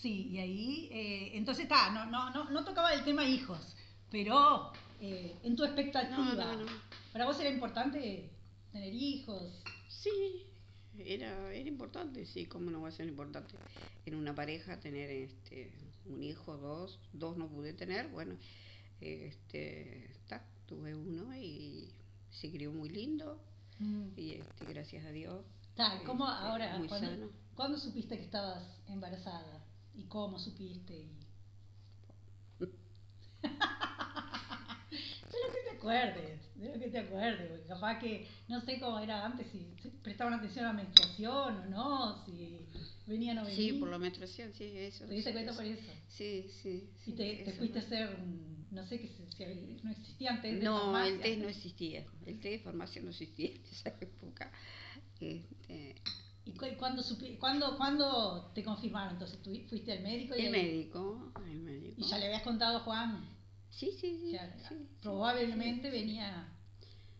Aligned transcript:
Sí, 0.00 0.28
y 0.30 0.38
ahí, 0.38 0.88
eh, 0.92 1.30
entonces 1.34 1.64
está, 1.64 1.90
no, 1.90 2.06
no, 2.06 2.30
no, 2.30 2.50
no 2.50 2.64
tocaba 2.64 2.92
el 2.94 3.04
tema 3.04 3.24
hijos, 3.24 3.74
pero 4.10 4.72
eh, 5.00 5.36
en 5.42 5.56
tu 5.56 5.64
expectativa, 5.64 6.16
No, 6.16 6.34
no, 6.34 6.56
no. 6.64 6.66
¿para 7.12 7.26
vos 7.26 7.38
era 7.40 7.50
importante 7.50 8.30
tener 8.72 8.94
hijos? 8.94 9.62
Sí, 9.88 10.46
era, 10.98 11.52
era 11.52 11.68
importante, 11.68 12.26
sí, 12.26 12.46
cómo 12.46 12.70
no 12.70 12.80
va 12.82 12.88
a 12.88 12.92
ser 12.92 13.06
importante 13.08 13.54
en 14.06 14.14
una 14.14 14.34
pareja 14.34 14.78
tener 14.80 15.10
este 15.10 15.72
un 16.06 16.22
hijo, 16.22 16.56
dos, 16.56 16.98
dos 17.12 17.36
no 17.36 17.48
pude 17.48 17.72
tener, 17.74 18.08
bueno, 18.08 18.36
este, 19.00 20.06
está, 20.10 20.42
tuve 20.66 20.94
uno 20.94 21.34
y 21.36 21.90
se 22.30 22.50
crió 22.50 22.72
muy 22.72 22.88
lindo 22.88 23.40
Mm. 23.80 24.08
y 24.16 24.32
este, 24.32 24.64
gracias 24.64 25.04
a 25.06 25.10
Dios. 25.12 25.44
Ta, 25.76 26.02
¿Cómo 26.04 26.28
este, 26.28 26.44
ahora, 26.44 26.78
muy 26.78 26.88
cuándo, 26.88 27.08
sano. 27.10 27.30
cuándo 27.54 27.78
supiste 27.78 28.16
que 28.16 28.24
estabas 28.24 28.64
embarazada? 28.88 29.57
¿Y 29.98 30.04
cómo 30.04 30.38
supiste? 30.38 30.94
Y... 30.94 31.18
de 32.60 32.68
lo 35.44 35.52
que 35.52 35.60
te 35.64 35.76
acuerdes, 35.76 36.40
de 36.54 36.68
lo 36.72 36.80
que 36.80 36.88
te 36.88 36.98
acuerdes, 36.98 37.48
porque 37.50 37.66
capaz 37.66 37.98
que 37.98 38.28
no 38.48 38.60
sé 38.60 38.78
cómo 38.78 39.00
era 39.00 39.24
antes, 39.26 39.48
si 39.50 39.74
prestaban 40.02 40.34
atención 40.34 40.66
a 40.66 40.68
la 40.68 40.74
menstruación 40.74 41.56
o 41.56 41.66
no, 41.66 42.24
si 42.24 42.60
venía 43.06 43.32
o 43.32 43.36
no. 43.36 43.46
Sí, 43.46 43.72
por 43.72 43.90
la 43.90 43.98
menstruación, 43.98 44.52
sí, 44.54 44.64
eso. 44.76 45.04
¿Te 45.06 45.14
diste 45.14 45.32
cuenta 45.32 45.52
por 45.52 45.64
eso? 45.64 45.92
Sí, 46.08 46.46
sí. 46.62 46.90
Y 47.00 47.04
sí, 47.04 47.12
te, 47.12 47.24
te 47.24 47.50
eso 47.50 47.58
fuiste 47.58 47.80
a 47.80 47.82
hacer, 47.82 48.18
no 48.70 48.86
sé, 48.86 49.00
que 49.00 49.08
si, 49.08 49.24
no 49.82 49.90
existía 49.90 50.30
antes 50.30 50.58
de 50.58 50.62
No, 50.64 50.78
farmacia. 50.80 51.14
el 51.14 51.20
test 51.22 51.38
no 51.42 51.48
existía. 51.48 52.06
El 52.24 52.40
test 52.40 52.42
de 52.42 52.58
farmacia 52.60 53.02
no 53.02 53.10
existía 53.10 53.50
en 53.50 53.64
esa 53.64 53.88
época. 54.00 54.52
Este, 55.20 55.96
¿Y 56.48 56.52
cu- 56.56 56.76
cuándo, 56.78 57.02
supi- 57.02 57.38
cuándo, 57.38 57.76
cuándo 57.76 58.50
te 58.54 58.64
confirmaron? 58.64 59.12
Entonces 59.14 59.42
tú 59.42 59.50
fuiste 59.68 59.92
al 59.92 60.02
médico 60.02 60.34
y, 60.36 60.46
el 60.46 60.54
ahí- 60.54 60.62
médico, 60.62 61.32
el 61.46 61.60
médico. 61.60 61.94
y 61.98 62.04
ya 62.08 62.18
le 62.18 62.26
habías 62.26 62.42
contado 62.42 62.78
a 62.78 62.80
Juan 62.80 63.28
Sí, 63.70 63.92
sí, 64.00 64.18
sí. 64.32 64.38
probablemente 65.02 65.90
sí, 65.90 65.96
venía... 65.98 66.48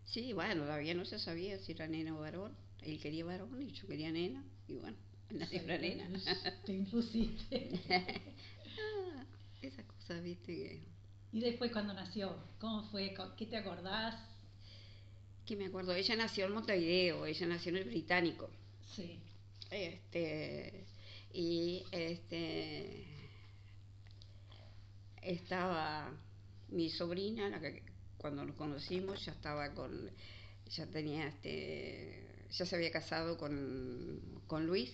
Sí, 0.06 0.32
bueno, 0.32 0.62
todavía 0.62 0.94
no 0.94 1.04
se 1.04 1.18
sabía 1.18 1.58
si 1.58 1.72
era 1.72 1.86
nena 1.86 2.16
o 2.16 2.20
varón. 2.20 2.56
Él 2.80 2.98
quería 2.98 3.24
varón 3.26 3.60
y 3.60 3.70
yo 3.72 3.86
quería 3.86 4.10
nena. 4.10 4.42
Y 4.66 4.74
bueno, 4.76 4.96
nació 5.30 5.62
la 5.66 5.76
nena. 5.78 6.08
Te 6.64 6.72
impusiste. 6.72 7.78
Ah, 7.90 9.24
Esas 9.60 9.84
cosas, 9.84 10.22
viste, 10.22 10.54
que, 10.54 10.82
y 11.32 11.40
después 11.40 11.70
cuando 11.70 11.92
nació, 11.92 12.34
¿cómo 12.58 12.84
fue? 12.90 13.14
¿Qué 13.36 13.44
te 13.46 13.58
acordás? 13.58 14.14
que 15.44 15.56
me 15.56 15.66
acuerdo. 15.66 15.94
Ella 15.94 16.14
nació 16.16 16.44
en 16.46 16.52
Montevideo, 16.52 17.24
ella 17.26 17.46
nació 17.46 17.70
en 17.70 17.76
el 17.78 17.84
Británico. 17.84 18.50
Sí. 18.94 19.20
Este, 19.70 20.86
y 21.32 21.84
este 21.92 23.04
estaba 25.22 26.10
mi 26.68 26.88
sobrina, 26.90 27.48
la 27.48 27.60
que 27.60 27.82
cuando 28.16 28.44
nos 28.44 28.56
conocimos 28.56 29.24
ya 29.24 29.32
estaba 29.32 29.74
con, 29.74 30.10
ya 30.70 30.86
tenía 30.86 31.28
este, 31.28 32.46
ya 32.50 32.66
se 32.66 32.76
había 32.76 32.90
casado 32.90 33.36
con, 33.36 34.42
con 34.46 34.66
Luis 34.66 34.90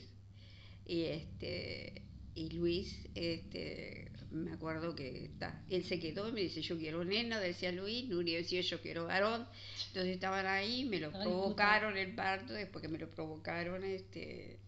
y 0.87 1.05
este 1.05 2.03
y 2.35 2.51
Luis 2.51 2.93
este 3.15 4.11
me 4.35 4.53
acuerdo 4.53 4.95
que 4.95 5.25
está, 5.27 5.65
él 5.71 5.85
se 5.85 5.99
quedó 6.01 6.29
y 6.29 6.33
me 6.33 6.41
dice 6.43 6.61
yo 6.63 6.77
quiero 6.79 7.05
nena, 7.05 7.41
decía 7.41 7.73
Luis, 7.73 8.09
Nuria 8.09 8.39
decía 8.39 8.61
yo 8.63 8.81
quiero 8.81 9.07
varón, 9.07 9.47
entonces 9.89 10.15
estaban 10.15 10.47
ahí, 10.47 10.85
me 10.85 11.01
lo 11.01 11.13
Ay, 11.13 11.21
provocaron 11.23 11.97
el 11.97 12.15
parto, 12.15 12.53
después 12.55 12.83
que 12.83 12.89
me 12.89 12.99
lo 12.99 13.11
provocaron, 13.11 13.85
este 13.85 14.59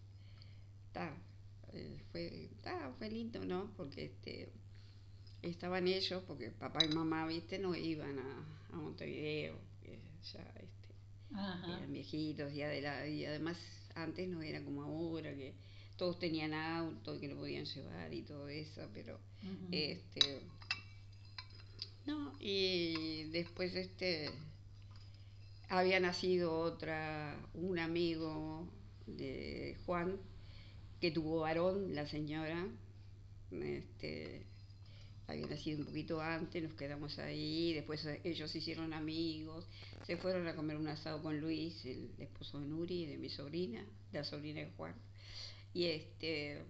está, 0.87 1.15
eh, 1.73 2.01
fue, 2.11 2.45
está, 2.45 2.91
fue 2.97 3.09
lindo, 3.09 3.43
¿no? 3.45 3.73
Porque 3.77 4.05
este 4.05 4.49
estaban 5.41 5.87
ellos, 5.87 6.23
porque 6.27 6.51
papá 6.51 6.85
y 6.85 6.89
mamá, 6.89 7.27
viste, 7.27 7.59
no 7.59 7.75
iban 7.75 8.19
a, 8.19 8.45
a 8.73 8.75
Montevideo, 8.77 9.59
ya 10.33 10.41
este, 10.55 10.95
Ajá. 11.33 11.77
eran 11.77 11.91
viejitos 11.93 12.51
y, 12.53 12.61
adela- 12.61 13.07
y 13.07 13.25
además 13.25 13.57
antes 13.95 14.27
no 14.29 14.41
era 14.41 14.63
como 14.63 14.83
ahora, 14.83 15.35
que 15.35 15.55
todos 15.97 16.19
tenían 16.19 16.53
auto 16.53 17.15
y 17.15 17.19
que 17.19 17.27
lo 17.27 17.35
podían 17.35 17.65
llevar 17.65 18.13
y 18.13 18.21
todo 18.21 18.47
eso, 18.49 18.87
pero 18.93 19.19
este 19.71 20.41
no, 22.05 22.33
y 22.39 23.25
después 23.31 23.75
este 23.75 24.31
había 25.69 25.99
nacido 25.99 26.57
otra, 26.57 27.37
un 27.53 27.79
amigo 27.79 28.65
de 29.05 29.75
Juan 29.85 30.17
que 31.01 31.11
tuvo 31.11 31.41
varón, 31.41 31.93
la 31.93 32.07
señora, 32.07 32.65
este 33.51 34.45
había 35.27 35.45
nacido 35.47 35.79
un 35.79 35.85
poquito 35.85 36.21
antes, 36.21 36.63
nos 36.63 36.73
quedamos 36.75 37.19
ahí, 37.19 37.73
después 37.73 38.07
ellos 38.23 38.49
se 38.49 38.59
hicieron 38.59 38.93
amigos, 38.93 39.67
se 40.05 40.15
fueron 40.15 40.47
a 40.47 40.55
comer 40.55 40.77
un 40.77 40.87
asado 40.87 41.21
con 41.21 41.41
Luis, 41.41 41.85
el 41.85 42.09
esposo 42.19 42.61
de 42.61 42.67
Nuri, 42.67 43.05
de 43.05 43.17
mi 43.17 43.29
sobrina, 43.29 43.85
la 44.13 44.23
sobrina 44.23 44.61
de 44.61 44.71
Juan. 44.77 44.95
Y 45.73 45.85
este 45.85 46.63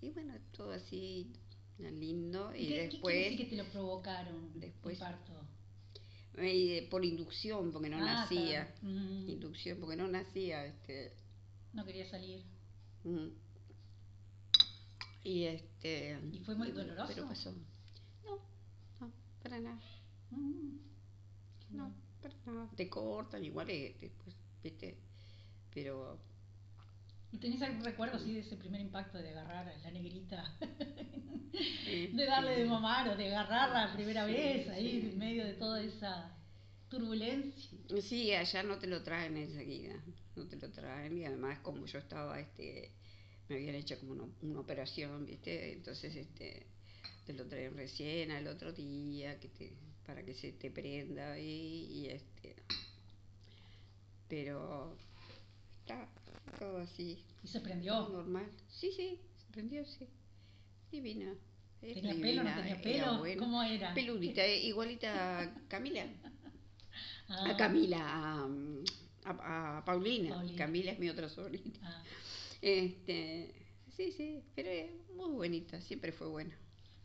y 0.00 0.10
bueno, 0.10 0.34
todo 0.56 0.72
así 0.72 1.32
lindo 1.78 2.54
y 2.54 2.68
¿Qué, 2.68 2.74
qué 2.74 2.82
después 2.88 3.14
decir 3.16 3.38
que 3.38 3.44
te 3.46 3.56
lo 3.56 3.64
provocaron 3.70 4.50
después- 4.60 4.94
el 4.94 5.00
parto? 5.00 5.32
eh, 6.36 6.86
por 6.90 7.04
inducción 7.04 7.72
porque 7.72 7.88
no 7.90 7.96
Ah, 7.98 8.04
nacía. 8.22 8.72
Mm. 8.82 9.28
inducción 9.28 9.78
porque 9.80 9.96
no 9.96 10.06
nacía 10.08 10.64
este 10.66 11.12
No 11.72 11.84
quería 11.84 12.08
salir. 12.08 12.42
mm. 13.04 13.28
y 15.24 15.44
este 15.44 16.18
¿Y 16.32 16.38
fue 16.40 16.54
muy 16.56 16.70
bueno, 16.72 16.90
doloroso? 16.94 17.12
pero 17.14 17.28
pasó. 17.28 17.52
No, 18.24 18.38
no, 19.00 19.12
para 19.42 19.60
nada. 19.60 19.80
Mm. 20.30 20.78
No, 21.70 21.92
para 22.20 22.34
nada. 22.46 22.70
Te 22.76 22.88
cortan 22.88 23.44
igual 23.44 23.70
eh, 23.70 23.96
después, 24.00 24.34
¿viste? 24.62 24.96
Pero 25.74 26.18
¿Y 27.32 27.38
tenés 27.38 27.62
algún 27.62 27.84
recuerdo 27.84 28.16
así 28.18 28.34
de 28.34 28.40
ese 28.40 28.56
primer 28.56 28.80
impacto 28.80 29.18
de 29.18 29.30
agarrar 29.30 29.68
a 29.68 29.76
la 29.78 29.90
negrita? 29.90 30.44
de 31.52 32.24
darle 32.26 32.58
de 32.58 32.64
mamar 32.64 33.08
o 33.08 33.16
de 33.16 33.28
agarrarla 33.34 33.86
la 33.86 33.92
primera 33.94 34.26
Sí, 34.26 34.32
vez 34.32 34.68
ahí 34.68 35.00
sí. 35.00 35.08
en 35.12 35.18
medio 35.18 35.44
de 35.44 35.54
toda 35.54 35.82
esa 35.82 36.36
turbulencia. 36.88 37.78
Sí, 38.02 38.32
allá 38.32 38.62
no 38.62 38.78
te 38.78 38.86
lo 38.86 39.02
traen 39.02 39.36
enseguida, 39.36 39.94
no 40.36 40.46
te 40.46 40.56
lo 40.56 40.70
traen 40.70 41.16
y 41.18 41.24
además 41.24 41.58
como 41.60 41.86
yo 41.86 41.98
estaba, 41.98 42.38
este, 42.40 42.90
me 43.48 43.56
habían 43.56 43.74
hecho 43.76 43.98
como 43.98 44.12
una, 44.12 44.24
una 44.42 44.60
operación, 44.60 45.24
¿viste? 45.26 45.72
Entonces, 45.72 46.14
este, 46.14 46.66
te 47.26 47.32
lo 47.34 47.46
traen 47.46 47.76
recién 47.76 48.30
al 48.30 48.46
otro 48.46 48.72
día, 48.72 49.38
que 49.40 49.48
te, 49.48 49.72
para 50.06 50.22
que 50.24 50.34
se 50.34 50.52
te 50.52 50.70
prenda 50.70 51.38
y, 51.38 51.86
y 51.92 52.06
este, 52.08 52.56
pero 54.28 54.96
está 55.80 56.08
todo 56.58 56.78
así, 56.78 57.24
Y 57.42 57.48
se 57.48 57.60
prendió. 57.60 58.08
normal. 58.08 58.46
Sí, 58.68 58.90
sí, 58.92 59.20
se 59.36 59.52
prendió, 59.52 59.84
sí, 59.84 60.08
divina. 60.90 61.34
es 61.82 61.94
¿Tenía 61.94 62.12
pelo? 62.14 62.42
¿No 62.44 62.50
divina, 62.50 62.56
tenía 62.56 62.82
pelo? 62.82 63.18
buena. 63.18 63.38
¿Cómo 63.40 63.62
era? 63.62 63.94
Peludita, 63.94 64.44
eh, 64.44 64.60
igualita 64.66 65.40
a 65.40 65.54
Camila. 65.68 66.06
Ah, 67.28 67.50
A 67.50 67.56
Camila, 67.56 67.98
a, 68.04 68.46
a- 69.24 69.78
a 69.78 69.84
Paulina. 69.86 70.34
Paulina. 70.34 70.58
Camila 70.58 70.92
es 70.92 70.98
mi 70.98 71.08
otra 71.08 71.28
sobrina. 71.30 71.72
ah. 71.82 72.02
Este, 72.60 73.54
sí, 73.96 74.12
sí, 74.12 74.42
pero 74.54 74.68
es 74.68 74.90
muy 75.16 75.30
bonita, 75.30 75.80
siempre 75.80 76.12
fue 76.12 76.26
buena. 76.28 76.54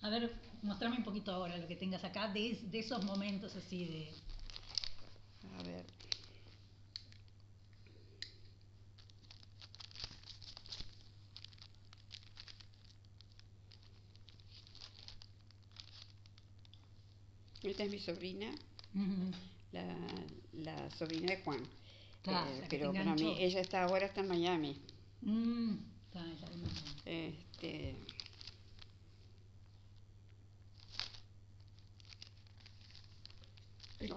A 0.01 0.09
ver, 0.09 0.29
mostrame 0.63 0.97
un 0.97 1.03
poquito 1.05 1.31
ahora 1.31 1.57
lo 1.57 1.67
que 1.67 1.77
tengas 1.77 2.03
acá 2.03 2.27
de, 2.33 2.59
de 2.69 2.79
esos 2.79 3.05
momentos 3.05 3.55
así 3.55 3.85
de... 3.85 4.09
A 5.57 5.63
ver. 5.63 5.85
Esta 17.71 17.83
es 17.83 17.91
mi 17.91 17.99
sobrina, 17.99 18.49
la, 19.71 19.85
la 20.53 20.89
sobrina 20.91 21.27
de 21.35 21.41
Juan. 21.43 21.61
Claro, 22.23 22.49
Eh, 22.51 22.63
pero 22.69 22.91
para 22.93 23.13
mí, 23.15 23.35
ella 23.39 23.61
está 23.61 23.83
ahora 23.83 24.05
está 24.07 24.21
en 24.21 24.27
Miami. 24.27 24.79
Mm, 25.21 25.73
está, 26.07 26.23
me 26.23 26.33
imagino. 26.33 26.67
Este, 27.05 27.95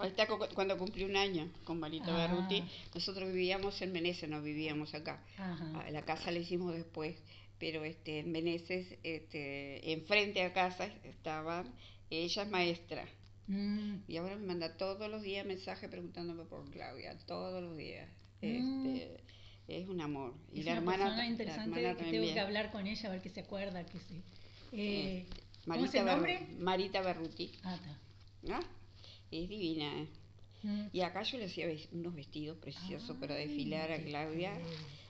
está 0.04 0.26
cu- 0.26 0.38
cuando 0.54 0.76
cumplí 0.76 1.04
un 1.04 1.16
año 1.16 1.48
con 1.64 1.78
Marito 1.80 2.10
Ah. 2.10 2.16
Berruti. 2.26 2.62
Nosotros 2.94 3.32
vivíamos 3.32 3.80
en 3.82 3.92
Meneses, 3.92 4.28
no 4.28 4.42
vivíamos 4.42 4.94
acá. 4.94 5.22
Ajá. 5.38 5.90
La 5.90 6.02
casa 6.04 6.30
la 6.30 6.38
hicimos 6.38 6.74
después, 6.74 7.16
pero 7.58 7.84
este, 7.84 8.18
en 8.20 8.30
Meneses, 8.32 8.98
este, 9.02 9.92
enfrente 9.92 10.42
a 10.42 10.52
casa 10.52 10.86
estaba, 11.04 11.64
ella 12.10 12.42
es 12.42 12.50
maestra. 12.50 13.06
Mm, 13.50 14.04
Y 14.06 14.16
ahora 14.16 14.36
me 14.36 14.46
manda 14.46 14.76
todos 14.76 15.10
los 15.10 15.22
días 15.22 15.44
mensajes 15.44 15.90
preguntándome 15.90 16.44
por 16.44 16.70
Claudia, 16.70 17.18
todos 17.26 17.60
los 17.62 17.76
días. 17.76 18.08
Mm. 18.42 18.86
Este, 18.86 19.20
es 19.66 19.88
un 19.88 20.00
amor. 20.00 20.34
Y 20.52 20.60
es 20.60 20.66
la 20.66 20.72
una 20.72 20.78
hermana, 20.80 21.04
persona 21.04 21.16
la 21.24 21.30
interesante 21.30 21.80
hermana 21.82 21.98
que 21.98 22.10
tengo 22.10 22.32
que 22.32 22.40
hablar 22.40 22.70
con 22.70 22.86
ella 22.86 23.08
a 23.08 23.12
ver 23.12 23.20
qué 23.20 23.30
se 23.30 23.40
acuerda, 23.40 23.84
qué 23.84 23.98
se, 23.98 24.22
Eh, 24.72 25.26
¿Cómo 25.64 25.74
es 25.74 25.80
Marita, 25.80 25.98
el 26.00 26.06
nombre? 26.06 26.46
Marita 26.58 27.00
Berruti. 27.02 27.52
Ah, 27.64 27.74
está. 27.74 28.60
Es 29.32 29.48
divina. 29.48 30.00
¿eh? 30.00 30.08
Mm. 30.62 30.86
Y 30.92 31.00
acá 31.00 31.22
yo 31.22 31.38
le 31.38 31.46
hacía 31.46 31.66
unos 31.92 32.14
vestidos 32.14 32.56
preciosos 32.58 33.16
para 33.16 33.34
Ay, 33.34 33.48
desfilar 33.48 33.90
a 33.90 33.98
Claudia. 33.98 34.52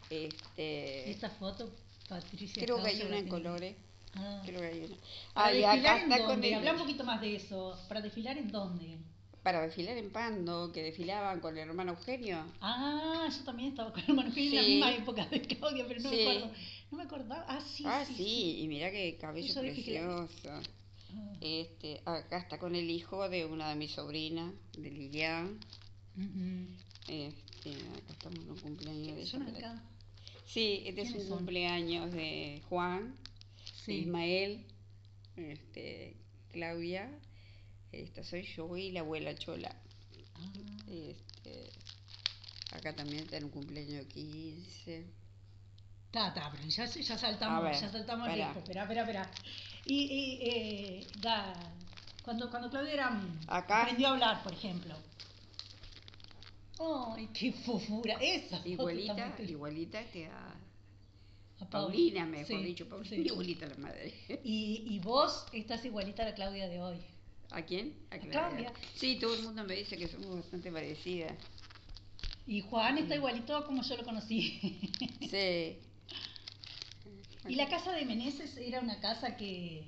Este, 0.09 1.11
esta 1.11 1.29
foto, 1.31 1.75
Patricia. 2.09 2.63
creo 2.65 2.83
que 2.83 2.89
hay 2.89 3.01
una 3.03 3.11
la 3.11 3.19
en 3.19 3.29
colores. 3.29 3.77
Ah. 4.15 4.43
Creo 4.45 4.61
que 4.61 4.67
hay 4.67 4.79
una. 4.85 4.97
¿Para 5.35 5.47
Ah, 5.47 5.53
y 5.53 5.57
desfilar 5.59 5.79
acá 5.79 5.97
en 5.97 6.03
está 6.13 6.19
con 6.19 6.29
dónde? 6.29 6.49
el- 6.49 6.55
Habla 6.55 6.73
un 6.73 6.79
poquito 6.79 7.05
más 7.05 7.21
de 7.21 7.37
eso. 7.37 7.79
¿Para 7.89 8.01
desfilar 8.01 8.39
en 8.39 8.51
dónde? 8.51 8.99
Para 9.43 9.63
desfilar 9.63 9.97
en 9.97 10.11
Pando, 10.11 10.71
que 10.73 10.83
desfilaban 10.83 11.41
con 11.41 11.57
el 11.57 11.67
hermano 11.69 11.93
Eugenio. 11.93 12.45
Ah, 12.61 13.27
yo 13.35 13.45
también 13.45 13.71
estaba 13.71 13.91
con 13.93 14.03
el 14.07 14.15
Manuel 14.15 14.37
en 14.39 14.55
la 14.55 14.63
misma 14.63 14.93
época 14.95 15.27
de 15.27 15.41
Claudia, 15.43 15.85
pero 15.89 16.01
no 16.03 16.11
Sí. 16.11 16.17
me 16.17 16.23
acuerdo. 16.23 16.51
No 16.91 16.99
me 16.99 17.05
acordaba. 17.05 17.45
Ah, 17.49 17.61
sí, 17.61 17.85
ah, 17.87 18.05
sí. 18.07 18.15
sí, 18.17 18.61
y 18.63 18.69
mira 18.69 18.91
qué 18.91 19.17
cabello 19.19 19.47
Eso 19.49 19.63
dije 19.63 19.77
que- 19.83 20.01
precioso. 20.01 20.51
Ah. 20.51 21.33
Este, 21.41 22.03
acá 22.05 22.39
está 22.39 22.59
con 22.59 22.75
el 22.77 22.91
hijo 22.91 23.29
de 23.29 23.47
una 23.47 23.69
de 23.71 23.77
mis 23.77 23.93
sobrinas, 23.93 24.53
de 24.77 24.91
Lilian. 24.91 25.59
Este, 27.09 27.71
acá 27.71 28.13
estamos 28.13 28.39
en 28.41 28.51
un 28.51 28.59
cumpleaños 28.59 29.17
de. 29.17 29.27
Sí, 30.47 30.83
este 30.85 31.03
es 31.03 31.15
un 31.15 31.29
cumpleaños 31.29 32.13
de 32.13 32.61
Juan, 32.69 33.15
Sí. 33.85 33.93
Ismael, 33.93 34.67
este, 35.37 36.17
Claudia, 36.53 37.11
esta 37.93 38.23
soy 38.25 38.43
yo 38.43 38.77
y 38.77 38.93
la 38.93 39.01
abuela 39.01 39.35
Chola. 39.35 39.75
Ah. 40.35 40.53
Este, 40.89 41.71
acá 42.73 42.95
también 42.95 43.25
está 43.25 43.37
en 43.37 43.45
un 43.45 43.51
cumpleaños 43.51 43.93
de 43.93 44.09
15. 44.09 45.07
Ta, 46.11 46.35
ta, 46.35 46.51
pero 46.51 46.65
ya, 46.69 46.87
ya 46.87 47.19
saltamos, 47.19 47.63
ver, 47.63 47.75
ya 47.75 47.91
saltamos. 47.91 48.29
Espera, 48.29 48.83
espera, 48.83 49.01
espera. 49.03 49.31
Y, 49.87 49.95
y 49.95 50.39
eh, 50.43 51.07
da, 51.21 51.55
cuando, 52.23 52.51
cuando 52.51 52.69
Claudia 52.69 52.93
era, 52.93 53.21
Acá. 53.47 53.83
aprendió 53.83 54.09
a 54.09 54.11
hablar, 54.13 54.43
por 54.43 54.53
ejemplo. 54.53 54.95
¡Ay, 57.15 57.29
qué 57.33 57.53
fofura! 57.53 58.17
Esa 58.21 58.61
Igualita, 58.67 59.37
igualita 59.43 60.11
que 60.11 60.27
a 60.27 60.55
a 61.61 61.67
Paulina, 61.69 62.25
mejor 62.27 62.47
Sí, 62.47 62.57
dicho, 62.65 62.89
Paulina, 62.89 63.17
sí. 63.17 63.23
igualita 63.23 63.67
a 63.67 63.69
la 63.71 63.77
madre. 63.77 64.15
Y, 64.45 64.85
y 64.89 64.99
vos 65.01 65.47
estás 65.53 65.85
igualita 65.85 66.23
a 66.23 66.27
la 66.27 66.35
Claudia 66.35 66.69
de 66.69 66.81
hoy. 66.81 66.97
¿A 67.51 67.63
quién? 67.63 67.95
A 68.11 68.19
Claudia. 68.19 68.73
Sí, 68.95 69.17
todo 69.21 69.35
el 69.35 69.43
mundo 69.43 69.65
me 69.65 69.75
dice 69.75 69.97
que 69.97 70.09
somos 70.09 70.37
bastante 70.37 70.71
parecidas. 70.73 71.33
Y 72.47 72.63
Juan 72.63 72.99
está 72.99 73.15
igualito 73.17 73.57
a 73.57 73.65
como 73.67 73.83
yo 73.83 73.97
lo 73.97 74.05
conocí. 74.05 74.59
Sí. 75.31 75.77
¿Y 77.49 77.55
la 77.57 77.69
casa 77.69 77.93
de 77.93 78.05
Meneses 78.05 78.57
era 78.57 78.81
una 78.81 79.01
casa 79.01 79.37
que, 79.37 79.85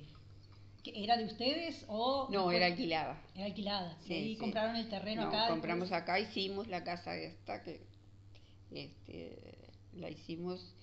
que 0.83 1.03
era 1.03 1.17
de 1.17 1.25
ustedes 1.25 1.85
o 1.87 2.27
No, 2.31 2.51
era 2.51 2.65
alquilada. 2.67 3.21
era 3.35 3.45
alquilada? 3.45 3.97
Sí, 4.07 4.13
y 4.13 4.33
sí. 4.33 4.39
compraron 4.39 4.75
el 4.75 4.89
terreno 4.89 5.23
No, 5.23 5.27
acá. 5.29 5.47
compramos 5.49 5.89
después? 5.89 6.01
acá, 6.01 6.19
hicimos 6.19 6.67
la 6.67 6.83
casa 6.83 7.15
esta 7.15 7.61
que 7.63 7.81
este, 8.71 9.37
la 9.93 10.09
hicimos 10.09 10.73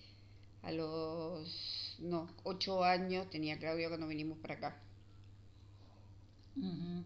a 0.62 0.72
los 0.72 1.96
no, 2.00 2.28
ocho 2.44 2.84
años 2.84 3.28
tenía 3.30 3.58
Claudia 3.58 3.88
cuando 3.88 4.06
vinimos 4.06 4.38
para 4.38 4.54
acá. 4.54 4.82
Ujú. 6.56 7.04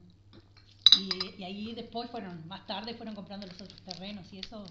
y, 0.98 1.40
y 1.40 1.44
ahí 1.44 1.74
después 1.74 2.10
fueron, 2.10 2.46
más 2.48 2.66
tarde 2.66 2.94
fueron 2.94 3.14
comprando 3.14 3.46
los 3.46 3.60
otros 3.60 3.80
terrenos 3.82 4.26
y 4.32 4.38
eso. 4.38 4.64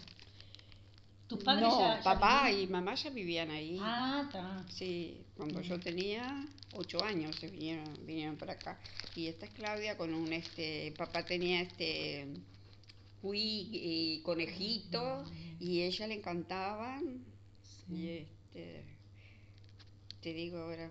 ¿Tus 1.27 1.43
padres 1.43 1.67
no, 1.67 1.79
ya, 1.79 1.97
ya 1.97 2.03
papá 2.03 2.47
vivían? 2.47 2.63
y 2.63 2.67
mamá 2.71 2.95
ya 2.95 3.09
vivían 3.09 3.51
ahí. 3.51 3.77
Ah, 3.81 4.23
está. 4.25 4.65
Sí, 4.69 5.25
cuando 5.35 5.61
yo 5.61 5.79
tenía 5.79 6.45
ocho 6.73 7.03
años 7.03 7.35
se 7.37 7.47
vinieron, 7.47 7.85
vinieron 8.05 8.35
para 8.35 8.53
acá. 8.53 8.79
Y 9.15 9.27
esta 9.27 9.45
es 9.45 9.51
Claudia 9.53 9.97
con 9.97 10.13
un 10.13 10.31
este, 10.33 10.93
papá 10.97 11.25
tenía 11.25 11.61
este 11.61 12.27
cuy 13.21 13.69
y 13.71 14.21
conejito 14.21 15.23
y 15.59 15.81
a 15.81 15.85
ella 15.85 16.07
le 16.07 16.15
encantaban. 16.15 17.23
Y 17.89 18.25
Este 18.53 18.83
te 20.21 20.33
digo 20.33 20.57
ahora 20.59 20.89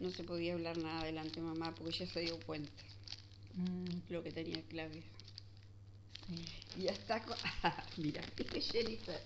no 0.00 0.10
se 0.10 0.24
podía 0.24 0.54
hablar 0.54 0.76
nada 0.78 1.04
delante 1.04 1.36
de 1.40 1.46
mamá 1.46 1.74
porque 1.76 1.94
ella 2.02 2.12
se 2.12 2.20
dio 2.20 2.38
cuenta 2.40 2.70
Mm, 3.54 3.84
lo 4.08 4.22
que 4.22 4.32
tenía 4.32 4.62
Claudia. 4.70 5.02
sí. 6.26 6.80
Y 6.80 6.88
hasta 6.88 7.22
mira, 7.98 8.22
Jennifer, 8.72 9.20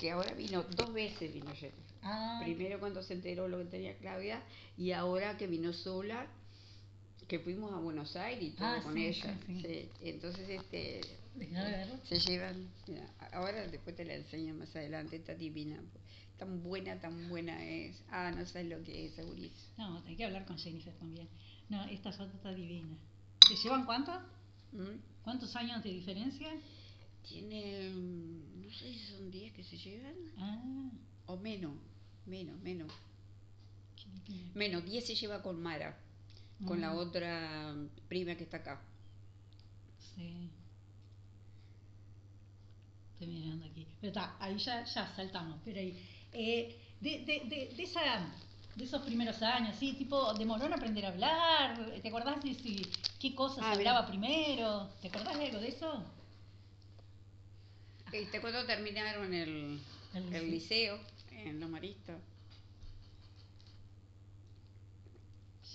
que 0.00 0.10
ahora 0.10 0.34
vino, 0.34 0.64
dos 0.64 0.92
veces 0.92 1.32
vino 1.32 1.46
Jennifer. 1.54 1.72
Ah, 2.02 2.40
Primero 2.42 2.80
cuando 2.80 3.04
se 3.04 3.12
enteró 3.14 3.46
lo 3.46 3.58
que 3.58 3.66
tenía 3.66 3.96
Claudia 3.98 4.42
y 4.76 4.90
ahora 4.90 5.38
que 5.38 5.46
vino 5.46 5.72
sola, 5.72 6.26
que 7.28 7.38
fuimos 7.38 7.72
a 7.72 7.76
Buenos 7.76 8.16
Aires 8.16 8.42
y 8.42 8.50
todo 8.50 8.66
Ah, 8.66 8.80
con 8.82 8.94
sí, 8.94 9.06
ella. 9.06 9.38
Sí, 9.46 9.88
Entonces 10.02 10.48
este 10.48 11.00
De 11.34 11.98
se 12.04 12.18
llevan, 12.20 12.68
mira, 12.86 13.08
ahora 13.32 13.66
después 13.66 13.96
te 13.96 14.04
la 14.04 14.14
enseño 14.14 14.54
más 14.54 14.74
adelante, 14.76 15.16
está 15.16 15.34
divina, 15.34 15.82
tan 16.38 16.62
buena, 16.62 17.00
tan 17.00 17.28
buena 17.28 17.64
es. 17.64 18.02
Ah, 18.10 18.30
no 18.36 18.44
sabes 18.46 18.68
lo 18.68 18.82
que 18.84 19.06
es, 19.06 19.18
Auris. 19.18 19.52
No, 19.78 20.02
hay 20.06 20.14
que 20.16 20.24
hablar 20.24 20.44
con 20.44 20.58
Jennifer 20.58 20.94
también. 20.98 21.28
No, 21.68 21.84
esta 21.84 22.12
foto 22.12 22.36
está 22.36 22.52
divina. 22.52 22.96
¿Se 23.48 23.56
llevan 23.56 23.86
cuánto? 23.86 24.12
¿Mm? 24.72 24.98
¿Cuántos 25.24 25.54
años 25.56 25.82
de 25.82 25.90
diferencia? 25.90 26.48
Tiene, 27.28 27.90
mm, 27.90 28.62
no 28.66 28.70
sé 28.72 28.92
si 28.92 28.98
son 29.12 29.30
10 29.30 29.52
que 29.54 29.64
se 29.64 29.76
llevan, 29.78 30.14
Ah, 30.38 30.90
o 31.26 31.36
menos, 31.36 31.72
menos, 32.26 32.60
menos. 32.60 32.92
Menos, 34.54 34.84
10 34.84 35.06
se 35.06 35.14
lleva 35.14 35.40
con 35.42 35.62
Mara, 35.62 35.96
con 36.66 36.80
la 36.80 36.92
Mm. 36.92 36.96
otra 36.98 37.74
prima 38.08 38.34
que 38.34 38.44
está 38.44 38.58
acá. 38.58 38.82
Sí. 40.14 40.50
Estoy 43.22 43.38
mirando 43.38 43.66
aquí. 43.66 43.86
Pero 44.00 44.08
está, 44.08 44.36
ahí 44.40 44.58
ya, 44.58 44.84
ya 44.84 45.14
saltamos. 45.14 45.60
Pero 45.64 45.78
ahí. 45.78 45.96
Eh, 46.32 46.76
de, 47.00 47.10
de, 47.20 47.42
de, 47.48 47.74
de, 47.76 47.82
esa, 47.84 48.00
de 48.74 48.84
esos 48.84 49.00
primeros 49.02 49.40
años, 49.42 49.76
¿sí? 49.78 49.92
Tipo, 49.92 50.34
demoró 50.34 50.66
en 50.66 50.72
aprender 50.72 51.06
a 51.06 51.10
hablar. 51.10 52.00
¿Te 52.02 52.08
acordás 52.08 52.42
de 52.42 52.52
si, 52.54 52.84
qué 53.20 53.32
cosas 53.32 53.64
Ah, 53.64 53.72
hablaba 53.72 54.08
primero? 54.08 54.90
¿Te 55.00 55.06
acordás 55.06 55.38
de 55.38 55.44
algo 55.46 55.60
de 55.60 55.68
eso? 55.68 56.04
Este, 58.10 58.40
cuando 58.40 58.66
terminaron 58.66 59.32
el, 59.32 59.80
El 60.14 60.34
el 60.34 60.50
liceo 60.50 60.98
en 61.30 61.60
Los 61.60 61.70
Maristas. 61.70 62.20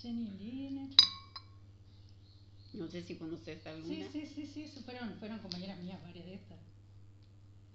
Jenny 0.02 0.28
Lina. 0.38 0.88
No 2.74 2.86
sé 2.88 3.02
si 3.02 3.16
conoces 3.16 3.66
alguna. 3.66 4.06
sí, 4.12 4.26
sí, 4.26 4.46
sí, 4.52 4.68
sí, 4.68 4.82
fueron, 4.84 5.18
fueron 5.18 5.38
compañeras 5.38 5.78
mías 5.78 6.00
varias 6.02 6.26
de 6.26 6.34
estas. 6.34 6.58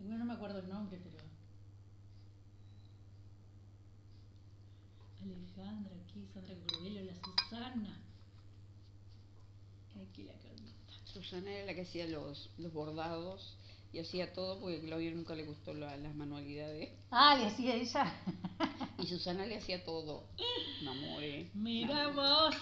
Algunas 0.04 0.20
no 0.20 0.26
me 0.26 0.34
acuerdo 0.34 0.60
el 0.60 0.68
nombre, 0.68 1.00
pero. 1.02 1.24
Alejandra, 5.22 5.92
aquí, 6.04 6.28
Sandra 6.34 6.56
Curvelo, 6.68 7.02
la 7.06 7.14
Susana. 7.16 7.98
Aquí 10.02 10.24
la 10.24 10.34
Carlita. 10.34 10.94
Susana 11.06 11.52
era 11.52 11.66
la 11.68 11.74
que 11.76 11.82
hacía 11.84 12.06
los, 12.08 12.50
los 12.58 12.74
bordados 12.74 13.56
y 13.94 14.00
hacía 14.00 14.34
todo 14.34 14.60
porque 14.60 14.78
a 14.78 14.82
Claudia 14.82 15.12
nunca 15.12 15.36
le 15.36 15.46
gustó 15.46 15.74
la- 15.74 15.96
las 15.96 16.14
manualidades. 16.16 16.90
Ah, 17.12 17.36
le 17.38 17.46
hacía 17.46 17.76
ella. 17.76 18.14
Y 19.00 19.08
Susana 19.08 19.46
le 19.46 19.58
hacía 19.58 19.86
todo. 19.86 20.28
Un 20.82 20.88
amor, 20.90 21.24
eh. 21.24 21.50
Mira 21.54 22.10
vos. 22.10 22.56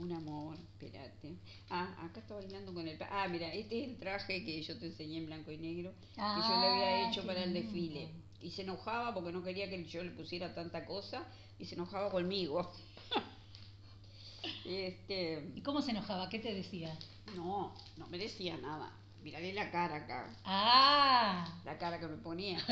Un 0.00 0.12
amor, 0.12 0.56
espérate. 0.56 1.34
Ah, 1.68 1.94
acá 2.04 2.20
está 2.20 2.34
bailando 2.34 2.72
con 2.72 2.88
el... 2.88 2.96
Ah, 3.10 3.28
mira, 3.28 3.52
este 3.52 3.82
es 3.82 3.88
el 3.90 3.98
traje 3.98 4.44
que 4.44 4.62
yo 4.62 4.78
te 4.78 4.86
enseñé 4.86 5.18
en 5.18 5.26
blanco 5.26 5.50
y 5.52 5.58
negro, 5.58 5.92
que 6.14 6.20
yo 6.20 6.60
le 6.60 6.66
había 6.68 7.06
Ah, 7.06 7.10
hecho 7.10 7.26
para 7.26 7.42
el 7.44 7.52
lindo. 7.52 7.66
desfile. 7.70 8.10
Y 8.40 8.50
se 8.50 8.62
enojaba 8.62 9.12
porque 9.12 9.30
no 9.32 9.42
quería 9.42 9.68
que 9.68 9.84
yo 9.84 10.02
le 10.02 10.10
pusiera 10.12 10.54
tanta 10.54 10.86
cosa 10.86 11.22
y 11.58 11.66
se 11.66 11.74
enojaba 11.74 12.10
conmigo. 12.10 12.72
este, 14.64 15.52
¿Y 15.54 15.60
cómo 15.60 15.82
se 15.82 15.90
enojaba? 15.90 16.28
¿Qué 16.30 16.38
te 16.38 16.54
decía? 16.54 16.96
no, 17.36 17.74
no 17.96 18.06
me 18.08 18.16
decía 18.18 18.56
nada. 18.56 18.90
Mirale 19.22 19.52
la 19.52 19.70
cara 19.70 19.96
acá, 19.96 20.34
Ah, 20.44 21.60
la 21.66 21.76
cara 21.76 22.00
que 22.00 22.06
me 22.08 22.16
ponía. 22.16 22.58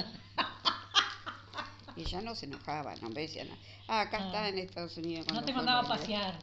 Y 1.97 2.03
ella 2.03 2.21
no 2.23 2.37
se 2.37 2.47
enojaba, 2.47 2.95
no 3.03 3.09
me 3.11 3.23
decía 3.23 3.43
nada. 3.45 3.59
Ah, 3.89 4.01
acá 4.03 4.19
Ah. 4.21 4.27
está 4.27 4.49
en 4.49 4.59
Estados 4.59 4.97
Unidos. 4.99 5.27
no 5.33 5.43
te 5.45 5.53
mandaba 5.53 5.81
a 5.81 5.89
pasear. 5.99 6.39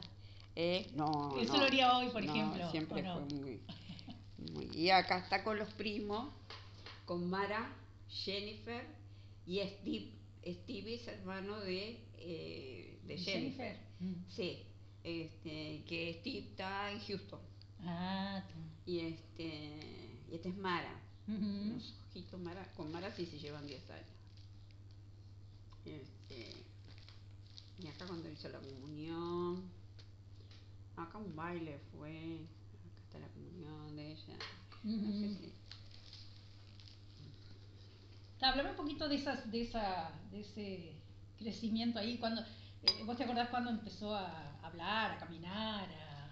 ¿Eh? 0.55 0.89
No, 0.95 1.35
Eso 1.39 1.53
no. 1.53 1.59
lo 1.59 1.65
haría 1.65 1.97
hoy, 1.97 2.09
por 2.09 2.23
No, 2.23 2.33
ejemplo, 2.33 2.71
Siempre 2.71 3.03
fue 3.03 3.19
muy, 3.37 3.61
muy- 4.53 4.69
Y 4.73 4.89
acá 4.89 5.17
está 5.19 5.43
con 5.43 5.57
los 5.57 5.73
primos, 5.73 6.33
con 7.05 7.29
Mara, 7.29 7.73
Jennifer 8.09 8.85
y 9.45 9.59
Steve. 9.59 10.11
Steve 10.45 10.95
es 10.95 11.07
hermano 11.07 11.59
de, 11.59 11.99
eh, 12.17 12.99
de 13.05 13.17
Jennifer. 13.17 13.77
Mm. 13.99 14.13
Sí, 14.29 14.63
este, 15.03 15.83
que 15.87 16.17
Steve 16.21 16.39
está 16.51 16.91
en 16.91 16.99
Houston. 17.01 17.39
Ah. 17.83 18.43
Y 18.85 18.99
este, 18.99 20.21
y 20.31 20.35
esta 20.35 20.49
es 20.49 20.57
Mara. 20.57 21.01
Los 21.27 21.95
ojitos 22.09 22.39
Mara, 22.39 22.71
con 22.75 22.91
Mara 22.91 23.11
sí 23.15 23.25
se 23.25 23.39
llevan 23.39 23.65
10 23.67 23.89
años. 23.89 24.05
Este, 25.85 26.51
Y 27.83 27.87
acá 27.87 28.05
cuando 28.07 28.29
hizo 28.29 28.47
la 28.49 28.59
comunión, 28.59 29.63
acá 30.97 31.17
un 31.17 31.35
baile 31.35 31.79
fue, 31.91 32.39
acá 32.91 33.01
está 33.05 33.19
la 33.19 33.27
comunión 33.29 33.95
de 33.95 34.11
ella. 34.11 34.37
No 34.83 35.11
sé 35.11 35.29
si- 35.35 35.53
Háblame 38.41 38.71
un 38.71 38.75
poquito 38.75 39.07
de 39.09 39.15
esas, 39.15 39.49
de 39.51 39.63
esa, 39.63 40.11
de 40.31 40.41
ese 40.41 40.93
crecimiento 41.39 41.97
ahí, 41.99 42.17
cuando, 42.19 42.41
eh, 42.41 43.03
¿vos 43.05 43.17
te 43.17 43.23
acordás 43.23 43.49
cuando 43.49 43.71
empezó 43.71 44.13
a 44.15 44.59
hablar, 44.61 45.11
a 45.11 45.17
caminar, 45.17 45.89
a... 45.89 46.29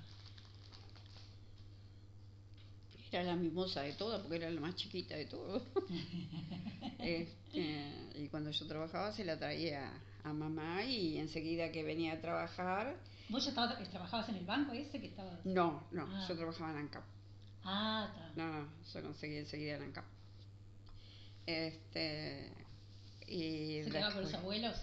Era 3.12 3.24
la 3.24 3.36
mimosa 3.36 3.82
de 3.82 3.94
todas 3.94 4.22
porque 4.22 4.38
era 4.38 4.50
la 4.50 4.60
más 4.60 4.76
chiquita 4.76 5.16
de 5.16 5.26
todos. 5.26 5.64
Este, 7.00 7.92
y 8.16 8.28
cuando 8.30 8.50
yo 8.52 8.66
trabajaba 8.66 9.12
se 9.12 9.26
la 9.26 9.38
traía 9.38 9.92
a 10.24 10.32
mamá 10.32 10.86
y 10.86 11.18
enseguida 11.18 11.70
que 11.72 11.84
venía 11.84 12.14
a 12.14 12.22
trabajar, 12.22 12.96
¿Vos 13.34 13.44
ya 13.46 13.50
estabas- 13.50 13.90
trabajabas 13.90 14.30
en 14.30 14.36
el 14.36 14.46
banco 14.46 14.72
ese 14.74 15.00
que 15.02 15.08
estabas...? 15.08 15.44
no, 15.46 15.88
no, 15.92 16.04
Ah. 16.08 16.26
yo 16.30 16.36
trabajaba 16.38 16.70
en 16.72 16.78
ANCAP. 16.78 17.04
Ah, 17.64 18.08
está. 18.14 18.32
No, 18.36 18.60
no, 18.62 18.70
yo 18.94 19.02
conseguí 19.02 19.38
enseguida 19.38 19.76
en 19.78 19.84
ANCAP. 19.84 20.06
Este, 21.48 22.52
y 23.28 23.82
¿Se 23.84 23.90
quedaba 23.92 24.14
con 24.14 24.22
los 24.24 24.34
abuelos? 24.36 24.76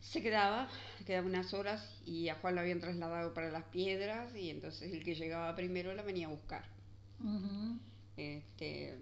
Se 0.00 0.22
quedaba, 0.22 0.68
quedaba 1.06 1.26
unas 1.26 1.54
horas 1.54 1.82
y 2.04 2.28
a 2.30 2.34
Juan 2.36 2.54
lo 2.56 2.62
habían 2.62 2.80
trasladado 2.80 3.32
para 3.32 3.50
las 3.50 3.64
piedras 3.64 4.34
y 4.34 4.50
entonces 4.50 4.92
el 4.92 5.04
que 5.04 5.14
llegaba 5.14 5.54
primero 5.54 5.94
la 5.94 6.02
venía 6.02 6.26
a 6.26 6.30
buscar. 6.30 6.64
Este, 8.16 8.98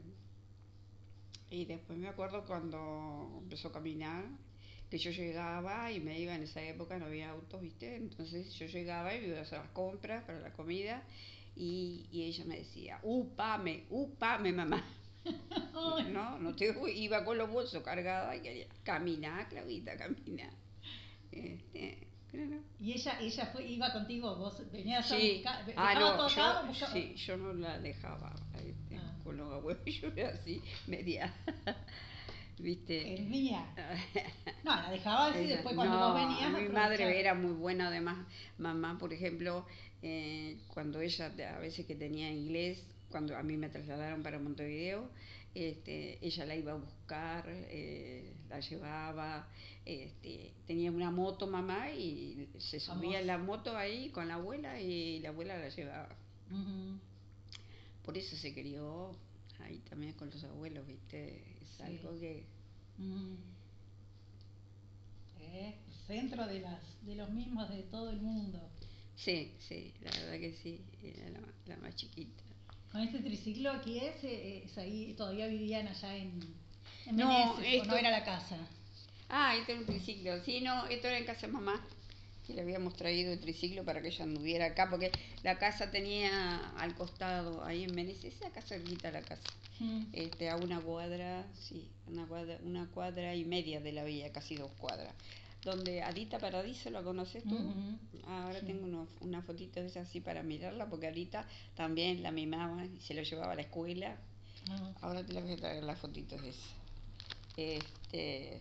y 1.50 1.64
después 1.64 1.98
me 1.98 2.08
acuerdo 2.08 2.44
cuando 2.44 3.38
empezó 3.42 3.68
a 3.68 3.72
caminar, 3.72 4.24
que 4.90 4.98
yo 4.98 5.10
llegaba 5.10 5.90
y 5.92 6.00
me 6.00 6.18
iba, 6.18 6.34
en 6.34 6.42
esa 6.44 6.62
época 6.62 6.98
no 6.98 7.06
había 7.06 7.30
autos, 7.30 7.60
¿viste? 7.60 7.96
Entonces 7.96 8.52
yo 8.54 8.66
llegaba 8.66 9.14
y 9.14 9.20
me 9.20 9.26
iba 9.28 9.38
a 9.38 9.42
hacer 9.42 9.58
las 9.58 9.68
compras 9.70 10.24
para 10.24 10.40
la 10.40 10.52
comida 10.52 11.02
y, 11.56 12.06
y 12.10 12.22
ella 12.24 12.44
me 12.46 12.56
decía, 12.58 12.98
upame, 13.02 13.84
upame 13.90 14.52
mamá. 14.52 14.84
No, 16.10 16.38
no 16.38 16.54
te 16.56 16.74
iba 16.94 17.24
con 17.24 17.36
los 17.36 17.50
bolsos 17.50 17.82
cargada 17.82 18.34
y 18.34 18.40
quería, 18.40 18.66
camina, 18.82 19.46
Claudita, 19.48 19.96
camina. 19.96 20.48
Este, 21.30 22.06
pero 22.30 22.46
no. 22.46 22.56
¿Y 22.80 22.92
ella, 22.92 23.18
ella 23.20 23.46
fue, 23.46 23.66
iba 23.68 23.92
contigo? 23.92 24.34
¿Vos 24.36 24.62
venías 24.72 25.10
a 25.12 25.16
buscar? 25.16 25.60
ah, 25.60 25.64
¿Dejaba 25.66 25.94
no, 25.94 26.16
todo 26.16 26.72
yo, 26.72 26.86
sí, 26.92 27.14
yo 27.16 27.36
no 27.36 27.52
la 27.52 27.78
dejaba 27.78 28.34
este, 28.54 28.96
Ah. 28.96 29.18
con 29.22 29.36
los 29.36 29.52
abuelos, 29.52 29.84
yo 30.00 30.08
era 30.16 30.30
así, 30.30 30.62
media, 30.86 31.34
¿viste? 32.60 33.20
Mía. 33.28 33.66
No, 34.64 34.74
la 34.76 34.90
dejabas 34.90 35.36
y 35.36 35.44
Esa- 35.44 35.54
después 35.54 35.74
cuando 35.74 35.98
no, 35.98 36.12
vos 36.12 36.14
venías... 36.20 36.52
mi 36.62 36.68
madre 36.68 37.18
era 37.20 37.34
muy 37.34 37.52
buena, 37.52 37.88
además, 37.88 38.26
mamá, 38.58 38.98
por 38.98 39.12
ejemplo, 39.12 39.64
eh, 40.02 40.58
cuando 40.74 41.00
ella 41.00 41.32
a 41.54 41.58
veces 41.58 41.86
que 41.86 41.94
tenía 41.94 42.30
inglés, 42.30 42.82
cuando 43.10 43.36
a 43.36 43.42
mí 43.42 43.56
me 43.56 43.68
trasladaron 43.70 44.22
para 44.22 44.38
Montevideo, 44.38 45.08
este, 45.54 46.18
ella 46.24 46.44
la 46.44 46.56
iba 46.56 46.72
a 46.72 46.74
buscar, 46.76 47.44
eh, 47.48 48.34
la 48.50 48.60
llevaba, 48.60 49.48
este, 49.86 50.52
tenía 50.66 50.90
una 50.90 51.10
moto 51.10 51.46
mamá 51.46 51.90
y 51.90 52.48
se 52.58 52.78
subía 52.78 53.20
en 53.20 53.26
la 53.26 53.38
moto 53.38 53.74
ahí 53.76 54.10
con 54.10 54.28
la 54.28 54.34
abuela 54.34 54.78
y 54.80 55.20
la 55.20 55.30
abuela 55.30 55.56
la 55.56 55.68
llevaba. 55.70 56.14
Por 58.04 58.16
eso 58.18 58.36
se 58.36 58.52
crió 58.52 59.16
ahí 59.60 59.78
también 59.88 60.12
con 60.14 60.28
los 60.30 60.42
abuelos, 60.44 60.86
¿viste? 60.86 61.42
Es 61.74 61.80
algo 61.80 62.18
que... 62.18 62.44
Mm. 62.98 63.34
Eh, 65.40 65.74
centro 66.06 66.46
de, 66.46 66.60
las, 66.60 66.80
de 67.02 67.14
los 67.14 67.30
mismos 67.30 67.68
de 67.70 67.82
todo 67.84 68.10
el 68.10 68.20
mundo. 68.20 68.60
Sí, 69.16 69.52
sí, 69.68 69.92
la 70.02 70.10
verdad 70.10 70.38
que 70.38 70.52
sí, 70.62 70.80
era 71.02 71.30
la, 71.30 71.40
la 71.66 71.76
más 71.78 71.94
chiquita. 71.96 72.42
Con 72.92 73.02
este 73.02 73.18
triciclo 73.20 73.70
aquí 73.72 73.98
es, 73.98 74.22
eh, 74.24 74.64
es 74.64 74.78
ahí, 74.78 75.14
todavía 75.14 75.46
vivían 75.48 75.86
allá 75.88 76.16
en, 76.16 76.40
en 77.06 77.16
No, 77.16 77.28
Meneses, 77.56 77.74
esto- 77.82 77.88
no 77.88 77.96
era 77.96 78.10
la 78.10 78.24
casa. 78.24 78.56
Ah, 79.28 79.54
este 79.56 79.72
era 79.72 79.80
un 79.82 79.86
triciclo. 79.86 80.42
Sí, 80.44 80.60
no, 80.60 80.86
esto 80.86 81.08
era 81.08 81.18
en 81.18 81.26
casa 81.26 81.46
de 81.46 81.52
mamá. 81.52 81.84
Que 82.48 82.54
le 82.54 82.62
habíamos 82.62 82.94
traído 82.96 83.30
el 83.30 83.38
triciclo 83.40 83.84
para 83.84 84.00
que 84.00 84.08
ella 84.08 84.24
anduviera 84.24 84.64
acá, 84.64 84.88
porque 84.88 85.12
la 85.42 85.58
casa 85.58 85.90
tenía 85.90 86.70
al 86.78 86.94
costado, 86.94 87.62
ahí 87.62 87.84
en 87.84 87.94
Meneses, 87.94 88.40
acá 88.42 88.62
cerquita 88.62 89.10
la 89.10 89.20
casa. 89.20 89.42
Mm. 89.80 90.04
Este, 90.14 90.48
a 90.48 90.56
una 90.56 90.80
cuadra, 90.80 91.44
sí, 91.54 91.86
una 92.06 92.26
cuadra, 92.26 92.58
una 92.64 92.86
cuadra 92.88 93.34
y 93.34 93.44
media 93.44 93.80
de 93.80 93.92
la 93.92 94.02
vía, 94.04 94.32
casi 94.32 94.56
dos 94.56 94.70
cuadras. 94.78 95.12
Donde 95.62 96.02
Adita 96.02 96.38
Paradiso, 96.38 96.88
¿la 96.88 97.02
conoces 97.02 97.44
tú? 97.44 97.58
Ah, 98.26 98.44
Ahora 98.44 98.60
Sí. 98.60 98.66
tengo 98.66 98.84
unos, 98.86 99.08
una 99.20 99.42
fotito 99.42 99.80
de 99.80 99.88
esa 99.88 100.00
así 100.00 100.20
para 100.20 100.42
mirarla, 100.42 100.86
porque 100.88 101.08
Adita 101.08 101.46
también 101.76 102.22
la 102.22 102.30
mimaba 102.30 102.86
y 102.86 102.98
se 103.00 103.12
lo 103.12 103.22
llevaba 103.22 103.52
a 103.52 103.56
la 103.56 103.62
escuela. 103.62 104.16
Ah. 104.70 104.92
Ahora 105.02 105.22
te 105.22 105.34
las 105.34 105.42
voy 105.44 105.52
a 105.52 105.56
traer 105.56 105.84
las 105.84 105.98
fotitos 105.98 106.40
de 106.40 106.48
esa. 106.48 106.68
Este, 107.58 108.60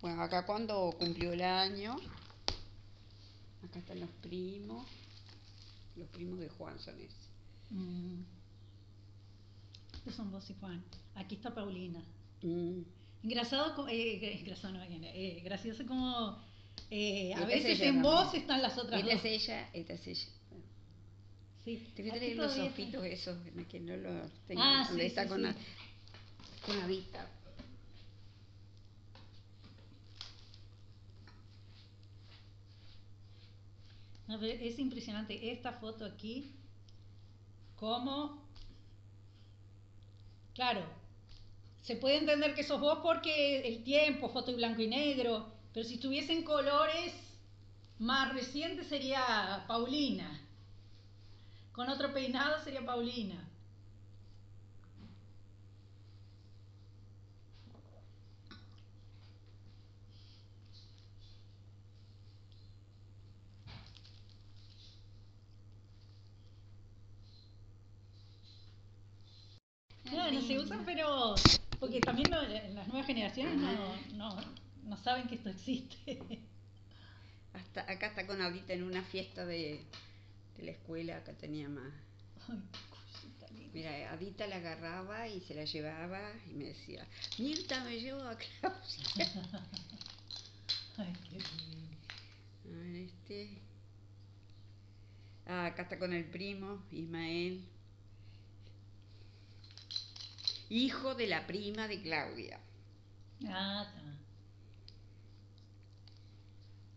bueno, 0.00 0.22
acá 0.22 0.46
cuando 0.46 0.94
cumplió 0.98 1.32
el 1.32 1.42
año, 1.42 1.96
acá 3.66 3.78
están 3.80 4.00
los 4.00 4.10
primos, 4.22 4.86
los 5.96 6.08
primos 6.08 6.38
de 6.40 6.48
Juan 6.48 6.78
son 6.78 6.98
esos. 7.00 7.28
Mm. 7.70 8.20
Estos 9.94 10.14
son 10.14 10.30
vos 10.30 10.48
y 10.50 10.54
Juan. 10.54 10.82
Aquí 11.14 11.34
está 11.36 11.54
Paulina. 11.54 12.02
Mm. 12.42 12.80
Engrasado, 13.24 13.74
co- 13.74 13.88
eh, 13.88 14.38
engrasado 14.38 14.74
no, 14.74 14.82
eh, 14.84 15.40
gracioso 15.44 15.84
como 15.86 16.38
eh, 16.90 17.34
a 17.34 17.44
veces 17.44 17.80
ella 17.80 17.88
en 17.88 17.94
también. 17.94 18.02
vos 18.02 18.34
están 18.34 18.62
las 18.62 18.78
otras 18.78 19.00
Esta 19.00 19.14
dos. 19.14 19.24
es 19.24 19.42
ella, 19.48 19.70
esta 19.72 19.92
es 19.94 20.06
ella. 20.06 20.28
Sí. 21.64 21.84
Te 21.96 22.02
voy 22.02 22.10
a 22.12 22.14
traer 22.14 22.36
los 22.36 22.58
ojitos 22.58 23.04
esos, 23.04 23.36
que 23.68 23.80
no 23.80 23.96
los 23.96 24.30
tengo, 24.46 24.62
Ah, 24.62 24.88
sí, 24.88 25.00
está 25.00 25.24
sí, 25.24 25.28
con, 25.28 25.38
sí. 25.38 25.42
la, 25.44 25.56
con 26.64 26.78
la 26.78 26.86
vista. 26.86 27.28
Es 34.28 34.78
impresionante 34.78 35.52
esta 35.52 35.72
foto 35.72 36.04
aquí, 36.04 36.52
como, 37.76 38.42
claro, 40.52 40.82
se 41.82 41.94
puede 41.94 42.16
entender 42.18 42.54
que 42.54 42.64
sos 42.64 42.80
vos 42.80 42.98
porque 43.02 43.68
el 43.68 43.84
tiempo, 43.84 44.28
foto 44.28 44.50
y 44.50 44.56
blanco 44.56 44.82
y 44.82 44.88
negro, 44.88 45.52
pero 45.72 45.86
si 45.86 45.94
estuviesen 45.94 46.42
colores 46.42 47.12
más 48.00 48.34
recientes 48.34 48.88
sería 48.88 49.64
Paulina, 49.68 50.40
con 51.70 51.88
otro 51.88 52.12
peinado 52.12 52.62
sería 52.64 52.84
Paulina. 52.84 53.45
No, 70.12 70.30
no 70.30 70.40
se 70.42 70.58
usan, 70.58 70.84
pero 70.84 71.34
porque 71.80 72.00
también 72.00 72.30
no- 72.30 72.42
las 72.42 72.88
nuevas 72.88 73.06
generaciones 73.06 73.56
no, 73.56 73.96
no, 74.16 74.36
no 74.84 74.96
saben 74.98 75.26
que 75.28 75.34
esto 75.36 75.50
existe. 75.50 76.18
Hasta, 77.52 77.82
acá 77.90 78.08
está 78.08 78.26
con 78.26 78.40
Adita 78.42 78.72
en 78.74 78.82
una 78.82 79.02
fiesta 79.02 79.44
de, 79.46 79.80
de 80.56 80.62
la 80.62 80.70
escuela, 80.72 81.16
acá 81.16 81.32
tenía 81.32 81.68
más. 81.68 81.92
Ay, 82.48 82.58
cosita 82.90 83.46
linda. 83.52 83.70
Mira, 83.72 84.12
Adita 84.12 84.46
la 84.46 84.56
agarraba 84.56 85.26
y 85.28 85.40
se 85.40 85.54
la 85.54 85.64
llevaba 85.64 86.32
y 86.50 86.54
me 86.54 86.64
decía, 86.66 87.06
Mirta 87.38 87.82
me 87.84 87.98
llevo 88.00 88.22
a 88.22 88.36
Claudia. 88.36 88.80
Ay, 90.98 91.12
qué 91.28 91.38
lindo. 91.38 91.96
A 92.64 92.68
ver, 92.78 92.96
este. 92.96 93.58
Ah, 95.46 95.66
acá 95.66 95.82
está 95.82 95.98
con 95.98 96.12
el 96.12 96.24
primo, 96.24 96.82
Ismael. 96.90 97.64
Hijo 100.68 101.14
de 101.14 101.26
la 101.26 101.46
prima 101.46 101.88
de 101.88 102.02
Claudia. 102.02 102.60
Ah, 103.46 103.84
está. 103.86 104.16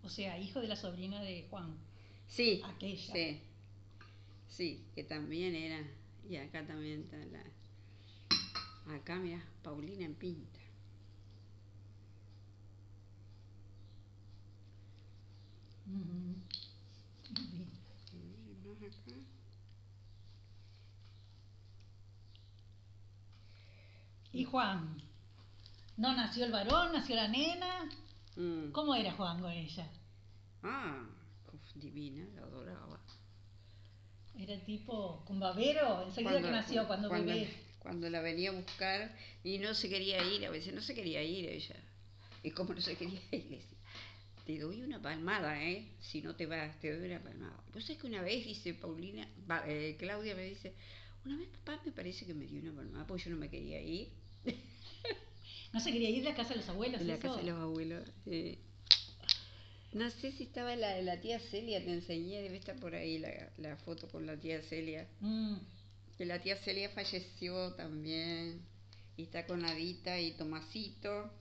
O 0.03 0.09
sea, 0.09 0.37
hijo 0.39 0.59
de 0.61 0.67
la 0.67 0.75
sobrina 0.75 1.21
de 1.21 1.45
Juan. 1.49 1.75
Sí, 2.27 2.61
Aquella. 2.65 3.13
sí. 3.13 3.41
Sí, 4.49 4.83
que 4.95 5.03
también 5.03 5.55
era. 5.55 5.81
Y 6.29 6.35
acá 6.37 6.65
también 6.65 7.01
está 7.01 7.17
la. 7.17 7.43
Acá, 8.95 9.15
mira, 9.15 9.41
Paulina 9.63 10.03
en 10.05 10.15
pinta. 10.15 10.59
Más 15.85 16.05
acá. 18.81 19.15
Y 24.31 24.45
Juan. 24.45 25.01
No 25.97 26.15
nació 26.15 26.45
el 26.45 26.51
varón, 26.51 26.93
nació 26.93 27.15
la 27.15 27.27
nena. 27.27 27.89
Mm. 28.35 28.71
¿Cómo 28.71 28.95
era 28.95 29.11
Juan 29.13 29.41
con 29.41 29.51
ella? 29.51 29.89
Ah, 30.63 31.05
uf, 31.51 31.75
divina, 31.75 32.25
la 32.35 32.43
adoraba. 32.43 32.99
¿Era 34.37 34.57
tipo 34.63 35.23
con 35.25 35.39
babero? 35.39 36.03
Enseguida 36.03 36.41
que 36.41 36.51
nació, 36.51 36.87
cuando, 36.87 37.09
cuando, 37.09 37.33
bebé. 37.33 37.53
cuando 37.79 38.09
la 38.09 38.21
venía 38.21 38.51
a 38.51 38.53
buscar 38.53 39.13
y 39.43 39.57
no 39.57 39.73
se 39.73 39.89
quería 39.89 40.23
ir, 40.23 40.45
a 40.45 40.49
veces 40.49 40.73
no 40.73 40.81
se 40.81 40.95
quería 40.95 41.21
ir 41.21 41.49
ella. 41.49 41.75
Y 42.43 42.51
como 42.51 42.73
no 42.73 42.79
se 42.79 42.95
quería 42.95 43.19
ir, 43.31 43.43
le 43.49 43.57
decía, 43.57 43.77
te 44.45 44.57
doy 44.57 44.81
una 44.81 45.01
palmada, 45.01 45.61
¿eh? 45.61 45.91
Si 45.99 46.21
no 46.21 46.35
te 46.35 46.45
vas, 46.45 46.79
te 46.79 46.97
doy 46.97 47.09
una 47.11 47.21
palmada. 47.21 47.61
Vos 47.73 47.83
sabés 47.83 47.99
que 47.99 48.07
una 48.07 48.21
vez, 48.21 48.45
dice 48.45 48.73
Paulina, 48.73 49.27
eh, 49.67 49.97
Claudia 49.99 50.35
me 50.35 50.43
dice, 50.43 50.73
una 51.25 51.35
vez 51.37 51.49
papá 51.49 51.81
me 51.85 51.91
parece 51.91 52.25
que 52.25 52.33
me 52.33 52.45
dio 52.45 52.61
una 52.61 52.73
palmada 52.73 53.05
porque 53.05 53.25
yo 53.25 53.31
no 53.31 53.37
me 53.37 53.49
quería 53.49 53.81
ir. 53.81 54.09
¿No 55.73 55.79
se 55.79 55.91
quería 55.91 56.09
ir 56.09 56.23
de 56.23 56.29
la 56.29 56.35
casa 56.35 56.49
de 56.53 56.57
los 56.57 56.69
abuelos? 56.69 57.01
La 57.01 57.13
eso? 57.15 57.21
casa 57.21 57.37
de 57.37 57.43
los 57.51 57.59
abuelos. 57.59 58.07
sí. 58.25 58.59
No 59.91 60.09
sé 60.09 60.31
si 60.31 60.43
estaba 60.45 60.75
la, 60.75 60.99
la 61.03 61.21
tía 61.21 61.39
Celia, 61.39 61.83
te 61.83 61.91
enseñé, 61.93 62.41
debe 62.41 62.57
estar 62.57 62.75
por 62.79 62.95
ahí 62.95 63.19
la, 63.19 63.51
la 63.57 63.75
foto 63.77 64.07
con 64.09 64.25
la 64.25 64.35
tía 64.39 64.61
Celia. 64.63 65.07
Mm, 65.21 65.57
Que 66.17 66.25
la 66.25 66.39
tía 66.39 66.55
Celia 66.57 66.89
falleció 66.91 67.73
también. 67.73 68.61
Y 69.17 69.23
está 69.23 69.47
con 69.47 69.65
Adita 69.65 70.19
y 70.19 70.31
Tomasito. 70.33 71.31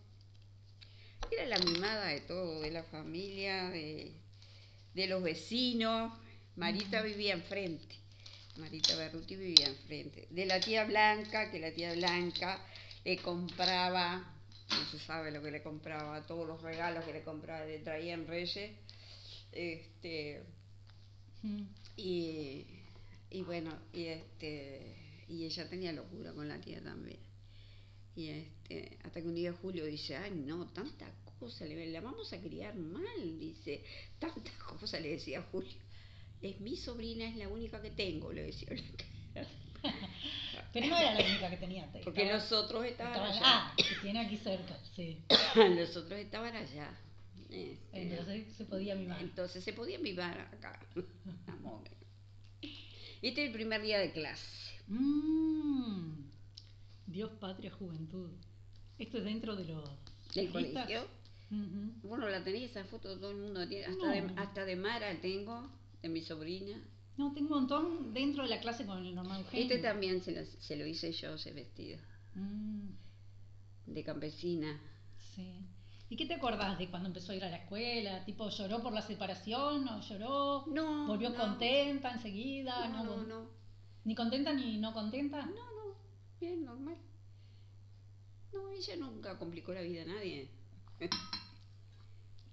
Era 1.31 1.47
la 1.47 1.59
mimada 1.59 2.07
de 2.07 2.21
todo, 2.23 2.61
de 2.61 2.71
la 2.71 2.83
familia, 2.85 3.71
de, 3.71 4.13
de 4.95 5.07
los 5.07 5.23
vecinos. 5.23 6.13
Marita 6.57 7.01
Ujú. 7.01 7.09
vivía 7.09 7.35
enfrente. 7.35 7.97
Marita 8.57 8.97
Berruti 8.97 9.37
vivía 9.37 9.69
enfrente. 9.69 10.27
De 10.31 10.47
la 10.47 10.61
tía 10.61 10.85
Blanca, 10.85 11.51
que 11.51 11.61
la 11.61 11.73
tía 11.73 11.93
Blanca 11.95 12.61
le 13.09 13.17
compraba, 13.23 14.19
no 14.69 14.91
se 14.91 14.99
sabe 14.99 15.31
lo 15.31 15.41
que 15.43 15.51
le 15.51 15.63
compraba, 15.63 16.27
todos 16.27 16.47
los 16.47 16.61
regalos 16.61 17.07
que 17.07 17.15
le 17.15 17.23
compraba, 17.23 17.65
le 17.65 17.79
traían 17.79 18.27
reyes. 18.27 18.71
Este, 19.51 20.43
mm. 21.43 21.63
y, 21.97 22.67
y 23.31 23.43
bueno, 23.45 23.73
y 23.95 24.05
este 24.05 25.25
y 25.27 25.45
ella 25.45 25.69
tenía 25.71 25.93
locura 25.93 26.35
con 26.35 26.49
la 26.49 26.61
tía 26.61 26.83
también. 26.83 27.19
Y 28.15 28.29
este, 28.29 28.99
hasta 29.03 29.23
que 29.23 29.27
un 29.27 29.35
día 29.35 29.55
Julio 29.55 29.87
dice, 29.87 30.15
ay 30.15 30.33
no, 30.33 30.67
tanta 30.73 31.11
cosa, 31.39 31.65
le 31.65 31.91
la 31.91 32.03
vamos 32.03 32.31
a 32.35 32.41
criar 32.43 32.77
mal, 32.77 33.39
dice, 33.39 33.85
tantas 34.19 34.55
cosas 34.65 35.01
le 35.01 35.13
decía 35.13 35.47
Julio. 35.51 35.79
Es 36.43 36.61
mi 36.61 36.77
sobrina, 36.77 37.27
es 37.27 37.37
la 37.37 37.49
única 37.49 37.81
que 37.81 37.91
tengo, 37.91 38.31
le 38.35 38.43
decía 38.43 38.69
Blanca. 38.69 39.07
Pero 40.73 40.87
no 40.89 40.99
era 40.99 41.15
la 41.15 41.25
única 41.27 41.51
que 41.51 41.57
tenía. 41.57 41.91
te- 41.93 42.01
Porque 42.01 42.23
estaba- 42.23 42.39
los 42.43 42.53
otros 42.53 42.85
estaban 42.85 43.13
estaba- 43.15 43.29
allá. 43.31 43.41
Ah, 43.45 43.75
tiene 44.03 44.21
aquí 44.21 44.37
cerca, 44.37 44.77
sí. 44.95 45.19
los 45.77 45.97
otros 45.97 46.19
estaban 46.21 46.55
allá. 46.55 46.91
Este, 47.51 48.03
Entonces 48.03 48.55
se 48.57 48.65
podía 48.67 48.95
mimar. 48.95 49.21
Entonces 49.23 49.65
se 49.65 49.73
podía 49.73 49.99
mimar 49.99 50.39
acá. 50.41 50.79
Este 53.21 53.43
es 53.43 53.47
el 53.49 53.53
primer 53.53 53.83
día 53.83 53.99
de 53.99 54.13
clase. 54.13 54.45
Mm. 54.87 56.13
Dios, 57.07 57.31
patria, 57.41 57.71
juventud. 57.73 58.31
Esto 58.99 59.19
es 59.19 59.25
dentro 59.25 59.57
de 59.57 59.65
los... 59.65 59.91
¿Del 60.35 60.51
colegio? 60.53 61.03
Ujú. 61.51 61.93
Bueno, 62.09 62.29
la 62.29 62.45
tenía 62.45 62.67
esa 62.67 62.85
foto, 62.85 63.19
todo 63.19 63.31
el 63.31 63.39
mundo 63.39 63.67
tiene. 63.67 63.87
Hasta, 63.87 64.05
No. 64.07 64.13
de, 64.13 64.41
hasta 64.41 64.65
de 64.65 64.77
Mara 64.77 65.21
tengo, 65.21 65.69
de 66.03 66.09
mi 66.11 66.21
sobrina. 66.21 66.79
No, 67.19 67.33
tengo 67.35 67.49
un 67.55 67.61
montón 67.63 68.15
dentro 68.15 68.45
de 68.45 68.49
la 68.49 68.61
clase 68.61 68.87
con 68.87 69.05
el 69.05 69.15
normal 69.15 69.41
Eugenio. 69.41 69.63
Este 69.67 69.79
también 69.79 70.23
se 70.23 70.33
lo, 70.33 70.47
se 70.61 70.77
lo 70.77 70.87
hice 70.87 71.13
yo, 71.13 71.35
ese 71.35 71.53
vestido, 71.53 71.99
Mm, 72.35 72.91
de 73.87 74.05
campesina. 74.05 74.81
sí. 75.35 75.61
¿Y 76.11 76.17
qué 76.17 76.25
te 76.25 76.35
acordás 76.35 76.79
de 76.79 76.89
cuando 76.89 77.09
empezó 77.09 77.33
a 77.33 77.37
ir 77.37 77.45
a 77.45 77.51
la 77.51 77.57
escuela? 77.59 78.25
¿Tipo 78.25 78.49
lloró 78.49 78.83
por 78.83 78.93
la 78.95 79.03
separación 79.03 79.87
o 79.89 80.01
lloró? 80.01 80.65
No, 80.69 81.07
¿Volvió 81.07 81.31
no. 81.31 81.37
contenta 81.37 82.13
enseguida? 82.13 82.89
No, 82.89 83.05
no, 83.05 83.23
no, 83.25 83.51
¿Ni 84.05 84.15
contenta 84.15 84.55
ni 84.55 84.79
no 84.79 84.95
contenta? 84.95 85.45
no, 85.45 85.53
no, 85.53 85.97
bien, 86.41 86.65
normal. 86.65 86.97
No, 88.55 88.71
ella 88.71 88.97
nunca 88.97 89.37
complicó 89.39 89.75
la 89.75 89.83
vida 89.83 90.03
a 90.03 90.07
nadie. 90.07 90.49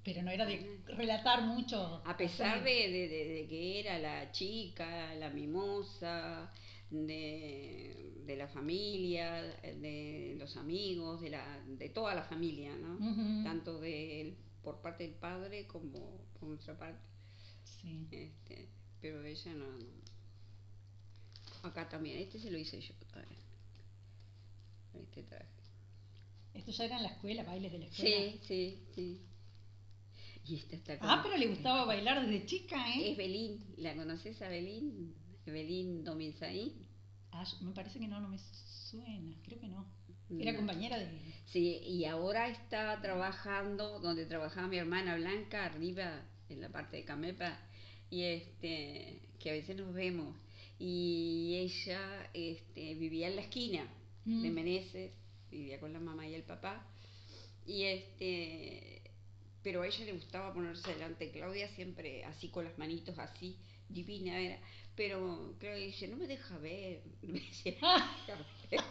Pero 0.05 0.21
no 0.21 0.29
era 0.31 0.45
de 0.45 0.79
relatar 0.85 1.41
mucho. 1.41 2.01
A 2.05 2.15
pesar 2.15 2.63
de, 2.63 2.69
de- 2.91 3.07
de- 3.09 3.25
de 3.27 3.47
que 3.47 3.79
era 3.79 3.97
la 3.99 4.31
chica, 4.31 5.13
la 5.15 5.29
mimosa, 5.31 6.53
de, 6.91 8.13
de 8.23 8.35
la 8.37 8.47
familia, 8.47 9.41
de 9.41 10.35
los 10.37 10.55
amigos, 10.57 11.21
de, 11.21 11.31
la, 11.31 11.59
de 11.67 11.89
toda 11.89 12.13
la 12.13 12.23
familia, 12.23 12.75
¿no? 12.77 12.97
Tanto 13.43 13.79
de, 13.81 14.35
por 14.63 14.81
parte 14.81 15.03
del 15.05 15.15
padre 15.15 15.65
como 15.65 16.21
por 16.39 16.49
nuestra 16.49 16.77
parte. 16.77 17.01
Sí. 17.81 18.07
Este, 18.11 18.69
pero 19.01 19.23
ella 19.25 19.53
no, 19.55 19.65
no. 19.65 20.05
Acá 21.63 21.89
también, 21.89 22.19
este 22.19 22.39
se 22.39 22.51
lo 22.51 22.59
hice 22.59 22.79
yo 22.79 22.93
también. 23.11 23.41
Este 24.93 25.23
traje. 25.23 25.45
Esto 26.53 26.71
ya 26.71 26.85
era 26.85 26.97
en 26.97 27.03
la 27.03 27.09
escuela, 27.09 27.43
bailes 27.43 27.71
de 27.71 27.79
la 27.79 27.85
escuela. 27.85 28.15
Sí, 28.31 28.39
sí, 28.47 28.83
sí. 28.93 29.21
Y 30.47 30.55
esta 30.55 30.75
está 30.75 30.99
con- 30.99 31.09
Ah, 31.09 31.21
pero 31.23 31.37
le 31.37 31.47
gustaba 31.47 31.85
bailar 31.85 32.25
desde 32.25 32.45
chica, 32.45 32.93
¿eh? 32.95 33.11
Es 33.11 33.17
Belín, 33.17 33.63
¿la 33.77 33.95
conoces 33.95 34.41
a 34.41 34.47
Belín? 34.49 35.13
Belín 35.45 36.03
Dominzaín. 36.03 36.73
Ah, 37.31 37.45
me 37.61 37.71
parece 37.71 37.99
que 37.99 38.07
no, 38.07 38.19
no 38.19 38.27
me 38.29 38.37
suena. 38.89 39.35
Creo 39.43 39.59
que 39.59 39.67
no. 39.67 39.85
Era 40.39 40.51
No. 40.51 40.57
compañera 40.59 40.97
de. 40.97 41.07
Sí, 41.45 41.77
y 41.85 42.05
ahora 42.05 42.49
está 42.49 42.99
trabajando 43.01 43.99
donde 43.99 44.25
trabajaba 44.25 44.67
mi 44.67 44.77
hermana 44.77 45.15
Blanca, 45.15 45.65
arriba 45.65 46.21
en 46.49 46.61
la 46.61 46.69
parte 46.69 46.97
de 46.97 47.05
Camepa, 47.05 47.59
y 48.09 48.21
este, 48.23 49.19
que 49.39 49.49
a 49.49 49.53
veces 49.53 49.75
nos 49.75 49.93
vemos. 49.93 50.35
Y 50.79 51.55
ella 51.57 52.29
este, 52.33 52.95
vivía 52.95 53.27
en 53.29 53.35
la 53.35 53.41
esquina 53.43 53.83
de 54.25 54.49
Mm. 54.49 54.53
Meneses, 54.53 55.11
vivía 55.51 55.79
con 55.79 55.93
la 55.93 55.99
mamá 55.99 56.27
y 56.27 56.33
el 56.33 56.43
papá. 56.43 56.85
Y 57.65 57.83
este, 57.83 59.01
pero 59.65 59.81
a 59.81 59.87
ella 59.87 60.05
le 60.05 60.13
gustaba 60.13 60.53
ponerse 60.53 60.93
delante. 60.93 61.31
Claudia 61.31 61.67
siempre 61.69 62.23
así 62.23 62.49
con 62.49 62.65
las 62.65 62.77
manitos 62.77 63.17
así, 63.17 63.57
divina 63.89 64.39
era. 64.39 64.59
Pero 64.95 65.55
Claudia 65.59 65.87
dice, 65.87 66.07
no 66.07 66.17
me 66.17 66.27
deja 66.27 66.55
ver. 66.59 67.01
Me 67.23 67.39
decía, 67.39 67.73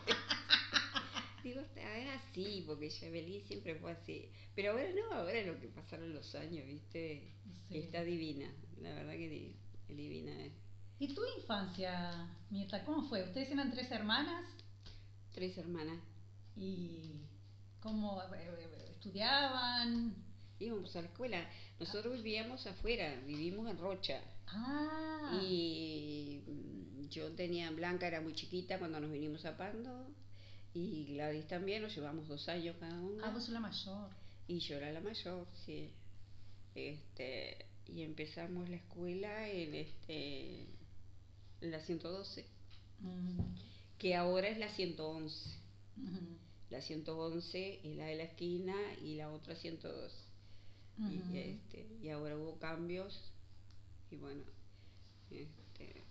Digo, 1.45 1.61
es 1.61 2.09
así, 2.09 2.65
porque 2.67 2.91
Yabelí 2.91 3.43
siempre 3.43 3.77
fue 3.77 3.93
así. 3.93 4.29
Pero 4.57 4.73
ahora 4.73 4.91
no, 4.93 5.15
ahora 5.15 5.39
es 5.39 5.47
lo 5.47 5.61
que 5.61 5.69
pasaron 5.69 6.13
los 6.13 6.35
años, 6.35 6.67
¿viste? 6.67 7.23
Sí. 7.69 7.79
Está 7.79 8.03
divina, 8.03 8.53
la 8.81 8.95
verdad 8.95 9.13
que 9.13 9.55
divina 9.89 10.45
es. 10.45 10.53
¿Y 10.99 11.15
tu 11.15 11.23
infancia, 11.39 12.35
Mirta, 12.51 12.85
cómo 12.85 13.09
fue? 13.09 13.23
Ustedes 13.23 13.49
eran 13.51 13.71
tres 13.71 13.93
hermanas 13.93 14.45
Tres 15.33 15.57
hermanas. 15.57 16.01
y 16.57 17.21
cómo 17.79 18.21
eh, 18.23 18.27
eh, 18.59 18.89
estudiaban. 18.91 20.24
Íbamos 20.61 20.95
a 20.97 21.03
la 21.03 21.09
escuela. 21.09 21.51
Nosotros 21.81 22.15
vivíamos 22.23 22.67
afuera, 22.67 23.15
vivimos 23.27 23.69
en 23.71 23.79
Rocha. 23.79 24.21
Ah, 24.47 25.41
Y 25.43 26.43
mm, 26.47 27.09
yo 27.09 27.33
tenía, 27.33 27.71
Blanca 27.71 28.07
era 28.07 28.21
muy 28.21 28.35
chiquita 28.35 28.79
cuando 28.79 29.01
nos 29.01 29.11
vinimos 29.11 29.45
a 29.45 29.57
Pando. 29.57 30.07
Y 30.73 31.07
Gladys 31.15 31.47
también, 31.47 31.83
nos 31.83 31.95
llevamos 31.95 32.27
dos 32.29 32.49
años 32.49 32.77
cada 32.81 32.99
una. 33.01 33.27
ah, 33.27 33.31
vos 33.31 33.45
sos 33.45 33.53
la 33.55 33.61
mayor. 33.61 34.11
Y 34.49 34.59
yo 34.59 34.77
era 34.77 34.93
la 34.93 35.01
mayor, 35.01 35.47
sí. 35.65 35.91
Este, 36.75 37.67
y 37.87 38.03
empezamos 38.03 38.69
la 38.69 38.77
escuela 38.77 39.49
en 39.49 39.75
este 39.75 40.67
en 41.61 41.71
la 41.71 41.81
112, 41.81 42.45
Mm, 43.01 43.41
que 43.99 44.15
ahora 44.15 44.49
es 44.49 44.59
la 44.59 44.69
111. 44.71 45.51
ujú, 45.97 46.39
La 46.71 46.81
111 46.81 47.81
es 47.85 47.97
la 47.97 48.07
de 48.07 48.17
la 48.17 48.25
esquina 48.25 48.75
y 49.03 49.15
la 49.17 49.31
otra 49.31 49.55
112. 49.57 50.15
Y, 50.99 51.37
este, 51.39 51.87
y 52.03 52.09
ahora 52.11 52.37
hubo 52.37 52.59
cambios 52.59 53.33
y 54.11 54.17
bueno, 54.17 54.43
este, 55.31 56.03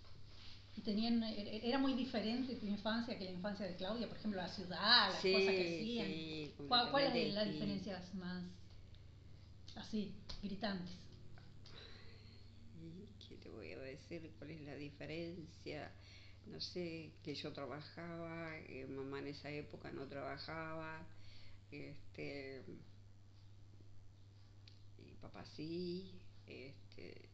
tenían, 0.84 1.22
er- 1.22 1.60
era 1.64 1.78
muy 1.78 1.94
diferente 1.94 2.56
tu 2.56 2.66
infancia 2.66 3.16
que 3.18 3.24
la 3.24 3.30
infancia 3.30 3.66
de 3.66 3.76
Claudia, 3.76 4.08
por 4.08 4.16
ejemplo, 4.18 4.40
la 4.40 4.48
ciudad, 4.48 5.12
las 5.12 5.22
Sí, 5.22 5.32
cosas 5.32 5.54
que 5.54 5.62
hacían. 5.62 6.06
sí, 6.08 6.54
¿Cuál, 6.68 6.90
¿Cuáles 6.90 7.10
completamente 7.12 7.26
son 7.26 7.34
las 7.34 7.46
diferencias 7.52 8.14
más 8.14 8.42
así, 9.76 10.12
gritantes? 10.42 10.90
¿Y 12.74 13.06
¿Qué 13.28 13.36
te 13.36 13.48
voy 13.48 13.72
a 13.72 13.78
decir? 13.78 14.30
¿Cuál 14.38 14.50
es 14.50 14.60
la 14.62 14.74
diferencia? 14.74 15.90
No 16.46 16.60
sé, 16.60 17.12
que 17.22 17.34
yo 17.34 17.52
trabajaba, 17.52 18.50
que 18.66 18.86
mamá 18.86 19.18
en 19.20 19.28
esa 19.28 19.50
época 19.50 19.90
no 19.92 20.06
trabajaba, 20.06 21.06
este, 21.70 22.64
papá 25.24 25.44
sí, 25.56 26.10
este, 26.46 27.28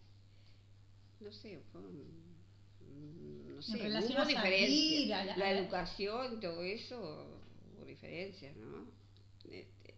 no 1.21 1.33
sé, 1.33 1.61
fue 1.73 1.81
un- 1.81 2.37
un- 2.81 3.57
no 3.57 3.63
sé, 3.63 3.73
hubo 4.07 4.15
la- 5.37 5.51
educación, 5.53 6.41
todo 6.41 6.63
eso, 6.63 7.27
hubo 7.77 7.85
diferencias, 7.85 8.57
¿no? 8.57 8.87
Este, 9.51 9.95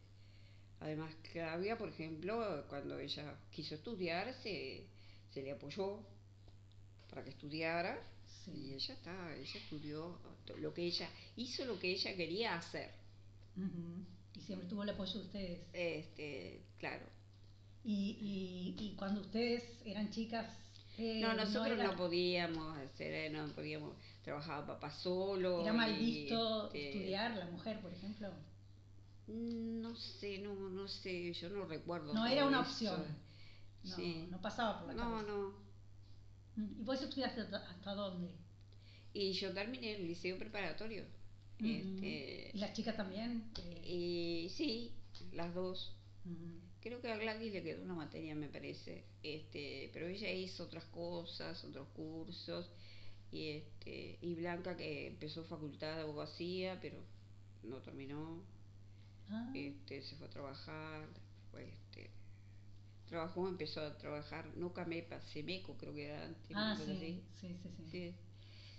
Además, 0.80 1.14
Claudia, 1.32 1.78
por 1.78 1.90
ejemplo, 1.90 2.64
cuando 2.68 2.98
ella 2.98 3.38
quiso 3.52 3.76
estudiar, 3.76 4.34
se, 4.42 4.82
se 5.32 5.40
le 5.40 5.52
apoyó 5.52 6.00
para 7.08 7.22
que 7.22 7.30
estudiara 7.30 8.02
Sí. 8.44 8.50
y 8.50 8.74
ella 8.74 8.94
está, 8.94 9.36
ella 9.36 9.58
estudió 9.60 10.18
lo 10.58 10.74
que 10.74 10.82
ella 10.82 11.08
hizo 11.36 11.64
lo 11.66 11.78
que 11.78 11.92
ella 11.92 12.16
quería 12.16 12.56
hacer. 12.56 12.90
Y 14.34 14.40
siempre 14.40 14.66
tuvo 14.68 14.82
el 14.82 14.88
apoyo 14.90 15.12
de 15.12 15.20
ustedes. 15.20 15.60
Este, 15.72 16.60
claro. 16.80 17.06
Y, 17.84 18.16
y, 18.20 18.84
y 18.84 18.94
cuando 18.96 19.20
ustedes 19.22 19.64
eran 19.84 20.10
chicas... 20.10 20.46
eh, 20.98 21.20
No, 21.20 21.34
nosotros 21.34 21.76
no, 21.78 21.84
era, 21.84 21.96
podíamos 21.96 22.76
hacer, 22.78 23.12
eh, 23.12 23.30
no 23.30 23.48
podíamos, 23.48 23.96
trabajaba 24.22 24.66
papá 24.66 24.90
solo. 24.90 25.62
¿Era 25.62 25.72
mal 25.72 25.90
y, 26.00 26.04
visto 26.04 26.66
este, 26.66 26.88
estudiar 26.90 27.36
la 27.36 27.46
mujer, 27.46 27.80
por 27.80 27.92
ejemplo? 27.92 28.28
No 29.26 29.94
sé, 29.96 30.38
no, 30.38 30.54
no 30.54 30.88
sé, 30.88 31.32
yo 31.32 31.48
no 31.50 31.64
recuerdo. 31.64 32.12
No 32.12 32.26
era 32.26 32.46
una 32.46 32.60
eso. 32.62 32.70
opción. 32.70 33.04
No, 33.84 33.96
Sí. 33.96 34.28
no 34.30 34.40
pasaba 34.40 34.78
por 34.78 34.88
la 34.88 34.94
No, 34.94 35.10
cabeza. 35.10 35.28
no. 35.32 35.62
Mm. 36.56 36.80
¿Y 36.80 36.84
vos 36.84 37.00
estudiaste 37.02 37.40
hasta, 37.40 37.56
hasta 37.68 37.94
dónde? 37.94 38.30
Y 39.14 39.32
yo 39.32 39.52
terminé 39.52 39.96
el 39.96 40.06
liceo 40.08 40.38
preparatorio. 40.38 41.04
Ujú. 41.60 41.68
Este, 41.68 42.50
¿Y 42.54 42.58
las 42.58 42.72
chicas 42.74 42.96
también? 42.96 43.50
Eh, 43.58 43.82
y 44.44 44.48
sí, 44.50 44.92
las 45.32 45.52
dos. 45.54 45.96
ujú. 46.24 46.61
Creo 46.82 47.00
que 47.00 47.10
a 47.10 47.16
Gladys 47.16 47.52
le 47.52 47.62
quedó 47.62 47.82
una 47.82 47.94
materia, 47.94 48.34
me 48.34 48.48
parece. 48.48 49.04
Este, 49.22 49.90
pero 49.92 50.06
ella 50.08 50.30
hizo 50.32 50.64
otras 50.64 50.84
cosas, 50.86 51.64
otros 51.64 51.88
cursos. 51.94 52.70
Y 53.30 53.50
este, 53.50 54.18
y 54.20 54.34
Blanca 54.34 54.76
que 54.76 55.06
empezó 55.08 55.44
facultad 55.44 55.96
de 55.96 56.02
abogacía, 56.02 56.78
pero 56.80 56.98
no 57.62 57.78
terminó. 57.82 58.42
Ah, 59.30 59.50
Este, 59.54 60.02
se 60.02 60.16
fue 60.16 60.26
a 60.26 60.30
trabajar, 60.30 61.08
fue, 61.50 61.68
este, 61.68 62.10
trabajó, 63.06 63.48
empezó 63.48 63.80
a 63.82 63.96
trabajar, 63.98 64.46
no 64.56 64.72
Camepa, 64.72 65.20
Semeco 65.22 65.76
creo 65.78 65.94
que 65.94 66.06
era 66.06 66.24
antes, 66.24 66.56
ah, 66.56 66.76
sí, 66.76 67.22
sí, 67.40 67.56
sí. 67.80 67.84
Sí. 67.90 68.14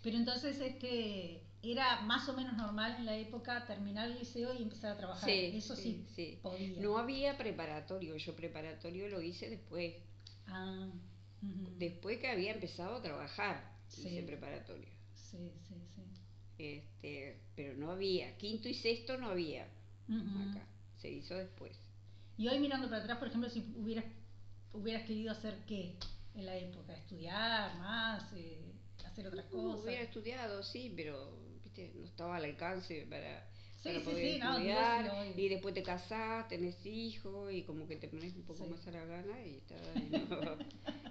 Pero 0.04 0.18
entonces 0.18 0.60
este 0.60 1.42
era 1.64 2.02
más 2.02 2.28
o 2.28 2.34
menos 2.34 2.58
normal 2.58 2.96
en 3.00 3.06
la 3.06 3.18
época 3.18 3.66
terminar 3.66 4.12
el 4.12 4.20
liceo 4.20 4.54
y 4.54 4.62
empezar 4.62 4.92
a 4.92 4.98
trabajar. 4.98 5.30
Sí, 5.30 5.52
Eso 5.56 5.76
sí, 5.76 6.06
sí. 6.14 6.40
podía. 6.42 6.82
No 6.82 6.98
había 6.98 7.38
preparatorio, 7.38 8.18
yo 8.18 8.36
preparatorio 8.36 9.08
lo 9.08 9.22
hice 9.22 9.50
después, 9.50 9.96
Ah, 10.46 10.90
después 11.78 12.20
que 12.20 12.28
había 12.30 12.52
empezado 12.54 12.98
a 12.98 13.02
trabajar, 13.02 13.72
Sí. 13.88 14.10
hice 14.10 14.24
preparatorio. 14.24 14.90
Sí, 15.16 15.52
sí, 15.68 15.76
sí. 15.96 16.02
Este, 16.58 17.40
pero 17.56 17.76
no 17.78 17.92
había, 17.92 18.38
quinto 18.38 18.68
y 18.68 18.74
sexto 18.74 19.18
no 19.18 19.30
había 19.30 19.64
acá, 20.10 20.68
se 20.98 21.10
hizo 21.10 21.36
después. 21.36 21.78
Y 22.38 22.48
hoy 22.50 22.60
mirando 22.60 22.90
para 22.90 23.04
atrás, 23.04 23.18
por 23.20 23.30
ejemplo, 23.30 23.50
si 23.50 23.60
hubieras, 23.78 24.06
hubieras 24.74 25.04
querido 25.08 25.32
hacer 25.32 25.64
qué 25.66 25.96
en 26.36 26.46
la 26.46 26.58
época, 26.58 26.94
estudiar 26.94 27.78
más, 27.80 28.32
eh, 28.34 28.73
hacer 29.06 29.28
otras 29.28 29.46
Uh, 29.52 29.58
cosas. 29.72 29.84
hubiera 29.86 30.02
estudiado, 30.04 30.64
sí, 30.64 30.92
pero 30.96 31.38
viste, 31.64 31.92
no 31.96 32.06
estaba 32.06 32.38
al 32.38 32.46
alcance 32.46 33.06
para, 33.10 33.48
Sí, 33.82 33.90
para 33.90 34.00
sí, 34.00 34.06
poder 34.06 34.26
sí, 34.34 34.40
no, 34.40 34.58
estudiar. 34.58 35.04
sí, 35.04 35.10
hoy. 35.38 35.46
y 35.46 35.50
después 35.50 35.74
te 35.74 35.84
casás, 35.84 36.48
tenés 36.48 36.86
hijos 36.86 37.52
y 37.54 37.64
como 37.64 37.88
que 37.88 37.98
te 37.98 38.08
pones 38.08 38.36
un 38.36 38.44
poco 38.44 38.66
más 38.68 38.86
a 38.88 38.92
la 38.92 39.06
gana 39.06 39.46
y 39.46 39.56
está, 39.58 39.76
y 40.00 40.10
no- 40.10 40.58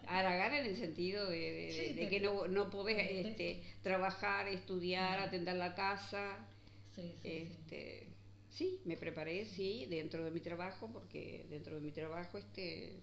a 0.07 0.23
la 0.23 0.37
gana 0.37 0.59
en 0.61 0.67
el 0.67 0.77
sentido 0.77 1.29
de, 1.29 2.09
que 2.11 2.21
no, 2.21 2.47
no 2.49 2.71
podés 2.71 2.97
te- 2.97 3.21
este, 3.21 3.63
trabajar, 3.83 4.49
estudiar, 4.49 5.19
atender 5.21 5.57
la 5.57 5.75
casa. 5.75 6.39
Sí, 6.95 7.03
sí, 7.23 7.29
sí. 7.31 7.49
Este, 7.49 8.07
sí, 8.51 8.81
me 8.85 8.97
preparé, 8.97 9.47
sí, 9.47 9.87
dentro 9.89 10.25
de 10.25 10.31
mi 10.31 10.41
trabajo, 10.41 10.91
porque 10.93 11.47
dentro 11.49 11.75
de 11.77 11.81
mi 11.81 11.93
trabajo 11.93 12.39
este 12.39 13.01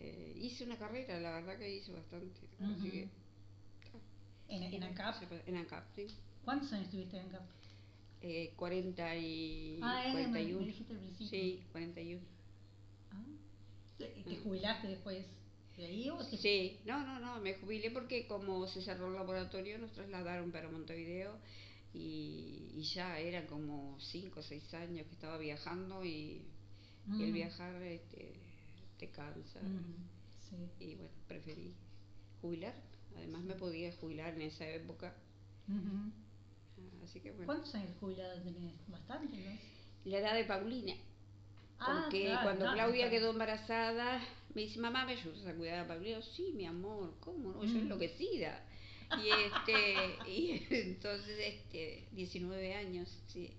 eh, 0.00 0.32
hice 0.36 0.64
una 0.64 0.76
carrera, 0.78 1.18
la 1.20 1.32
verdad 1.32 1.58
que 1.58 1.76
hice 1.76 1.92
bastante. 1.92 2.40
Así 2.60 2.88
Ujú. 2.88 2.90
que, 2.90 3.08
En, 4.48 4.62
en 4.62 4.82
ANCAP. 4.82 5.22
En 5.46 5.56
ANCAP, 5.56 5.84
sí. 5.94 6.06
¿Cuántos 6.44 6.72
años 6.72 6.86
estuviste 6.86 7.16
en 7.16 7.24
ANCAP? 7.26 7.42
Eh, 8.20 8.52
40 8.56 9.16
y 9.16 9.78
Ah, 9.82 10.04
eh, 10.06 10.14
me- 10.14 10.26
me 10.26 10.30
41. 10.30 10.66
dijiste 10.66 10.92
al 10.92 10.98
principio. 11.00 11.28
Sí, 11.28 11.62
41. 11.72 12.22
Ah. 13.12 13.22
¿Te, 13.98 14.06
te 14.06 14.36
jubilaste 14.38 14.88
después 14.88 15.24
de 15.76 15.84
ahí 15.86 16.10
o 16.10 16.16
te- 16.26 16.36
Sí, 16.36 16.80
no, 16.84 17.04
no, 17.06 17.20
no, 17.20 17.40
me 17.40 17.54
jubilé 17.54 17.90
porque 17.92 18.26
como 18.26 18.66
se 18.66 18.82
cerró 18.82 19.08
el 19.08 19.14
laboratorio 19.14 19.78
nos 19.78 19.92
trasladaron 19.92 20.50
para 20.50 20.68
Montevideo 20.68 21.36
y, 21.94 22.72
y 22.74 22.82
ya 22.94 23.18
eran 23.20 23.46
como 23.46 23.96
5 24.00 24.40
o 24.40 24.42
6 24.42 24.74
años 24.74 25.06
que 25.06 25.12
estaba 25.14 25.38
viajando 25.38 26.04
y, 26.04 26.42
y 27.16 27.22
el 27.22 27.30
Mm. 27.30 27.34
viajar 27.34 27.82
este, 27.82 28.34
te 28.98 29.08
cansa 29.10 29.60
Mm, 29.62 30.08
sí. 30.50 30.56
y 30.84 30.94
bueno, 30.96 31.12
preferí 31.28 31.72
jubilar. 32.42 32.74
Además 33.18 33.42
me 33.42 33.54
podía 33.54 33.92
jubilar 33.92 34.34
en 34.34 34.42
esa 34.42 34.68
época, 34.68 35.14
así 37.04 37.20
que 37.20 37.30
bueno. 37.30 37.46
¿Cuántos 37.46 37.74
años 37.74 37.90
jubilado 38.00 38.40
tenés? 38.42 38.74
Bastante, 38.88 39.36
¿no? 39.36 40.10
La 40.10 40.18
edad 40.18 40.34
de 40.34 40.44
Paulina. 40.44 40.94
Ah, 41.80 42.08
Porque 42.08 42.22
claro, 42.22 42.42
cuando 42.44 42.64
no, 42.66 42.72
Claudia 42.72 43.10
quedó 43.10 43.30
embarazada, 43.30 44.20
me 44.54 44.62
dice, 44.62 44.78
mamá, 44.80 45.04
¿me 45.04 45.12
ayudas 45.12 45.46
a 45.46 45.54
cuidar 45.54 45.80
a 45.80 45.86
Paulina? 45.88 46.20
Sí, 46.22 46.52
mi 46.56 46.66
amor, 46.66 47.14
¿cómo 47.20 47.52
no? 47.52 47.64
Yo 47.64 47.78
Mm. 47.78 47.82
enloquecida. 47.82 48.64
Y, 49.16 49.28
este, 49.28 50.22
y 50.28 50.66
entonces, 50.70 51.38
este, 51.40 52.08
19 52.12 52.74
años, 52.74 53.08
sí, 53.28 53.54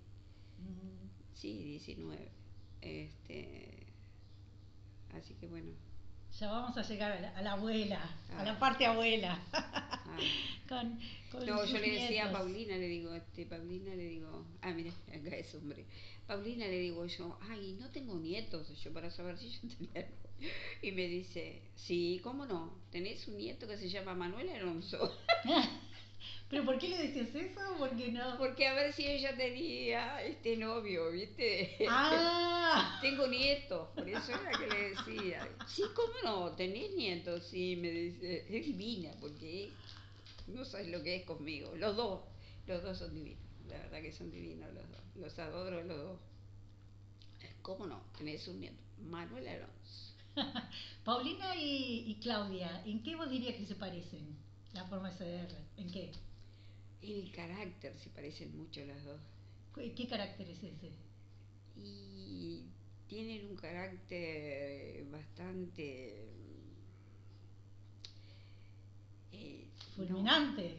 Mm, 0.58 1.08
sí, 1.34 1.52
19. 1.64 2.30
Este, 2.82 3.86
así 5.14 5.34
que 5.34 5.46
bueno. 5.46 5.70
Ya 6.38 6.50
vamos 6.50 6.76
a 6.76 6.82
llegar 6.82 7.12
a 7.12 7.20
la, 7.20 7.30
a 7.36 7.42
la 7.42 7.52
abuela, 7.52 8.00
a 8.30 8.40
Ah. 8.40 8.44
la 8.44 8.58
parte 8.58 8.86
abuela. 8.86 9.38
ah. 9.52 10.18
con, 10.68 10.98
con 11.30 11.44
No, 11.46 11.64
yo 11.64 11.78
le 11.78 11.90
decía 11.90 12.28
a. 12.28 12.32
Paulina, 12.32 12.76
le 12.76 12.88
digo, 12.88 13.14
este, 13.14 13.44
Paulina, 13.46 13.94
le 13.94 14.04
digo, 14.08 14.46
ah, 14.62 14.70
mira, 14.72 14.90
acá 15.08 15.36
es 15.36 15.54
hombre. 15.54 15.84
Paulina, 16.26 16.66
le 16.66 16.78
digo 16.78 17.04
yo, 17.06 17.38
ay, 17.50 17.76
no 17.80 17.90
tengo 17.90 18.14
nietos, 18.18 18.68
yo 18.82 18.92
para 18.92 19.10
saber 19.10 19.36
si 19.38 19.50
yo 19.50 19.60
tenía 19.76 20.06
algo. 20.06 20.16
Y 20.80 20.92
me 20.92 21.06
dice, 21.08 21.60
sí, 21.74 22.20
¿cómo 22.22 22.46
no? 22.46 22.72
Tenés 22.90 23.26
un 23.28 23.36
nieto 23.36 23.66
que 23.66 23.76
se 23.76 23.90
llama 23.90 24.14
Manuel 24.14 24.48
Alonso. 24.50 25.12
¿Pero 26.48 26.64
por 26.64 26.78
qué 26.78 26.88
le 26.88 26.98
decías 26.98 27.34
eso? 27.34 27.60
Porque 27.78 28.10
no. 28.10 28.36
Porque 28.38 28.66
a 28.66 28.74
ver 28.74 28.92
si 28.92 29.06
ella 29.06 29.36
tenía 29.36 30.22
este 30.22 30.56
novio, 30.56 31.10
¿viste? 31.12 31.86
¡Ah! 31.88 32.98
Tengo 33.02 33.26
nietos, 33.26 33.88
por 33.94 34.08
eso 34.08 34.32
era 34.32 34.50
que 34.58 34.66
le 34.66 34.90
decía. 34.90 35.48
Sí, 35.68 35.82
¿cómo 35.94 36.12
no? 36.24 36.52
¿Tenés 36.56 36.94
nietos? 36.96 37.44
Sí, 37.44 37.76
me 37.76 37.90
dice, 37.90 38.44
es 38.48 38.66
divina, 38.66 39.12
porque 39.20 39.70
no 40.48 40.64
sabes 40.64 40.88
lo 40.88 41.02
que 41.02 41.16
es 41.16 41.24
conmigo. 41.24 41.72
Los 41.76 41.96
dos, 41.96 42.20
los 42.66 42.82
dos 42.82 42.98
son 42.98 43.14
divinos, 43.14 43.42
la 43.68 43.78
verdad 43.78 44.02
que 44.02 44.12
son 44.12 44.30
divinos 44.30 44.72
los 44.74 44.88
dos. 44.90 45.00
Los 45.16 45.38
adoro 45.38 45.82
los 45.82 45.98
dos. 45.98 46.18
¿Cómo 47.62 47.86
no? 47.86 48.02
Tenés 48.16 48.48
un 48.48 48.58
nieto, 48.60 48.82
Manuel 48.98 49.46
Alonso. 49.46 50.14
Paulina 51.04 51.54
y, 51.56 52.04
y 52.06 52.14
Claudia, 52.20 52.82
¿en 52.86 53.02
qué 53.02 53.14
vos 53.16 53.30
dirías 53.30 53.54
que 53.56 53.66
se 53.66 53.74
parecen? 53.74 54.39
La 54.74 54.84
forma 54.86 55.10
de 55.10 55.18
ser, 55.18 55.48
¿en 55.76 55.90
qué? 55.90 56.12
El 57.02 57.32
carácter 57.32 57.98
se 57.98 58.10
parecen 58.10 58.56
mucho 58.56 58.84
las 58.84 59.04
dos. 59.04 59.20
¿Qué, 59.74 59.92
qué 59.94 60.06
carácter 60.06 60.48
es 60.50 60.58
ese? 60.62 60.90
y 61.76 62.62
tienen 63.08 63.46
un 63.46 63.56
carácter 63.56 65.04
bastante 65.10 66.28
eh, 69.32 69.66
no, 69.96 70.06
Fulminante. 70.06 70.76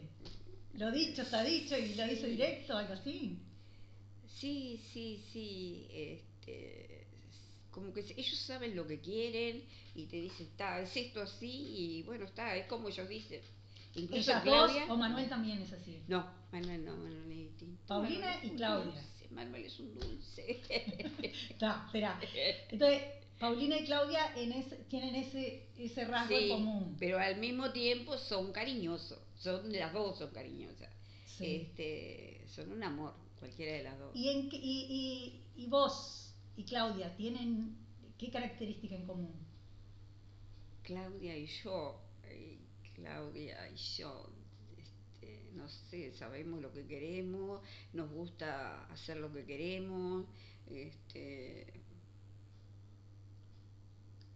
Lo 0.74 0.90
dicho 0.90 1.22
está 1.22 1.44
dicho 1.44 1.76
y 1.76 1.94
lo 1.94 2.10
hizo 2.10 2.26
directo, 2.26 2.76
algo 2.76 2.94
así. 2.94 3.38
sí 4.38 4.80
sí 4.92 5.22
sí 5.32 5.86
este 5.90 7.06
como 7.70 7.92
que 7.92 8.00
ellos 8.00 8.38
saben 8.46 8.76
lo 8.76 8.86
que 8.86 9.00
quieren 9.00 9.64
y 9.94 10.06
te 10.06 10.16
dicen 10.16 10.46
está 10.46 10.80
es 10.80 10.94
esto 10.96 11.22
así 11.22 11.48
y 11.50 12.02
bueno 12.02 12.24
está 12.24 12.56
es 12.56 12.66
como 12.66 12.88
ellos 12.88 13.08
dicen 13.08 13.40
incluso 13.94 14.30
¿Ellas 14.30 14.42
Claudia 14.42 14.80
dos 14.86 14.90
o 14.90 14.96
Manuel 14.96 15.28
también 15.28 15.62
es 15.62 15.72
así? 15.72 16.02
no 16.08 16.26
Manuel 16.52 16.84
no 16.84 16.96
Manuel 16.96 17.30
es 17.32 17.38
distinto 17.50 17.82
Paulina 17.86 18.26
Manuel 18.26 18.38
es 18.44 18.52
y 18.52 18.56
Claudia. 18.56 18.84
dulce, 18.92 19.28
Manuel 19.30 19.64
es 19.64 19.80
un 19.80 19.94
dulce 19.94 20.60
Está, 21.50 21.84
espera. 21.86 22.20
Entonces, 22.70 23.02
Paulina 23.38 23.76
y 23.78 23.84
Claudia 23.84 24.32
en 24.36 24.52
tienen 24.88 25.14
ese, 25.16 25.66
ese 25.76 26.04
rasgo 26.04 26.34
en 26.36 26.48
común. 26.48 26.96
pero 26.98 27.18
al 27.18 27.36
mismo 27.38 27.72
tiempo 27.72 28.16
son 28.18 28.52
cariñosos. 28.52 29.18
Son 29.36 29.72
las 29.72 29.92
dos 29.92 30.18
son 30.18 30.30
cariñosas. 30.30 30.88
Sí. 31.26 31.56
Este, 31.62 32.46
son 32.48 32.70
un 32.72 32.82
amor, 32.84 33.14
cualquiera 33.38 33.72
de 33.78 33.82
las 33.82 33.98
dos. 33.98 34.14
¿Y, 34.14 34.28
en, 34.28 34.48
y, 34.52 35.42
y, 35.56 35.62
y 35.62 35.66
vos 35.66 36.34
y 36.56 36.64
Claudia 36.64 37.16
tienen 37.16 37.76
qué 38.18 38.30
característica 38.30 38.94
en 38.94 39.06
común? 39.06 39.34
Claudia 40.82 41.36
y 41.36 41.46
yo, 41.64 42.00
Claudia 43.02 43.68
y 43.68 43.76
yo, 43.76 44.30
este, 44.78 45.50
no 45.54 45.68
sé, 45.68 46.12
sabemos 46.12 46.62
lo 46.62 46.72
que 46.72 46.86
queremos, 46.86 47.60
nos 47.92 48.10
gusta 48.10 48.86
hacer 48.86 49.16
lo 49.16 49.32
que 49.32 49.44
queremos, 49.44 50.24
este, 50.70 51.82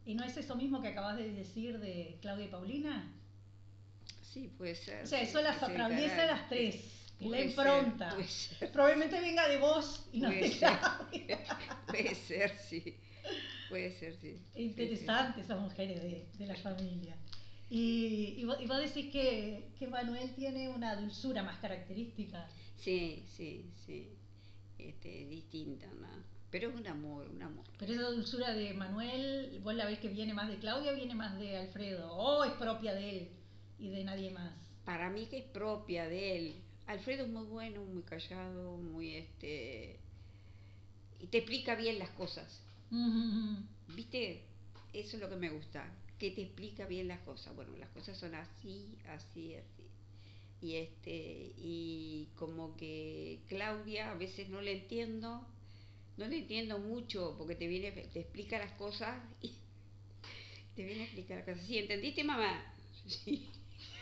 ¿Y 0.06 0.14
no 0.14 0.24
es 0.24 0.36
eso 0.36 0.54
mismo 0.54 0.80
que 0.80 0.88
acabas 0.88 1.16
de 1.16 1.32
decir 1.32 1.80
de 1.80 2.16
Claudia 2.20 2.46
y 2.46 2.48
Paulina? 2.48 3.12
Sí, 4.22 4.48
puede 4.56 4.76
ser. 4.76 5.02
O 5.02 5.06
sea, 5.06 5.20
eso 5.20 5.42
las 5.42 5.60
atraviesa 5.60 6.22
a 6.22 6.26
las 6.26 6.48
tres. 6.48 6.76
La 7.18 7.38
ser, 7.38 7.46
impronta. 7.48 8.16
ser. 8.24 8.70
Probablemente 8.70 9.20
venga 9.20 9.48
de 9.48 9.56
vos 9.58 10.06
y 10.12 10.20
no 10.20 10.28
Puede 10.28 10.42
de 10.42 10.52
ser. 10.52 10.78
Puede 11.88 12.14
ser, 12.14 12.58
sí. 12.68 12.96
Puede 13.68 13.98
ser, 13.98 14.16
sí. 14.20 14.40
Interesante 14.54 15.40
esas 15.40 15.58
mujeres 15.58 16.00
de, 16.00 16.28
de 16.34 16.46
la 16.46 16.54
familia. 16.54 17.16
Y, 17.68 18.34
y, 18.38 18.44
vos, 18.44 18.58
y 18.60 18.66
vos 18.66 18.78
decís 18.78 19.10
que, 19.12 19.72
que 19.78 19.88
Manuel 19.88 20.34
tiene 20.34 20.68
una 20.68 20.94
dulzura 20.96 21.42
más 21.42 21.58
característica. 21.58 22.48
Sí, 22.76 23.24
sí, 23.28 23.70
sí. 23.84 24.08
Este, 24.78 25.26
distinta, 25.26 25.86
¿no? 26.00 26.06
Pero 26.50 26.70
es 26.70 26.76
un 26.76 26.86
amor, 26.86 27.28
un 27.28 27.42
amor. 27.42 27.64
Pero 27.78 27.92
esa 27.92 28.10
dulzura 28.10 28.54
de 28.54 28.72
Manuel, 28.72 29.60
¿vos 29.64 29.74
la 29.74 29.84
ves 29.86 29.98
que 29.98 30.08
viene 30.08 30.32
más 30.32 30.48
de 30.48 30.58
Claudia 30.58 30.92
o 30.92 30.94
viene 30.94 31.14
más 31.14 31.38
de 31.38 31.56
Alfredo? 31.56 32.12
¿O 32.14 32.44
es 32.44 32.52
propia 32.52 32.94
de 32.94 33.10
él 33.10 33.28
y 33.78 33.90
de 33.90 34.04
nadie 34.04 34.30
más? 34.30 34.52
Para 34.84 35.10
mí 35.10 35.26
que 35.26 35.38
es 35.38 35.44
propia 35.44 36.08
de 36.08 36.36
él. 36.36 36.62
Alfredo 36.86 37.24
es 37.24 37.30
muy 37.30 37.46
bueno, 37.46 37.84
muy 37.84 38.02
callado, 38.02 38.76
muy 38.76 39.16
este... 39.16 39.98
Y 41.18 41.26
te 41.26 41.38
explica 41.38 41.74
bien 41.74 41.98
las 41.98 42.10
cosas. 42.10 42.62
¿Viste? 43.88 44.44
Eso 44.92 45.16
es 45.16 45.22
lo 45.22 45.28
que 45.28 45.36
me 45.36 45.50
gusta, 45.50 45.90
que 46.18 46.30
te 46.30 46.42
explica 46.42 46.86
bien 46.86 47.08
las 47.08 47.20
cosas. 47.20 47.54
Bueno, 47.54 47.76
las 47.78 47.90
cosas 47.90 48.18
son 48.18 48.34
así, 48.34 48.98
así, 49.08 49.54
así. 49.54 49.84
Y 50.60 50.76
este, 50.76 51.52
y 51.58 52.28
como 52.36 52.76
que 52.76 53.40
Claudia 53.48 54.10
a 54.12 54.14
veces 54.14 54.48
no 54.48 54.60
le 54.62 54.72
entiendo, 54.72 55.46
no 56.16 56.26
le 56.28 56.38
entiendo 56.38 56.78
mucho, 56.78 57.34
porque 57.38 57.54
te 57.56 57.66
viene, 57.66 57.92
te 57.92 58.20
explica 58.20 58.58
las 58.58 58.72
cosas 58.72 59.22
y 59.42 59.52
te 60.76 60.84
viene 60.84 61.02
a 61.02 61.04
explicar 61.04 61.38
las 61.38 61.46
cosas. 61.46 61.66
Sí, 61.66 61.78
¿entendiste 61.78 62.24
mamá? 62.24 62.64
Sí. 63.06 63.48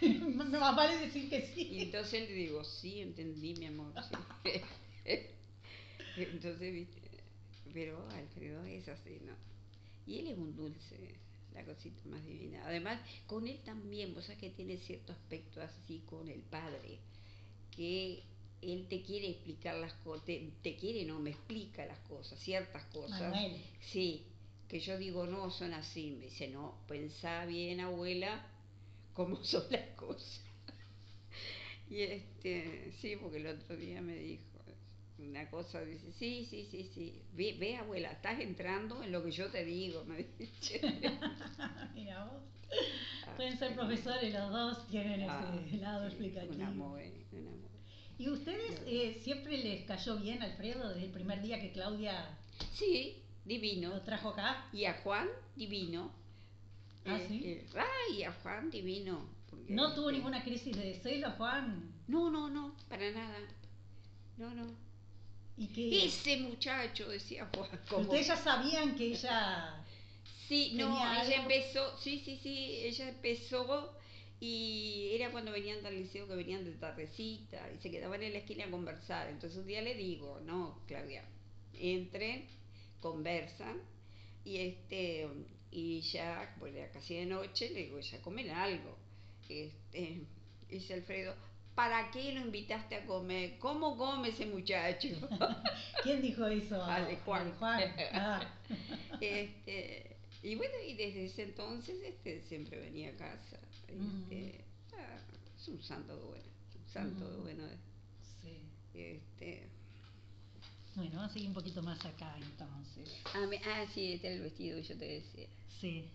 Me 0.00 0.44
más 0.58 0.76
vale 0.76 0.98
decir 0.98 1.28
que 1.30 1.38
Y 1.68 1.78
sí. 1.78 1.82
entonces 1.82 2.28
le 2.28 2.34
digo, 2.34 2.64
sí, 2.64 3.00
entendí, 3.00 3.54
mi 3.54 3.66
amor. 3.66 3.92
sí". 4.02 4.14
entonces, 6.16 6.72
viste, 6.72 7.00
pero 7.72 8.08
Alfredo 8.10 8.64
es 8.64 8.88
así, 8.88 9.18
¿no? 9.24 9.34
Y 10.06 10.20
él 10.20 10.28
es 10.28 10.38
un 10.38 10.54
dulce, 10.54 11.18
la 11.54 11.64
cosita 11.64 12.00
más 12.06 12.24
divina. 12.24 12.62
Además, 12.66 13.00
con 13.26 13.46
él 13.46 13.60
también, 13.64 14.14
vos 14.14 14.24
sabés 14.24 14.40
que 14.40 14.50
tiene 14.50 14.78
cierto 14.78 15.12
aspecto 15.12 15.60
así 15.60 16.02
con 16.06 16.28
el 16.28 16.40
padre, 16.40 16.98
que 17.70 18.22
él 18.62 18.86
te 18.88 19.02
quiere 19.02 19.28
explicar 19.30 19.76
las 19.76 19.92
cosas, 19.94 20.24
te, 20.24 20.50
te 20.62 20.76
quiere, 20.76 21.04
no, 21.04 21.18
me 21.20 21.30
explica 21.30 21.84
las 21.86 21.98
cosas, 22.00 22.38
ciertas 22.40 22.84
cosas. 22.86 23.20
Manuel. 23.20 23.56
Sí, 23.92 24.24
que 24.68 24.80
yo 24.80 24.98
digo, 24.98 25.26
no, 25.26 25.50
son 25.50 25.74
así. 25.74 26.16
Me 26.18 26.26
dice, 26.26 26.48
no, 26.48 26.74
pensá 26.88 27.44
bien, 27.46 27.80
abuela, 27.80 28.46
cómo 29.12 29.42
son 29.44 29.64
las 29.70 29.88
cosas. 29.96 30.40
Y 31.90 32.00
este, 32.00 32.92
sí, 33.02 33.14
porque 33.16 33.36
el 33.36 33.46
otro 33.46 33.76
día 33.76 34.00
me 34.00 34.16
dijo 34.16 34.53
una 35.18 35.48
cosa, 35.50 35.80
dice, 35.82 36.12
sí, 36.12 36.44
sí, 36.48 36.66
sí, 36.70 36.90
sí, 36.94 37.22
ve, 37.32 37.56
ve 37.58 37.76
abuela, 37.76 38.10
estás 38.10 38.40
entrando 38.40 39.02
en 39.02 39.12
lo 39.12 39.22
que 39.22 39.30
yo 39.30 39.50
te 39.50 39.64
digo, 39.64 40.04
me 40.04 40.24
dice. 40.38 40.80
Mira 41.94 42.24
vos. 42.24 42.42
Ah, 43.26 43.32
Pueden 43.36 43.58
ser 43.58 43.74
profesores 43.74 44.32
los 44.34 44.50
dos, 44.50 44.88
tienen 44.88 45.28
Ah, 45.28 45.54
ese 45.66 45.76
lado 45.78 46.00
sí, 46.10 46.14
explicativo. 46.16 46.54
Un 46.54 46.62
amor, 46.62 47.00
eh, 47.00 47.24
un 47.32 47.46
amor. 47.46 47.70
¿Y 48.18 48.28
ustedes 48.28 48.80
eh, 48.86 49.20
siempre 49.22 49.58
les 49.58 49.84
cayó 49.84 50.16
bien 50.16 50.42
Alfredo 50.42 50.88
desde 50.88 51.04
el 51.06 51.10
primer 51.12 51.42
día 51.42 51.60
que 51.60 51.72
Claudia 51.72 52.36
Sí, 52.72 53.22
divino. 53.44 53.90
lo 53.90 54.02
trajo 54.02 54.30
acá? 54.30 54.68
Y 54.72 54.84
a 54.84 54.94
Juan, 55.02 55.28
divino. 55.56 56.12
Ah, 57.04 57.18
Eh, 57.20 57.26
¿sí? 57.28 57.42
eh, 57.44 57.66
ay, 57.76 58.22
a 58.24 58.32
Juan, 58.32 58.70
divino. 58.70 59.28
¿No 59.68 59.94
tuvo 59.94 60.08
este, 60.10 60.18
ninguna 60.18 60.42
crisis 60.42 60.76
de 60.76 60.94
celos, 61.00 61.34
Juan? 61.34 61.92
No, 62.08 62.30
no, 62.30 62.50
no, 62.50 62.74
para 62.88 63.10
nada. 63.12 63.38
No, 64.36 64.52
no. 64.54 64.83
¿Y 65.56 65.68
que 65.68 66.04
Ese 66.06 66.36
muchacho, 66.38 67.08
decía 67.08 67.48
Juan. 67.54 67.70
como- 67.88 68.02
ustedes 68.02 68.26
ya 68.28 68.36
sabían 68.36 68.96
que 68.96 69.06
ella... 69.12 69.84
Sí, 70.48 70.72
no, 70.74 70.94
ella 70.96 71.20
algo? 71.22 71.32
empezó, 71.42 71.98
sí, 71.98 72.20
sí, 72.24 72.38
sí, 72.42 72.80
ella 72.82 73.08
empezó 73.08 73.96
y 74.40 75.10
era 75.14 75.30
cuando 75.30 75.52
venían 75.52 75.82
del 75.82 76.00
liceo 76.02 76.28
que 76.28 76.34
venían 76.34 76.64
de 76.64 76.72
tardecita 76.72 77.70
y 77.72 77.78
se 77.80 77.90
quedaban 77.90 78.22
en 78.22 78.32
la 78.34 78.40
esquina 78.40 78.66
a 78.66 78.70
conversar. 78.70 79.28
Entonces 79.30 79.58
un 79.58 79.66
día 79.66 79.80
le 79.80 79.94
digo, 79.94 80.40
no, 80.44 80.82
Claudia, 80.86 81.24
entren, 81.72 82.44
conversan 83.00 83.80
y 84.44 84.58
este 84.58 85.28
y 85.70 86.02
ya, 86.02 86.54
pues 86.58 86.74
era 86.74 86.90
casi 86.92 87.14
de 87.14 87.26
noche, 87.26 87.70
le 87.70 87.84
digo, 87.84 87.98
ya 88.00 88.20
comen 88.20 88.50
algo. 88.50 88.96
Este, 89.48 90.20
dice 90.68 90.94
Alfredo, 90.94 91.34
¿para 91.74 92.10
qué 92.10 92.32
lo 92.32 92.40
invitaste 92.40 92.94
a 92.96 93.06
comer? 93.06 93.58
¿Cómo 93.58 93.96
come 93.96 94.28
ese 94.28 94.46
muchacho? 94.46 95.08
¿Quién 96.02 96.22
dijo 96.22 96.46
eso? 96.46 96.76
De 97.06 97.16
Juan. 97.24 97.46
De 97.46 97.52
Juan. 97.54 97.82
Ah. 98.14 98.40
Este, 99.20 100.16
y 100.42 100.54
bueno, 100.56 100.74
y 100.86 100.94
desde 100.94 101.26
ese 101.26 101.42
entonces 101.44 101.96
este, 102.04 102.42
siempre 102.42 102.78
venía 102.80 103.10
a 103.10 103.16
casa. 103.16 103.58
Este, 103.88 104.64
ah, 104.96 105.18
es 105.58 105.68
un 105.68 105.82
santo 105.82 106.16
bueno, 106.28 106.44
un 106.84 106.92
santo 106.92 107.24
Ujú. 107.26 107.42
bueno. 107.42 107.64
Sí. 108.42 108.58
Este, 108.94 109.68
Bueno, 110.94 111.10
vamos 111.16 111.30
a 111.30 111.34
seguir 111.34 111.48
un 111.48 111.54
poquito 111.54 111.82
más 111.82 112.04
acá 112.04 112.36
entonces. 112.40 113.16
ah, 113.34 113.46
me- 113.48 113.58
ah, 113.64 113.84
sí, 113.94 114.12
este 114.14 114.28
era 114.28 114.36
el 114.36 114.42
vestido 114.42 114.76
que 114.76 114.82
yo 114.84 114.96
te 114.98 115.04
decía. 115.06 115.46
Sí, 115.80 116.08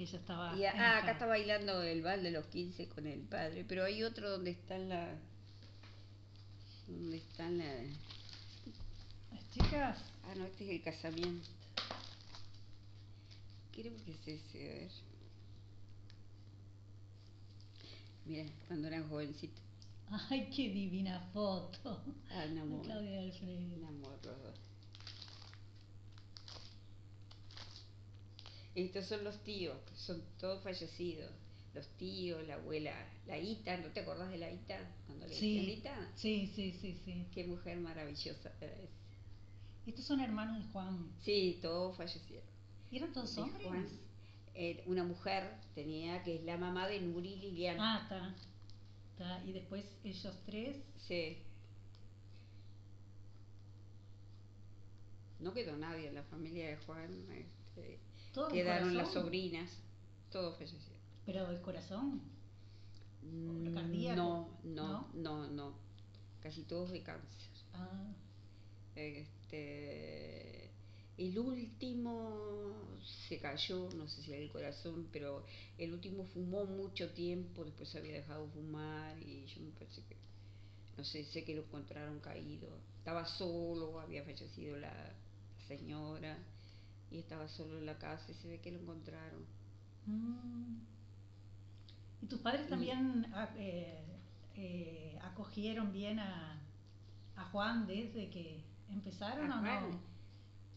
que 0.00 0.04
ella 0.04 0.18
estaba... 0.18 0.56
Y, 0.56 0.64
ah, 0.64 0.98
acá 0.98 1.12
está 1.12 1.26
bailando 1.26 1.82
el 1.82 2.00
bal 2.00 2.22
de 2.22 2.30
los 2.30 2.46
15 2.46 2.88
con 2.88 3.06
el 3.06 3.20
padre, 3.20 3.66
pero 3.68 3.84
hay 3.84 4.02
otro 4.02 4.30
donde 4.30 4.52
están 4.52 4.88
la... 4.88 5.14
donde 6.86 7.18
están 7.18 7.58
la... 7.58 7.66
Las 9.30 9.50
chicas, 9.50 9.98
Ah, 10.24 10.34
no, 10.36 10.46
este 10.46 10.64
es 10.64 10.70
el 10.70 10.82
casamiento. 10.82 11.48
Creo 13.72 13.92
que 14.04 14.12
es 14.12 14.28
ese, 14.28 14.70
a 14.70 14.74
ver. 14.74 14.90
Mira, 18.24 18.44
cuando 18.68 18.88
eran 18.88 19.06
jovencitos. 19.08 19.62
ay, 20.30 20.48
qué 20.54 20.70
divina 20.70 21.20
foto. 21.34 22.02
Ah, 22.30 22.46
un 22.50 22.58
amor. 22.58 22.82
Claudia 22.86 23.18
Un 23.20 23.26
Alfredo. 23.26 23.86
amor 23.86 24.18
los 24.24 24.42
dos. 24.42 24.58
Estos 28.74 29.06
son 29.06 29.24
los 29.24 29.42
tíos, 29.42 29.76
son 29.94 30.22
todos 30.38 30.62
fallecidos. 30.62 31.30
Los 31.74 31.86
tíos, 31.98 32.44
la 32.48 32.54
abuela, 32.54 32.92
la 33.26 33.38
Ita, 33.38 33.76
¿no 33.76 33.88
te 33.92 34.00
acordás 34.00 34.28
de 34.30 34.38
la 34.38 34.50
Ita? 34.50 34.76
Cuando 35.06 35.26
le 35.28 35.34
Sí, 35.34 35.58
Ita. 35.72 36.10
sí, 36.16 36.50
sí, 36.54 36.72
sí, 36.80 36.98
sí. 37.04 37.26
Qué 37.32 37.44
mujer 37.44 37.78
maravillosa 37.78 38.52
era 38.60 38.72
esa. 38.74 38.92
Estos 39.86 40.04
son 40.04 40.20
hermanos 40.20 40.58
de 40.64 40.72
Juan. 40.72 41.12
Sí, 41.22 41.58
todos 41.62 41.96
fallecieron. 41.96 42.44
¿Y 42.90 42.96
eran 42.96 43.12
todos 43.12 43.34
De 43.36 43.42
hombres? 43.42 43.66
Juan, 43.68 43.88
eh, 44.54 44.82
una 44.86 45.04
mujer 45.04 45.48
tenía, 45.76 46.22
que 46.24 46.36
es 46.36 46.42
la 46.44 46.56
mamá 46.56 46.88
de 46.88 47.00
Nuri 47.00 47.36
Liliana. 47.36 47.96
Ah, 47.98 48.02
está. 48.02 48.34
Está. 49.12 49.44
Y 49.48 49.52
después 49.52 49.84
ellos 50.02 50.36
tres. 50.44 50.76
Sí. 51.06 51.38
No 55.38 55.54
quedó 55.54 55.76
nadie 55.76 56.08
en 56.08 56.14
la 56.16 56.22
familia 56.24 56.68
de 56.68 56.76
Juan. 56.78 57.10
este, 57.32 57.98
Quedaron 58.52 58.96
las 58.96 59.12
sobrinas. 59.12 59.70
Todos 60.30 60.56
fallecieron. 60.56 61.00
Pero 61.26 61.50
el 61.50 61.60
corazón. 61.60 62.22
Mm, 63.22 63.74
cardíaco? 63.74 64.16
No, 64.16 64.58
no, 64.64 65.08
no, 65.14 65.48
no. 65.48 65.74
Casi 66.40 66.62
todos 66.62 66.90
de 66.90 67.02
cáncer. 67.02 67.50
Ah, 67.74 68.12
Este, 68.94 70.70
el 71.18 71.38
último 71.38 72.98
se 73.28 73.38
cayó, 73.38 73.88
no 73.96 74.08
sé 74.08 74.22
si 74.22 74.32
era 74.32 74.42
el 74.42 74.50
corazón, 74.50 75.08
pero 75.12 75.44
el 75.78 75.92
último 75.92 76.24
fumó 76.24 76.64
mucho 76.64 77.10
tiempo, 77.12 77.64
después 77.64 77.94
había 77.94 78.14
dejado 78.14 78.46
de 78.46 78.52
fumar 78.52 79.18
y 79.22 79.46
yo 79.46 79.60
me 79.62 79.70
parece 79.72 80.02
que, 80.04 80.16
no 80.96 81.04
sé, 81.04 81.24
sé 81.24 81.44
que 81.44 81.54
lo 81.54 81.62
encontraron 81.62 82.20
caído. 82.20 82.68
Estaba 82.98 83.26
solo, 83.26 84.00
había 84.00 84.24
fallecido 84.24 84.78
la 84.78 84.92
señora 85.68 86.38
y 87.10 87.18
estaba 87.18 87.48
solo 87.48 87.78
en 87.78 87.86
la 87.86 87.98
casa 87.98 88.30
y 88.30 88.34
se 88.34 88.48
ve 88.48 88.60
que 88.60 88.70
lo 88.72 88.78
encontraron. 88.80 89.44
mm. 90.06 90.76
¿Y 92.22 92.26
tus 92.26 92.40
padres 92.40 92.68
también 92.68 93.26
ah, 93.34 93.48
eh, 93.56 94.04
eh, 94.56 95.18
acogieron 95.22 95.90
bien 95.92 96.18
a, 96.18 96.60
a 97.36 97.44
Juan 97.46 97.86
desde 97.86 98.28
que 98.28 98.62
empezaron 98.90 99.50
¿A 99.50 99.56
o 99.56 99.60
Juan? 99.60 99.90
no? 99.90 100.00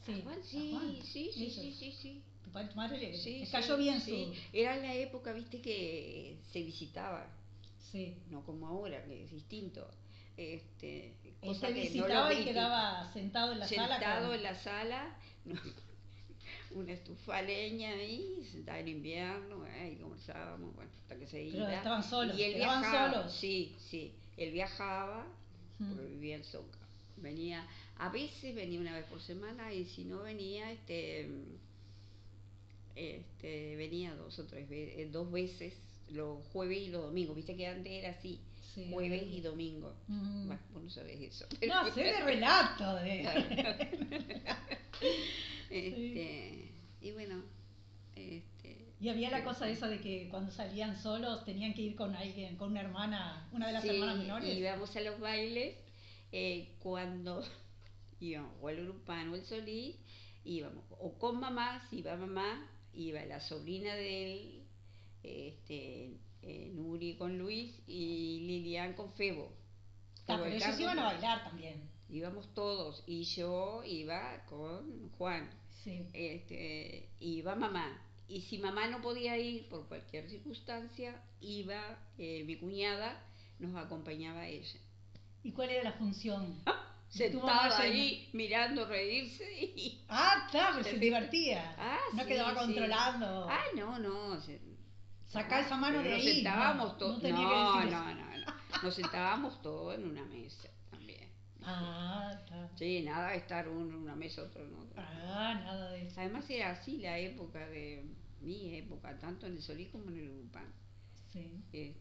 Sí, 0.06 0.22
Juan, 0.24 0.40
a 0.40 0.44
sí, 0.44 0.72
Juan, 0.72 0.96
sí, 1.04 1.32
sí, 1.34 1.44
ellos. 1.44 1.56
sí, 1.56 1.74
sí, 1.74 1.92
sí. 2.02 2.24
Tu 2.44 2.52
padre 2.52 2.68
tu 2.70 2.76
madre 2.76 2.98
le, 2.98 3.18
Sí, 3.18 3.48
cayó 3.52 3.78
bien 3.78 4.00
sí. 4.02 4.32
su. 4.34 4.58
Era 4.58 4.76
la 4.78 4.94
época, 4.96 5.34
viste, 5.34 5.62
que 5.62 6.40
se 6.52 6.62
visitaba. 6.64 7.28
Sí. 7.92 8.16
no 8.30 8.44
como 8.44 8.68
ahora, 8.68 9.04
que 9.06 9.24
es 9.26 9.32
distinto. 9.32 9.88
Este, 10.36 11.14
cosa 11.42 11.68
te 11.68 11.74
que 11.74 11.80
no 11.80 11.86
visitaba 11.94 12.34
y 12.34 12.44
quedaba 12.46 13.14
sentado 13.14 13.52
en 13.52 13.60
la 13.60 13.68
sala. 13.68 13.88
sentado 13.98 14.28
con- 14.28 14.36
en 14.36 14.44
la 14.44 14.56
sala. 14.64 15.18
no. 15.46 15.56
Una 16.76 16.94
estufa 16.94 17.42
leña 17.42 17.90
ahí, 17.90 18.48
sentada 18.52 18.80
en 18.80 18.88
invierno, 18.88 19.64
ahí 19.64 19.96
conversábamos, 19.96 20.76
bueno, 20.76 20.92
hasta 21.02 21.18
que 21.18 21.28
se 21.28 21.44
iba. 21.44 21.66
Pero 21.66 21.78
estaban 21.78 22.04
solos, 22.04 22.38
y 22.38 22.44
él 22.44 22.56
viajaba, 22.56 23.14
solos. 23.14 23.34
sí, 23.34 23.76
sí, 23.78 24.14
él 24.38 24.52
viajaba, 24.52 25.26
porque 25.78 26.06
vivía 26.08 26.36
en 26.36 26.44
Soca. 26.44 26.80
Venía, 27.18 27.66
a 27.98 28.10
veces 28.10 28.56
venía 28.56 28.80
una 28.80 28.94
vez 28.94 29.06
por 29.06 29.22
semana 29.22 29.74
y 29.74 29.86
si 29.86 30.04
no 30.04 30.24
venía, 30.24 30.72
este, 30.72 31.30
este, 32.96 33.76
venía 33.76 34.16
dos 34.16 34.38
o 34.40 34.46
tres 34.46 34.68
veces, 34.68 35.12
dos 35.12 35.32
veces, 35.32 35.74
los 36.10 36.46
jueves 36.48 36.80
y 36.80 36.88
los 36.90 37.04
domingos, 37.04 37.36
viste 37.36 37.56
que 37.56 37.68
antes 37.68 37.92
era 37.92 38.10
así, 38.10 38.40
Sí. 38.74 38.88
jueves 38.92 39.24
y 39.32 39.42
domingo. 39.42 39.94
Mm. 40.08 40.48
Vos 40.74 40.84
no 40.84 40.90
sabés 40.90 41.22
eso. 41.22 41.46
No, 41.68 41.92
sé 41.94 42.04
de 42.04 42.22
relato. 42.24 42.96
De... 42.96 44.42
Este, 45.70 46.72
y 47.02 47.12
bueno, 47.12 47.44
este, 48.16 48.94
Y 49.00 49.10
había 49.10 49.32
la 49.32 49.44
cosa 49.44 49.68
esa 49.70 49.88
de 49.88 50.00
que 50.00 50.28
cuando 50.30 50.52
salían 50.52 50.96
solos 51.02 51.44
tenían 51.46 51.74
que 51.74 51.82
ir 51.82 51.96
con 51.96 52.16
alguien, 52.16 52.56
con 52.58 52.72
una 52.72 52.82
hermana, 52.82 53.50
una 53.52 53.68
de 53.68 53.74
las 53.74 53.82
Sí, 53.84 53.90
hermanas 53.90 54.18
menores. 54.18 54.56
íbamos 54.58 54.96
a 54.96 55.02
los 55.02 55.20
bailes 55.20 55.76
eh, 56.32 56.76
cuando 56.80 57.44
íbamos 58.20 58.52
o 58.62 58.70
el 58.70 58.84
Grupano 58.84 59.34
o 59.34 59.36
el 59.36 59.44
Solís, 59.46 59.96
íbamos 60.46 60.84
o 60.92 61.18
con 61.18 61.40
mamá, 61.40 61.86
si 61.90 61.98
iba 62.00 62.16
mamá, 62.16 62.70
iba 62.94 63.24
la 63.26 63.40
sobrina 63.40 63.96
de 63.96 64.34
él, 64.34 64.64
este, 65.24 66.12
eh, 66.44 66.72
Nuri 66.74 67.16
con 67.16 67.38
Luis 67.38 67.72
y 67.88 68.42
Lilian 68.42 68.94
con 68.94 69.12
Febo. 69.14 69.52
Ah, 70.28 70.38
pero 70.38 70.46
el 70.46 70.54
ellos 70.54 70.80
iban 70.80 71.00
a 71.00 71.06
bailar 71.06 71.44
también. 71.44 71.90
Íbamos 72.10 72.54
todos 72.54 73.04
y 73.08 73.24
yo 73.24 73.84
iba 73.86 74.44
con 74.46 75.10
Juan. 75.18 75.50
Sí. 75.84 76.08
este, 76.14 77.10
iba 77.20 77.56
mamá. 77.56 78.02
Y 78.28 78.42
si 78.42 78.58
mamá 78.58 78.88
no 78.88 79.02
podía 79.02 79.38
ir 79.38 79.68
por 79.68 79.88
cualquier 79.88 80.30
circunstancia, 80.30 81.22
iba 81.42 82.00
eh, 82.18 82.44
mi 82.46 82.56
cuñada, 82.56 83.22
nos 83.60 83.76
acompañaba 83.76 84.48
ella. 84.48 84.80
¿Y 85.44 85.52
cuál 85.52 85.72
era 85.72 85.84
la 85.84 85.94
función? 85.94 86.62
Mamá 86.66 86.90
Sentada 87.10 87.80
ahí 87.80 88.28
mirando 88.34 88.86
reírse 88.88 89.46
y... 89.62 90.02
Ah, 90.10 90.48
claro, 90.50 90.84
se 90.84 90.98
divertía. 90.98 91.76
Ah, 91.78 92.00
no 92.14 92.24
sí, 92.24 92.28
quedaba 92.28 92.52
sí. 92.52 92.58
controlando. 92.58 93.48
Ah, 93.50 93.64
no, 93.76 94.00
no. 94.00 94.42
se- 94.42 94.60
Sacá 95.34 95.62
esa 95.62 95.78
mano 95.78 96.00
de 96.04 96.10
nos 96.12 96.20
ahí, 96.20 96.36
sentábamos 96.36 96.92
no, 96.94 96.98
todos. 96.98 97.16
no 97.16 97.22
tenía 97.22 97.42
no, 97.44 97.80
que 97.82 97.92
no, 97.92 98.14
no, 98.14 98.38
no. 98.38 98.54
Nos 98.84 98.96
sentábamos 98.96 99.62
todos 99.62 99.96
en 99.96 100.06
una 100.08 100.24
mesa 100.26 100.70
también. 100.92 101.30
Ah, 101.64 102.32
está. 102.36 102.70
Sí, 102.78 103.02
nada 103.04 103.32
de 103.32 103.38
estar 103.38 103.68
uno 103.68 103.96
en 103.96 103.96
una 103.96 104.16
mesa, 104.16 104.44
otro 104.44 104.64
en 104.66 104.76
otra. 104.76 105.04
Ah, 105.08 105.56
nada 105.64 105.92
de 105.92 106.08
eso. 106.08 106.20
Además 106.20 106.50
era 106.50 106.72
así 106.72 106.98
la 106.98 107.18
época 107.18 107.68
de 107.70 108.06
mi 108.42 108.76
época, 108.76 109.18
tanto 109.20 109.48
en 109.48 109.54
el 109.54 109.62
Solís 109.62 109.90
como 109.90 110.10
en 110.10 110.20
el 110.20 110.30
Grupán. 110.38 110.72
Sí. 111.32 111.50
Este, 111.72 111.96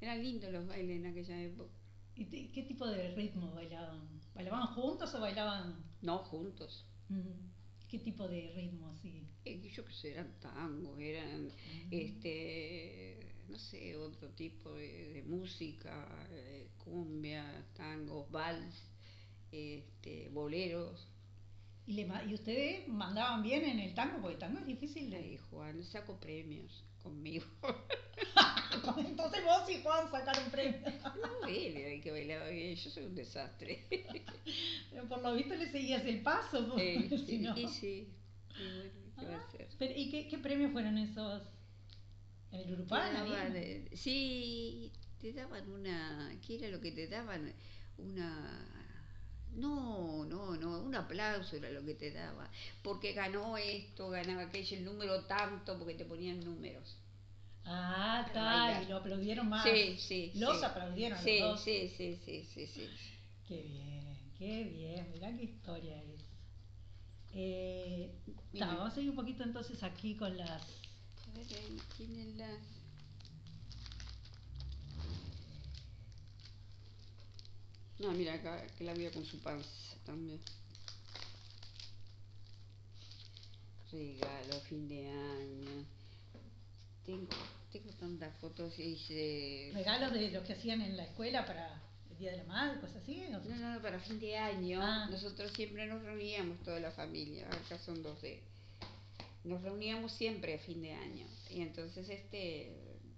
eran 0.00 0.22
lindos 0.22 0.52
los 0.52 0.66
bailes 0.68 0.96
en 0.98 1.06
aquella 1.06 1.40
época. 1.42 1.70
¿Y 2.14 2.24
te- 2.26 2.50
qué 2.52 2.62
tipo 2.62 2.86
de 2.86 3.14
ritmo 3.16 3.52
bailaban? 3.54 4.06
¿Bailaban 4.34 4.66
juntos 4.74 5.12
o 5.14 5.20
bailaban? 5.20 5.82
No 6.02 6.18
juntos. 6.18 6.86
¿Qué 7.88 7.98
tipo 7.98 8.28
de 8.28 8.52
ritmo 8.54 8.90
así? 8.90 9.26
Eh, 9.48 9.70
yo 9.70 9.84
qué 9.84 9.92
sé, 9.92 10.10
eran 10.12 10.32
tangos, 10.40 10.98
eran, 11.00 11.50
este, 11.90 13.18
no 13.48 13.58
sé, 13.58 13.96
otro 13.96 14.28
tipo 14.30 14.72
de, 14.72 15.12
de 15.14 15.22
música, 15.22 16.26
eh, 16.30 16.68
cumbia, 16.84 17.64
tangos, 17.74 18.30
vals, 18.30 18.74
este, 19.52 20.28
boleros. 20.30 21.08
¿Y, 21.86 21.94
le 21.94 22.06
¿Y 22.28 22.34
ustedes 22.34 22.86
mandaban 22.88 23.42
bien 23.42 23.64
en 23.64 23.78
el 23.78 23.94
tango? 23.94 24.18
Porque 24.20 24.34
el 24.34 24.38
tango 24.40 24.58
es 24.58 24.66
difícil 24.66 25.12
Ay, 25.14 25.30
de... 25.32 25.38
Juan, 25.38 25.82
saco 25.84 26.18
premios 26.20 26.84
conmigo. 27.02 27.46
Entonces 28.98 29.44
vos 29.44 29.70
y 29.70 29.82
Juan 29.82 30.10
sacaron 30.10 30.50
premio. 30.50 30.80
No, 31.22 31.46
él 31.48 31.76
era 31.76 31.90
el 31.92 32.00
que 32.02 32.10
bailaba 32.10 32.48
bien, 32.48 32.74
yo 32.76 32.90
soy 32.90 33.04
un 33.04 33.14
desastre. 33.14 33.86
Pero 34.90 35.08
por 35.08 35.22
lo 35.22 35.34
visto 35.34 35.54
le 35.54 35.70
seguías 35.70 36.04
el 36.04 36.22
paso. 36.22 36.76
Eh, 36.78 37.06
porque 37.08 37.18
si 37.26 37.34
y, 37.36 37.38
no- 37.38 37.56
y 37.56 37.68
sí, 37.68 38.08
¿qué 39.18 39.26
va 39.26 39.36
Ah, 39.36 39.38
a 39.38 39.46
pero, 39.78 39.92
¿Y 39.96 40.10
qué, 40.10 40.28
qué 40.28 40.38
premios 40.38 40.72
fueron 40.72 40.96
esos? 40.98 41.42
¿En 42.52 42.60
el 42.60 42.86
daban, 42.86 43.56
eh, 43.56 43.88
sí, 43.94 44.92
te 45.20 45.32
daban 45.32 45.70
una, 45.70 46.32
¿qué 46.46 46.56
era 46.56 46.68
lo 46.68 46.80
que 46.80 46.92
te 46.92 47.06
daban? 47.08 47.52
Una, 47.98 48.28
no, 49.54 50.24
no, 50.24 50.56
no, 50.56 50.80
un 50.82 50.94
aplauso 50.94 51.56
era 51.56 51.70
lo 51.70 51.84
que 51.84 51.94
te 51.94 52.10
daba, 52.12 52.50
porque 52.82 53.12
ganó 53.12 53.56
esto, 53.58 54.10
ganaba 54.10 54.42
aquello, 54.42 54.76
el 54.76 54.84
número 54.84 55.24
tanto, 55.26 55.78
porque 55.78 55.94
te 55.94 56.04
ponían 56.04 56.44
números. 56.44 56.96
Ah, 57.64 58.28
bailar. 58.34 58.82
y 58.82 58.86
lo 58.86 58.96
aplaudieron 58.96 59.48
más. 59.48 59.62
Sí, 59.62 59.96
sí. 59.98 60.32
Los 60.34 60.56
sí. 60.58 60.64
aplaudieron 60.64 61.18
Sí, 61.22 61.36
los 61.38 61.38
dos. 61.38 61.60
sí, 61.64 61.88
sí, 61.96 62.16
sí, 62.24 62.44
sí, 62.54 62.66
sí. 62.66 62.90
Qué 63.48 63.62
bien, 63.62 64.16
qué 64.38 64.62
bien, 64.64 65.10
mirá 65.12 65.34
qué 65.36 65.42
historia 65.44 66.00
es. 66.04 66.17
Eh, 67.34 68.10
ta, 68.58 68.66
vamos 68.66 68.92
a 68.92 68.94
seguir 68.94 69.10
un 69.10 69.16
poquito 69.16 69.44
entonces 69.44 69.82
aquí 69.82 70.14
con 70.16 70.36
las... 70.36 70.50
A 70.50 71.32
ver, 71.34 71.46
ahí 71.46 71.78
tienen 71.96 72.38
las... 72.38 72.58
No, 77.98 78.12
mira 78.12 78.34
acá, 78.34 78.64
que 78.76 78.84
la 78.84 78.94
veo 78.94 79.12
con 79.12 79.24
su 79.24 79.40
panza 79.40 79.68
también. 80.04 80.40
Regalo, 83.90 84.60
fin 84.68 84.88
de 84.88 85.08
año. 85.08 85.84
Tengo, 87.04 87.28
tengo 87.72 87.90
tantas 87.92 88.36
fotos 88.38 88.78
y 88.78 89.72
regalos 89.72 90.12
de 90.12 90.30
los 90.30 90.44
que 90.44 90.52
hacían 90.52 90.82
en 90.82 90.96
la 90.96 91.04
escuela 91.04 91.44
para 91.46 91.87
Día 92.18 92.32
de 92.32 92.38
la 92.38 92.44
Madre, 92.44 92.80
cosas 92.80 92.96
así. 93.02 93.22
¿o? 93.26 93.30
No, 93.30 93.56
no, 93.56 93.74
no, 93.74 93.82
para 93.82 94.00
fin 94.00 94.18
de 94.18 94.36
año. 94.36 94.80
Ah. 94.82 95.08
Nosotros 95.10 95.52
siempre 95.52 95.86
nos 95.86 96.02
reuníamos, 96.02 96.60
toda 96.64 96.80
la 96.80 96.90
familia. 96.90 97.46
Acá 97.46 97.78
son 97.78 98.02
dos 98.02 98.20
de. 98.22 98.42
Nos 99.44 99.62
reuníamos 99.62 100.12
siempre 100.12 100.54
a 100.54 100.58
fin 100.58 100.82
de 100.82 100.92
año. 100.92 101.26
Y 101.50 101.60
entonces 101.60 102.08
este 102.08 102.72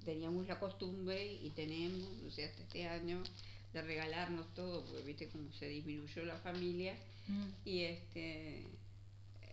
teníamos 0.05 0.47
la 0.49 0.59
costumbre 0.59 1.35
y 1.35 1.51
tenemos, 1.51 2.11
no 2.23 2.31
sé, 2.31 2.45
hasta 2.45 2.63
este 2.63 2.87
año, 2.87 3.23
de 3.73 3.83
regalarnos 3.83 4.53
todo, 4.55 4.85
porque 4.85 5.03
viste 5.03 5.29
cómo 5.29 5.51
se 5.53 5.69
disminuyó 5.69 6.25
la 6.25 6.37
familia. 6.37 6.95
Mm. 7.27 7.49
Y 7.65 7.83
este. 7.85 8.67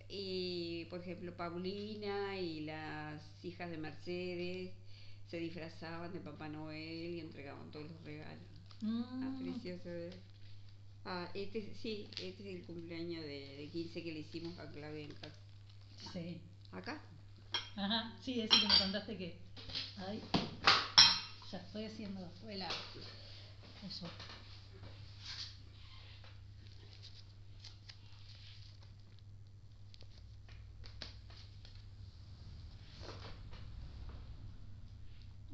Y 0.09 0.85
por 0.89 1.01
ejemplo, 1.01 1.35
Paulina 1.35 2.37
y 2.37 2.61
las 2.61 3.21
hijas 3.43 3.69
de 3.69 3.77
Mercedes 3.77 4.71
se 5.27 5.37
disfrazaban 5.37 6.11
de 6.13 6.19
Papá 6.19 6.47
Noel 6.47 7.15
y 7.15 7.19
entregaban 7.19 7.71
todos 7.71 7.89
los 7.91 8.03
regalos. 8.03 8.56
Ah, 8.83 8.85
Mm. 8.85 9.43
precioso. 9.43 9.89
eh. 9.89 10.13
Ah, 11.05 11.29
este, 11.33 11.73
sí, 11.81 12.07
este 12.21 12.27
es 12.49 12.55
el 12.59 12.65
cumpleaños 12.65 13.23
de, 13.23 13.57
de 13.57 13.69
15 13.71 14.03
que 14.03 14.11
le 14.11 14.19
hicimos 14.19 14.57
a 14.59 14.69
Claudia 14.71 15.03
en 15.05 15.13
casa. 15.13 15.35
Sí. 16.13 16.41
¿Acá? 16.71 17.01
Ajá, 17.75 18.17
sí, 18.23 18.41
ese 18.41 18.49
que 18.59 18.67
me 18.67 18.77
contaste 18.77 19.17
que... 19.17 19.37
Ay, 19.97 20.21
ya 21.51 21.57
estoy 21.59 21.85
haciendo 21.85 22.19
el 22.49 22.61
Eso. 22.61 24.07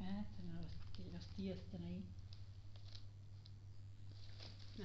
Ah, 0.02 0.22
están 0.22 0.52
los, 0.54 0.72
que 0.96 1.12
los 1.12 1.26
tíos 1.36 1.58
están 1.58 1.84
ahí. 1.86 2.04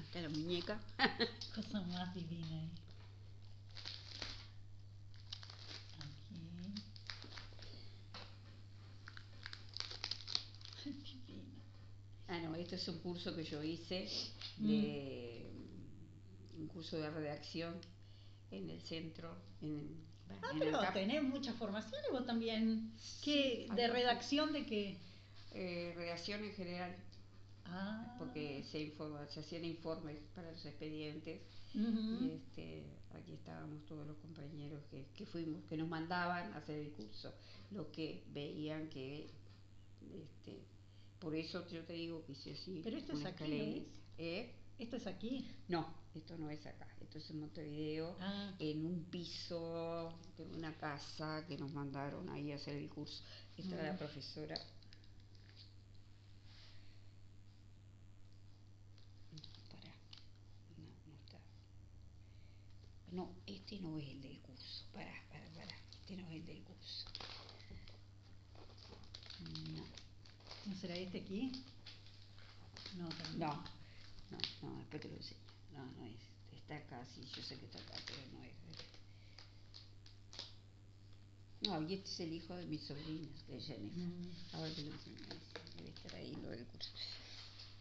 Está 0.09 0.23
la 0.23 0.29
muñeca. 0.31 0.81
Cosa 1.55 1.81
más 1.83 2.15
divina. 2.15 2.63
Aquí. 10.81 11.21
Divina. 11.27 11.53
Ah, 12.29 12.39
no, 12.41 12.55
este 12.57 12.77
es 12.77 12.89
un 12.89 12.99
curso 13.01 13.35
que 13.35 13.45
yo 13.45 13.63
hice 13.63 14.09
de 14.59 15.47
un 16.59 16.69
curso 16.69 16.97
de 16.99 17.11
redacción 17.11 17.75
en 18.51 18.71
el 18.71 18.81
centro. 18.83 19.37
En, 19.61 20.07
Ah, 20.43 20.51
en 20.53 20.59
pero 20.59 20.81
tenés 20.93 21.23
muchas 21.23 21.55
formaciones 21.57 22.07
vos 22.13 22.27
también. 22.27 22.93
¿Qué, 23.23 23.67
Sí, 23.69 23.75
¿De 23.75 23.89
redacción 23.89 24.53
de 24.53 24.67
qué? 24.67 24.97
Eh, 25.53 25.95
redacción 25.97 26.45
en 26.45 26.53
general, 26.53 26.95
Ah. 27.71 28.15
porque 28.19 28.65
se, 28.71 28.81
informa, 28.81 29.27
se 29.29 29.41
hacían 29.41 29.65
informes 29.65 30.17
para 30.35 30.51
los 30.53 30.65
expedientes. 30.65 31.41
Y 31.75 32.31
este, 32.31 32.85
aquí 33.13 33.35
estábamos 33.35 33.85
todos 33.85 34.07
los 34.07 34.17
compañeros 34.19 34.83
que, 34.91 35.07
que 35.15 35.27
fuimos, 35.27 35.63
que 35.69 35.77
nos 35.77 35.87
mandaban 35.89 36.53
a 36.55 36.57
hacer 36.59 36.79
el 36.79 36.93
curso, 36.93 37.33
los 37.71 37.89
que 37.89 38.25
veían 38.33 38.89
que, 38.89 39.31
este, 40.03 40.63
por 41.21 41.35
eso 41.35 41.69
yo 41.69 41.85
te 41.85 41.93
digo 41.93 42.25
que 42.25 42.33
hice 42.33 42.53
así, 42.55 42.81
Pero 42.83 42.97
esto 42.97 43.13
es 43.13 43.25
aquí. 43.27 43.87
¿Eh? 44.17 44.55
¿Esto 44.79 44.97
es 44.97 45.07
aquí? 45.07 45.47
No, 45.69 45.93
esto 46.15 46.39
no 46.39 46.49
es 46.51 46.65
acá, 46.67 46.89
esto 47.01 47.19
es 47.19 47.29
en 47.31 47.41
Montevideo, 47.41 48.17
Ah. 48.21 48.55
en 48.59 48.87
un 48.87 49.05
piso 49.05 50.19
de 50.39 50.45
una 50.47 50.73
casa 50.79 51.45
que 51.47 51.59
nos 51.59 51.71
mandaron 51.73 52.29
ahí 52.31 52.51
a 52.53 52.57
hacer 52.57 52.77
el 52.77 52.89
curso. 52.89 53.23
Esta 53.57 53.75
era 53.75 53.93
la 53.93 53.99
profesora. 53.99 54.55
Pará. 59.71 59.93
No, 60.77 60.85
no 61.07 61.15
está. 61.15 61.39
No, 63.13 63.31
este 63.47 63.81
no 63.81 63.99
es 63.99 64.09
el 64.09 64.21
del 64.21 64.39
curso. 64.41 64.85
Pará, 64.93 65.13
pará, 65.31 65.47
pará. 65.55 65.77
Este 66.01 66.17
no 66.17 66.27
es 66.29 66.35
el 66.35 66.47
del 66.47 66.63
curso. 66.63 67.07
No, 69.75 69.85
¿No 70.67 70.77
será 70.77 70.95
este 70.95 71.19
aquí? 71.21 71.53
No, 72.97 73.09
también. 73.09 73.39
no, 73.39 73.55
no, 74.31 74.39
no, 74.63 74.79
después 74.79 75.03
te 75.03 75.09
lo 75.09 75.15
enseño. 75.17 75.41
No, 75.73 75.87
no 75.87 76.05
es. 76.05 76.17
Está 76.53 76.77
acá, 76.77 77.03
sí, 77.15 77.23
yo 77.35 77.43
sé 77.43 77.59
que 77.59 77.67
está 77.67 77.79
acá, 77.79 77.95
pero 78.07 78.21
no 78.33 78.45
es. 78.45 78.53
No, 81.61 81.89
y 81.89 81.95
este 81.95 82.11
es 82.11 82.21
el 82.21 82.33
hijo 82.35 82.55
de 82.55 82.67
mi 82.67 82.79
sobrina, 82.79 83.29
de 83.49 83.61
Jennifer. 83.61 83.99
Mm. 83.99 84.33
Ahora 84.53 84.71
te 84.75 84.83
lo 84.83 84.93
enseño. 84.93 85.17
Debe 85.77 85.91
estar 85.91 86.15
ahí 86.15 86.37
lo 86.43 86.51
del 86.51 86.67
curso. 86.67 86.91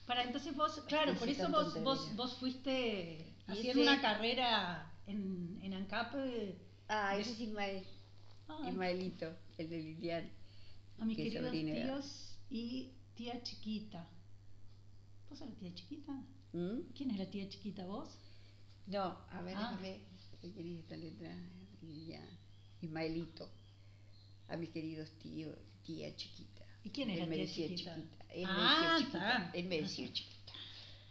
Para 0.05 0.23
entonces 0.23 0.55
vos, 0.55 0.81
claro, 0.87 1.13
por 1.15 1.27
eso 1.27 1.49
vos, 1.49 1.83
vos, 1.83 2.15
vos 2.15 2.37
fuiste 2.37 3.35
haciendo 3.47 3.81
una 3.81 4.01
carrera 4.01 4.93
en, 5.07 5.59
en 5.63 5.73
ANCAP 5.73 6.13
Ah, 6.89 7.17
ese 7.17 7.31
es 7.31 7.39
Ismael. 7.41 7.83
ah, 8.47 8.65
Ismaelito, 8.69 9.35
el 9.57 9.69
de 9.69 9.77
Lilian. 9.77 10.29
a 10.99 11.05
mis 11.05 11.17
que 11.17 11.23
queridos 11.23 11.51
tíos 11.51 12.37
y 12.49 12.91
tía 13.15 13.41
chiquita. 13.43 14.07
¿Vos 15.29 15.39
sos 15.39 15.49
la 15.49 15.55
tía 15.55 15.73
chiquita? 15.73 16.13
¿Mm? 16.53 16.79
¿Quién 16.95 17.11
es 17.11 17.17
la 17.17 17.29
tía 17.29 17.49
chiquita, 17.49 17.85
vos? 17.85 18.09
No, 18.85 19.17
a 19.29 19.41
ver, 19.41 19.55
Ah. 19.57 19.77
¿Quién 20.39 20.73
es 20.75 20.79
esta 20.79 20.95
letra? 20.95 21.35
Lilian. 21.81 22.25
Ismaelito. 22.81 23.49
A 24.47 24.55
mis 24.55 24.69
queridos 24.69 25.09
tíos, 25.19 25.57
tía 25.83 26.15
chiquita. 26.15 26.63
¿Y 26.85 26.89
quién 26.91 27.09
es 27.09 27.19
Él 27.19 27.29
la 27.29 27.35
tía 27.35 27.43
decía 27.43 27.67
chiquita? 27.67 27.95
Él 28.29 28.45
Ah, 28.47 28.55
me 28.55 28.63
decía 28.63 28.97
chiquita. 28.97 29.51
Él 29.53 29.65
me 29.67 29.81
decía 29.81 30.13
chiquita. 30.13 30.53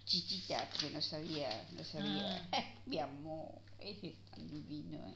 Chiquita, 0.07 0.69
porque 0.71 0.91
no 0.91 1.03
sabía, 1.03 1.69
no 1.77 1.85
sabía. 1.85 2.49
Ah. 2.53 2.65
Mi 2.87 2.99
amor, 2.99 3.61
ese 3.87 4.09
es 4.09 4.17
tan 4.31 4.49
divino. 4.49 4.99
¿eh? 4.99 5.15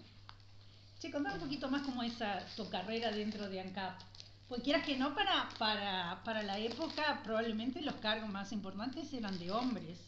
Che, 1.00 1.10
contame 1.10 1.36
un 1.36 1.42
poquito 1.42 1.68
más 1.68 1.82
cómo 1.82 2.02
es 2.02 2.14
esa, 2.14 2.44
tu 2.56 2.68
carrera 2.68 3.10
dentro 3.10 3.48
de 3.48 3.60
ANCAP. 3.60 4.00
Pues 4.48 4.62
quieras 4.62 4.84
que 4.84 4.96
no, 4.96 5.14
para, 5.14 5.48
para, 5.58 6.22
para 6.24 6.42
la 6.42 6.58
época 6.58 7.20
probablemente 7.22 7.80
los 7.82 7.94
cargos 7.96 8.28
más 8.28 8.52
importantes 8.52 9.12
eran 9.12 9.38
de 9.38 9.50
hombres. 9.50 9.98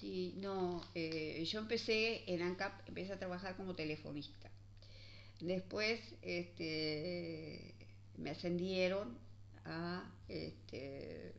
Sí, 0.00 0.34
no, 0.36 0.82
eh, 0.94 1.44
yo 1.44 1.60
empecé 1.60 2.24
en 2.32 2.42
ANCAP, 2.42 2.88
empecé 2.88 3.12
a 3.12 3.18
trabajar 3.18 3.56
como 3.56 3.74
telefonista. 3.74 4.50
Después 5.40 6.00
este, 6.22 7.74
me 8.16 8.30
ascendieron 8.30 9.18
a, 9.64 10.04
este, 10.28 11.34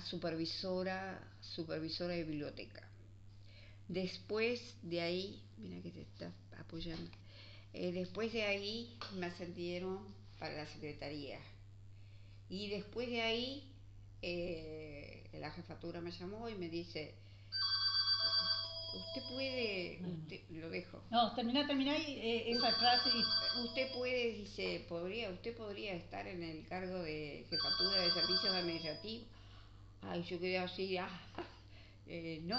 a 0.00 0.06
supervisora, 0.06 1.20
supervisora 1.40 2.14
de 2.14 2.24
biblioteca. 2.24 2.82
Después 3.88 4.60
de 4.82 5.00
ahí, 5.00 5.42
mira 5.58 5.82
que 5.82 5.90
te 5.90 6.02
está 6.02 6.32
apoyando, 6.58 7.10
Eh, 7.72 7.92
después 7.92 8.32
de 8.32 8.42
ahí 8.42 8.98
me 9.14 9.26
ascendieron 9.26 9.98
para 10.40 10.54
la 10.56 10.66
secretaría. 10.66 11.38
Y 12.48 12.68
después 12.68 13.08
de 13.08 13.20
ahí, 13.22 13.72
eh, 14.22 15.28
la 15.34 15.52
jefatura 15.52 16.00
me 16.00 16.10
llamó 16.10 16.48
y 16.48 16.56
me 16.56 16.68
dice, 16.68 17.14
usted 18.92 19.22
puede, 19.32 20.00
usted, 20.04 20.40
lo 20.50 20.68
dejo, 20.68 21.00
No, 21.12 21.32
termina, 21.36 21.64
termina 21.64 21.92
ahí 21.92 22.18
eh, 22.18 22.50
esa 22.50 22.72
frase 22.72 23.08
y... 23.08 23.22
usted 23.68 23.92
puede, 23.94 24.32
dice, 24.32 24.84
podría, 24.88 25.30
usted 25.30 25.56
podría 25.56 25.94
estar 25.94 26.26
en 26.26 26.42
el 26.42 26.66
cargo 26.66 26.98
de 27.04 27.46
jefatura 27.48 28.00
de 28.02 28.10
servicios 28.10 28.52
administrativos. 28.52 29.28
Ay, 30.02 30.22
yo 30.22 30.38
quedé 30.40 30.58
así, 30.58 30.96
ah, 30.96 31.08
eh, 32.06 32.40
no. 32.44 32.58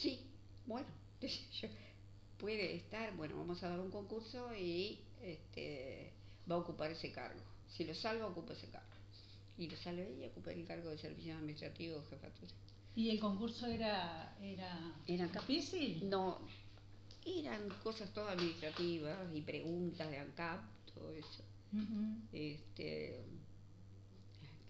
Sí, 0.00 0.20
bueno, 0.66 0.86
yo, 1.60 1.68
puede 2.38 2.74
estar, 2.76 3.14
bueno, 3.16 3.36
vamos 3.36 3.62
a 3.62 3.68
dar 3.68 3.80
un 3.80 3.90
concurso 3.90 4.54
y 4.54 5.00
este, 5.22 6.12
va 6.50 6.56
a 6.56 6.58
ocupar 6.58 6.90
ese 6.90 7.12
cargo. 7.12 7.40
Si 7.68 7.84
lo 7.84 7.94
salva, 7.94 8.26
ocupa 8.26 8.52
ese 8.52 8.68
cargo. 8.68 8.88
Y 9.56 9.68
lo 9.68 9.76
salvé 9.76 10.16
y 10.20 10.26
ocupé 10.26 10.52
el 10.52 10.66
cargo 10.66 10.90
de 10.90 10.98
servicios 10.98 11.36
administrativos, 11.36 12.08
jefatura. 12.08 12.52
¿Y 12.96 13.10
el 13.10 13.20
concurso 13.20 13.66
era, 13.66 14.36
era, 14.40 14.94
Era 15.06 15.26
difícil? 15.26 16.08
No, 16.08 16.40
eran 17.24 17.68
cosas 17.82 18.12
todas 18.12 18.34
administrativas 18.34 19.18
y 19.34 19.40
preguntas 19.40 20.10
de 20.10 20.18
ANCAP, 20.18 20.60
todo 20.94 21.12
eso. 21.12 21.42
Este, 22.32 23.24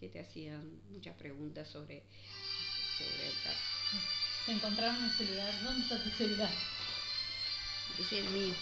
que 0.05 0.11
te 0.11 0.20
hacían 0.20 0.62
muchas 0.90 1.16
preguntas 1.16 1.66
sobre, 1.68 2.02
sobre 2.98 3.26
ANCAP. 3.26 3.57
Te 4.44 4.52
encontraron 4.52 5.02
el 5.02 5.11
celular. 5.12 5.62
¿Dónde 5.62 5.82
está 5.82 6.02
tu 6.02 6.11
celular? 6.11 6.50
Es 7.98 8.12
el 8.12 8.28
mío. 8.28 8.55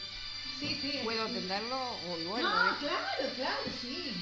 Sí, 0.60 0.78
sí. 0.80 1.00
¿Puedo 1.02 1.26
sí. 1.26 1.32
atenderlo 1.32 1.76
o 1.76 2.18
igual? 2.20 2.42
no, 2.42 2.48
lo 2.48 2.78
claro, 2.78 3.34
claro, 3.34 3.62
sí. 3.80 4.14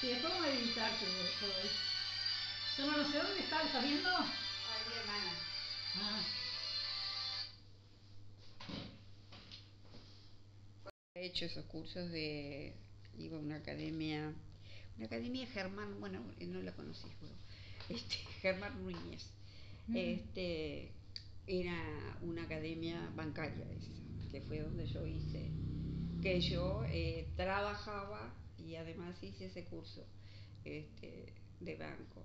Sí, 0.00 0.08
después 0.08 0.32
vamos 0.32 0.46
a 0.46 0.50
editar 0.50 0.90
todo, 0.98 1.58
eso. 1.58 1.74
Yo 2.78 2.86
no 2.86 3.12
sé 3.12 3.18
dónde 3.18 3.40
está, 3.40 3.58
¿lo 3.58 3.66
estás 3.66 3.84
viendo? 3.84 4.08
Ay, 4.08 4.80
mi 4.88 4.98
hermana. 4.98 5.32
Ah, 5.96 6.22
He 11.14 11.26
hecho 11.26 11.44
esos 11.44 11.66
cursos 11.66 12.10
de, 12.10 12.72
iba 13.18 13.36
a 13.36 13.40
una 13.40 13.56
academia, 13.56 14.32
una 15.00 15.06
academia 15.06 15.46
Germán, 15.46 15.98
bueno, 15.98 16.20
eh, 16.38 16.46
no 16.46 16.60
la 16.60 16.72
conocís, 16.72 17.10
bueno, 17.20 17.34
este, 17.88 18.16
Germán 18.42 18.84
Núñez. 18.84 19.24
Ujú. 19.88 19.96
Este, 19.96 20.90
era 21.46 22.18
una 22.20 22.42
academia 22.42 23.10
bancaria 23.16 23.64
esa, 23.72 23.94
que 24.30 24.42
fue 24.42 24.60
donde 24.60 24.86
yo 24.86 25.06
hice, 25.06 25.50
que 26.20 26.38
yo 26.42 26.84
eh, 26.90 27.26
trabajaba 27.34 28.30
y 28.58 28.76
además 28.76 29.16
hice 29.22 29.46
ese 29.46 29.64
curso 29.64 30.04
este, 30.66 31.32
de 31.60 31.76
banco, 31.76 32.22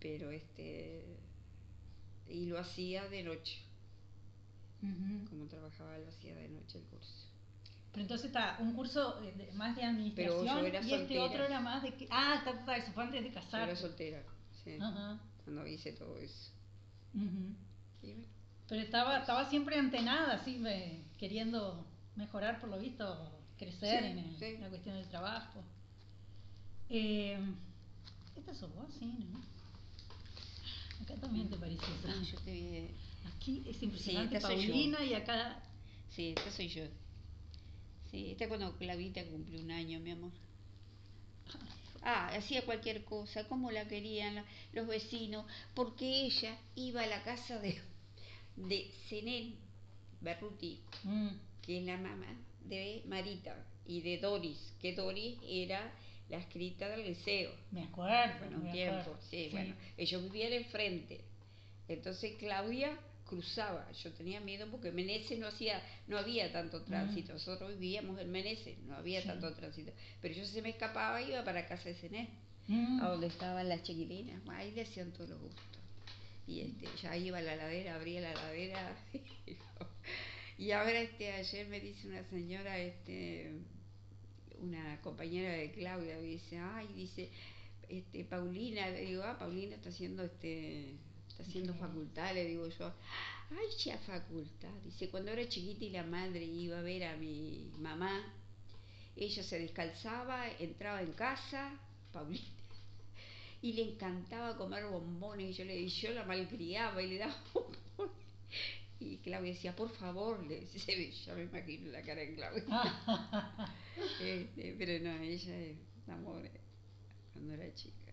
pero 0.00 0.32
este, 0.32 1.04
y 2.28 2.46
lo 2.46 2.58
hacía 2.58 3.08
de 3.08 3.22
noche, 3.22 3.58
como 5.30 5.46
trabajaba 5.46 5.98
lo 5.98 6.08
hacía 6.08 6.34
de 6.34 6.48
noche 6.48 6.78
el 6.78 6.84
curso. 6.86 7.25
Pero 7.96 8.02
entonces 8.04 8.26
está 8.26 8.58
un 8.60 8.74
curso 8.74 9.22
eh, 9.24 9.32
de- 9.38 9.52
más 9.52 9.74
de 9.74 9.80
Pero 9.80 9.88
administración 9.88 10.60
yo 10.60 10.66
era 10.66 10.82
y 10.86 10.92
este 10.92 11.18
otro 11.18 11.44
era 11.46 11.60
más 11.60 11.82
de 11.82 11.94
que... 11.94 12.06
Ah, 12.10 12.34
está, 12.36 12.50
está, 12.50 12.76
eso 12.76 12.92
fue 12.92 13.04
antes 13.04 13.22
de 13.22 13.28
Yo 13.30 13.34
casarte. 13.34 13.70
era 13.70 13.74
soltera, 13.74 14.22
sí, 14.62 14.76
Ajá. 14.78 15.18
cuando 15.44 15.66
hice 15.66 15.92
todo 15.92 16.18
eso. 16.18 16.50
Pero 18.68 18.82
estaba, 18.82 19.18
estaba 19.20 19.48
siempre 19.48 19.78
antenada, 19.78 20.34
así, 20.34 20.58
me- 20.58 21.04
queriendo 21.16 21.86
mejorar, 22.16 22.60
por 22.60 22.68
lo 22.68 22.78
visto, 22.78 23.32
crecer 23.56 24.02
Sí, 24.02 24.10
en, 24.10 24.18
el- 24.18 24.36
sí. 24.38 24.56
la 24.60 24.68
cuestión 24.68 24.96
del 24.96 25.08
trabajo. 25.08 25.64
Eh, 26.90 27.38
esta 28.36 28.52
sos 28.54 28.74
vos, 28.74 28.92
sí, 28.98 29.06
¿no? 29.32 29.40
Acá 31.02 31.14
también 31.18 31.48
te 31.48 31.56
parece 31.56 31.82
eso. 31.82 32.08
ah, 32.08 32.22
yo 32.30 32.38
te 32.40 32.50
vi. 32.52 32.90
Aquí 33.34 33.62
es 33.66 33.82
impresionante. 33.82 34.38
Paulina, 34.38 35.02
y 35.02 35.14
acá... 35.14 35.62
Sí, 36.10 36.34
esta 36.36 36.50
soy 36.50 36.68
yo. 36.68 36.82
Sí, 38.16 38.30
esta 38.30 38.48
cuando 38.48 38.74
Clavita 38.78 39.22
cumplió 39.26 39.60
un 39.60 39.70
año, 39.70 40.00
mi 40.00 40.10
amor. 40.12 40.30
Ah, 42.02 42.28
hacía 42.28 42.64
cualquier 42.64 43.04
cosa, 43.04 43.46
como 43.46 43.70
la 43.70 43.86
querían 43.86 44.42
los 44.72 44.86
vecinos, 44.86 45.44
porque 45.74 46.22
ella 46.24 46.56
iba 46.76 47.02
a 47.02 47.06
la 47.06 47.22
casa 47.24 47.58
de, 47.58 47.78
de 48.56 48.90
Zenén 49.08 49.56
Berruti, 50.22 50.80
Mm, 51.04 51.28
que 51.60 51.78
es 51.78 51.84
la 51.84 51.98
mamá 51.98 52.34
de 52.64 53.02
Marita, 53.06 53.54
y 53.86 54.00
de 54.00 54.16
Doris, 54.18 54.72
que 54.80 54.94
Doris 54.94 55.36
era 55.46 55.92
la 56.30 56.38
escrita 56.38 56.88
del 56.88 57.04
liceo. 57.06 57.52
me 57.70 57.82
acuerdo, 57.84 58.38
Bueno, 58.38 58.56
un 58.58 58.64
me 58.64 58.72
tiempo, 58.72 58.98
acuerdo. 59.00 59.20
sí, 59.30 59.48
bueno, 59.52 59.74
ellos 59.98 60.22
vivían 60.22 60.54
enfrente. 60.54 61.20
Entonces 61.86 62.32
Claudia 62.38 62.98
cruzaba, 63.26 63.90
yo 63.92 64.12
tenía 64.12 64.40
miedo 64.40 64.66
porque 64.70 64.92
Meneses 64.92 65.38
no 65.38 65.48
hacía, 65.48 65.82
no 66.06 66.16
había 66.18 66.52
tanto 66.52 66.82
tránsito, 66.82 67.32
nosotros 67.32 67.72
vivíamos 67.78 68.20
en 68.20 68.30
Meneses, 68.30 68.78
no 68.86 68.96
había 68.96 69.20
Sí. 69.20 69.28
tanto 69.28 69.52
tránsito, 69.54 69.92
pero 70.22 70.34
yo 70.34 70.44
se 70.44 70.62
me 70.62 70.70
escapaba 70.70 71.20
y 71.20 71.28
iba 71.30 71.44
para 71.44 71.66
casa 71.66 71.88
de 71.88 71.94
Cené, 71.96 72.28
Mm, 72.68 73.00
a 73.00 73.10
donde 73.10 73.28
estaban 73.28 73.68
las 73.68 73.82
chiquilinas, 73.84 74.40
ahí 74.48 74.72
le 74.72 74.82
hacían 74.82 75.12
todos 75.12 75.30
los 75.30 75.40
gustos. 75.40 75.62
Y 76.48 76.60
este, 76.62 76.86
ya 77.00 77.16
iba 77.16 77.38
a 77.38 77.42
la 77.42 77.54
ladera, 77.56 77.94
abría 77.94 78.20
la 78.20 78.34
ladera. 78.34 78.96
y 80.58 80.70
ahora 80.72 81.00
este, 81.00 81.32
ayer 81.32 81.68
me 81.68 81.78
dice 81.80 82.08
una 82.08 82.24
señora, 82.28 82.78
este, 82.78 83.52
una 84.58 85.00
compañera 85.00 85.52
de 85.52 85.70
Claudia, 85.72 86.16
me 86.16 86.22
dice, 86.22 86.58
ay, 86.58 86.88
dice, 86.94 87.30
este, 87.88 88.24
Paulina, 88.24 88.90
le 88.90 89.02
digo, 89.02 89.22
ah, 89.22 89.36
Paulina 89.38 89.76
está 89.76 89.90
haciendo 89.90 90.24
este, 90.24 90.96
está 91.36 91.42
haciendo 91.42 91.74
Bien. 91.74 91.84
facultad, 91.86 92.34
le 92.34 92.46
digo 92.46 92.66
yo, 92.68 92.94
ay, 93.50 93.68
ya 93.84 93.98
facultad. 93.98 94.72
Dice, 94.84 95.10
cuando 95.10 95.32
era 95.32 95.46
chiquita 95.48 95.84
y 95.84 95.90
la 95.90 96.02
madre 96.02 96.44
iba 96.44 96.78
a 96.78 96.82
ver 96.82 97.04
a 97.04 97.16
mi 97.16 97.70
mamá, 97.78 98.24
ella 99.14 99.42
se 99.42 99.58
descalzaba, 99.58 100.48
entraba 100.58 101.02
en 101.02 101.12
casa, 101.12 101.78
Paulina, 102.12 102.44
y 103.60 103.72
le 103.74 103.82
encantaba 103.82 104.56
comer 104.56 104.86
bombones, 104.86 105.50
y 105.50 105.52
yo 105.52 105.64
le 105.64 105.88
yo 105.88 106.10
la 106.12 106.24
malcriaba 106.24 107.02
y 107.02 107.08
le 107.08 107.18
daba 107.18 107.36
bombones. 107.54 108.16
Y 108.98 109.18
Claudia 109.18 109.52
decía, 109.52 109.76
por 109.76 109.90
favor, 109.90 110.42
le 110.46 110.60
decía, 110.60 110.94
yo 111.26 111.34
me 111.34 111.42
imagino 111.42 111.90
la 111.92 112.02
cara 112.02 112.22
de 112.22 112.34
Claudia. 112.34 113.72
Este, 114.20 114.74
pero 114.78 115.04
no, 115.04 115.22
ella 115.22 115.58
es 115.58 115.76
amor 116.08 116.44
eh, 116.46 116.60
cuando 117.34 117.54
era 117.54 117.74
chica. 117.74 118.12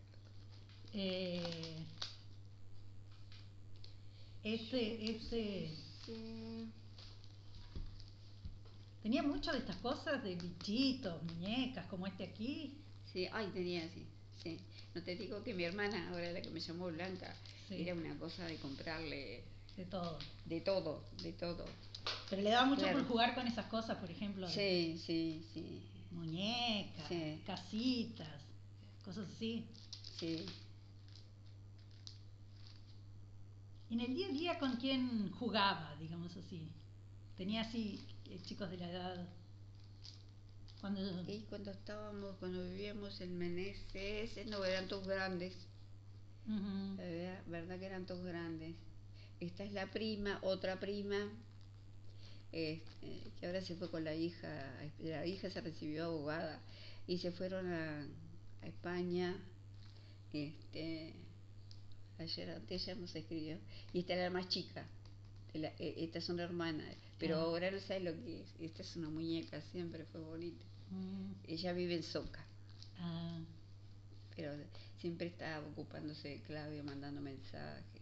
Este, 4.44 5.12
este, 5.12 5.72
Sí. 6.06 6.70
tenía 9.02 9.24
mucho 9.24 9.52
de 9.54 9.60
estas 9.60 9.78
cosas 9.78 10.22
de 10.24 10.36
bichitos, 10.36 11.22
muñecas, 11.24 11.86
como 11.88 12.08
este 12.08 12.26
aquí. 12.26 12.74
Sí, 13.12 13.28
ay, 13.32 13.48
tenía 13.54 13.86
así, 13.86 14.06
sí. 14.44 14.60
No 14.94 15.02
te 15.02 15.16
digo 15.16 15.42
que 15.44 15.54
mi 15.54 15.64
hermana, 15.64 16.10
ahora 16.10 16.32
la 16.32 16.42
que 16.42 16.50
me 16.50 16.60
llamó 16.60 16.88
Blanca, 16.88 17.34
Sí. 17.70 17.82
era 17.82 17.94
una 17.94 18.18
cosa 18.20 18.46
de 18.46 18.58
comprarle 18.58 19.44
De 19.78 19.86
todo. 19.86 20.20
de 20.46 20.60
todo, 20.62 21.04
de 21.24 21.32
todo. 21.34 21.66
Pero 22.30 22.42
le 22.42 22.50
daba 22.50 22.66
mucho 22.66 22.82
Claro. 22.82 23.00
por 23.00 23.08
jugar 23.08 23.36
con 23.36 23.48
esas 23.48 23.66
cosas, 23.68 23.98
por 23.98 24.12
ejemplo, 24.12 24.48
de 24.48 24.54
Sí, 24.54 25.02
sí, 25.06 25.46
sí, 25.54 25.82
muñecas, 26.12 27.08
Sí. 27.08 27.40
casitas, 27.46 28.42
cosas 29.06 29.28
así. 29.36 29.66
sí. 30.20 30.46
Y 33.73 33.73
en 33.90 34.00
el 34.00 34.14
día 34.14 34.28
a 34.28 34.32
día, 34.32 34.60
¿con 34.60 34.76
quién 34.78 35.32
jugaba, 35.32 35.96
digamos 36.00 36.36
así? 36.38 36.68
Tenía 37.38 37.62
así 37.62 38.06
eh, 38.26 38.40
chicos 38.44 38.70
de 38.70 38.78
la 38.78 38.90
edad. 38.90 39.28
Cuando. 40.82 41.02
Y 41.32 41.46
cuando 41.50 41.72
estábamos, 41.72 42.36
cuando 42.38 42.64
vivíamos 42.64 43.22
en 43.22 43.38
Meneses, 43.38 44.46
no 44.48 44.64
eran 44.66 44.88
todos 44.88 45.08
grandes, 45.08 45.54
la 46.46 47.04
verdad, 47.04 47.44
verdad 47.48 47.80
que 47.80 47.86
eran 47.86 48.06
todos 48.06 48.26
grandes. 48.26 48.76
Esta 49.40 49.64
es 49.64 49.72
la 49.72 49.90
prima, 49.92 50.40
otra 50.42 50.80
prima, 50.80 51.30
este, 52.52 53.32
que 53.40 53.46
ahora 53.46 53.62
se 53.62 53.76
fue 53.76 53.90
con 53.90 54.04
la 54.04 54.14
hija, 54.14 54.48
la 55.00 55.26
hija 55.26 55.50
se 55.50 55.62
recibió 55.62 56.06
abogada 56.06 56.60
y 57.08 57.18
se 57.18 57.32
fueron 57.32 57.72
a, 57.72 58.08
a 58.62 58.68
España. 58.68 59.36
Este, 60.34 61.14
ayer 62.20 62.50
antes 62.52 62.86
ya 62.86 62.96
nos 62.96 63.16
escribió. 63.16 63.58
Y 63.94 64.00
esta 64.00 64.14
era 64.14 64.24
la 64.26 64.30
más 64.32 64.48
chica. 64.50 64.86
la- 65.54 65.68
eh, 65.78 65.94
estas 66.00 66.24
son 66.24 66.40
hermanas, 66.40 66.96
pero 67.20 67.36
Ah. 67.38 67.42
ahora 67.42 67.70
no 67.70 67.80
sabe 67.80 68.00
lo 68.00 68.14
que 68.24 68.42
es. 68.42 68.48
Esta 68.60 68.82
es 68.82 68.96
una 68.96 69.10
muñeca, 69.12 69.62
siempre 69.72 70.04
fue 70.06 70.20
bonita. 70.22 70.66
Mm, 70.90 71.32
Ella 71.48 71.74
vive 71.74 71.94
en 71.94 72.02
Soca, 72.02 72.44
ah, 72.98 73.40
pero 74.36 74.52
siempre 75.00 75.28
está 75.28 75.60
ocupándose 75.60 76.28
de 76.30 76.42
Claudio, 76.42 76.84
mandando 76.84 77.22
mensajes. 77.22 78.02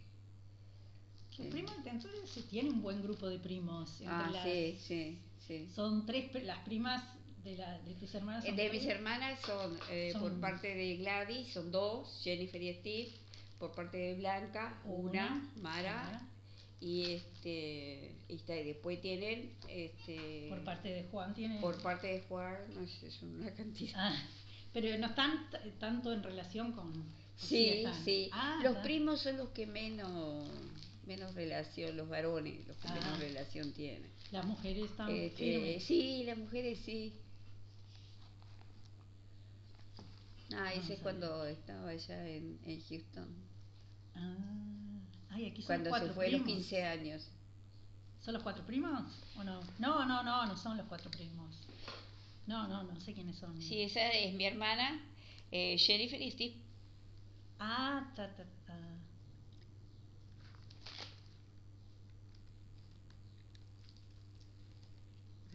Los 1.36 1.46
Sí. 1.46 1.50
primos, 1.52 1.74
entonces 1.84 2.30
se 2.30 2.42
tiene 2.44 2.70
un 2.70 2.80
buen 2.80 3.02
grupo 3.02 3.28
de 3.28 3.38
primos. 3.38 3.90
entre 4.00 4.06
Ah, 4.14 4.30
las- 4.32 4.44
sí, 4.44 4.78
sí, 4.86 5.18
sí. 5.46 5.68
Son 5.74 6.06
tres, 6.06 6.32
las 6.44 6.58
primas 6.64 7.04
de, 7.44 7.56
la, 7.58 7.78
de 7.80 7.94
tus 7.96 8.14
hermanas. 8.14 8.44
Eh, 8.44 8.48
son 8.48 8.56
De 8.56 8.70
mis 8.70 8.86
hermanas 8.86 9.40
son, 9.44 9.78
eh, 9.90 10.14
por 10.18 10.40
parte 10.40 10.74
de 10.74 10.96
Gladys, 10.96 11.52
son 11.52 11.70
dos, 11.70 12.18
Jennifer 12.22 12.62
y 12.62 12.72
Steve. 12.74 13.12
Por 13.62 13.70
parte 13.76 13.96
de 13.96 14.14
Blanca, 14.16 14.76
una, 14.84 15.48
Mara. 15.60 15.94
Mara. 16.02 16.28
Y 16.80 17.12
este, 17.12 18.10
y 18.28 18.34
está- 18.34 18.56
y 18.56 18.64
después 18.64 19.00
tienen, 19.00 19.52
este, 19.68 20.48
Por 20.48 20.64
parte 20.64 20.88
de 20.88 21.04
Juan 21.04 21.32
tiene. 21.32 21.60
por 21.60 21.80
parte 21.80 22.08
de 22.08 22.20
Juan, 22.22 22.56
no 22.74 22.84
sé, 22.88 23.08
son 23.12 23.40
una 23.40 23.52
cantidad. 23.54 23.92
Ah, 23.96 24.20
pero 24.72 24.98
no 24.98 25.06
están 25.06 25.46
tanto 25.78 26.12
en 26.12 26.24
relación 26.24 26.72
con. 26.72 26.92
Sí, 27.36 27.84
sí. 28.04 28.28
Ah, 28.32 28.58
los 28.64 28.72
está. 28.72 28.82
primos 28.82 29.20
son 29.20 29.36
los 29.36 29.50
que 29.50 29.64
menos, 29.68 30.44
menos 31.06 31.32
relación, 31.36 31.96
los 31.96 32.08
varones, 32.08 32.66
los 32.66 32.76
que 32.78 32.88
Ah. 32.88 32.94
menos 32.94 33.20
relación 33.20 33.70
tienen. 33.74 34.10
Las 34.32 34.44
mujeres 34.44 34.90
están 34.90 35.08
Este, 35.08 35.78
sí, 35.78 36.24
las 36.24 36.36
mujeres 36.36 36.80
sí. 36.84 37.12
Ah, 40.54 40.72
ese 40.74 40.94
es 40.94 41.00
cuando 41.00 41.46
estaba 41.46 41.90
allá 41.90 42.28
en, 42.28 42.58
en 42.66 42.82
Houston, 42.82 43.28
Ah, 44.14 45.00
ay, 45.30 45.46
aquí 45.46 45.62
son 45.62 45.66
cuando 45.66 45.90
cuatro 45.90 46.08
se 46.08 46.14
fue 46.14 46.26
a 46.26 46.30
los 46.30 46.42
primos. 46.42 46.62
15 46.64 46.82
años. 46.84 47.28
¿Son 48.20 48.34
los 48.34 48.42
cuatro 48.42 48.64
primos? 48.64 49.02
¿O 49.36 49.42
no? 49.44 49.60
No, 49.78 50.04
no, 50.06 50.22
no, 50.22 50.46
no 50.46 50.56
son 50.56 50.76
los 50.76 50.86
cuatro 50.86 51.10
primos. 51.10 51.56
No, 52.46 52.68
no, 52.68 52.82
no 52.84 53.00
sé 53.00 53.14
quiénes 53.14 53.36
son. 53.36 53.60
Sí, 53.60 53.82
esa 53.82 54.10
es 54.10 54.34
mi 54.34 54.44
hermana, 54.44 55.00
eh, 55.50 55.76
Jennifer 55.78 56.20
y 56.20 56.30
Steve. 56.30 56.56
Ah, 57.58 58.12
ta, 58.16 58.34
ta, 58.34 58.44
ta. 58.66 58.78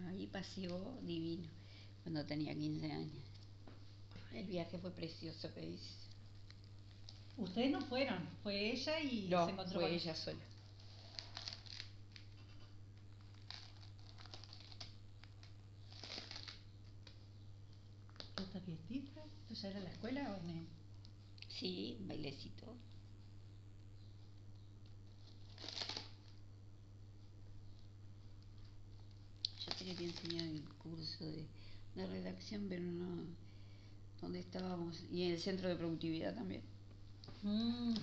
Ahí 0.07 0.27
paseó 0.27 0.97
divino 1.01 1.47
cuando 2.03 2.25
tenía 2.25 2.53
15 2.53 2.91
años. 2.91 3.23
El 4.33 4.45
viaje 4.45 4.77
fue 4.77 4.91
precioso 4.91 5.53
que 5.53 5.65
hice. 5.65 6.06
Ustedes 7.37 7.71
no 7.71 7.81
fueron, 7.81 8.17
fue 8.43 8.71
ella 8.71 8.99
y 8.99 9.27
No, 9.29 9.45
se 9.45 9.51
encontró 9.51 9.79
fue 9.79 9.89
con- 9.89 9.93
ella 9.95 10.15
sola. 10.15 10.39
¿Esta 18.37 18.59
fiestita? 18.61 19.21
¿Esto 19.49 19.53
ya 19.61 19.69
era 19.69 19.79
la 19.81 19.89
escuela 19.89 20.31
o 20.31 20.35
el- 20.49 20.67
Sí, 21.49 21.97
bailecito. 22.01 22.75
Yo 29.65 29.73
te 29.77 29.85
quería 29.85 30.07
enseñar 30.07 30.45
el 30.45 30.63
curso 30.77 31.25
de, 31.25 31.45
de 31.95 32.07
redacción, 32.07 32.67
pero 32.69 32.83
no. 32.83 33.25
¿Dónde 34.21 34.39
estábamos? 34.39 34.97
Y 35.11 35.23
en 35.23 35.31
el 35.33 35.39
centro 35.39 35.69
de 35.69 35.75
productividad 35.75 36.35
también. 36.35 36.61
Mm. 37.47 37.95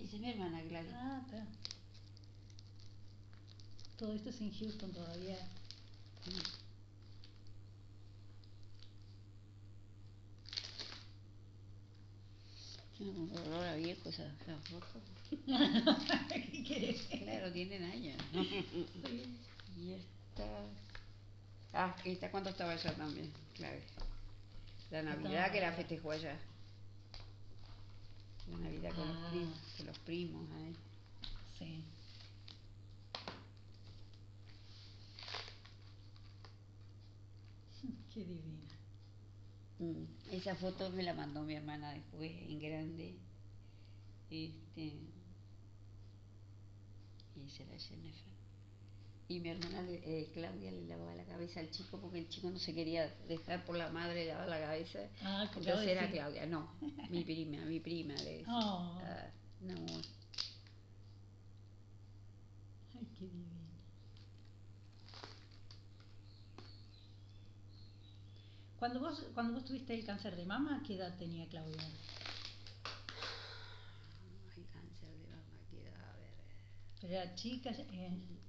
Esa 0.00 0.16
es 0.16 0.22
mi 0.22 0.30
hermana 0.30 0.62
Gladys. 0.62 0.90
Ah, 0.94 1.20
está. 1.26 1.46
Todo 3.98 4.14
esto 4.14 4.30
es 4.30 4.40
en 4.40 4.52
Houston 4.58 4.90
todavía. 4.90 5.36
Un 13.00 13.30
olor 13.36 13.64
a 13.66 13.76
viejo 13.76 14.08
esa, 14.08 14.24
esa 14.24 14.56
foto. 14.60 14.86
¿Qué 16.30 16.64
querés? 16.64 17.02
Claro, 17.02 17.52
tienen 17.52 17.82
años. 17.82 18.16
y 19.76 19.92
esta. 19.92 20.87
Ah, 21.80 21.94
esta 22.04 22.28
cuando 22.30 22.50
estaba 22.50 22.72
allá 22.72 22.92
también, 22.96 23.30
claro. 23.54 23.78
La 24.90 25.02
Navidad 25.02 25.52
que 25.52 25.60
la 25.60 25.72
festejó 25.72 26.10
allá. 26.10 26.36
La 28.50 28.58
Navidad 28.58 28.92
con 28.94 29.08
Ah. 29.08 29.12
los 29.12 29.30
primos, 29.30 29.58
con 29.76 29.86
los 29.86 29.98
primos 30.00 30.50
ahí. 30.56 30.76
Sí. 31.58 31.84
Qué 38.14 38.20
divina. 38.20 38.68
Mm, 39.78 40.04
Esa 40.32 40.54
foto 40.56 40.90
me 40.90 41.02
la 41.02 41.14
mandó 41.14 41.42
mi 41.42 41.54
hermana 41.54 41.92
después 41.92 42.30
en 42.30 42.58
grande. 42.58 43.14
Este. 44.30 44.82
Y 47.36 47.46
esa 47.46 47.62
era 47.62 47.78
Jennifer. 47.78 48.27
Y 49.28 49.40
mi 49.40 49.50
hermana 49.50 49.82
le- 49.82 50.00
eh, 50.04 50.30
Claudia 50.32 50.70
le 50.72 50.86
lavaba 50.86 51.14
la 51.14 51.24
cabeza 51.24 51.60
al 51.60 51.70
chico 51.70 52.00
porque 52.00 52.18
el 52.20 52.28
chico 52.30 52.48
no 52.50 52.58
se 52.58 52.74
quería 52.74 53.08
dejar 53.28 53.64
por 53.66 53.76
la 53.76 53.90
madre 53.90 54.24
lavar 54.26 54.48
la 54.48 54.58
cabeza. 54.58 55.00
Ah, 55.22 55.42
Entonces 55.44 55.64
Claudia, 55.74 55.92
era 55.92 56.06
sí. 56.06 56.12
Claudia, 56.12 56.46
no, 56.46 56.72
mi 57.10 57.24
prima, 57.24 57.58
mi 57.66 57.78
prima 57.80 58.14
le 58.14 58.38
decía. 58.38 58.46
Oh. 58.54 58.98
Ah, 59.02 59.30
amor. 59.68 60.02
Ay, 62.94 63.06
qué 63.18 63.24
divina. 63.26 63.48
Cuando 68.78 69.00
vos, 69.00 69.26
cuando 69.34 69.52
vos 69.54 69.64
tuviste 69.66 69.92
el 69.92 70.06
cáncer 70.06 70.36
de 70.36 70.46
mama, 70.46 70.82
¿qué 70.86 70.94
edad 70.94 71.14
tenía 71.18 71.46
Claudia? 71.48 71.82
Ay, 74.56 74.64
cáncer 74.72 75.08
de 75.10 75.26
mama, 75.28 75.58
queda, 75.70 76.12
a 76.12 76.16
ver, 76.16 77.12
era 77.12 77.34
chica, 77.34 77.70
eh, 77.70 78.08
no 78.10 78.16
me 78.16 78.24
acuerdo. 78.24 78.48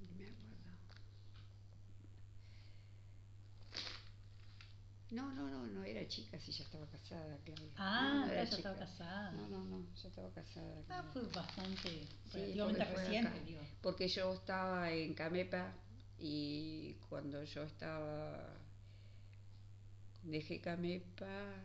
No, 5.12 5.32
no, 5.34 5.50
no, 5.50 5.66
no 5.66 5.84
era 5.84 6.08
chica, 6.08 6.40
sí, 6.40 6.52
ya 6.52 6.64
estaba 6.64 6.86
casada, 6.86 7.38
Claudia. 7.44 7.72
Ah, 7.78 8.12
no, 8.14 8.28
no 8.28 8.34
ya 8.34 8.44
estaba 8.44 8.78
casada. 8.78 9.32
No, 9.32 9.48
no, 9.50 9.64
no, 9.66 9.86
ya 9.96 10.08
estaba 10.08 10.30
casada. 10.32 10.84
Ah, 10.90 11.10
Claudia. 11.12 11.12
fue 11.12 11.42
bastante, 11.42 11.90
Sí, 11.90 12.08
relativamente 12.34 12.86
fue 12.86 13.04
reciente, 13.04 13.40
digo. 13.44 13.62
Porque 13.82 14.08
yo 14.08 14.34
estaba 14.34 14.92
en 14.92 15.14
Camepa 15.16 15.74
y 16.20 16.94
cuando 17.10 17.44
yo 17.44 17.64
estaba, 17.64 18.54
dejé 20.24 20.62
Camepa, 20.62 21.56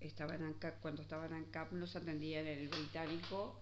estaba 0.00 0.36
en 0.36 0.44
ANCAP, 0.44 0.80
cuando 0.80 1.02
estaba 1.02 1.26
en 1.26 1.32
ANCAP 1.32 1.72
nos 1.72 1.96
atendían 1.96 2.46
en 2.46 2.58
el 2.60 2.68
británico 2.68 3.60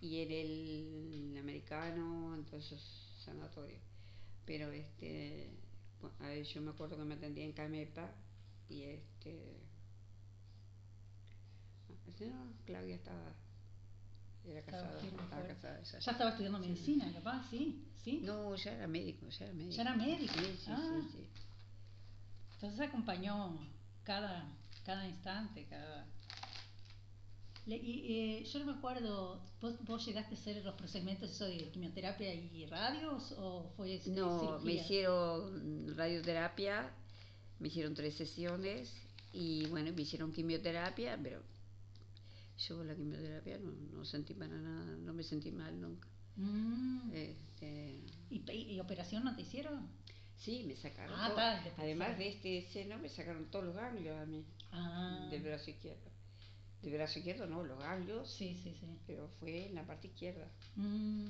y 0.00 0.20
en 0.22 0.30
el 0.30 1.38
americano, 1.38 2.34
entonces 2.34 2.80
sanatorio. 3.24 3.78
Pero 4.46 4.70
este, 4.70 5.50
yo 6.52 6.60
me 6.62 6.70
acuerdo 6.70 6.96
que 6.96 7.04
me 7.04 7.14
atendía 7.14 7.44
en 7.44 7.52
Camepa 7.52 8.10
y 8.68 8.82
este, 8.82 9.60
ah, 11.90 12.24
no, 12.26 12.52
Claudia 12.64 12.96
estaba, 12.96 13.32
era 14.44 14.62
casada, 14.62 15.00
estaba 15.00 15.46
casada 15.46 15.82
ya. 15.82 15.98
Ya 15.98 16.12
estaba 16.12 16.30
estudiando 16.30 16.58
Sí. 16.62 16.68
medicina, 16.68 17.12
capaz, 17.12 17.48
sí, 17.50 17.84
sí. 18.02 18.20
No, 18.22 18.54
ya 18.56 18.72
era 18.72 18.86
médico, 18.86 19.28
ya 19.28 19.44
era 19.46 19.54
médico. 19.54 19.76
Ya 19.76 19.82
era 19.82 19.94
médico. 19.96 20.34
Sí, 20.34 20.56
sí, 20.64 20.70
Ah. 20.70 21.00
sí, 21.02 21.08
sí. 21.12 21.28
Entonces 22.54 22.80
acompañó 22.80 23.58
cada, 24.04 24.46
cada 24.84 25.06
instante, 25.06 25.66
cada... 25.66 26.06
Le- 27.66 27.76
y, 27.76 28.18
eh, 28.18 28.44
yo 28.44 28.58
no 28.58 28.66
me 28.66 28.72
acuerdo, 28.72 29.40
¿vos, 29.60 29.74
vos 29.84 30.04
llegaste 30.06 30.34
a 30.34 30.38
hacer 30.38 30.62
los 30.64 30.74
procedimientos 30.74 31.30
eso 31.30 31.46
de 31.46 31.70
quimioterapia 31.70 32.34
y 32.34 32.66
radios 32.66 33.32
o 33.38 33.72
fue 33.76 34.00
No, 34.06 34.58
me 34.60 34.74
hicieron 34.74 35.96
radioterapia, 35.96 36.92
me 37.58 37.68
hicieron 37.68 37.94
tres 37.94 38.14
sesiones 38.16 38.92
y 39.32 39.66
bueno, 39.68 39.92
me 39.94 40.02
hicieron 40.02 40.32
quimioterapia, 40.32 41.18
pero 41.22 41.40
yo 42.68 42.84
la 42.84 42.94
quimioterapia 42.94 43.58
no, 43.58 43.72
no 43.72 44.04
sentí 44.04 44.34
para 44.34 44.56
nada, 44.56 44.96
no 44.96 45.12
me 45.14 45.22
sentí 45.22 45.50
mal 45.50 45.80
nunca. 45.80 46.08
Mm. 46.36 47.10
Este, 47.14 48.00
¿Y, 48.30 48.40
pe- 48.40 48.54
y 48.54 48.78
operación 48.80 49.24
no 49.24 49.34
te 49.34 49.42
hicieron? 49.42 49.88
sí, 50.36 50.64
me 50.66 50.76
sacaron 50.76 51.16
Ah, 51.18 51.28
todo. 51.30 51.36
de 51.76 51.82
Además 51.82 52.18
de 52.18 52.28
este 52.28 52.68
seno, 52.72 52.98
me 52.98 53.08
sacaron 53.08 53.50
todos 53.50 53.64
los 53.64 53.74
ganglios 53.76 54.18
a 54.20 54.26
mí, 54.26 54.44
Ah, 54.72 55.28
del 55.30 55.42
brazo 55.42 55.70
izquierdo. 55.70 56.10
Del 56.84 56.92
brazo 56.94 57.18
izquierdo 57.18 57.46
no, 57.46 57.64
los 57.64 57.78
ganglios, 57.78 58.30
sí, 58.30 58.58
sí, 58.62 58.74
sí. 58.78 58.86
pero 59.06 59.28
fue 59.40 59.66
en 59.66 59.74
la 59.74 59.86
parte 59.86 60.08
izquierda. 60.08 60.46
Mm. 60.76 61.28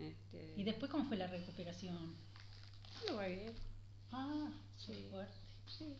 Este, 0.00 0.54
¿Y 0.56 0.64
después 0.64 0.90
cómo 0.90 1.04
fue 1.04 1.16
la 1.16 1.26
recuperación? 1.26 2.14
no 3.08 3.16
va 3.16 3.26
bien. 3.26 3.52
Ah, 4.12 4.50
Sí. 4.76 5.06
fuerte. 5.10 5.36
Sí. 5.66 5.96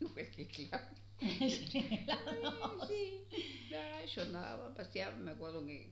Igual 0.00 0.30
que 0.30 0.68
las 0.70 2.24
dos. 2.60 2.88
Sí, 2.88 3.24
nada, 3.70 4.04
yo 4.04 4.22
andaba, 4.22 4.74
paseaba, 4.74 5.16
me 5.16 5.30
acuerdo 5.32 5.64
que 5.64 5.90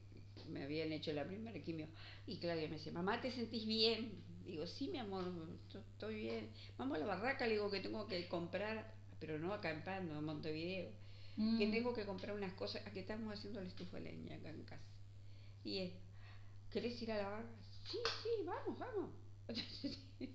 me 0.48 0.62
habían 0.64 0.92
hecho 0.92 1.12
la 1.12 1.24
primera 1.26 1.58
quimio 1.62 1.88
y 2.26 2.36
Claudia 2.38 2.68
me 2.68 2.76
decía, 2.76 2.92
mamá, 2.92 3.20
¿te 3.20 3.30
sentís 3.32 3.66
bien? 3.66 4.22
Digo, 4.44 4.66
sí, 4.66 4.88
mi 4.88 4.98
amor, 4.98 5.24
to- 5.70 5.78
estoy 5.78 6.16
bien. 6.16 6.50
Vamos 6.76 6.96
a 6.96 7.00
la 7.00 7.06
barraca, 7.06 7.46
le 7.46 7.52
digo 7.54 7.70
que 7.70 7.80
tengo 7.80 8.06
que 8.06 8.28
comprar, 8.28 8.92
pero 9.18 9.38
no 9.38 9.54
acá 9.54 9.70
en 9.70 9.82
Pando, 9.82 10.20
Montevideo, 11.36 11.58
que 11.58 11.66
Mm. 11.66 11.70
tengo 11.72 11.94
que 11.94 12.04
comprar 12.06 12.36
unas 12.36 12.52
cosas, 12.54 12.82
que 12.92 13.00
estamos 13.00 13.32
haciendo 13.32 13.60
la 13.60 13.66
estufa 13.68 13.96
de 13.98 14.04
leña 14.04 14.36
acá 14.36 14.50
en 14.50 14.62
casa. 14.64 14.84
Y 15.64 15.78
es, 15.78 15.92
¿querés 16.70 17.00
ir 17.02 17.12
a 17.12 17.18
la 17.18 17.28
barra? 17.30 17.50
Sí, 17.90 17.98
sí, 18.22 18.28
vamos, 18.44 18.78
vamos. 18.78 19.10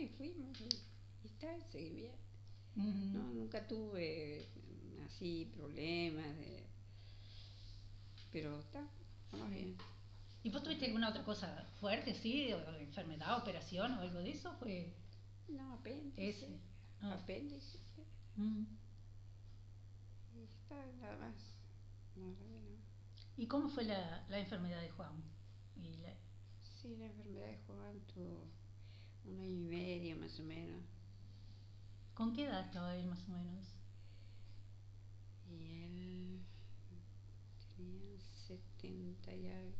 Y 0.00 0.08
fuimos, 0.08 0.60
y, 0.60 1.26
está, 1.26 1.48
seguí 1.70 1.90
bien. 1.90 2.12
No, 3.12 3.22
nunca 3.32 3.66
tuve 3.66 4.48
mm, 4.54 5.02
así 5.04 5.50
problemas, 5.54 6.36
de... 6.36 6.64
pero 8.32 8.58
está, 8.60 8.82
Sí. 9.30 9.38
bien. 9.50 9.76
¿Y 10.42 10.50
vos 10.50 10.62
tuviste 10.62 10.86
alguna 10.86 11.10
otra 11.10 11.24
cosa 11.24 11.68
fuerte, 11.80 12.14
sí? 12.14 12.52
O 12.52 12.58
enfermedad, 12.76 13.38
operación 13.38 13.92
o 13.92 14.00
algo 14.00 14.18
de 14.18 14.32
eso? 14.32 14.52
¿Fue 14.58 14.92
No, 15.48 15.74
apéndice, 15.74 16.28
ese? 16.30 16.48
Ah. 17.00 17.14
apéndice, 17.14 17.78
Mm. 18.36 18.64
Nada 21.00 21.16
más. 21.18 21.34
No, 22.16 22.26
no. 22.28 22.34
¿Y 23.36 23.46
cómo 23.46 23.68
fue 23.68 23.84
la, 23.84 24.24
la 24.28 24.38
enfermedad 24.38 24.80
de 24.80 24.90
Juan? 24.90 25.12
Y 25.76 25.96
la- 25.98 26.16
Sí, 26.80 26.96
la 26.96 27.06
enfermedad 27.06 27.46
de 27.46 27.58
Juan 27.66 28.00
tuvo 28.12 28.44
un 29.24 29.40
año 29.40 29.50
y 29.50 29.56
medio 29.64 30.16
más 30.16 30.38
o 30.38 30.42
menos, 30.44 30.82
¿Con 32.14 32.32
qué 32.32 32.44
edad 32.44 32.64
estaba 32.64 32.94
él 32.96 33.06
más 33.06 33.26
o 33.28 33.32
menos? 33.32 33.66
y 35.50 35.82
él 35.82 36.40
tenía 37.76 38.18
70 38.46 39.34
y 39.34 39.48
algo. 39.48 39.76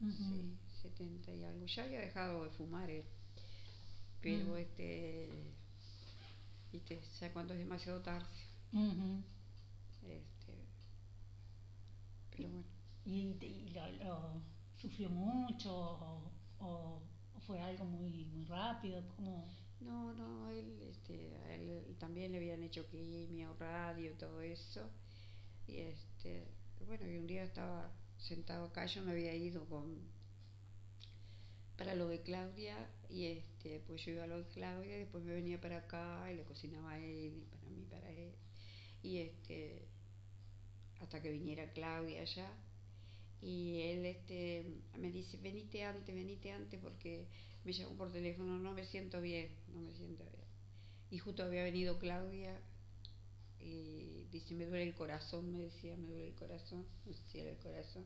Sí, 0.00 0.56
70 0.82 1.32
y 1.34 1.44
algo. 1.44 1.66
Ya 1.66 1.84
había 1.84 2.00
dejado 2.00 2.44
de 2.44 2.50
fumar 2.50 2.88
él. 2.90 3.04
Pero 4.22 4.54
Mm. 4.54 4.58
este, 4.58 5.28
viste, 6.72 7.00
ya 7.20 7.32
cuando 7.32 7.52
es 7.54 7.58
demasiado 7.58 8.00
tarde, 8.00 8.26
Ujú. 8.72 9.22
este, 10.02 10.54
pero 12.30 12.48
bueno, 12.48 12.64
¿Y, 13.04 13.36
y 13.40 13.70
lo, 13.70 13.90
lo 14.04 14.42
sufrió 14.76 15.08
mucho 15.10 15.70
o, 15.74 16.30
o- 16.60 17.02
o 17.34 17.40
fue 17.46 17.60
algo 17.60 17.84
muy, 17.84 18.24
muy 18.26 18.44
rápido? 18.44 19.02
¿Cómo? 19.16 19.44
no, 19.80 20.12
no, 20.14 20.50
él, 20.50 20.82
este, 20.82 21.36
a 21.46 21.54
él 21.54 21.96
también 21.98 22.32
le 22.32 22.38
habían 22.38 22.62
hecho 22.62 22.86
quimio, 22.88 23.54
radio, 23.58 24.12
todo 24.18 24.40
eso. 24.40 24.90
Y 25.66 25.78
este, 25.78 26.48
bueno, 26.86 27.08
y 27.10 27.18
un 27.18 27.26
día 27.28 27.44
estaba 27.44 27.90
sentado 28.18 28.66
acá, 28.66 28.86
yo 28.86 29.02
me 29.04 29.12
había 29.12 29.34
ido 29.34 29.66
con, 29.66 29.98
para 31.78 31.94
lo 31.94 32.08
de 32.08 32.20
Claudia, 32.20 32.76
y 33.08 33.24
este, 33.26 33.80
pues 33.86 34.04
yo 34.04 34.12
iba 34.12 34.24
a 34.24 34.26
lo 34.26 34.38
de 34.38 34.48
Claudia, 34.48 34.96
y 34.96 35.00
después 35.00 35.24
me 35.24 35.32
venía 35.32 35.60
para 35.60 35.78
acá 35.78 36.30
y 36.30 36.36
le 36.36 36.44
cocinaba 36.44 36.92
a 36.92 36.98
él 36.98 37.36
y 37.38 37.44
para 37.46 37.62
mí, 37.68 37.86
para 37.90 38.10
él. 38.10 38.32
Y 39.02 39.18
este, 39.18 39.86
hasta 41.00 41.22
que 41.22 41.30
viniera 41.30 41.72
Claudia 41.72 42.22
allá, 42.22 42.50
y 43.40 43.80
él 43.82 44.04
este, 44.06 44.64
me 44.98 45.10
dice, 45.12 45.36
venite 45.38 45.84
antes, 45.84 46.14
venite 46.14 46.52
antes, 46.52 46.80
porque 46.80 47.26
me 47.64 47.72
llamó 47.72 47.96
por 47.96 48.12
teléfono, 48.12 48.58
no 48.58 48.72
me 48.72 48.84
siento 48.84 49.20
bien, 49.20 49.50
no 49.72 49.80
me 49.80 49.94
siento 49.94 50.24
bien. 50.24 50.44
Y 51.10 51.18
justo 51.18 51.44
había 51.44 51.62
venido 51.62 51.98
Claudia 51.98 52.60
y 53.60 54.26
dice, 54.30 54.54
me 54.54 54.66
duele 54.66 54.84
el 54.84 54.94
corazón, 54.94 55.52
me 55.52 55.60
decía, 55.60 55.96
me 55.96 56.06
duele 56.06 56.28
el 56.28 56.34
corazón, 56.34 56.84
me 57.04 57.12
decía 57.12 57.48
el 57.48 57.56
corazón. 57.58 58.04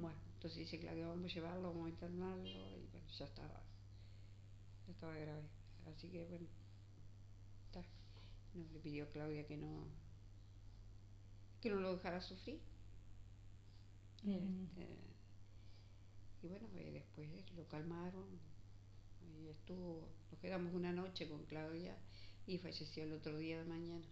Bueno, 0.00 0.18
entonces 0.34 0.58
dice 0.58 0.78
Claudia, 0.80 1.06
vamos 1.06 1.30
a 1.30 1.34
llevarlo, 1.34 1.68
vamos 1.68 1.86
a 1.86 1.90
internarlo, 1.90 2.78
y 2.78 2.86
bueno, 2.90 3.08
ya 3.18 3.24
estaba, 3.26 3.62
ya 4.86 4.92
estaba 4.92 5.16
grave. 5.16 5.42
Así 5.86 6.08
que 6.08 6.24
bueno, 6.24 6.46
está. 7.66 7.84
No, 8.54 8.64
le 8.72 8.80
pidió 8.80 9.10
Claudia 9.10 9.46
que 9.46 9.56
no, 9.56 9.86
que 11.64 11.70
no 11.70 11.80
lo 11.80 11.96
dejara 11.96 12.22
sufrir. 12.22 12.60
Este, 14.24 14.86
y 16.42 16.46
bueno, 16.46 16.68
eh, 16.76 16.90
después 16.92 17.28
lo 17.56 17.66
calmaron 17.66 18.38
y 19.22 19.48
estuvo, 19.48 20.08
nos 20.30 20.40
quedamos 20.40 20.74
una 20.74 20.92
noche 20.92 21.28
con 21.28 21.44
Claudia 21.46 21.96
y 22.46 22.58
falleció 22.58 23.04
el 23.04 23.12
otro 23.14 23.38
día 23.38 23.58
de 23.58 23.64
mañana. 23.64 24.06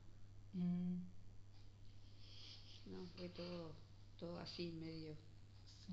Mm, 0.56 1.02
No, 2.86 3.06
fue 3.16 3.28
todo, 3.28 3.74
todo 4.16 4.38
así 4.38 4.70
medio. 4.70 5.16
sí. 5.86 5.92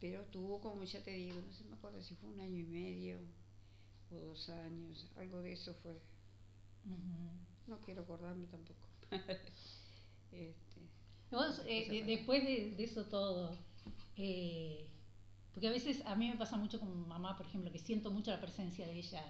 Pero 0.00 0.24
tuvo, 0.24 0.60
como 0.60 0.82
ya 0.82 1.00
te 1.04 1.12
digo, 1.12 1.40
no 1.40 1.52
sé, 1.52 1.62
me 1.64 1.74
acuerdo 1.76 2.02
si 2.02 2.16
fue 2.16 2.28
un 2.30 2.40
año 2.40 2.58
y 2.58 2.64
medio 2.64 3.18
o 4.10 4.16
dos 4.16 4.48
años, 4.50 5.08
algo 5.16 5.40
de 5.42 5.52
eso 5.54 5.74
fue. 5.82 6.00
No 7.66 7.80
quiero 7.80 8.02
acordarme 8.02 8.46
tampoco. 8.48 8.86
este, 10.32 10.80
Vos, 11.30 11.62
eh, 11.66 12.02
después 12.06 12.44
de, 12.44 12.72
de 12.72 12.84
eso 12.84 13.04
todo, 13.06 13.56
eh, 14.16 14.86
porque 15.52 15.68
a 15.68 15.70
veces 15.70 16.04
a 16.06 16.14
mí 16.16 16.28
me 16.28 16.36
pasa 16.36 16.56
mucho 16.56 16.80
con 16.80 17.06
mamá, 17.08 17.36
por 17.36 17.46
ejemplo, 17.46 17.70
que 17.70 17.78
siento 17.78 18.10
mucho 18.10 18.30
la 18.30 18.40
presencia 18.40 18.86
de 18.86 18.98
ella. 18.98 19.24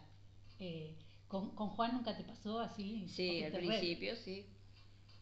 eh, 0.58 0.96
con, 1.28 1.54
con 1.54 1.68
Juan 1.70 1.92
nunca 1.94 2.16
te 2.16 2.24
pasó 2.24 2.58
así. 2.60 3.06
sí, 3.08 3.28
¿O 3.28 3.32
que 3.38 3.46
al 3.46 3.52
te 3.52 3.58
principio 3.58 4.16
sí. 4.16 4.46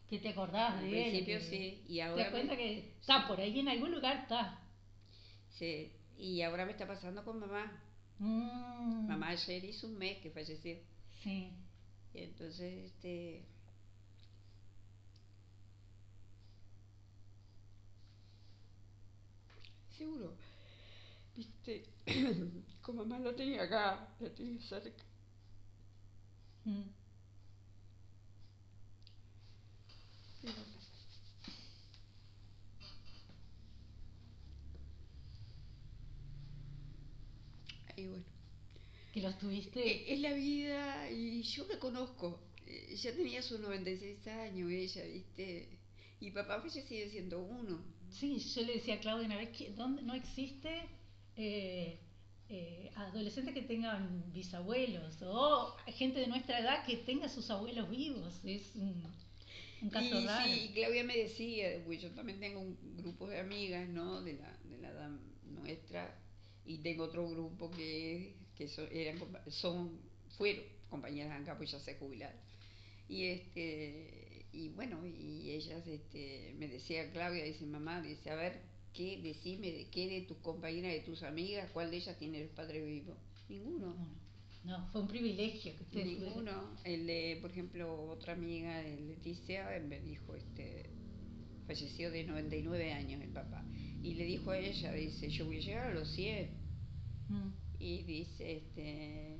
que 0.09 0.17
te 0.19 0.29
acordás 0.29 0.73
Al 0.75 0.89
de 0.89 1.03
él. 1.05 1.09
principio 1.11 1.37
que 1.39 1.45
sí, 1.45 1.83
y 1.87 1.95
Te 1.97 2.01
ahora 2.03 2.23
das 2.23 2.31
cuenta 2.31 2.53
me- 2.53 2.57
que 2.57 2.79
está 2.99 3.27
por 3.27 3.39
ahí 3.39 3.59
en 3.59 3.67
algún 3.69 3.91
lugar, 3.91 4.17
está. 4.17 4.59
Sí, 5.57 5.91
y 6.17 6.41
ahora 6.41 6.65
me 6.65 6.71
está 6.71 6.87
pasando 6.87 7.23
con 7.23 7.39
mamá. 7.39 7.83
Mm, 8.17 9.07
Mamá 9.07 9.29
ayer 9.29 9.63
hizo 9.65 9.87
un 9.87 9.97
mes 9.97 10.17
que 10.19 10.31
falleció. 10.31 10.77
Sí. 11.23 11.51
Y 12.13 12.19
entonces, 12.19 12.85
este. 12.91 13.45
Seguro, 19.99 20.29
viste, 21.35 21.73
Con 22.81 22.95
mamá 22.97 23.19
la 23.19 23.35
tenía 23.35 23.63
acá, 23.63 23.85
la 24.19 24.29
tenía 24.35 24.61
cerca. 24.61 25.03
Mm. 26.67 26.83
Y 37.95 38.07
bueno. 38.07 38.23
Que 39.13 39.21
los 39.21 39.37
tuviste. 39.39 39.81
Eh, 39.81 40.13
Es 40.13 40.21
la 40.21 40.33
vida 40.33 41.11
y 41.11 41.43
yo 41.43 41.65
la 41.67 41.79
conozco. 41.79 42.41
Eh, 42.67 42.95
Ya 42.97 43.13
tenía 43.15 43.41
sus 43.43 43.59
96 43.59 44.27
años 44.27 44.71
ella, 44.71 45.03
¿viste? 45.05 45.79
Y 46.21 46.31
papá 46.31 46.61
falleció 46.61 47.09
siendo 47.11 47.39
uno. 47.41 47.83
Sí, 48.11 48.39
yo 48.39 48.63
le 48.63 48.73
decía 48.73 48.95
a 48.95 48.99
Claudia 48.99 49.25
una 49.25 49.37
vez 49.37 49.49
que 49.57 49.71
¿dónde 49.71 50.01
no 50.01 50.13
existe 50.13 50.81
eh, 51.35 51.99
eh, 52.49 52.91
adolescentes 52.95 53.53
que 53.53 53.61
tengan 53.61 54.23
bisabuelos 54.33 55.21
o 55.21 55.75
gente 55.87 56.19
de 56.19 56.27
nuestra 56.27 56.59
edad 56.59 56.85
que 56.85 56.97
tenga 56.97 57.29
sus 57.29 57.49
abuelos 57.51 57.89
vivos. 57.89 58.41
Es 58.43 58.75
un, 58.75 59.03
un 59.81 59.89
caso 59.89 60.19
y 60.19 60.25
raro. 60.25 60.51
sí, 60.51 60.61
y 60.65 60.73
Claudia 60.73 61.03
me 61.03 61.15
decía, 61.15 61.81
pues 61.85 62.01
yo 62.01 62.09
también 62.11 62.39
tengo 62.39 62.59
un 62.59 62.97
grupo 62.97 63.27
de 63.27 63.39
amigas, 63.39 63.87
¿no? 63.89 64.21
De 64.23 64.33
la, 64.33 64.57
de 64.63 64.77
la 64.79 64.89
edad 64.89 65.11
nuestra, 65.45 66.19
y 66.65 66.79
tengo 66.79 67.03
otro 67.03 67.29
grupo 67.29 67.69
que, 67.71 68.35
que 68.55 68.67
son, 68.67 68.87
eran, 68.91 69.19
son, 69.47 70.01
fueron 70.37 70.63
compañeras 70.89 71.39
acá, 71.41 71.55
pues 71.55 71.71
ya 71.71 71.79
se 71.79 71.95
jubilaron. 71.95 72.41
Y 73.07 73.25
este, 73.25 74.28
y 74.51 74.69
bueno, 74.69 75.05
y 75.05 75.51
ellas 75.51 75.85
este, 75.87 76.55
me 76.57 76.67
decía 76.67 77.11
Claudia, 77.11 77.43
dice 77.43 77.65
mamá, 77.65 78.01
dice, 78.01 78.29
a 78.31 78.35
ver, 78.35 78.61
¿qué, 78.93 79.19
decime 79.21 79.71
de 79.71 79.87
qué 79.89 80.07
de 80.07 80.21
tus 80.21 80.37
compañeras, 80.37 80.91
de 80.93 81.01
tus 81.01 81.23
amigas, 81.23 81.69
cuál 81.71 81.91
de 81.91 81.97
ellas 81.97 82.17
tiene 82.17 82.41
el 82.41 82.49
padre 82.49 82.83
vivo? 82.83 83.15
Ninguno. 83.47 83.95
No, 84.63 84.87
fue 84.91 85.01
un 85.01 85.07
privilegio 85.07 85.75
que 85.75 85.83
ustedes. 85.83 86.19
Ninguno. 86.19 86.77
El 86.83 87.07
de, 87.07 87.37
por 87.41 87.51
ejemplo, 87.51 88.09
otra 88.09 88.33
amiga 88.33 88.79
de 88.81 88.99
Leticia 88.99 89.75
eh, 89.75 89.79
me 89.81 89.99
dijo, 90.01 90.35
este, 90.35 90.89
falleció 91.65 92.11
de 92.11 92.23
99 92.25 92.91
años 92.93 93.21
el 93.21 93.29
papá. 93.29 93.63
Y 94.03 94.15
le 94.15 94.25
dijo 94.25 94.51
a 94.51 94.57
ella, 94.57 94.91
dice, 94.93 95.29
yo 95.29 95.45
voy 95.45 95.57
a 95.57 95.61
llegar 95.61 95.91
a 95.91 95.93
los 95.93 96.11
100. 96.13 96.49
Mm. 97.29 97.49
Y 97.79 98.03
dice, 98.03 98.57
este, 98.57 99.37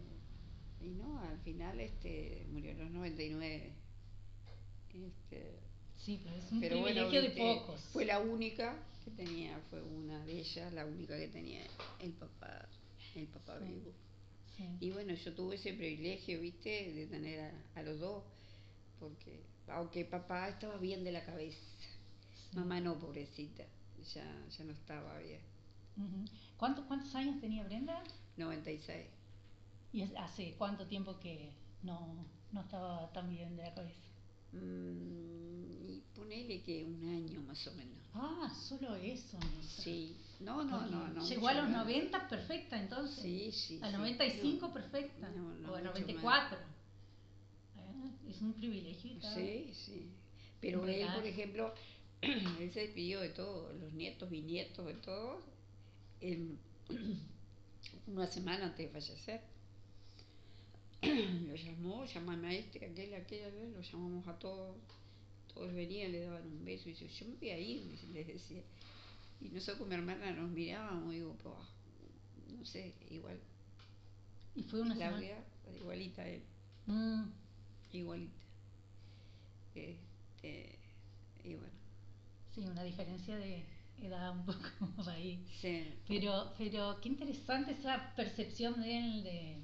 y 0.80 0.92
no, 0.92 1.20
al 1.20 1.40
final 1.40 1.80
este, 1.80 2.48
murió 2.52 2.72
a 2.72 2.76
los 2.76 2.92
99. 2.92 3.74
Este, 4.94 5.60
Sí, 5.98 6.20
pero 6.24 6.36
es 6.38 6.52
un 6.52 6.60
pero 6.62 6.80
bueno, 6.80 7.10
privilegio 7.10 7.22
de 7.44 7.56
pocos. 7.56 7.82
fue 7.92 8.06
la 8.06 8.20
única 8.20 8.76
que 9.04 9.12
tenía, 9.12 9.60
fue 9.70 9.82
una 9.82 10.24
de 10.26 10.40
ellas, 10.40 10.72
la 10.74 10.86
única 10.86 11.18
que 11.18 11.28
tenía 11.28 11.62
el 12.00 12.14
papá, 12.14 12.68
el 13.16 13.28
papá 13.28 13.60
Sí. 13.60 13.66
vivo. 13.66 13.92
Sí. 14.56 14.64
Y 14.80 14.92
bueno, 14.92 15.14
yo 15.14 15.34
tuve 15.36 15.56
ese 15.56 15.74
privilegio, 15.74 16.40
viste, 16.42 16.94
de 16.94 17.08
tener 17.08 17.40
a, 17.42 17.52
a 17.80 17.84
los 17.84 18.00
dos, 18.00 18.24
porque 19.00 19.42
aunque 19.68 20.06
papá 20.06 20.48
estaba 20.50 20.78
bien 20.78 21.04
de 21.04 21.12
la 21.12 21.24
cabeza, 21.26 21.60
Sí. 22.50 22.56
mamá 22.56 22.80
no, 22.80 22.98
pobrecita, 22.98 23.64
ya, 24.14 24.46
ya 24.58 24.64
no 24.64 24.72
estaba 24.72 25.18
bien. 25.20 25.42
¿Cuántos, 26.58 26.86
¿Cuántos 26.86 27.14
años 27.14 27.42
tenía 27.42 27.64
Brenda? 27.66 28.02
96. 28.38 29.06
¿Y 29.92 30.02
hace 30.16 30.56
cuánto 30.58 30.88
tiempo 30.88 31.20
que 31.20 31.52
no, 31.84 32.26
no 32.54 32.62
estaba 32.62 33.12
tan 33.12 33.30
bien 33.30 33.58
de 33.58 33.64
la 33.64 33.74
cabeza? 33.74 34.00
Mm, 34.52 35.90
y 35.90 36.04
ponele 36.16 36.62
que 36.62 36.84
un 36.84 37.04
año 37.04 37.42
más 37.42 37.66
o 37.68 37.74
menos. 37.74 37.98
Ah, 38.14 38.52
solo 38.68 38.96
eso. 38.96 39.38
Sí, 39.62 40.16
no, 40.40 40.64
no, 40.64 40.88
no, 40.88 41.08
no. 41.10 41.28
Llegó 41.28 41.48
a 41.48 41.54
los 41.54 41.70
más. 41.70 41.86
90 41.86 42.28
perfecta 42.28 42.82
entonces. 42.82 43.22
Sí, 43.22 43.52
sí. 43.52 43.80
Sí. 43.80 43.92
95 43.92 44.68
No, 44.68 44.74
perfecta. 44.74 45.30
No, 45.30 45.48
o 45.48 45.78
mucho 45.78 45.84
94. 45.84 46.58
Ah, 47.78 48.12
es 48.28 48.42
un 48.42 48.54
privilegio. 48.54 49.12
Sí, 49.36 49.72
sí. 49.74 50.10
Pero 50.60 50.86
él, 50.88 51.08
por 51.14 51.26
ejemplo, 51.26 51.74
él 52.22 52.72
se 52.74 52.82
despidió 52.82 53.22
de 53.22 53.30
todos, 53.30 53.74
los 53.80 53.94
nietos, 53.94 54.30
bisnietos, 54.30 54.86
de 54.86 54.94
todos, 54.96 55.44
en 56.22 56.60
una 58.08 58.28
semana 58.28 58.66
antes 58.66 58.88
de 58.88 58.92
fallecer. 58.92 59.42
lo 61.48 61.56
llamó, 61.56 62.06
llamó 62.06 62.32
a 62.32 62.54
este, 62.54 62.86
aquel, 62.86 63.14
aquel, 63.14 63.46
aquel, 63.46 63.74
lo 63.74 63.82
llamamos 63.82 64.28
a 64.28 64.38
todos. 64.40 64.76
Todos 65.54 65.74
venían, 65.74 66.12
le 66.12 66.22
daban 66.22 66.44
un 66.48 66.66
beso 66.66 66.90
y 66.90 66.94
dice, 66.94 67.08
yo 67.08 67.26
me 67.28 67.36
voy 67.36 67.50
a 67.50 67.58
ir, 67.60 68.00
les 68.14 68.28
decía. 68.28 68.62
Y 69.42 69.50
nosotros 69.50 69.80
con 69.80 69.90
mi 69.90 69.96
hermana 69.96 70.32
nos 70.32 70.50
mirábamos 70.52 71.14
y 71.14 71.18
digo, 71.18 71.36
"Pues, 71.42 71.56
no 72.58 72.66
sé, 72.66 72.94
igual. 73.10 73.40
Y 74.56 74.64
fue 74.64 74.82
una 74.82 74.96
semana. 74.96 75.18
Claudia, 75.18 75.46
igualita 75.80 76.22
a 76.22 76.28
él, 76.28 76.42
Mm, 76.88 77.24
igualita. 77.94 78.40
Este, 79.76 80.78
y 81.44 81.54
bueno, 81.56 81.74
sí, 82.54 82.62
una 82.62 82.84
diferencia 82.84 83.36
de 83.38 83.64
edad 84.02 84.32
un 84.38 84.46
poco 84.46 84.60
ahí. 85.10 85.40
sí. 85.62 85.94
Pero, 86.08 86.54
pero 86.58 87.00
qué 87.02 87.10
interesante 87.10 87.72
esa 87.74 88.14
percepción 88.16 88.82
de 88.82 88.98
él 88.98 89.24
de, 89.24 89.58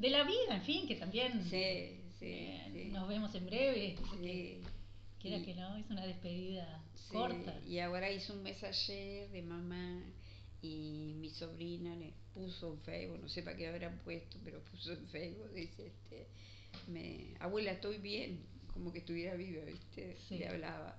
de 0.00 0.10
la 0.10 0.24
vida, 0.24 0.56
en 0.56 0.62
fin, 0.62 0.88
que 0.88 0.96
también 0.96 1.42
Sí, 1.44 2.00
sí, 2.18 2.26
eh, 2.26 2.70
sí. 2.72 2.84
nos 2.90 3.06
vemos 3.06 3.34
en 3.34 3.46
breve. 3.46 3.96
porque 4.00 4.60
Sí, 4.62 4.62
Quiera 5.20 5.44
que 5.44 5.54
no, 5.54 5.76
es 5.76 5.90
una 5.90 6.06
despedida 6.06 6.82
sí, 6.94 7.12
corta. 7.12 7.60
Y 7.68 7.78
ahora 7.80 8.10
hizo 8.10 8.32
un 8.32 8.42
mes 8.42 8.62
ayer 8.64 9.28
de 9.30 9.42
mamá 9.42 10.02
y 10.62 11.14
mi 11.18 11.28
sobrina 11.28 11.94
le 11.96 12.14
puso 12.32 12.72
en 12.72 12.80
Facebook, 12.80 13.18
no 13.20 13.28
sé 13.28 13.42
para 13.42 13.56
qué 13.56 13.68
habrán 13.68 13.98
puesto, 13.98 14.38
pero 14.42 14.62
puso 14.64 14.92
en 14.92 15.06
Facebook, 15.08 15.52
dice, 15.52 15.88
este, 15.88 16.26
me, 16.88 17.34
abuela, 17.38 17.72
estoy 17.72 17.98
bien, 17.98 18.40
como 18.72 18.92
que 18.92 19.00
estuviera 19.00 19.34
viva, 19.34 19.62
¿viste? 19.64 20.16
Le 20.30 20.48
hablaba. 20.48 20.98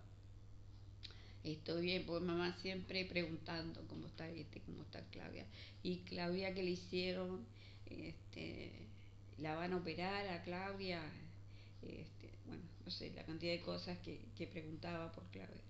Estoy 1.43 1.81
bien, 1.81 2.05
porque 2.05 2.23
mamá 2.23 2.55
siempre 2.61 3.05
preguntando 3.05 3.83
cómo 3.87 4.05
está 4.05 4.29
este, 4.29 4.61
cómo 4.61 4.83
está 4.83 5.01
Claudia. 5.09 5.47
Y 5.81 6.01
Claudia 6.01 6.53
que 6.53 6.61
le 6.61 6.71
hicieron, 6.71 7.47
este, 7.87 8.90
la 9.37 9.55
van 9.55 9.73
a 9.73 9.77
operar 9.77 10.27
a 10.27 10.43
Claudia, 10.43 11.01
este, 11.81 12.29
bueno, 12.45 12.63
no 12.85 12.91
sé, 12.91 13.11
la 13.13 13.23
cantidad 13.25 13.53
de 13.53 13.61
cosas 13.61 13.97
que, 13.99 14.19
que 14.35 14.47
preguntaba 14.47 15.11
por 15.11 15.25
Claudia. 15.31 15.63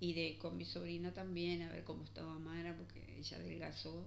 Y 0.00 0.12
de 0.12 0.36
con 0.38 0.56
mi 0.56 0.64
sobrina 0.66 1.12
también, 1.12 1.62
a 1.62 1.70
ver 1.72 1.82
cómo 1.84 2.04
estaba 2.04 2.38
Mara, 2.38 2.76
porque 2.76 3.02
ella 3.18 3.36
adelgazó 3.38 4.06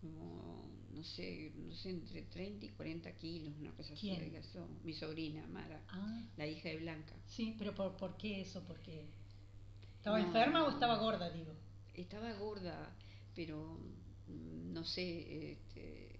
como, 0.00 0.64
no 0.92 1.02
sé, 1.02 1.52
no 1.56 1.74
sé, 1.74 1.90
entre 1.90 2.22
30 2.22 2.66
y 2.66 2.68
40 2.70 3.10
kilos, 3.16 3.52
una 3.60 3.72
cosa 3.72 3.94
así 3.94 4.10
adelgazó. 4.10 4.68
Mi 4.84 4.92
sobrina, 4.92 5.46
Mara, 5.48 5.80
Ah, 5.88 6.22
la 6.36 6.46
hija 6.46 6.68
de 6.68 6.76
Blanca. 6.78 7.14
sí, 7.28 7.54
pero 7.58 7.74
¿por, 7.74 7.96
por 7.96 8.16
qué 8.16 8.42
eso? 8.42 8.62
Porque 8.64 9.06
¿Estaba 9.96 10.20
No. 10.20 10.26
enferma 10.26 10.64
o 10.66 10.70
estaba 10.70 10.98
gorda, 10.98 11.30
digo? 11.30 11.52
Estaba 11.94 12.32
gorda, 12.34 12.94
pero 13.34 13.78
mm, 14.28 14.72
no 14.72 14.84
sé, 14.84 15.52
este, 15.52 16.13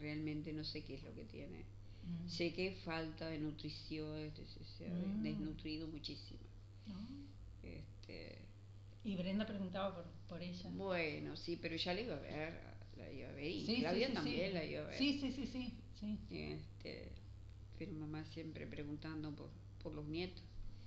realmente 0.00 0.52
no 0.52 0.64
sé 0.64 0.82
qué 0.84 0.94
es 0.94 1.02
lo 1.04 1.14
que 1.14 1.24
tiene. 1.24 1.64
Mm. 2.04 2.28
Sé 2.28 2.52
que 2.52 2.72
falta 2.84 3.28
de 3.28 3.38
nutrición, 3.38 4.18
este, 4.18 4.44
se, 4.46 4.86
ha 4.86 4.88
Mm. 4.94 5.22
desnutrido 5.22 5.86
muchísimo. 5.88 6.40
No. 6.86 6.98
Este, 7.62 8.38
Y 9.04 9.16
Brenda 9.16 9.46
preguntaba 9.46 9.94
por, 9.94 10.04
por 10.28 10.42
ella. 10.42 10.70
bueno, 10.74 11.36
sí, 11.36 11.58
pero 11.60 11.76
ya 11.76 11.94
la 11.94 12.00
iba 12.00 12.16
a 12.16 12.20
ver, 12.20 12.60
la 12.96 13.12
iba 13.12 13.28
a 13.28 13.32
ver. 13.32 13.44
Y 13.50 13.66
Sí, 13.66 13.76
Claudia 13.80 14.08
sí, 14.08 14.14
también 14.14 14.54
la 14.54 14.64
iba 14.64 14.82
a 14.82 14.86
ver. 14.88 14.98
Sí, 14.98 15.18
sí, 15.20 15.32
sí, 15.32 15.46
sí. 15.46 15.72
sí. 16.00 16.18
Este, 16.30 17.12
pero 17.78 17.92
mamá 17.92 18.24
siempre 18.24 18.66
preguntando 18.66 19.34
por, 19.34 19.50
por 19.82 19.94
los 19.94 20.06
nietos. 20.06 20.42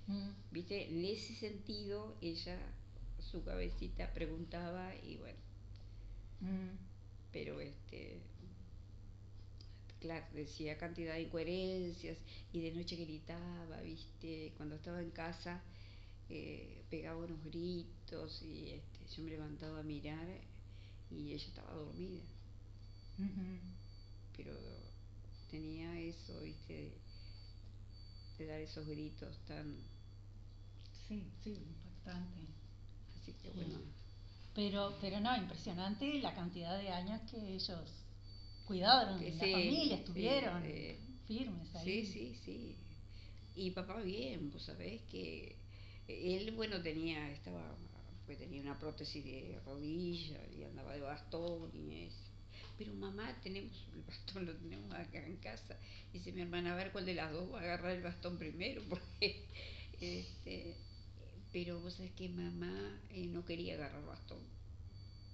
Mm. 0.06 0.30
Viste, 0.50 0.88
en 0.90 1.04
ese 1.04 1.34
sentido, 1.34 2.16
ella, 2.20 2.58
su 3.20 3.42
cabecita 3.44 4.12
preguntaba 4.12 4.94
y 4.96 5.16
bueno, 5.16 5.38
Mm. 6.40 6.76
pero 7.32 7.60
este 7.60 8.20
claro 10.04 10.26
decía 10.42 10.76
cantidad 10.84 11.14
de 11.14 11.22
incoherencias 11.22 12.18
y 12.52 12.58
de 12.64 12.70
noche 12.78 12.96
gritaba 13.04 13.76
viste 13.90 14.52
cuando 14.56 14.74
estaba 14.76 15.00
en 15.06 15.10
casa 15.22 15.52
eh, 16.28 16.84
pegaba 16.90 17.24
unos 17.26 17.42
gritos 17.44 18.42
y 18.42 18.70
este 18.78 19.00
yo 19.14 19.22
me 19.24 19.30
levantaba 19.36 19.80
a 19.80 19.82
mirar 19.94 20.28
y 21.10 21.32
ella 21.34 21.46
estaba 21.50 21.72
dormida 21.72 22.24
Ujú. 23.18 23.58
pero 24.36 24.52
tenía 25.50 25.98
eso 26.00 26.40
viste 26.42 26.72
de, 26.74 26.92
de 28.38 28.46
dar 28.46 28.60
esos 28.60 28.86
gritos 28.86 29.38
tan 29.46 29.76
Sí, 31.08 31.22
sí, 31.42 31.50
impactante. 31.50 32.48
así 33.16 33.32
que 33.34 33.50
bueno 33.50 33.78
Pero, 34.54 34.96
pero 35.00 35.20
no, 35.20 35.36
impresionante 35.36 36.18
la 36.20 36.34
cantidad 36.34 36.78
de 36.78 36.88
años 36.90 37.20
que 37.30 37.36
ellos 37.54 38.03
cuidaron, 38.66 39.18
Que 39.18 39.30
la 39.32 39.40
sí, 39.44 39.52
familia, 39.52 39.96
sí, 39.96 40.02
estuvieron 40.02 40.62
sí. 40.62 40.96
firmes 41.26 41.74
ahí. 41.74 41.84
Sí, 41.84 42.06
sí, 42.06 42.34
sí. 42.44 42.76
Y 43.54 43.70
papá 43.70 44.00
bien, 44.02 44.50
vos 44.50 44.62
sabés 44.64 45.02
que 45.02 45.56
él, 46.08 46.52
bueno, 46.52 46.82
tenía, 46.82 47.30
estaba 47.30 47.76
pues 48.26 48.38
tenía 48.38 48.62
una 48.62 48.78
prótesis 48.78 49.22
de 49.24 49.60
rodilla 49.66 50.40
y 50.56 50.64
andaba 50.64 50.94
de 50.94 51.00
bastón 51.00 51.70
y 51.74 52.04
eso. 52.06 52.16
Pero 52.78 52.94
mamá, 52.94 53.38
tenemos 53.42 53.86
el 53.94 54.02
bastón, 54.02 54.46
lo 54.46 54.56
tenemos 54.56 54.92
acá 54.94 55.24
en 55.26 55.36
casa. 55.36 55.76
Dice 56.12 56.32
mi 56.32 56.42
hermana, 56.42 56.72
a 56.72 56.76
ver 56.76 56.90
cuál 56.92 57.06
de 57.06 57.14
las 57.14 57.32
dos 57.32 57.52
va 57.52 57.60
a 57.60 57.62
agarrar 57.62 57.92
el 57.92 58.02
bastón 58.02 58.38
primero, 58.38 58.82
porque 58.88 59.46
este, 60.00 60.74
pero 61.52 61.80
vos 61.80 61.94
sabés 61.94 62.12
que 62.12 62.28
mamá 62.28 63.00
eh, 63.10 63.26
no 63.26 63.44
quería 63.44 63.74
agarrar 63.74 64.04
bastón. 64.06 64.40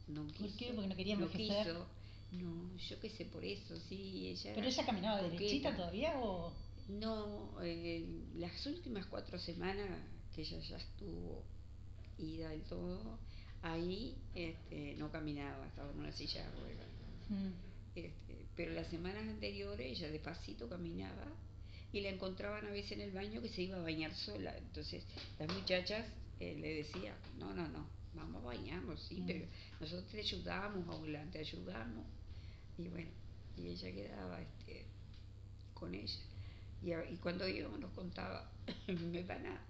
No 0.09 0.27
quiso, 0.27 0.43
¿Por 0.43 0.57
qué? 0.57 0.73
Porque 0.75 0.89
no 0.89 0.97
quería 0.97 1.17
no 1.17 1.27
envejecer. 1.27 1.67
quiso. 1.67 1.87
No, 2.33 2.77
yo 2.77 3.01
qué 3.01 3.11
sé 3.11 3.25
por 3.25 3.45
eso, 3.45 3.77
sí, 3.89 4.29
ella 4.29 4.53
¿Pero 4.55 4.67
ella 4.67 4.87
caminaba 4.87 5.23
derechita 5.23 5.77
todavía 5.77 6.19
o...? 6.21 6.53
No, 6.89 7.61
eh, 7.63 8.05
las 8.37 8.67
últimas 8.67 9.07
cuatro 9.07 9.39
semanas 9.39 9.87
que 10.35 10.43
ella 10.43 10.59
ya 10.59 10.77
estuvo 10.77 11.45
ida 12.19 12.51
del 12.51 12.63
todo, 12.63 13.19
ahí 13.63 14.17
este, 14.35 14.95
no 14.97 15.11
caminaba, 15.11 15.67
estaba 15.67 15.91
en 15.93 15.99
una 15.99 16.13
silla 16.13 16.45
de 16.45 16.61
ruedas. 16.61 16.89
Mm. 17.29 17.49
Este, 17.95 18.47
pero 18.57 18.73
las 18.73 18.89
semanas 18.89 19.23
anteriores 19.23 19.87
ella 19.99 20.11
despacito 20.11 20.69
caminaba 20.69 21.27
y 21.93 22.01
la 22.01 22.09
encontraban 22.11 22.67
a 22.67 22.71
veces 22.71 22.93
en 22.93 23.03
el 23.03 23.13
baño 23.13 23.41
que 23.43 23.49
se 23.49 23.63
iba 23.63 23.77
a 23.77 23.83
bañar 23.83 24.15
sola. 24.15 24.57
Entonces 24.57 25.05
las 25.39 25.53
muchachas 25.53 26.07
eh, 26.41 26.57
le 26.59 26.75
decían, 26.75 27.15
no, 27.39 27.53
no, 27.55 27.69
no, 27.69 27.87
vamos 28.15 28.43
a 28.43 28.47
bañarnos, 28.47 29.01
sí, 29.09 29.21
Mm. 29.21 29.27
pero 29.27 29.47
nosotros 29.81 30.11
te 30.11 30.21
ayudamos, 30.21 30.89
Aula, 30.89 31.25
te 31.31 31.39
ayudamos. 31.39 32.05
Y 32.81 32.89
bueno, 32.89 33.11
y 33.57 33.69
ella 33.69 33.93
quedaba 33.93 34.41
este, 34.41 34.87
con 35.75 35.95
ella. 35.95 36.21
Y, 36.83 36.93
y 37.13 37.17
cuando 37.19 37.47
íbamos 37.47 37.79
nos 37.79 37.93
contaba, 37.93 38.51
me 38.89 39.23
van 39.25 39.47
a, 39.47 39.61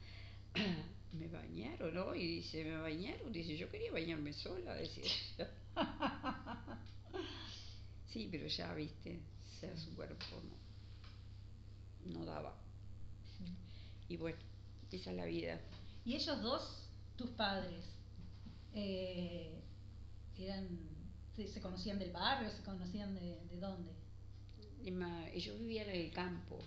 me 1.13 1.27
bañaron, 1.29 1.95
¿no? 1.95 2.15
Y 2.15 2.27
dice, 2.37 2.65
me 2.65 2.77
bañaron, 2.79 3.33
dice, 3.33 3.57
yo 3.57 3.69
quería 3.71 3.91
bañarme 3.93 4.33
sola, 4.33 4.75
decía. 4.75 5.05
Sí, 8.13 8.29
pero 8.31 8.49
ya, 8.49 8.75
viste, 8.75 9.21
Sí. 9.61 9.67
su 9.85 9.95
cuerpo 9.95 10.25
no, 12.05 12.19
no 12.19 12.25
daba. 12.25 12.53
Y 14.09 14.17
bueno, 14.17 14.39
esa 14.91 15.11
es 15.11 15.17
la 15.17 15.27
vida. 15.27 15.61
¿Y 16.05 16.17
ellos 16.17 16.43
dos, 16.43 16.89
tus 17.17 17.31
padres, 17.31 17.85
eh, 18.75 19.63
eran, 20.39 20.67
se, 21.47 21.55
se 21.55 21.61
conocían 21.61 21.99
del 21.99 22.11
barrio, 22.13 22.51
se 22.51 22.63
conocían 22.63 23.15
de, 23.15 23.39
de 23.51 23.57
dónde? 23.59 23.91
Ellos 25.35 25.59
vivían 25.59 25.89
en 25.91 25.97
el 26.07 26.11
campo, 26.13 26.59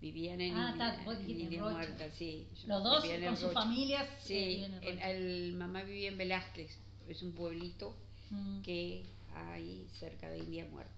vivían 0.00 0.40
en, 0.40 0.56
Ah, 0.56 1.02
vos 1.04 1.16
en 1.18 1.26
en. 1.30 1.72
Muerta, 1.74 2.10
sí. 2.12 2.46
Los 2.66 2.82
dos 2.82 3.04
en 3.04 3.24
con 3.24 3.36
sus 3.36 3.52
familias 3.52 4.08
eh, 4.08 4.20
Sí, 4.24 4.64
en 4.64 4.74
el, 4.82 4.98
el- 4.98 5.52
mamá 5.56 5.82
vivía 5.82 6.08
en 6.08 6.18
Velázquez, 6.18 6.70
es 7.08 7.22
un 7.22 7.32
pueblito 7.32 7.96
Mm. 8.30 8.60
que 8.60 9.06
hay 9.34 9.88
cerca 9.98 10.28
de 10.28 10.38
India 10.40 10.66
Muerta. 10.70 10.92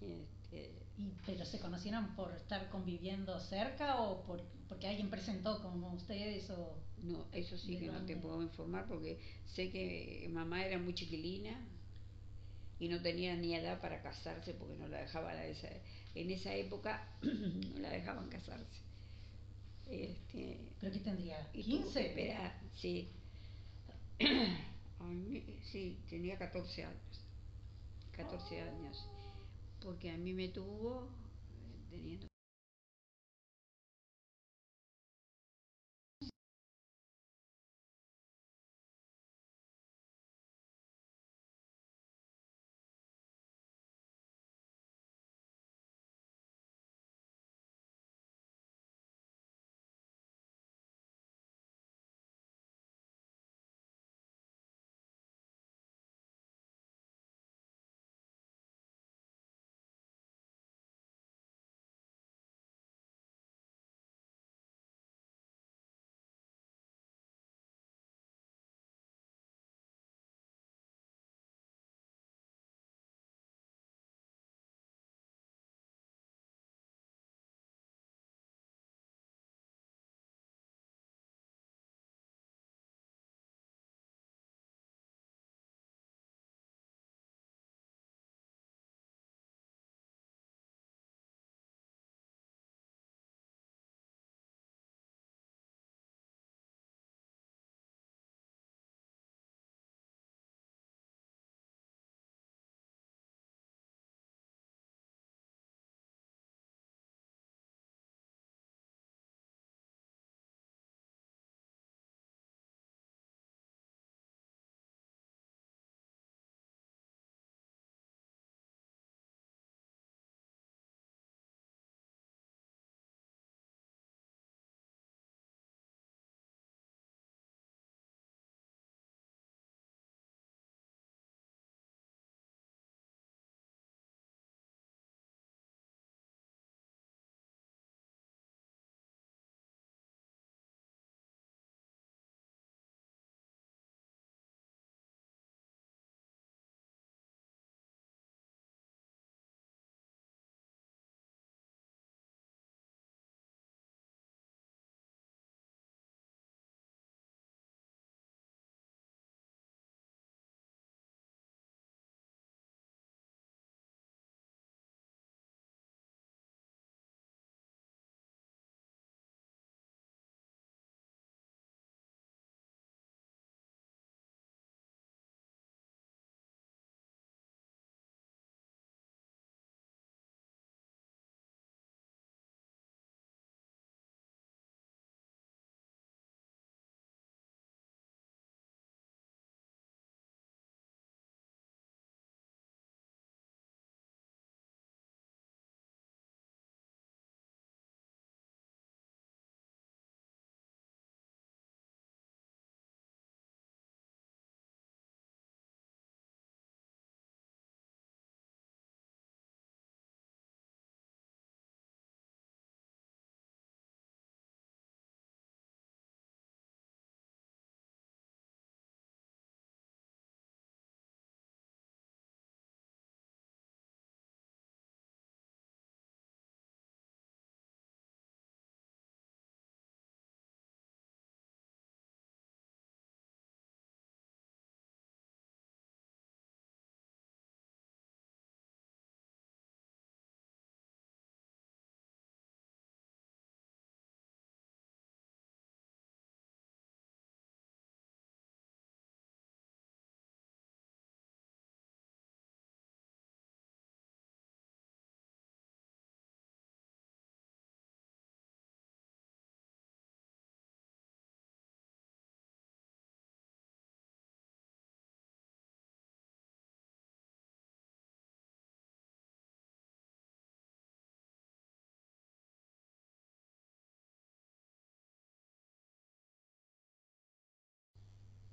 Este, 0.00 0.72
Y, 0.98 1.12
¿Pero 1.26 1.44
se 1.44 1.58
conocieron 1.60 2.14
por 2.14 2.32
estar 2.34 2.70
conviviendo 2.70 3.38
cerca 3.40 4.00
o 4.00 4.22
por, 4.22 4.42
porque 4.68 4.88
alguien 4.88 5.10
presentó 5.10 5.60
como 5.62 5.92
ustedes 5.92 6.48
o...? 6.50 6.78
no, 7.02 7.26
eso 7.32 7.58
sí 7.58 7.74
¿De 7.74 7.80
que 7.80 7.86
no 7.92 8.04
te 8.06 8.16
puedo 8.16 8.42
informar 8.42 8.86
porque 8.86 9.20
sé 9.44 9.70
que 9.70 10.26
mamá 10.32 10.64
era 10.64 10.78
muy 10.78 10.94
chiquilina 10.94 11.60
y 12.78 12.88
no 12.88 13.00
tenía 13.02 13.36
ni 13.36 13.54
edad 13.54 13.80
para 13.80 14.02
casarse 14.02 14.54
porque 14.54 14.76
no 14.76 14.88
la 14.88 15.00
dejaban 15.00 15.36
a 15.36 15.44
esa, 15.44 15.68
en 16.14 16.30
esa 16.30 16.54
época 16.54 17.06
no 17.22 17.78
la 17.80 17.90
dejaban 17.90 18.28
casarse. 18.28 18.80
Este, 19.88 20.58
¿Pero 20.80 20.92
qué 20.92 20.98
tendría? 21.00 21.48
y 21.52 21.62
tuvo 21.62 21.92
que 21.92 22.00
¿15? 22.00 22.06
esperar, 22.06 22.60
sí. 22.74 23.08
Sí, 25.70 25.98
tenía 26.08 26.38
14 26.38 26.84
años. 26.84 27.20
14 28.12 28.62
años. 28.62 29.06
Porque 29.80 30.10
a 30.10 30.18
mí 30.18 30.34
me 30.34 30.48
tuvo 30.48 31.08
eh, 31.50 31.84
teniendo 31.88 32.26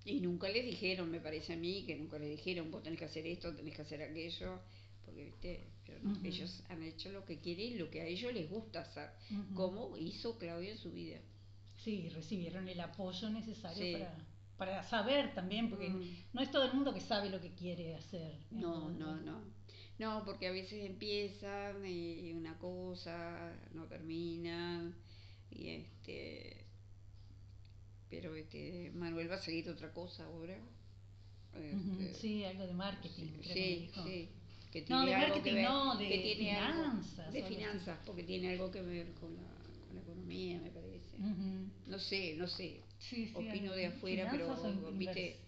Y 0.06 0.20
nunca 0.20 0.50
les 0.50 0.66
dijeron, 0.66 1.10
me 1.10 1.20
parece 1.22 1.54
a 1.54 1.56
mí, 1.58 1.84
que 1.86 1.96
nunca 1.96 2.20
les 2.20 2.30
dijeron, 2.30 2.70
vos 2.72 2.84
tenés 2.84 3.00
que 3.00 3.06
hacer 3.06 3.26
esto, 3.26 3.54
tenés 3.56 3.76
que 3.76 3.82
hacer 3.84 4.02
aquello, 4.02 4.60
porque 5.06 5.24
viste, 5.26 5.68
pero 5.86 6.00
no, 6.04 6.20
ellos 6.26 6.62
han 6.70 6.84
hecho 6.84 7.12
lo 7.12 7.24
que 7.26 7.40
quieren 7.40 7.74
y 7.74 7.76
lo 7.78 7.90
que 7.90 8.02
a 8.02 8.06
ellos 8.06 8.34
les 8.34 8.50
gusta 8.50 8.82
hacer, 8.82 9.10
como 9.54 9.98
hizo 9.98 10.38
Claudia 10.38 10.72
en 10.72 10.78
su 10.78 10.92
vida. 10.92 11.20
Sí, 11.78 12.10
recibieron 12.10 12.68
el 12.68 12.80
apoyo 12.80 13.30
necesario 13.30 13.84
Sí. 13.84 13.94
para, 13.94 14.16
para 14.58 14.84
saber 14.84 15.34
también, 15.34 15.70
porque 15.70 15.90
Mm. 15.90 16.04
no 16.34 16.42
es 16.42 16.52
todo 16.52 16.66
el 16.66 16.74
mundo 16.74 16.94
que 16.94 17.02
sabe 17.02 17.30
lo 17.30 17.40
que 17.42 17.54
quiere 17.54 17.96
hacer. 17.96 18.36
No, 18.52 18.90
no, 18.92 19.16
no. 19.22 19.42
No, 20.00 20.24
porque 20.26 20.48
a 20.48 20.52
veces 20.52 20.84
empiezan 20.86 21.86
y 21.86 22.34
una 22.34 22.58
cosa 22.58 23.54
no 23.74 23.86
terminan 23.86 24.96
y 25.52 25.70
este 25.70 26.63
pero 28.14 28.36
este 28.36 28.92
Manuel 28.94 29.30
va 29.32 29.36
a 29.36 29.42
seguir 29.42 29.70
otra 29.70 29.92
cosa 29.92 30.26
ahora. 30.26 30.58
Este, 31.56 32.14
Sí, 32.16 32.44
algo 32.44 32.66
de 32.68 32.74
marketing. 32.74 33.28
creo 33.42 33.42
que 33.42 33.48
me 33.50 33.54
sí, 33.54 33.80
dijo. 33.82 34.04
sí, 34.06 34.30
que 34.72 34.82
No, 34.82 34.88
tiene 34.88 35.06
de 35.06 35.16
algo 35.16 35.44
que 35.44 35.52
marketing 35.52 35.56
ver, 35.56 35.64
no, 35.70 35.98
de 35.98 36.10
que 36.10 36.18
tiene 36.20 36.38
finanzas, 36.38 37.18
de 37.18 37.24
algo 37.40 37.46
así. 37.46 37.56
finanzas, 37.56 38.00
porque 38.06 38.24
tiene 38.24 38.50
algo 38.52 38.72
que 38.72 38.82
ver 38.82 39.14
con 39.14 39.36
la, 39.36 39.42
con 39.88 39.96
la 39.96 40.02
economía, 40.02 40.60
me 40.60 40.70
parece. 40.72 41.18
Ujú. 41.18 41.70
No 41.88 42.00
sé, 42.00 42.36
no 42.38 42.48
sé. 42.48 42.82
Sí, 43.00 43.28
sí, 43.28 43.34
Opino 43.36 43.74
de 43.74 43.86
afuera, 43.88 44.28
pero, 44.32 44.92
viste, 44.98 45.40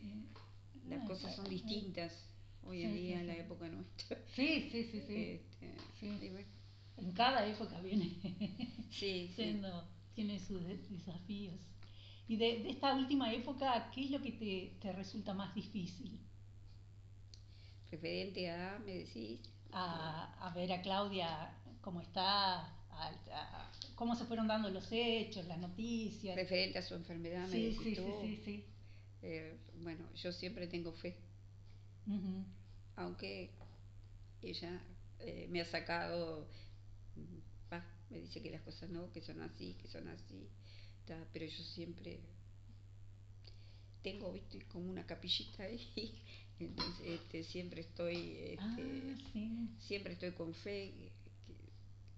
Las 0.90 1.02
Ah, 1.02 1.08
cosas 1.08 1.36
son 1.36 1.50
distintas 1.50 2.12
hoy 2.64 2.84
en 2.84 2.94
Sí, 2.94 3.00
día 3.00 3.16
sí, 3.16 3.22
en 3.22 3.28
la 3.28 3.34
sí. 3.34 3.40
época 3.40 3.68
nuestra. 3.70 4.18
Sí, 4.36 4.70
sí, 4.72 4.84
sí, 4.92 5.02
sí. 5.08 5.16
Este, 5.16 5.72
Sí. 6.00 6.30
bueno, 6.30 6.48
En 6.98 7.12
cada 7.14 7.48
época 7.48 7.80
viene 7.82 8.10
sí, 8.92 9.28
sí. 9.36 9.36
siendo, 9.36 9.88
tiene 10.14 10.40
sus 10.40 10.64
de- 10.64 10.78
desafíos. 10.78 11.60
Y 12.28 12.36
de, 12.38 12.60
de 12.64 12.70
esta 12.72 12.94
última 12.94 13.34
época, 13.34 13.90
¿qué 13.94 14.06
es 14.06 14.12
lo 14.12 14.22
que 14.22 14.32
te, 14.34 14.78
te 14.82 14.92
resulta 14.94 15.34
más 15.34 15.54
difícil? 15.56 16.20
Referente 17.92 18.50
a, 18.52 18.78
me 18.86 18.94
decís, 18.96 19.40
A, 19.72 20.34
a 20.48 20.50
ver 20.56 20.72
a 20.74 20.82
Claudia 20.82 21.30
cómo 21.82 22.02
está, 22.02 22.60
a- 22.90 23.14
a- 23.32 23.72
cómo 23.96 24.16
se 24.16 24.26
fueron 24.26 24.48
dando 24.48 24.70
los 24.70 24.88
hechos, 24.92 25.46
las 25.46 25.60
noticias. 25.60 26.36
referente 26.36 26.78
a 26.78 26.82
su 26.84 26.94
enfermedad, 26.94 27.48
me 27.48 27.58
Sí, 27.58 27.62
decís 27.62 27.78
sí, 27.84 27.96
sí, 27.96 28.02
tú. 28.02 28.12
sí, 28.20 28.42
sí. 28.44 28.66
Eh, 29.22 29.58
bueno, 29.82 30.06
yo 30.16 30.32
siempre 30.32 30.68
tengo 30.68 30.94
fe, 30.94 31.16
aunque 32.96 33.52
ella 34.42 34.82
eh, 35.20 35.48
me 35.52 35.62
ha 35.62 35.66
sacado, 35.66 36.48
mm, 37.16 37.40
me 38.10 38.20
dice 38.20 38.42
que 38.42 38.52
las 38.52 38.62
cosas 38.62 38.90
no, 38.90 39.12
que 39.12 39.22
son 39.22 39.42
así, 39.42 39.76
que 39.82 39.88
son 39.88 40.08
así, 40.08 40.50
pero 41.34 41.46
yo 41.46 41.64
siempre 41.64 42.20
tengo, 44.02 44.32
viste, 44.32 44.62
como 44.68 44.90
una 44.90 45.06
capillita 45.06 45.64
ahí, 45.64 46.22
entonces 46.60 47.06
este, 47.22 47.44
siempre 47.44 47.82
estoy, 47.82 48.38
este, 48.38 48.58
Ah, 48.60 49.18
sí. 49.34 49.70
siempre 49.88 50.14
estoy 50.14 50.32
con 50.32 50.54
fe 50.54 50.94
que- 50.94 51.12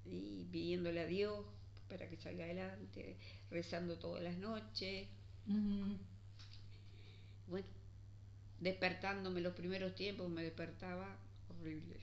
y 0.09 0.45
pidiéndole 0.51 1.01
a 1.01 1.05
Dios 1.05 1.45
para 1.89 2.09
que 2.09 2.17
salga 2.17 2.45
adelante, 2.45 3.17
rezando 3.49 3.97
todas 3.97 4.23
las 4.23 4.38
noches, 4.38 5.07
bueno, 7.47 7.67
despertándome 8.59 9.41
los 9.41 9.53
primeros 9.53 9.95
tiempos 9.95 10.29
me 10.29 10.43
despertaba 10.43 11.17
horrible. 11.49 11.97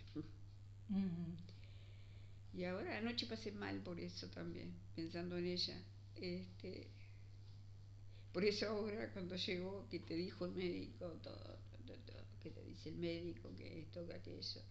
Y 2.55 2.65
ahora 2.65 2.99
anoche 2.99 3.27
pasé 3.27 3.51
mal 3.53 3.81
por 3.81 3.99
eso 3.99 4.29
también, 4.29 4.73
pensando 4.95 5.37
en 5.37 5.47
ella. 5.47 5.77
Este, 6.17 6.89
por 8.33 8.45
eso 8.45 8.67
ahora 8.69 9.13
cuando 9.13 9.37
llegó, 9.37 9.87
que 9.89 10.01
te 10.01 10.15
dijo 10.15 10.47
el 10.47 10.53
médico, 10.53 11.07
todo, 11.23 11.59
todo, 11.87 11.97
todo, 12.07 12.25
que 12.41 12.51
te 12.51 12.63
dice 12.65 12.89
el 12.91 12.97
médico, 12.97 13.55
que 13.57 13.81
esto, 13.81 14.07
que 14.07 14.15
aquello, 14.15 14.63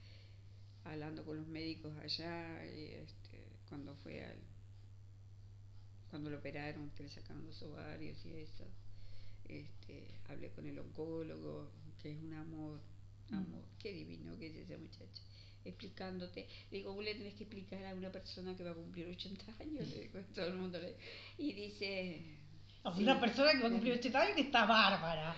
hablando 0.84 1.24
con 1.24 1.38
los 1.38 1.48
médicos 1.48 1.96
allá, 1.98 2.66
y 2.66 2.94
este, 2.94 3.48
cuando 3.70 3.96
fue 3.96 4.24
al, 4.26 4.38
cuando 6.10 6.30
lo 6.30 6.38
operaron, 6.39 6.89
que 6.91 7.04
le 7.04 7.10
sacaron 7.10 7.46
los 7.46 7.62
ovarios 7.64 8.24
y 8.26 8.34
eso, 8.38 8.66
este, 9.46 10.20
hablé 10.28 10.52
con 10.52 10.66
el 10.68 10.78
oncólogo, 10.80 11.72
que 12.02 12.12
es 12.12 12.22
un 12.22 12.34
amor, 12.34 12.80
un 13.32 13.36
Mm. 13.38 13.39
amor, 13.39 13.64
qué 13.80 13.91
divino 13.94 14.38
que 14.38 14.48
es 14.48 14.56
ese 14.56 14.78
muchacho, 14.78 15.24
explicándote, 15.66 16.47
le 16.72 16.78
digo, 16.78 16.93
vos 16.93 17.03
le 17.03 17.16
tenés 17.16 17.36
que 17.36 17.43
explicar 17.43 17.84
a 17.86 17.93
una 17.93 18.11
persona 18.11 18.55
que 18.55 18.64
va 18.64 18.72
a 18.72 18.76
cumplir 18.76 19.07
80 19.07 19.45
años, 19.59 19.88
le 19.88 20.01
digo, 20.01 20.20
todo 20.36 20.47
el 20.47 20.55
mundo 20.55 20.80
le, 20.80 20.95
y 21.38 21.53
dice, 21.53 22.22
A 22.84 22.95
sí. 22.95 23.03
Una 23.03 23.20
persona 23.20 23.51
que 23.51 23.59
va 23.61 23.68
a 23.68 23.72
cumplir 23.72 23.93
80 23.93 24.22
años 24.22 24.36
que 24.36 24.41
está 24.41 24.66
bárbara. 24.66 25.36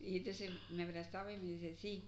y 0.00 0.16
entonces 0.18 0.50
me 0.70 0.82
abrazaba 0.84 1.32
y 1.32 1.38
me 1.38 1.52
dice, 1.52 1.76
sí, 1.80 2.04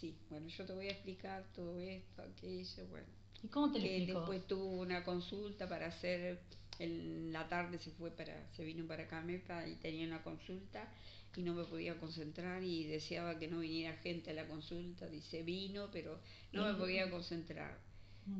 sí, 0.00 0.16
bueno, 0.30 0.48
yo 0.48 0.64
te 0.64 0.72
voy 0.72 0.88
a 0.88 0.92
explicar 0.92 1.44
todo 1.54 1.78
esto, 1.78 2.22
aquello, 2.22 2.86
bueno. 2.88 3.06
¿Y 3.42 3.48
cómo 3.48 3.70
te 3.72 3.78
lo 3.78 3.84
que 3.84 3.96
explicó? 3.96 4.20
después 4.20 4.46
tuvo 4.46 4.80
una 4.80 5.04
consulta 5.04 5.68
para 5.68 5.86
hacer 5.86 6.40
en 6.78 7.32
la 7.32 7.48
tarde 7.48 7.78
se 7.78 7.90
fue 7.92 8.10
para 8.10 8.46
se 8.52 8.64
vino 8.64 8.86
para 8.86 9.06
Camepa 9.06 9.66
y 9.66 9.76
tenía 9.76 10.06
una 10.06 10.22
consulta 10.22 10.88
y 11.36 11.42
no 11.42 11.54
me 11.54 11.64
podía 11.64 11.98
concentrar 11.98 12.62
y 12.62 12.84
deseaba 12.84 13.38
que 13.38 13.48
no 13.48 13.60
viniera 13.60 13.96
gente 13.98 14.30
a 14.30 14.34
la 14.34 14.46
consulta 14.46 15.06
dice 15.08 15.42
vino 15.42 15.90
pero 15.90 16.20
no 16.52 16.66
me 16.66 16.74
podía 16.78 17.10
concentrar. 17.10 17.78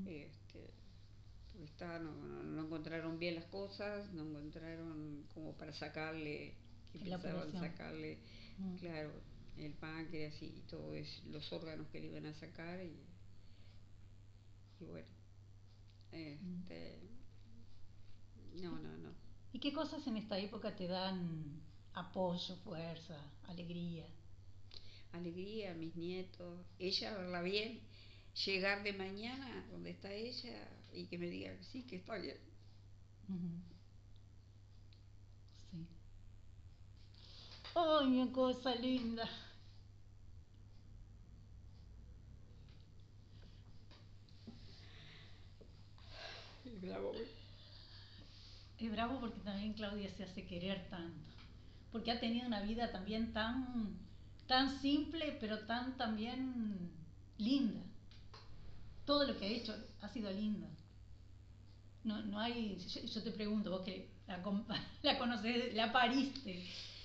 Este 0.07 0.70
porque 1.53 1.64
estaba, 1.64 1.99
no, 1.99 2.12
no, 2.12 2.42
no 2.42 2.64
encontraron 2.66 3.18
bien 3.18 3.34
las 3.36 3.44
cosas 3.47 4.12
no 4.12 4.22
encontraron 4.28 5.24
como 5.34 5.57
para 5.57 5.72
sacarle 5.72 6.55
que 6.92 6.99
pensaban 6.99 7.53
sacarle 7.53 8.18
Mm. 8.59 8.76
claro 8.78 9.12
el 9.59 9.72
páncreas 9.74 10.42
y 10.42 10.62
todo 10.66 10.94
es 10.94 11.22
los 11.26 11.53
órganos 11.53 11.86
que 11.88 12.01
le 12.01 12.07
iban 12.07 12.24
a 12.26 12.32
sacar 12.34 12.80
y, 12.82 12.97
y 14.80 14.84
bueno 14.86 15.09
este 16.12 16.99
no 18.62 18.78
no 18.78 18.97
no. 18.97 19.14
¿Y 19.53 19.61
qué 19.61 19.72
cosas 19.72 20.07
en 20.07 20.16
esta 20.16 20.38
época 20.38 20.74
te 20.76 20.86
dan 20.86 21.61
apoyo, 21.97 22.57
fuerza, 22.62 23.18
alegría? 23.49 24.07
alegría 25.12 25.74
mis 25.74 25.94
nietos 25.97 26.59
ella 26.78 27.16
verla 27.16 27.42
bien 27.42 27.80
llegar 28.44 28.82
de 28.82 28.92
mañana 28.92 29.66
donde 29.70 29.90
está 29.90 30.12
ella 30.12 30.68
y 30.92 31.07
que 31.07 31.18
me 31.18 31.26
diga 31.26 31.57
que 31.57 31.64
sí 31.64 31.82
que 31.84 31.97
está 31.97 32.16
bien. 32.16 32.36
Sí. 35.70 35.86
¡Ay, 37.74 38.07
mi 38.09 38.30
cosa 38.30 38.74
linda! 38.74 39.28
Bravo. 46.82 47.12
Es 48.78 48.92
bravo 48.92 49.18
porque 49.20 49.40
también 49.40 49.72
Claudia 49.72 50.11
se 50.14 50.24
hace 50.24 50.44
querer 50.47 50.88
tanto. 50.90 51.36
Porque 51.97 52.11
ha 52.12 52.20
tenido 52.20 52.47
una 52.47 52.61
vida 52.61 52.92
también 52.92 53.32
tan, 53.32 53.97
tan 54.47 54.82
simple, 54.82 55.38
pero 55.40 55.61
tan 55.61 55.97
también 55.97 56.90
linda. 57.38 57.80
Todo 59.07 59.26
lo 59.26 59.38
que 59.38 59.47
ha 59.47 59.49
hecho 59.49 59.74
ha 60.03 60.09
sido 60.11 60.30
lindo. 60.30 60.68
No, 62.05 62.20
no 62.22 62.38
hay, 62.38 62.76
yo, 62.86 63.01
yo 63.01 63.22
te 63.22 63.30
pregunto, 63.30 63.70
vos 63.70 63.80
que 63.80 64.11
la, 64.26 64.42
la 65.03 65.18
conoces, 65.18 65.72
la 65.72 65.90
pariste. 65.90 66.62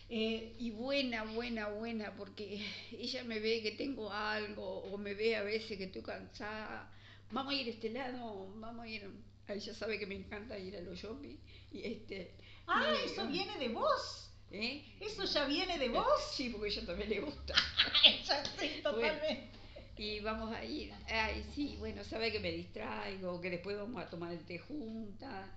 eh, 0.10 0.58
y 0.60 0.72
buena 0.72 1.24
buena 1.24 1.70
buena 1.70 2.14
porque 2.18 2.62
ella 2.92 3.24
me 3.24 3.40
ve 3.40 3.62
que 3.62 3.72
tengo 3.72 4.12
algo 4.12 4.80
o 4.92 4.98
me 4.98 5.14
ve 5.14 5.38
a 5.38 5.44
veces 5.44 5.78
que 5.78 5.86
estoy 5.86 6.02
cansada 6.02 6.92
vamos 7.32 7.54
a 7.54 7.56
ir 7.56 7.68
a 7.68 7.70
este 7.70 7.92
lado 7.92 8.54
vamos 8.60 8.84
a 8.84 8.90
ir 8.90 9.10
a 9.48 9.54
ella 9.54 9.74
sabe 9.74 9.98
que 9.98 10.06
me 10.06 10.16
encanta 10.16 10.60
ir 10.60 10.76
a 10.76 10.82
los 10.82 11.00
shopping 11.00 11.38
y 11.72 11.82
este 11.84 12.36
ah, 12.68 12.84
y- 13.06 13.10
eso 13.10 13.26
viene 13.28 13.58
de 13.58 13.70
vos. 13.70 14.31
¿Eh? 14.52 14.84
Eso 15.00 15.24
ya 15.26 15.46
viene 15.46 15.78
de 15.78 15.90
vos. 15.90 16.06
Sí, 16.36 16.50
porque 16.50 16.68
ella 16.68 16.86
también 16.86 17.10
le 17.10 17.20
gusta. 17.22 17.54
Ya 18.26 18.44
sí, 18.46 18.82
totalmente. 18.84 19.50
Y 19.98 20.20
vamos 20.20 20.52
a 20.52 20.66
ir. 20.66 20.92
Ay, 21.08 21.46
sí, 21.54 21.76
bueno, 21.78 22.04
sabe 22.04 22.32
que 22.32 22.40
me 22.40 22.52
distraigo, 22.52 23.40
que 23.40 23.52
después 23.52 23.78
vamos 23.78 24.02
a 24.02 24.10
tomar 24.10 24.34
el 24.34 24.44
té 24.46 24.58
juntas. 24.58 25.48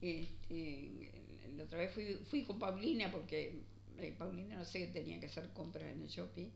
Este, 0.00 1.10
la 1.56 1.64
otra 1.64 1.78
vez 1.78 1.92
fui, 1.92 2.14
fui 2.30 2.44
con 2.44 2.58
Paulina 2.58 3.10
porque 3.10 3.60
eh, 3.98 4.14
Paulina 4.16 4.56
no 4.56 4.64
sé, 4.64 4.86
tenía 4.86 5.18
que 5.18 5.26
hacer 5.26 5.48
compras 5.52 5.92
en 5.92 6.02
el 6.02 6.08
shopping. 6.08 6.46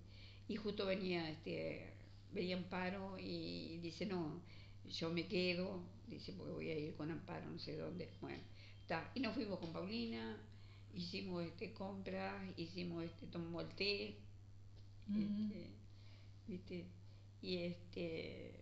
Y 0.49 0.57
justo 0.57 0.87
venía, 0.87 1.29
este, 1.31 1.93
venía 2.33 2.57
Amparo 2.57 3.19
y 3.19 3.79
dice, 3.79 4.07
no, 4.07 4.41
yo 4.89 5.11
me 5.11 5.27
quedo, 5.27 5.83
dice, 6.07 6.33
porque 6.33 6.53
voy 6.53 6.71
a 6.71 6.79
ir 6.79 6.95
con 6.95 7.11
Amparo, 7.11 7.47
no 7.51 7.59
sé 7.59 7.77
dónde. 7.77 8.09
Bueno, 8.21 8.43
está. 8.81 9.11
Y 9.15 9.21
nos 9.21 9.35
fuimos 9.35 9.59
con 9.59 9.73
Paulina, 9.73 10.37
hicimos 10.95 11.45
este 11.45 11.73
compras, 11.73 12.43
hicimos 12.57 13.05
este, 13.05 13.27
tomamos 13.27 13.65
el 13.65 13.75
té, 13.75 14.17
este, 15.09 15.71
¿viste? 16.47 16.87
Y 17.43 17.57
este 17.59 18.55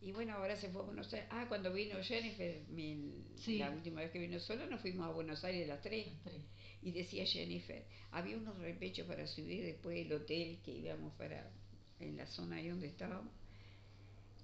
y 0.00 0.12
bueno, 0.12 0.34
ahora 0.34 0.54
se 0.60 0.68
fue 0.68 0.82
a 0.82 0.84
Buenos 0.84 1.12
Aires. 1.12 1.28
Ah, 1.32 1.46
cuando 1.48 1.72
vino 1.72 2.00
Jennifer, 2.04 2.62
mi- 2.68 3.24
Sí. 3.44 3.58
la 3.58 3.70
última 3.70 4.00
vez 4.00 4.12
que 4.12 4.20
vino 4.20 4.38
sola, 4.38 4.66
nos 4.66 4.80
fuimos 4.80 5.06
a 5.08 5.10
Buenos 5.10 5.42
Aires 5.42 5.66
las 5.66 5.80
tres. 5.82 6.06
Las 6.06 6.22
tres. 6.22 6.42
Y 6.82 6.92
decía 6.92 7.26
Jennifer, 7.26 7.84
había 8.12 8.36
unos 8.36 8.56
repechos 8.58 9.06
para 9.08 9.26
subir 9.26 9.64
después 9.64 9.96
del 9.96 10.12
hotel 10.12 10.60
que 10.64 10.70
íbamos 10.70 11.12
para 11.14 11.50
en 11.98 12.16
la 12.16 12.26
zona 12.28 12.56
ahí 12.56 12.68
donde 12.68 12.86
estábamos. 12.86 13.32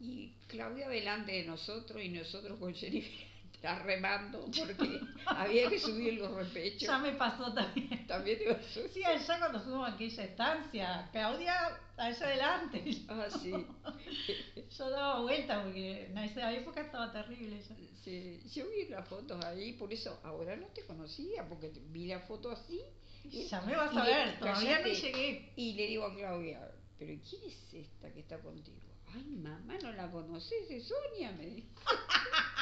Y 0.01 0.33
Claudia 0.49 0.89
delante 0.89 1.31
de 1.33 1.45
nosotros 1.45 2.03
y 2.03 2.09
nosotros 2.09 2.59
con 2.59 2.75
Jennifer 2.75 3.27
remando 3.63 4.45
porque 4.45 5.01
había 5.27 5.69
que 5.69 5.79
subir 5.79 6.15
los 6.15 6.33
repechos. 6.35 6.83
Ya 6.83 6.99
me 6.99 7.13
pasó 7.13 7.53
también. 7.53 8.07
También 8.07 8.39
te 8.39 8.55
pasó. 8.55 8.81
Sí, 8.93 9.03
allá 9.05 9.39
cuando 9.39 9.61
fuimos 9.61 9.89
a 9.89 9.93
aquella 9.93 10.25
estancia, 10.25 11.09
Claudia 11.13 11.81
allá 11.97 12.27
adelante. 12.27 12.85
Ah, 13.09 13.27
sí. 13.43 13.53
Yo 14.79 14.91
daba 14.91 15.21
vuelta 15.21 15.63
porque 15.63 16.07
en 16.07 16.19
esa 16.19 16.53
época 16.53 16.83
estaba 16.83 17.13
terrible. 17.13 17.61
Ya. 17.61 17.77
Sí, 18.05 18.39
yo 18.55 18.69
vi 18.69 18.87
las 18.89 19.09
fotos 19.09 19.43
ahí, 19.47 19.73
por 19.73 19.91
eso 19.91 20.21
ahora 20.25 20.57
no 20.57 20.67
te 20.67 20.85
conocía, 20.85 21.49
porque 21.49 21.73
vi 21.87 22.07
la 22.07 22.21
foto 22.21 22.51
así. 22.51 22.83
Y, 23.25 23.47
ya 23.47 23.63
me 23.63 23.75
vas 23.75 23.97
a 23.97 24.05
ver, 24.05 24.39
todavía 24.39 24.81
no 24.81 24.89
llegué. 24.89 25.53
Y 25.57 25.73
le 25.73 25.87
digo 25.87 26.05
a 26.05 26.15
Claudia, 26.15 26.71
¿pero 26.99 27.19
quién 27.27 27.43
es 27.45 27.73
esta 27.73 28.13
que 28.13 28.21
está 28.21 28.39
contigo? 28.41 28.77
Ay, 29.15 29.25
mamá, 29.25 29.79
no 29.83 29.93
la 29.93 30.11
conoces, 30.11 30.71
es 30.71 30.87
Sonia, 30.87 31.33
me 31.33 31.47
dijo. 31.47 31.69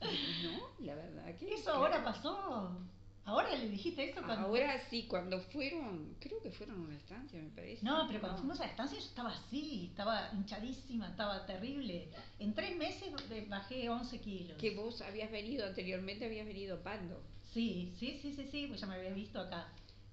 No, 0.00 0.84
la 0.84 0.94
verdad 0.94 1.36
que. 1.36 1.54
Eso 1.54 1.72
ahora 1.72 2.04
pasó. 2.04 2.78
Ahora 3.24 3.54
le 3.54 3.68
dijiste 3.68 4.08
eso 4.08 4.22
cuando. 4.24 4.46
Ahora 4.46 4.80
sí, 4.88 5.06
cuando 5.06 5.38
fueron. 5.40 6.16
Creo 6.18 6.40
que 6.40 6.50
fueron 6.50 6.76
a 6.76 6.84
una 6.84 6.96
estancia, 6.96 7.38
me 7.38 7.50
parece. 7.50 7.84
No, 7.84 8.06
pero 8.08 8.20
cuando 8.20 8.38
fuimos 8.38 8.58
a 8.60 8.64
la 8.64 8.70
estancia 8.70 8.98
yo 8.98 9.04
estaba 9.04 9.30
así, 9.30 9.88
estaba 9.90 10.30
hinchadísima, 10.32 11.08
estaba 11.08 11.44
terrible. 11.44 12.08
En 12.38 12.54
tres 12.54 12.74
meses 12.76 13.12
bajé 13.48 13.90
11 13.90 14.20
kilos. 14.20 14.56
Que 14.56 14.74
vos 14.74 15.02
habías 15.02 15.30
venido 15.30 15.66
anteriormente, 15.66 16.24
habías 16.24 16.46
venido 16.46 16.82
Pando. 16.82 17.20
Sí, 17.52 17.92
sí, 17.98 18.18
sí, 18.22 18.32
sí, 18.32 18.48
sí, 18.50 18.66
pues 18.66 18.80
ya 18.80 18.86
me 18.86 18.94
había 18.94 19.10
visto 19.10 19.40
acá. 19.40 19.68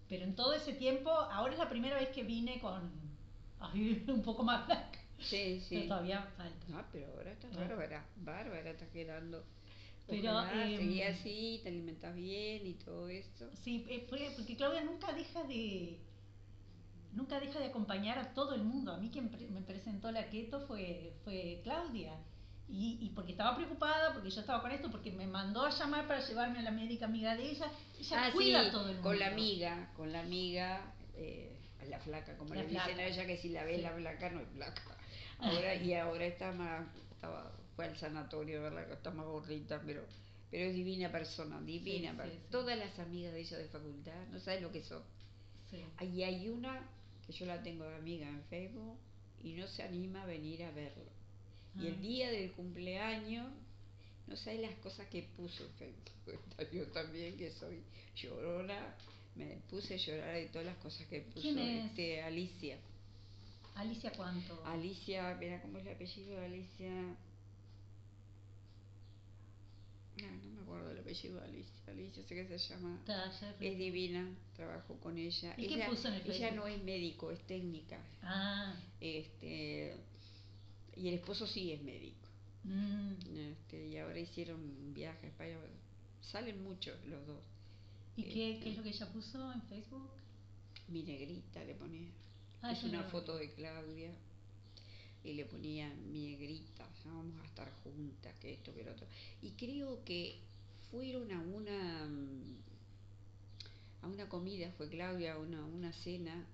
Pero 0.09 0.25
en 0.25 0.35
todo 0.35 0.53
ese 0.53 0.73
tiempo, 0.73 1.09
ahora 1.09 1.53
es 1.53 1.59
la 1.59 1.69
primera 1.69 1.97
vez 1.97 2.09
que 2.09 2.23
vine 2.23 2.59
con. 2.59 2.91
Ay, 3.61 4.03
un 4.09 4.23
poco 4.23 4.43
más 4.43 4.65
blanca. 4.65 4.99
Sí, 5.19 5.61
sí. 5.61 5.75
Pero 5.75 5.87
todavía 5.87 6.21
falta. 6.35 6.65
No, 6.67 6.83
pero 6.91 7.07
ahora 7.13 7.31
está 7.31 7.47
bárbara. 7.49 8.05
Bárbara 8.17 8.69
está 8.71 8.85
quedando. 8.87 9.45
Pero 10.07 10.43
eh, 10.53 10.77
seguí 10.77 11.01
así, 11.01 11.59
te 11.63 11.69
alimentas 11.69 12.15
bien 12.15 12.67
y 12.67 12.73
todo 12.73 13.09
esto. 13.09 13.49
Sí, 13.63 13.85
eh, 13.89 14.05
porque 14.09 14.55
Claudia 14.55 14.83
nunca 14.83 15.11
deja 15.13 15.43
de 15.43 15.99
nunca 17.13 17.39
deja 17.39 17.59
de 17.59 17.67
acompañar 17.67 18.19
a 18.19 18.33
todo 18.33 18.53
el 18.53 18.63
mundo. 18.63 18.91
A 18.91 18.97
mí 18.97 19.09
quien 19.09 19.31
me 19.51 19.61
presentó 19.61 20.11
la 20.11 20.29
keto 20.29 20.61
fue 20.67 21.13
fue 21.23 21.61
Claudia. 21.63 22.13
Y, 22.67 22.97
y, 22.99 23.09
porque 23.09 23.33
estaba 23.33 23.55
preocupada, 23.55 24.11
porque 24.11 24.31
yo 24.31 24.41
estaba 24.41 24.59
con 24.59 24.71
esto, 24.71 24.89
porque 24.89 25.11
me 25.11 25.27
mandó 25.27 25.63
a 25.63 25.69
llamar 25.69 26.07
para 26.07 26.25
llevarme 26.25 26.57
a 26.57 26.61
la 26.63 26.71
médica 26.71 27.05
amiga 27.05 27.35
de 27.35 27.51
ella. 27.51 27.71
Ella 27.99 28.25
ah, 28.25 28.31
cuida 28.31 28.61
a 28.61 28.71
todo 28.71 28.87
el 28.89 28.95
mundo. 28.95 29.03
Con 29.03 29.19
la 29.19 29.27
amiga, 29.27 29.91
con 29.95 30.11
la 30.11 30.21
amiga, 30.21 30.81
eh, 31.13 31.55
la 31.87 31.99
flaca, 31.99 32.35
como 32.37 32.55
le 32.55 32.65
dicen 32.65 32.99
a 32.99 33.05
ella, 33.05 33.27
que 33.27 33.37
si 33.37 33.49
la 33.49 33.63
ves 33.65 33.83
la 33.83 33.91
flaca 33.91 34.31
no 34.31 34.39
es 34.39 34.47
flaca. 34.49 34.81
Ahora, 35.37 35.75
y 35.75 35.93
ahora 35.93 36.25
está 36.25 36.53
más, 36.53 36.87
estaba 37.11 37.51
fue 37.75 37.85
al 37.85 37.97
sanatorio, 37.97 38.61
¿verdad? 38.61 38.87
Que 38.87 38.93
está 38.93 39.11
más 39.11 39.25
gordita, 39.25 39.81
pero, 39.85 40.05
pero 40.51 40.65
es 40.65 40.75
divina 40.75 41.11
persona, 41.11 41.61
divina. 41.61 42.15
Todas 42.49 42.77
las 42.77 42.97
amigas 42.99 43.33
de 43.33 43.41
ella 43.41 43.57
de 43.57 43.67
facultad, 43.67 44.27
no 44.31 44.39
sabes 44.39 44.61
lo 44.61 44.71
que 44.71 44.83
son. 44.83 45.03
Ahí 45.97 46.23
hay 46.23 46.47
una 46.47 46.87
que 47.25 47.33
yo 47.33 47.45
la 47.45 47.61
tengo 47.61 47.83
de 47.85 47.95
amiga 47.95 48.27
en 48.27 48.43
Facebook 48.45 48.97
y 49.43 49.53
no 49.53 49.67
se 49.67 49.83
anima 49.83 50.23
a 50.23 50.25
venir 50.25 50.63
a 50.63 50.71
verlo. 50.71 51.03
Y 51.77 51.87
el 51.87 51.95
ah. 51.95 52.01
día 52.01 52.31
del 52.31 52.51
cumpleaños, 52.51 53.51
no 54.27 54.37
sabes 54.37 54.61
las 54.61 54.75
cosas 54.75 55.07
que 55.07 55.23
puso 55.35 55.65
en 55.65 55.71
Facebook. 55.73 56.39
Yo 56.73 56.87
también, 56.87 57.37
que 57.37 57.51
soy 57.51 57.83
llorona, 58.15 58.95
me 59.35 59.57
puse 59.69 59.95
a 59.95 59.97
llorar 59.97 60.35
de 60.35 60.45
todas 60.47 60.65
las 60.65 60.77
cosas 60.77 61.05
que 61.07 61.21
puso 61.21 61.47
este, 61.49 62.21
Alicia. 62.21 62.77
¿Alicia 63.75 64.11
cuánto? 64.15 64.63
Alicia, 64.65 65.35
mira 65.37 65.61
cómo 65.61 65.77
es 65.79 65.85
el 65.85 65.93
apellido 65.93 66.39
de 66.39 66.45
Alicia. 66.45 67.15
No, 70.25 70.43
no 70.43 70.55
me 70.55 70.61
acuerdo 70.61 70.89
del 70.89 70.99
apellido 70.99 71.39
de 71.39 71.45
Alicia. 71.45 71.75
Alicia 71.87 72.23
sé 72.23 72.35
que 72.35 72.59
se 72.59 72.73
llama. 72.73 72.99
Es 73.59 73.77
divina, 73.77 74.29
trabajo 74.55 74.95
con 74.99 75.17
ella. 75.17 75.53
¿Y 75.57 75.65
ella, 75.65 75.85
qué 75.85 75.91
puso 75.91 76.07
en 76.07 76.15
el 76.15 76.31
Ella 76.31 76.51
no 76.51 76.67
es 76.67 76.83
médico, 76.83 77.31
es 77.31 77.39
técnica. 77.45 77.99
Ah. 78.21 78.75
Este, 78.99 79.95
y 80.95 81.07
el 81.07 81.15
esposo 81.15 81.47
sí 81.47 81.71
es 81.71 81.81
médico. 81.81 82.27
Mm. 82.63 83.13
Este, 83.37 83.87
y 83.87 83.97
ahora 83.97 84.19
hicieron 84.19 84.59
un 84.59 84.93
viaje 84.93 85.27
a 85.27 85.29
España. 85.29 85.57
Salen 86.21 86.63
muchos 86.63 86.97
los 87.05 87.25
dos. 87.27 87.43
¿Y 88.17 88.23
qué, 88.23 88.59
qué 88.63 88.71
es 88.71 88.77
lo 88.77 88.83
que 88.83 88.89
ella 88.89 89.07
puso 89.11 89.53
en 89.53 89.61
Facebook? 89.63 90.09
Mi 90.87 91.03
negrita 91.03 91.63
le 91.63 91.75
ponía. 91.75 92.09
Ah, 92.61 92.71
es 92.71 92.83
una 92.83 93.03
foto 93.03 93.37
de 93.37 93.51
Claudia 93.53 94.11
y 95.25 95.33
le 95.33 95.45
ponía 95.45 95.91
mi 96.11 96.27
negrita, 96.27 96.87
vamos 97.05 97.41
a 97.41 97.45
estar 97.45 97.71
juntas, 97.83 98.33
que 98.39 98.53
esto, 98.53 98.73
que 98.73 98.83
lo 98.83 98.91
otro. 98.91 99.07
Y 99.41 99.51
creo 99.51 100.03
que 100.05 100.39
fueron 100.91 101.31
a 101.31 101.41
una 101.41 102.07
mm, 102.07 102.55
a 104.03 104.07
una 104.07 104.29
comida, 104.29 104.71
fue 104.77 104.87
Claudia, 104.87 105.33
a 105.33 105.39
una, 105.39 105.65
una 105.65 105.91
cena, 105.91 106.45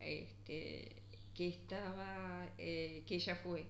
este, 0.00 1.02
que 1.34 1.48
estaba, 1.48 2.48
eh, 2.58 3.04
que 3.06 3.14
ella 3.14 3.36
fue. 3.36 3.66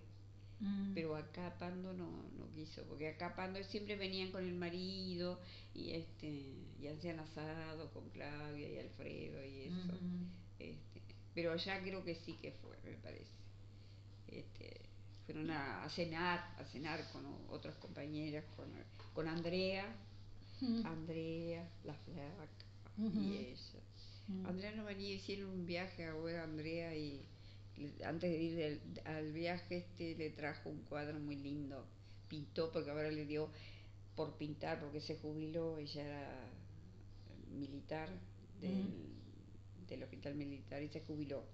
Mm. 0.60 0.94
Pero 0.94 1.14
acá 1.14 1.56
Pando 1.58 1.92
no, 1.92 2.10
no 2.38 2.50
quiso, 2.54 2.82
porque 2.84 3.08
acá 3.08 3.36
Pando 3.36 3.62
siempre 3.62 3.96
venían 3.96 4.32
con 4.32 4.44
el 4.44 4.54
marido 4.54 5.38
y 5.74 5.92
este 5.92 6.54
y 6.80 6.86
hacían 6.88 7.20
asado 7.20 7.92
con 7.92 8.08
Claudia 8.10 8.68
y 8.68 8.78
Alfredo 8.78 9.44
y 9.44 9.60
eso. 9.64 9.98
este, 10.58 11.02
pero 11.34 11.52
allá 11.52 11.80
creo 11.82 12.02
que 12.02 12.16
sí 12.16 12.32
que 12.40 12.50
fue, 12.50 12.76
me 12.84 12.96
parece 12.96 13.38
este, 14.32 14.80
fueron 15.26 15.50
a, 15.50 15.88
cenar, 15.90 16.54
a 16.58 16.64
cenar 16.64 17.04
con 17.12 17.24
otras 17.50 17.74
compañeras, 17.76 18.44
con, 18.56 18.66
con 19.12 19.28
Andrea, 19.28 19.84
Andrea, 20.84 21.68
la 21.84 21.94
flaca 21.94 22.48
y 22.96 23.36
ella. 23.36 23.80
Andrea 24.46 24.72
no 24.72 24.84
venía, 24.84 25.14
hicieron 25.14 25.50
un 25.50 25.66
viaje 25.66 26.06
ahora, 26.06 26.44
Andrea, 26.44 26.94
y 26.94 27.24
antes 28.04 28.30
de 28.30 28.42
ir 28.42 28.80
al 29.04 29.32
viaje 29.32 29.78
este 29.78 30.14
le 30.16 30.30
trajo 30.30 30.68
un 30.68 30.82
cuadro 30.82 31.18
muy 31.20 31.36
lindo, 31.36 31.86
pintó 32.28 32.72
porque 32.72 32.90
ahora 32.90 33.10
le 33.10 33.24
dio 33.24 33.48
por 34.16 34.36
pintar 34.36 34.80
porque 34.80 35.00
se 35.00 35.16
jubiló, 35.16 35.78
ella 35.78 36.04
era 36.04 36.50
militar 37.50 38.08
del, 38.60 39.12
del 39.88 40.02
hospital 40.02 40.34
militar 40.34 40.82
y 40.82 40.88
se 40.88 41.00
jubiló 41.02 41.44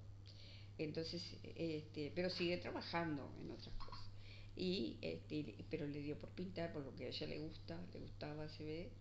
entonces, 0.79 1.23
este, 1.57 2.13
pero 2.15 2.31
sigue 2.31 2.57
trabajando 2.59 3.33
en 3.41 3.51
otras 3.51 3.75
cosas. 3.77 4.05
Y, 4.57 4.99
este, 5.03 5.65
pero 5.71 5.87
le 5.87 6.01
dio 6.01 6.19
por 6.19 6.31
pintar, 6.31 6.73
por 6.73 6.85
lo 6.85 6.95
que 6.95 7.05
a 7.07 7.09
ella 7.09 7.27
le 7.27 7.39
gusta, 7.41 7.81
le 7.93 8.01
gustaba, 8.01 8.49
se 8.49 8.65
ve. 8.65 8.93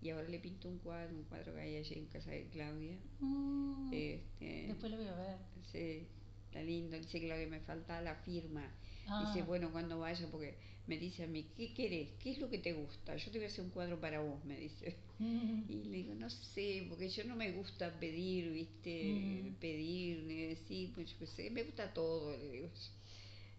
Y 0.00 0.10
ahora 0.10 0.28
le 0.28 0.38
pintó 0.38 0.68
un 0.68 0.78
cuadro, 0.78 1.14
un 1.16 1.24
cuadro 1.24 1.54
que 1.54 1.60
hay 1.60 1.76
allí 1.76 1.94
en 1.94 2.06
casa 2.06 2.30
de 2.30 2.46
Claudia. 2.48 2.96
Mm. 3.20 3.90
este, 3.92 4.66
Después 4.68 4.92
lo 4.92 4.98
voy 4.98 5.06
a 5.08 5.14
ver. 5.14 5.38
Sí, 5.72 6.06
está 6.46 6.62
lindo. 6.62 6.96
Dice 6.96 7.20
Claudia, 7.20 7.48
me 7.48 7.60
falta 7.60 8.00
la 8.00 8.14
firma. 8.16 8.62
Dice, 9.02 9.40
Ah. 9.40 9.44
bueno, 9.46 9.72
cuando 9.72 9.98
vaya, 9.98 10.28
porque 10.30 10.56
me 10.88 10.98
dice 10.98 11.24
a 11.24 11.26
mí, 11.26 11.46
¿qué 11.56 11.72
querés? 11.74 12.08
¿Qué 12.20 12.30
es 12.32 12.38
lo 12.38 12.48
que 12.50 12.58
te 12.58 12.72
gusta? 12.72 13.14
Yo 13.16 13.30
te 13.30 13.38
voy 13.38 13.44
a 13.46 13.48
hacer 13.48 13.64
un 13.64 13.70
cuadro 13.70 14.00
para 14.00 14.20
vos, 14.20 14.44
me 14.44 14.56
dice. 14.58 14.96
Y 15.20 15.84
le 15.84 15.96
digo, 15.98 16.14
no 16.14 16.30
sé, 16.30 16.86
porque 16.88 17.08
yo 17.10 17.24
no 17.24 17.36
me 17.36 17.50
gusta 17.52 17.92
pedir, 18.00 18.52
¿viste? 18.52 19.04
Mm. 19.14 19.54
Pedir, 19.60 20.22
ni 20.24 20.34
decir, 20.46 20.92
pues 20.94 21.10
yo 21.12 21.18
qué 21.18 21.26
sé, 21.26 21.50
me 21.50 21.64
gusta 21.64 21.92
todo, 21.92 22.36
le 22.36 22.50
digo. 22.52 22.68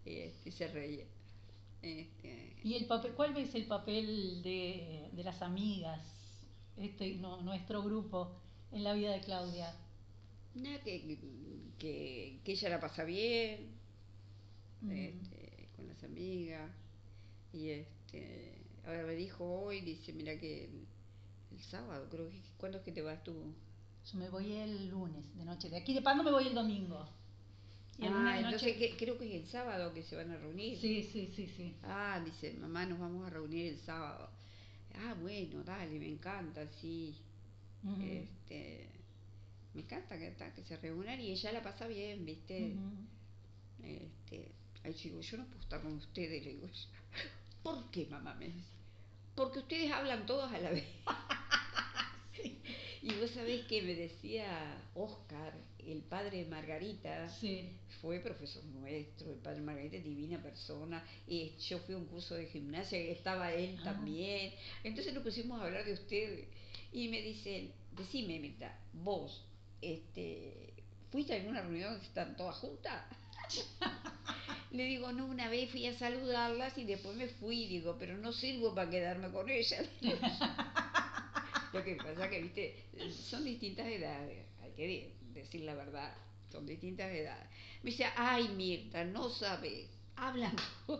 Este, 0.04 0.48
y 0.48 0.52
se 0.52 0.68
reía. 0.68 1.04
Este, 1.82 2.56
¿Y 2.64 2.74
el 2.74 2.86
papel, 2.86 3.12
cuál 3.12 3.36
es 3.36 3.54
el 3.54 3.66
papel 3.66 4.42
de, 4.42 5.08
de 5.12 5.24
las 5.24 5.40
amigas, 5.42 6.00
este, 6.76 7.14
no, 7.16 7.40
nuestro 7.42 7.82
grupo, 7.82 8.32
en 8.72 8.84
la 8.84 8.94
vida 8.94 9.12
de 9.12 9.20
Claudia? 9.20 9.74
nada, 10.54 10.80
que, 10.82 11.18
que, 11.78 12.40
que 12.44 12.52
ella 12.52 12.68
la 12.70 12.80
pasa 12.80 13.04
bien, 13.04 13.78
Mm. 14.82 14.90
este, 14.92 15.68
con 15.76 15.86
las 15.86 16.02
amigas. 16.04 16.70
Y 17.52 17.70
este, 17.70 18.58
ahora 18.86 19.04
me 19.04 19.14
dijo 19.14 19.44
hoy, 19.44 19.80
dice, 19.80 20.12
mira 20.12 20.38
que 20.38 20.64
el, 20.64 20.86
sábado, 21.70 22.06
creo 22.10 22.28
que, 22.30 22.40
¿cuándo 22.56 22.78
es 22.78 22.84
que 22.84 22.92
te 22.92 23.02
vas 23.02 23.22
tú? 23.22 23.34
Yo 24.10 24.18
me 24.18 24.30
voy 24.30 24.52
el 24.52 24.88
lunes 24.88 25.22
de 25.36 25.44
noche. 25.44 25.68
De 25.68 25.76
aquí 25.76 25.92
de 25.92 26.00
Pando 26.02 26.22
me 26.24 26.30
voy 26.30 26.46
el 26.46 26.54
domingo. 26.54 27.06
Y 27.98 28.06
el 28.06 28.12
lunes 28.12 28.26
Ah, 28.32 28.36
entonces 28.40 28.74
noche. 28.74 28.78
que- 28.78 28.96
creo 28.96 29.18
que 29.18 29.36
es 29.36 29.42
el 29.44 29.48
sábado 29.50 29.92
que 29.92 30.02
se 30.02 30.16
van 30.16 30.30
a 30.30 30.38
reunir. 30.38 30.78
Sí, 30.80 31.02
sí, 31.12 31.32
sí, 31.36 31.46
sí. 31.56 31.74
Ah, 31.82 32.20
dice, 32.24 32.54
mamá, 32.54 32.86
nos 32.86 32.98
vamos 32.98 33.26
a 33.26 33.30
reunir 33.30 33.66
el 33.66 33.80
sábado. 33.80 34.30
Ah, 34.94 35.14
bueno, 35.20 35.62
dale, 35.64 35.98
me 35.98 36.08
encanta, 36.08 36.66
sí. 36.80 37.14
Este, 38.02 38.88
me 39.74 39.82
encanta 39.82 40.18
que, 40.18 40.34
que 40.54 40.64
se 40.64 40.76
reúnan 40.78 41.20
y 41.20 41.32
ella 41.32 41.52
la 41.52 41.62
pasa 41.62 41.86
bien, 41.86 42.24
¿viste? 42.24 42.76
Este, 43.82 44.52
ahí 44.84 44.92
yo 44.94 45.02
digo, 45.04 45.20
yo 45.20 45.36
no 45.38 45.46
puedo 45.46 45.60
estar 45.60 45.80
con 45.82 45.92
ustedes, 45.94 46.44
le 46.44 46.54
digo 46.54 46.66
yo. 46.66 46.88
¿Por 47.62 47.90
qué, 47.90 48.06
mamá? 48.06 48.34
Me 48.34 48.46
dice. 48.48 48.68
Porque 49.34 49.58
ustedes 49.60 49.90
hablan 49.92 50.26
todos 50.26 50.52
a 50.52 50.58
la 50.58 50.70
vez. 50.70 50.84
Y 53.02 53.14
vos 53.14 53.30
sabés 53.30 53.64
que 53.64 53.80
me 53.80 53.94
decía 53.94 54.76
Oscar, 54.94 55.54
el 55.78 56.02
padre 56.02 56.44
de 56.44 56.50
Margarita, 56.50 57.30
Sí. 57.30 57.70
fue 58.02 58.20
profesor 58.20 58.62
nuestro, 58.66 59.32
el 59.32 59.38
padre 59.38 59.62
Margarita, 59.62 59.96
divina 59.96 60.42
persona. 60.42 61.02
Y 61.26 61.56
yo 61.56 61.78
fui 61.78 61.94
a 61.94 61.98
un 61.98 62.04
curso 62.04 62.34
de 62.34 62.46
gimnasia 62.48 62.98
estaba 62.98 63.54
él 63.54 63.78
Ah. 63.80 63.84
también. 63.84 64.52
Entonces 64.84 65.14
nos 65.14 65.22
pusimos 65.22 65.58
a 65.60 65.64
hablar 65.64 65.86
de 65.86 65.94
usted. 65.94 66.44
Y 66.92 67.08
me 67.08 67.22
dice 67.22 67.72
decime, 67.92 68.38
Mirta, 68.38 68.78
vos, 68.92 69.46
este, 69.80 70.74
¿fuiste 71.10 71.32
a 71.32 71.36
alguna 71.36 71.62
reunión 71.62 71.98
que 72.00 72.06
están 72.06 72.36
todas 72.36 72.56
juntas? 72.56 73.02
Le 74.70 74.84
digo, 74.84 75.10
no, 75.12 75.26
una 75.26 75.48
vez 75.48 75.70
fui 75.70 75.86
a 75.86 75.98
saludarlas 75.98 76.78
y 76.78 76.84
después 76.84 77.16
me 77.16 77.26
fui, 77.28 77.66
digo, 77.66 77.96
pero 77.98 78.16
no 78.16 78.32
sirvo 78.32 78.74
para 78.74 78.88
quedarme 78.90 79.30
con 79.30 79.48
ellas. 79.48 79.84
Lo 81.72 81.84
que 81.84 81.94
pasa 81.96 82.28
que, 82.28 82.40
viste, 82.42 82.84
son 83.28 83.44
distintas 83.44 83.86
edades, 83.86 84.44
hay 84.62 84.70
que 84.72 84.86
de- 84.86 85.14
decir 85.40 85.62
la 85.62 85.74
verdad, 85.74 86.12
son 86.50 86.66
distintas 86.66 87.10
edades. 87.12 87.48
Me 87.82 87.90
dice, 87.90 88.06
ay 88.16 88.48
Mirta, 88.48 89.04
no 89.04 89.28
sabes, 89.30 89.86
hablan 90.16 90.54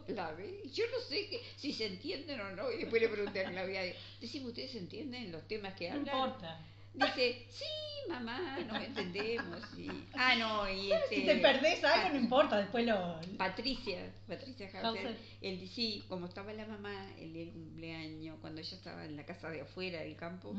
la 0.08 0.32
vez. 0.32 0.72
Yo 0.72 0.84
no 0.92 1.00
sé 1.08 1.28
que, 1.28 1.40
si 1.56 1.72
se 1.72 1.86
entienden 1.86 2.40
o 2.40 2.52
no. 2.52 2.70
Y 2.72 2.78
después 2.78 3.02
le 3.02 3.08
pregunté 3.08 3.44
a 3.44 3.50
Claudia, 3.50 3.82
decime, 4.20 4.46
¿ustedes 4.46 4.74
entienden 4.76 5.32
los 5.32 5.46
temas 5.48 5.74
que 5.74 5.90
No 5.90 5.96
hablan? 5.96 6.16
importa. 6.16 6.66
Dice, 6.92 7.46
sí, 7.50 7.64
mamá, 8.08 8.58
nos 8.66 8.82
entendemos. 8.82 9.60
Y, 9.78 9.88
ah, 10.14 10.34
no, 10.36 10.68
y 10.68 10.92
este, 10.92 11.16
si 11.16 11.22
te 11.24 11.36
perdés 11.36 11.82
algo, 11.84 12.08
no 12.10 12.20
importa, 12.20 12.58
después 12.58 12.84
lo. 12.84 13.20
Patricia, 13.38 14.12
Patricia 14.26 14.70
Hauser, 14.82 15.16
él 15.40 15.68
sí, 15.68 16.04
como 16.08 16.26
estaba 16.26 16.52
la 16.52 16.66
mamá 16.66 17.12
el 17.18 17.32
día 17.32 17.44
del 17.44 17.54
cumpleaños, 17.54 18.38
cuando 18.40 18.60
ella 18.60 18.76
estaba 18.76 19.04
en 19.04 19.16
la 19.16 19.24
casa 19.24 19.50
de 19.50 19.60
afuera 19.60 20.00
del 20.00 20.16
campo, 20.16 20.54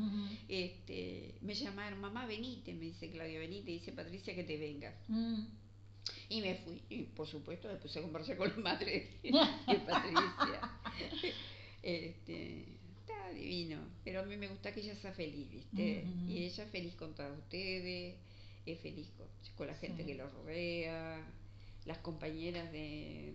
este, 0.48 1.34
me 1.42 1.54
llamaron, 1.54 2.00
mamá, 2.00 2.26
venite, 2.26 2.72
me 2.72 2.86
dice 2.86 3.10
Claudia, 3.10 3.38
venite, 3.38 3.70
dice 3.70 3.92
Patricia 3.92 4.34
que 4.34 4.44
te 4.44 4.56
venga. 4.56 4.94
Mm. 5.08 5.44
Y 6.30 6.40
me 6.40 6.56
fui, 6.56 6.82
y 6.88 7.02
por 7.02 7.28
supuesto 7.28 7.68
me 7.68 7.76
puse 7.76 7.98
a 7.98 8.02
conversar 8.02 8.36
con 8.36 8.48
la 8.48 8.56
madre 8.56 9.18
de 9.22 9.30
Patricia. 9.86 10.70
Este, 11.82 12.81
está 13.22 13.32
divino, 13.32 13.80
pero 14.04 14.20
a 14.20 14.24
mí 14.24 14.36
me 14.36 14.48
gusta 14.48 14.72
que 14.72 14.80
ella 14.80 14.96
sea 14.96 15.12
feliz, 15.12 15.50
¿viste? 15.50 16.04
Y 16.28 16.44
ella 16.44 16.64
es 16.64 16.70
feliz 16.70 16.94
con 16.94 17.14
todos 17.14 17.38
ustedes, 17.38 18.16
es 18.66 18.80
feliz 18.80 19.08
con, 19.16 19.26
con 19.56 19.66
la 19.66 19.74
gente 19.74 20.02
Sí. 20.02 20.08
que 20.08 20.14
los 20.14 20.32
rodea, 20.32 21.24
las 21.84 21.98
compañeras 21.98 22.70
de, 22.72 23.32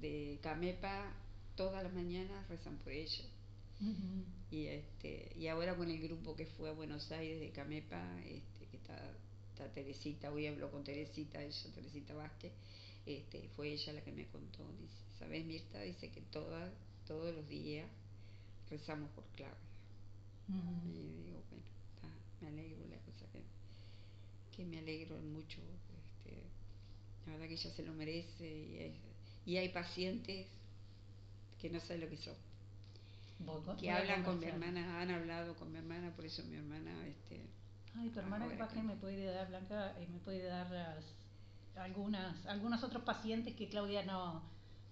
de, 0.00 0.38
Camepa, 0.42 1.12
todas 1.56 1.82
las 1.82 1.92
mañanas 1.92 2.48
rezan 2.48 2.76
por 2.78 2.92
ella. 2.92 3.24
Y 4.50 4.66
este 4.66 5.32
y 5.36 5.48
ahora 5.48 5.76
con 5.76 5.90
el 5.90 6.00
grupo 6.00 6.34
que 6.36 6.46
fue 6.46 6.70
a 6.70 6.72
Buenos 6.72 7.10
Aires 7.12 7.40
de 7.40 7.50
Camepa, 7.50 8.00
este, 8.22 8.66
que 8.70 8.76
está, 8.76 8.96
está 9.52 9.70
Teresita, 9.72 10.32
hoy 10.32 10.46
hablo 10.46 10.70
con 10.70 10.84
Teresita, 10.84 11.42
ella, 11.42 11.70
Teresita 11.74 12.14
Vázquez, 12.14 12.52
este, 13.04 13.48
fue 13.56 13.72
ella 13.72 13.92
la 13.92 14.02
que 14.02 14.12
me 14.12 14.26
contó, 14.28 14.64
dice, 14.80 14.94
¿sabes 15.18 15.44
Mirta? 15.44 15.80
Dice 15.82 16.10
que 16.10 16.20
todas, 16.22 16.72
todos 17.06 17.34
los 17.34 17.46
días 17.48 17.86
rezamos 18.78 19.08
por 19.10 19.24
Claudia. 19.36 19.56
Y 20.86 21.22
digo, 21.24 21.42
bueno, 21.50 21.64
está, 21.94 22.08
me 22.40 22.48
alegro, 22.48 22.78
la 22.90 22.98
cosa 22.98 23.24
que, 23.32 23.42
que 24.54 24.64
me 24.66 24.78
alegro 24.78 25.16
mucho, 25.18 25.60
este, 25.60 26.42
la 27.26 27.32
verdad 27.32 27.46
que 27.48 27.54
ella 27.54 27.70
se 27.74 27.82
lo 27.82 27.92
merece 27.94 28.46
y 28.46 28.78
hay, 28.78 28.94
y 29.46 29.56
hay 29.56 29.68
pacientes 29.70 30.46
que 31.60 31.70
no 31.70 31.80
saben 31.80 32.00
lo 32.02 32.08
que 32.10 32.18
son. 32.18 32.36
Que 33.80 33.90
hablan 33.90 34.22
con 34.22 34.38
mi 34.38 34.46
hermana, 34.46 35.00
han 35.00 35.10
hablado 35.10 35.54
con 35.56 35.72
mi 35.72 35.78
hermana, 35.78 36.10
por 36.14 36.24
eso 36.26 36.42
mi 36.44 36.56
hermana, 36.56 36.90
este, 37.06 37.40
Ay, 37.96 38.10
tu 38.10 38.18
hermana 38.20 38.46
capaz 38.48 38.72
que- 38.74 38.82
me 38.82 38.96
puede 38.96 39.24
dar, 39.24 39.48
Blanca, 39.48 39.94
eh, 39.98 40.06
me 40.12 40.18
puede 40.18 40.42
dar 40.44 40.70
las, 40.70 41.04
algunas, 41.76 42.44
algunos 42.46 42.82
otros 42.84 43.02
pacientes 43.04 43.54
que 43.56 43.68
Claudia 43.68 44.04
no, 44.04 44.42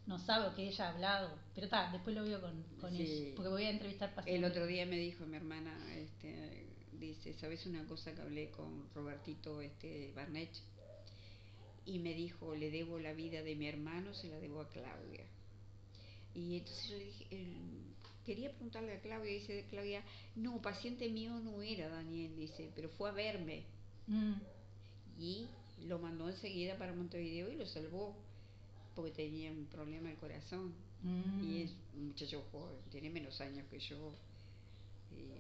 no 0.06 0.18
sabe 0.18 0.48
o 0.48 0.54
que 0.54 0.68
ella 0.68 0.86
ha 0.88 0.92
hablado. 0.94 1.38
Pero 1.54 1.66
está, 1.66 1.90
después 1.92 2.14
lo 2.16 2.24
veo 2.24 2.40
con, 2.40 2.62
con 2.80 2.96
Sí. 2.96 3.02
ella, 3.02 3.34
porque 3.36 3.48
voy 3.50 3.64
a 3.64 3.70
entrevistar 3.70 4.14
pacientes. 4.14 4.44
el 4.44 4.50
otro 4.50 4.66
día 4.66 4.84
me 4.86 4.96
dijo 4.98 5.24
mi 5.26 5.36
hermana, 5.36 5.72
este, 5.94 6.66
dice, 6.92 7.34
¿sabes 7.34 7.64
una 7.66 7.84
cosa 7.86 8.14
que 8.14 8.20
hablé 8.22 8.50
con 8.50 8.88
Robertito 8.94 9.60
este, 9.60 10.12
Barnech? 10.14 10.50
Y 11.84 11.98
me 11.98 12.14
dijo, 12.14 12.54
le 12.54 12.70
debo 12.70 12.98
la 12.98 13.12
vida 13.12 13.42
de 13.42 13.56
mi 13.56 13.66
hermano, 13.66 14.14
se 14.14 14.28
la 14.28 14.38
debo 14.38 14.60
a 14.60 14.68
Claudia. 14.68 15.24
Y 16.34 16.56
entonces 16.58 16.88
yo 16.88 16.96
le 16.96 17.04
dije, 17.04 17.46
quería 18.24 18.50
preguntarle 18.50 18.94
a 18.94 19.00
Claudia, 19.00 19.32
dice 19.32 19.66
Claudia, 19.68 20.02
no, 20.36 20.62
paciente 20.62 21.08
mío 21.08 21.32
no 21.40 21.60
era 21.62 21.88
Daniel, 21.88 22.36
dice, 22.36 22.70
pero 22.74 22.88
fue 22.90 23.10
a 23.10 23.12
verme. 23.12 23.64
Mm, 24.06 24.34
y 25.18 25.48
lo 25.86 25.98
mandó 25.98 26.28
enseguida 26.28 26.76
para 26.78 26.92
Montevideo 26.94 27.50
y 27.52 27.56
lo 27.56 27.66
salvó 27.66 28.16
porque 28.94 29.12
tenía 29.12 29.50
un 29.50 29.66
problema 29.66 30.08
del 30.08 30.18
corazón 30.18 30.72
mm. 31.02 31.44
y 31.44 31.62
es 31.62 31.70
un 31.94 32.08
muchacho 32.08 32.44
joven, 32.52 32.78
tiene 32.90 33.10
menos 33.10 33.40
años 33.40 33.66
que 33.70 33.78
yo 33.78 34.12
y 35.10 35.32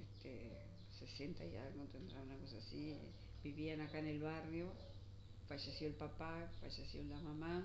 este, 0.00 0.50
60 0.98 1.44
y 1.44 1.56
algo 1.56 1.84
tendrá 1.92 2.20
una 2.22 2.36
cosa 2.38 2.58
así, 2.58 2.96
vivían 3.42 3.80
acá 3.80 3.98
en 3.98 4.06
el 4.06 4.20
barrio, 4.20 4.72
falleció 5.48 5.86
el 5.88 5.94
papá, 5.94 6.50
falleció 6.60 7.02
la 7.04 7.20
mamá 7.20 7.64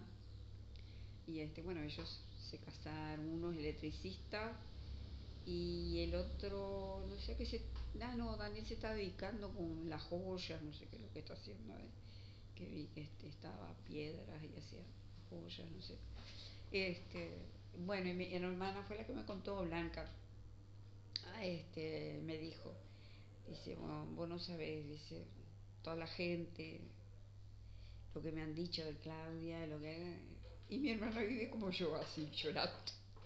y 1.27 1.39
este 1.39 1.61
bueno 1.61 1.81
ellos 1.81 2.21
se 2.49 2.57
casaron, 2.57 3.27
uno 3.27 3.51
es 3.51 3.57
electricista 3.59 4.57
y 5.45 5.99
el 6.03 6.15
otro, 6.15 7.03
no 7.09 7.17
sé 7.19 7.35
qué 7.35 7.45
se. 7.45 7.61
Ah, 8.01 8.15
no, 8.15 8.37
Daniel 8.37 8.65
se 8.65 8.75
está 8.75 8.93
dedicando 8.93 9.49
con 9.49 9.89
las 9.89 10.01
joyas, 10.03 10.61
no 10.61 10.73
sé 10.73 10.85
qué 10.87 10.97
es 10.97 11.01
lo 11.01 11.11
que 11.11 11.19
está 11.19 11.33
haciendo. 11.33 11.73
eh, 11.77 11.89
Que 12.61 12.67
vi 12.67 12.85
que 12.93 13.27
estaba 13.27 13.73
piedras 13.87 14.43
y 14.43 14.55
hacía 14.55 14.83
joyas, 15.31 15.67
no 15.71 15.81
sé. 15.81 15.97
Este, 16.71 17.39
bueno, 17.85 18.07
y 18.09 18.13
mi 18.13 18.31
hermana 18.35 18.83
fue 18.83 18.97
la 18.97 19.05
que 19.07 19.13
me 19.13 19.25
contó, 19.25 19.63
Blanca. 19.65 20.07
Ah, 21.25 21.43
Este, 21.43 22.19
me 22.23 22.37
dijo, 22.37 22.71
dice, 23.49 23.75
"Bueno, 23.77 24.05
vos 24.13 24.29
no 24.29 24.37
sabés, 24.37 24.87
dice, 24.87 25.25
toda 25.81 25.95
la 25.95 26.05
gente, 26.05 26.81
lo 28.13 28.21
que 28.21 28.31
me 28.31 28.43
han 28.43 28.53
dicho 28.53 28.85
de 28.85 28.93
Claudia, 28.97 29.65
lo 29.65 29.79
que. 29.79 30.19
Y 30.69 30.77
mi 30.77 30.91
hermana 30.91 31.21
vive 31.21 31.49
como 31.49 31.71
yo, 31.71 31.95
así, 31.95 32.29
llorando. 32.31 32.77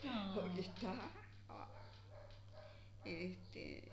No. 0.01 0.35
Porque 0.35 0.61
está. 0.61 1.11
ah, 1.49 1.67
Este. 3.03 3.91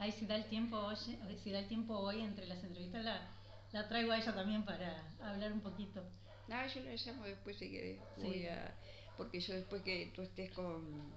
Ay, 0.00 0.10
si 0.12 0.26
da 0.26 0.34
el 0.34 0.48
tiempo 0.48 0.76
hoy, 0.78 0.96
si 0.96 1.50
da 1.52 1.60
el 1.60 1.68
tiempo 1.68 1.96
hoy 1.96 2.22
entre 2.22 2.46
las 2.46 2.64
entrevistas 2.64 3.04
la, 3.04 3.39
la 3.72 3.88
traigo 3.88 4.12
a 4.12 4.18
ella 4.18 4.34
también 4.34 4.64
para 4.64 5.02
hablar 5.22 5.52
un 5.52 5.60
poquito. 5.60 6.02
Nada, 6.48 6.66
yo 6.66 6.80
la 6.82 6.92
llamo 6.94 7.24
después 7.24 7.56
si 7.56 7.70
querés. 7.70 7.98
Sí. 8.16 8.22
Voy 8.22 8.46
a. 8.46 8.74
Porque 9.16 9.40
yo 9.40 9.54
después 9.54 9.82
que 9.82 10.12
tú 10.14 10.22
estés 10.22 10.50
con. 10.52 11.12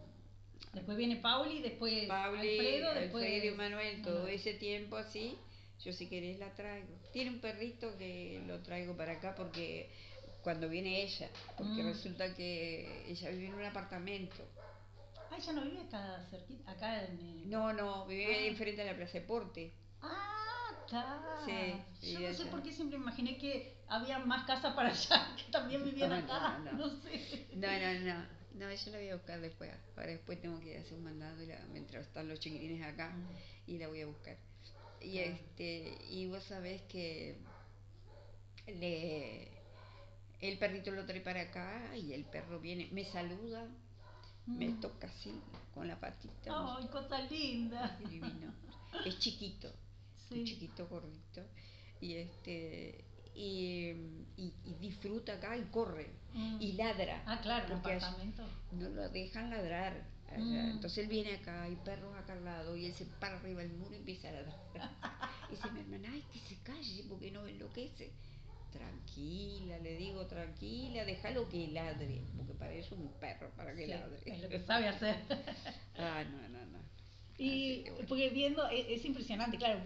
Después 0.74 0.98
viene 0.98 1.18
Pauli, 1.18 1.62
después 1.62 2.08
Pauli, 2.08 2.40
Alfredo, 2.60 2.94
después 2.96 3.24
Alfredo 3.24 3.54
y 3.54 3.58
Manuel, 3.58 4.02
todo 4.02 4.16
Manuel. 4.16 4.34
ese 4.36 4.54
tiempo 4.56 4.98
así, 4.98 5.38
yo 5.84 5.94
si 5.94 6.08
querés 6.10 6.40
la 6.40 6.52
traigo. 6.54 6.88
Tiene 7.12 7.30
un 7.32 7.40
perrito 7.40 7.96
que 7.98 8.42
lo 8.48 8.60
traigo 8.64 8.96
para 8.98 9.14
acá 9.14 9.36
porque 9.36 9.92
cuando 10.44 10.68
viene 10.70 11.04
ella, 11.04 11.30
porque 11.58 11.84
Mm. 11.84 11.88
resulta 11.88 12.34
que 12.36 13.06
ella 13.08 13.30
vive 13.30 13.48
en 13.48 13.54
un 13.54 13.64
apartamento. 13.66 14.44
Ah, 15.32 15.38
ella 15.38 15.54
no 15.54 15.64
vive 15.64 15.82
acá 15.82 16.26
cerquita, 16.30 16.72
acá 16.72 17.06
en 17.06 17.20
el... 17.20 17.50
No, 17.50 17.72
no, 17.74 18.06
vive 18.08 18.26
Ah. 18.36 18.46
enfrente 18.48 18.84
de 18.84 18.92
la 18.92 18.98
Plaza 18.98 19.14
Deporte. 19.20 19.74
Ah, 20.02 20.63
Sí, 20.90 22.14
Yo 22.14 22.20
no 22.30 22.34
sé 22.34 22.46
por 22.46 22.62
qué 22.64 22.72
siempre 22.72 22.98
imaginé 22.98 23.38
que 23.38 23.78
había 23.88 24.20
más 24.20 24.46
casas 24.46 24.74
para 24.76 24.90
allá 24.90 25.28
que 25.38 25.52
también 25.52 25.84
vivían 25.84 26.10
No, 26.10 26.16
acá. 26.16 26.60
no, 26.60 26.72
No, 26.74 26.88
no. 26.88 27.02
sé. 27.02 27.48
No, 27.56 27.68
no, 27.68 28.00
no. 28.16 28.26
No, 28.54 28.72
yo 28.72 28.92
la 28.92 28.98
voy 28.98 29.10
a 29.10 29.16
buscar 29.16 29.42
después. 29.42 29.72
Ahora 29.98 30.12
después 30.12 30.40
tengo 30.42 30.60
que 30.60 30.78
hacer 30.78 30.94
un 30.94 31.04
mandado 31.06 31.42
y 31.42 31.48
la- 31.48 31.60
mientras 31.72 32.06
están 32.06 32.28
los 32.28 32.40
chiquilines 32.40 32.86
acá 32.86 33.10
Mm. 33.10 33.72
y 33.72 33.78
la 33.80 33.88
voy 33.88 34.02
a 34.02 34.06
buscar. 34.08 34.38
Y 35.02 35.18
este, 35.20 35.98
y 36.10 36.28
vos 36.28 36.44
sabés 36.44 36.82
que 36.84 37.38
le 38.68 39.52
el 40.40 40.58
perrito 40.60 40.92
lo 40.92 41.06
trae 41.06 41.22
para 41.22 41.42
acá 41.42 41.96
y 41.96 42.14
el 42.14 42.26
perro 42.26 42.60
viene, 42.60 42.90
me 42.92 43.06
saluda, 43.06 43.66
me 44.46 44.68
Mm. 44.70 44.82
toca 44.82 45.08
así 45.08 45.34
con 45.74 45.88
la 45.88 45.98
patita. 46.00 46.52
Ay, 46.78 46.88
cosa 46.88 47.20
linda. 47.22 47.98
Divino. 48.10 48.54
Es 49.06 49.18
chiquito, 49.20 49.74
Sí. 50.34 50.44
chiquito 50.46 50.88
gordito. 50.88 51.42
Y 52.02 52.16
este 52.16 53.04
y, 53.36 53.90
y- 54.38 54.54
y 54.66 54.74
disfruta 54.80 55.34
acá 55.34 55.58
y 55.58 55.64
corre 55.66 56.08
Mm. 56.36 56.58
y 56.62 56.74
ladra. 56.74 57.24
Ah, 57.26 57.40
claro, 57.42 57.68
porque 57.82 58.00
no 58.74 58.90
lo 58.90 59.10
dejan 59.10 59.50
ladrar. 59.52 60.06
Mm. 60.36 60.56
Entonces 60.72 60.98
él 61.00 61.08
viene 61.08 61.36
acá, 61.36 61.64
hay 61.64 61.76
perros 61.78 62.16
acá 62.16 62.34
al 62.34 62.44
lado, 62.44 62.76
y 62.76 62.86
él 62.88 62.94
se 62.96 63.06
para 63.06 63.38
arriba 63.38 63.62
del 63.62 63.74
muro 63.74 63.94
y 63.94 63.98
empieza 63.98 64.30
a 64.30 64.32
ladrar. 64.34 64.60
y 65.50 65.56
dice 65.56 65.72
mi 65.72 65.80
hermana, 65.82 66.10
ay, 66.12 66.24
que 66.34 66.40
se 66.40 66.58
calle 66.64 67.06
porque 67.08 67.30
no 67.32 67.46
enloquece. 67.48 68.12
Tranquila, 68.72 69.78
le 69.80 69.96
digo, 69.98 70.26
tranquila, 70.26 71.06
déjalo 71.06 71.48
que 71.50 71.68
ladre, 71.68 72.24
porque 72.36 72.54
para 72.54 72.74
eso 72.74 72.96
es 72.96 73.02
un 73.02 73.14
perro, 73.20 73.52
para 73.56 73.76
que 73.76 73.86
Sí, 73.86 73.92
ladre. 73.92 74.20
es 74.26 74.42
lo 74.42 74.50
que 74.50 74.60
sabe 74.66 74.88
hacer. 74.88 75.16
ah, 76.00 76.24
no, 76.24 76.50
no, 76.50 76.66
no. 76.66 76.80
Y 77.38 77.86
porque 78.08 78.30
viendo, 78.30 78.68
e, 78.70 78.94
es, 78.94 79.06
impresionante, 79.06 79.58
claro, 79.58 79.82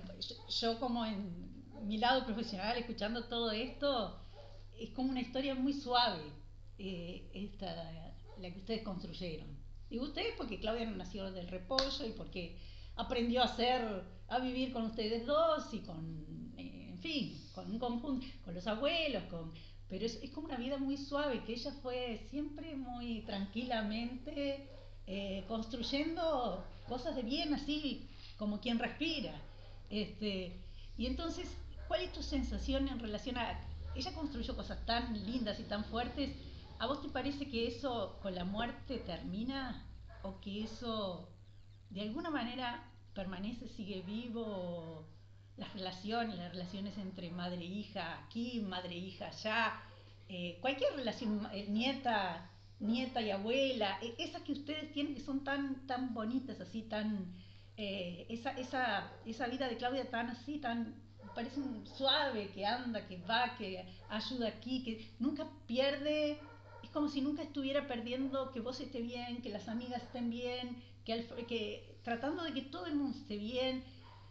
yo, 0.49 0.79
como 0.79 1.05
en 1.05 1.87
mi 1.87 1.97
lado 1.97 2.25
profesional, 2.25 2.77
escuchando 2.77 3.25
todo 3.25 3.51
esto, 3.51 4.19
es 4.77 4.91
como 4.91 5.11
una 5.11 5.21
historia 5.21 5.55
muy 5.55 5.73
suave, 5.73 6.23
eh, 6.77 7.29
esta, 7.33 8.13
la 8.39 8.51
que 8.51 8.59
ustedes 8.59 8.83
construyeron. 8.83 9.57
Y 9.89 9.99
ustedes 9.99 10.33
porque 10.37 10.59
Claudia 10.59 10.85
no 10.85 10.97
nació 10.97 11.31
del 11.31 11.47
repollo 11.47 12.05
y 12.05 12.11
porque 12.11 12.59
aprendió 12.95 13.41
a 13.41 13.45
hacer, 13.45 14.03
a 14.27 14.39
vivir 14.39 14.73
con 14.73 14.83
ustedes 14.83 15.25
dos 15.25 15.73
y 15.73 15.79
con, 15.79 16.53
eh, 16.57 16.89
en 16.89 16.99
fin, 16.99 17.49
con 17.53 17.71
un 17.71 17.79
conjunto, 17.79 18.27
con 18.43 18.53
los 18.53 18.67
abuelos, 18.67 19.23
con 19.25 19.53
pero 19.89 20.05
es, 20.05 20.21
es, 20.21 20.31
como 20.31 20.47
una 20.47 20.57
vida 20.57 20.77
muy 20.77 20.97
suave, 20.97 21.43
que 21.45 21.53
ella 21.53 21.71
fue 21.81 22.27
siempre 22.29 22.75
muy 22.75 23.21
tranquilamente 23.21 24.69
eh, 25.07 25.45
construyendo 25.47 26.63
cosas 26.87 27.15
de 27.15 27.23
bien, 27.23 27.53
así 27.53 28.07
como 28.37 28.59
quien 28.59 28.79
respira. 28.79 29.33
Este, 29.89 30.61
y 30.97 31.07
entonces, 31.07 31.49
¿cuál 31.87 32.01
es 32.01 32.13
tu 32.13 32.21
sensación 32.21 32.87
en 32.87 32.99
relación 32.99 33.37
a... 33.37 33.59
Ella 33.95 34.13
construyó 34.13 34.55
cosas 34.55 34.85
tan 34.85 35.13
lindas 35.25 35.59
y 35.59 35.63
tan 35.63 35.83
fuertes. 35.85 36.35
¿A 36.79 36.85
vos 36.85 37.01
te 37.01 37.09
parece 37.09 37.47
que 37.47 37.67
eso 37.67 38.19
con 38.21 38.35
la 38.35 38.43
muerte 38.43 38.99
termina? 38.99 39.83
¿O 40.21 40.39
que 40.39 40.63
eso 40.63 41.29
de 41.89 42.01
alguna 42.01 42.29
manera 42.29 42.91
permanece, 43.15 43.67
sigue 43.67 44.01
vivo? 44.01 45.07
las 45.57 45.73
relaciones, 45.73 46.37
las 46.37 46.51
relaciones 46.51 46.97
entre 46.97 47.31
madre 47.31 47.61
e 47.61 47.65
hija 47.65 48.19
aquí, 48.23 48.61
madre 48.61 48.93
e 48.93 48.99
hija 48.99 49.27
allá, 49.27 49.81
eh, 50.29 50.57
cualquier 50.61 50.93
relación, 50.95 51.47
eh, 51.51 51.65
nieta, 51.67 52.49
nieta 52.79 53.21
y 53.21 53.31
abuela, 53.31 53.99
eh, 54.01 54.15
esas 54.17 54.41
que 54.43 54.51
ustedes 54.51 54.91
tienen 54.91 55.15
que 55.15 55.21
son 55.21 55.43
tan, 55.43 55.87
tan 55.87 56.13
bonitas, 56.13 56.59
así, 56.61 56.83
tan, 56.83 57.33
esa, 57.75 58.51
esa, 58.51 59.11
esa 59.25 59.47
vida 59.47 59.67
de 59.67 59.77
Claudia 59.77 60.09
tan 60.09 60.29
así, 60.29 60.57
tan, 60.57 60.95
parece 61.35 61.59
un 61.59 61.85
suave, 61.85 62.49
que 62.49 62.65
anda, 62.65 63.07
que 63.07 63.17
va, 63.17 63.55
que 63.57 63.85
ayuda 64.09 64.47
aquí, 64.47 64.83
que 64.83 65.11
nunca 65.19 65.47
pierde, 65.67 66.39
es 66.83 66.89
como 66.89 67.09
si 67.09 67.21
nunca 67.21 67.43
estuviera 67.43 67.87
perdiendo 67.87 68.51
que 68.51 68.59
vos 68.59 68.79
estés 68.79 69.03
bien, 69.03 69.41
que 69.41 69.49
las 69.49 69.67
amigas 69.67 70.01
estén 70.01 70.29
bien, 70.29 70.81
que, 71.05 71.27
que 71.47 71.99
tratando 72.03 72.43
de 72.43 72.53
que 72.53 72.63
todo 72.63 72.87
el 72.87 72.95
mundo 72.95 73.17
esté 73.17 73.37
bien, 73.37 73.83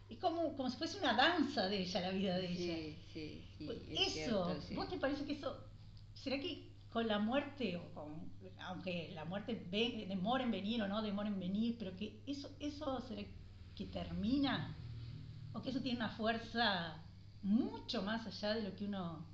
es 0.09 0.17
como, 0.19 0.55
como 0.55 0.69
si 0.69 0.77
fuese 0.77 0.97
una 0.97 1.13
danza 1.13 1.67
de 1.67 1.81
ella, 1.81 2.01
la 2.01 2.11
vida 2.11 2.37
de 2.37 2.47
ella. 2.47 2.75
Sí, 2.75 2.97
sí, 3.13 3.43
sí. 3.57 3.65
Pues 3.65 3.79
eso, 3.89 4.55
¿vos 4.75 4.89
te 4.89 4.97
parece 4.97 5.25
que 5.25 5.33
eso, 5.33 5.57
será 6.13 6.39
que 6.39 6.66
con 6.91 7.07
la 7.07 7.19
muerte, 7.19 7.77
o 7.77 7.93
con, 7.93 8.31
aunque 8.59 9.11
la 9.13 9.25
muerte 9.25 9.55
demora 10.07 10.43
en 10.43 10.51
venir 10.51 10.81
o 10.81 10.87
no 10.87 11.01
demora 11.01 11.29
en 11.29 11.39
venir, 11.39 11.75
pero 11.77 11.95
que 11.95 12.21
eso, 12.25 12.49
eso 12.59 13.01
será 13.01 13.23
que 13.75 13.85
termina, 13.85 14.75
o 15.53 15.61
que 15.61 15.69
eso 15.69 15.81
tiene 15.81 15.97
una 15.97 16.09
fuerza 16.09 17.03
mucho 17.43 18.01
más 18.01 18.25
allá 18.25 18.55
de 18.55 18.63
lo 18.63 18.75
que 18.75 18.85
uno 18.85 19.25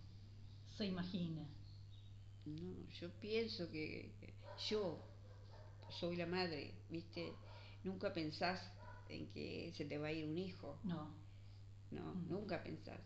se 0.77 0.85
imagina? 0.85 1.47
No, 2.45 2.89
yo 2.99 3.09
pienso 3.21 3.69
que 3.69 4.11
yo 4.69 4.99
soy 5.99 6.15
la 6.15 6.25
madre, 6.25 6.73
¿viste? 6.89 7.33
Nunca 7.83 8.13
pensás 8.13 8.59
en 9.09 9.29
que 9.29 9.73
se 9.75 9.85
te 9.85 9.97
va 9.97 10.07
a 10.07 10.11
ir 10.11 10.25
un 10.25 10.37
hijo. 10.37 10.79
No. 10.83 11.23
No, 11.91 12.15
mm. 12.15 12.29
nunca 12.29 12.63
pensás. 12.63 12.99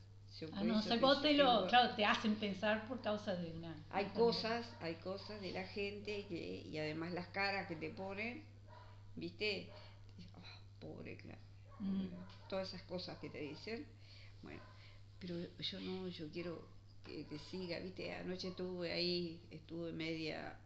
Ah, 0.54 0.64
no, 0.64 0.80
o 0.80 1.22
te 1.22 1.34
lo, 1.34 1.68
claro, 1.68 1.96
te 1.96 2.06
hacen 2.06 2.36
pensar 2.36 2.88
por 2.88 3.02
causa 3.02 3.36
de 3.36 3.52
una... 3.52 3.76
Hay 3.92 4.06
cosas, 4.08 4.70
hay 4.82 4.96
cosas 4.96 5.42
de 5.42 5.52
la 5.52 5.66
gente 5.68 6.26
que, 6.28 6.64
y 6.70 6.78
además 6.78 7.14
las 7.14 7.28
caras 7.28 7.68
que 7.68 7.76
te 7.76 7.90
ponen, 7.90 8.44
¿viste? 9.16 9.70
Oh, 10.36 10.80
pobre, 10.80 11.18
claro. 11.18 11.40
Mm. 11.80 12.08
Todas 12.50 12.70
esas 12.70 12.84
cosas 12.84 13.18
que 13.20 13.30
te 13.30 13.40
dicen. 13.40 13.86
Bueno, 14.42 14.62
pero 15.20 15.36
yo 15.60 15.80
no, 15.80 16.08
yo 16.08 16.30
quiero 16.32 16.68
que, 17.04 17.26
que 17.26 17.40
siga, 17.52 17.80
¿viste? 17.80 18.14
Anoche 18.16 18.50
estuve 18.50 18.92
ahí, 18.92 19.40
estuve 19.52 19.92
media 19.92 20.58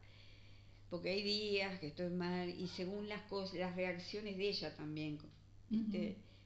porque 0.92 1.10
hay 1.10 1.24
días 1.24 1.80
que 1.80 1.88
estoy 1.88 2.10
mal 2.10 2.50
y 2.50 2.68
según 2.68 3.08
las 3.08 3.22
cosas, 3.24 3.56
las 3.56 3.74
reacciones 3.78 4.38
de 4.38 4.50
ella 4.50 4.76
también, 4.76 5.18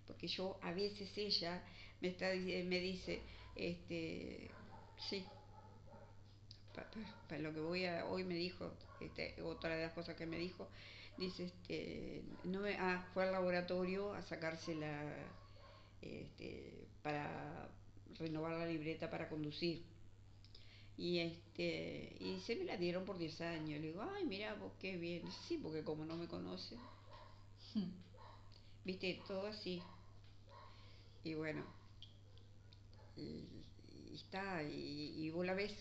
porque 0.05 0.27
yo 0.27 0.59
a 0.61 0.71
veces 0.71 1.09
ella 1.17 1.63
me 2.05 2.11
está 2.11 2.27
me 2.67 2.79
dice, 2.79 3.21
este, 3.55 4.51
sí, 5.09 5.25
para 7.27 7.41
lo 7.41 7.53
que 7.53 7.59
voy 7.59 7.85
a, 7.85 8.05
hoy 8.05 8.23
me 8.23 8.35
dijo, 8.35 8.71
este, 9.01 9.41
otra 9.41 9.75
de 9.75 9.83
las 9.83 9.93
cosas 9.93 10.15
que 10.15 10.25
me 10.25 10.37
dijo, 10.37 10.67
dice, 11.17 11.45
este, 11.45 12.21
no 12.43 12.59
me, 12.59 12.75
ah, 12.75 13.07
fue 13.13 13.23
al 13.23 13.31
laboratorio 13.31 14.13
a 14.13 14.21
sacarse 14.21 14.75
la, 14.75 15.03
este, 16.01 16.87
para 17.01 17.69
renovar 18.19 18.51
la 18.53 18.65
libreta 18.67 19.09
para 19.09 19.27
conducir 19.27 19.83
y 20.97 21.19
este 21.19 22.15
y 22.19 22.39
se 22.45 22.55
me 22.55 22.63
la 22.63 22.77
dieron 22.77 23.03
por 23.03 23.17
10 23.17 23.41
años. 23.41 23.81
Le 23.81 23.87
digo, 23.87 24.01
ay, 24.01 24.25
mira 24.25 24.53
vos 24.55 24.71
qué 24.79 24.95
bien. 24.95 25.23
Sí, 25.45 25.57
porque 25.57 25.83
como 25.83 26.05
no 26.05 26.15
me 26.15 26.27
conoce. 26.27 26.77
Hmm. 27.73 27.91
Viste, 28.85 29.21
todo 29.27 29.47
así. 29.47 29.81
Y 31.25 31.33
bueno, 31.33 31.65
está, 34.13 34.63
y, 34.63 35.29
vos 35.31 35.45
la 35.45 35.53
ves 35.53 35.71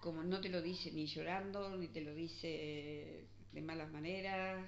como 0.00 0.22
no 0.22 0.40
te 0.40 0.48
lo 0.50 0.60
dice 0.60 0.90
ni 0.92 1.06
llorando, 1.06 1.76
ni 1.76 1.88
te 1.88 2.02
lo 2.02 2.14
dice 2.14 3.26
de 3.52 3.60
malas 3.62 3.90
maneras. 3.90 4.64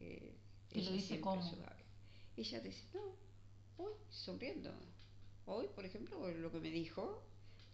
Eh, 0.00 0.34
¿Te 0.68 0.82
lo 0.82 0.92
dice 0.92 1.20
cómo? 1.20 1.42
Ella 2.36 2.60
dice, 2.60 2.84
no, 2.94 3.84
hoy 3.84 3.92
sonriendo. 4.10 4.72
Hoy, 5.46 5.66
por 5.74 5.84
ejemplo, 5.84 6.28
lo 6.30 6.50
que 6.50 6.58
me 6.58 6.70
dijo, 6.70 7.22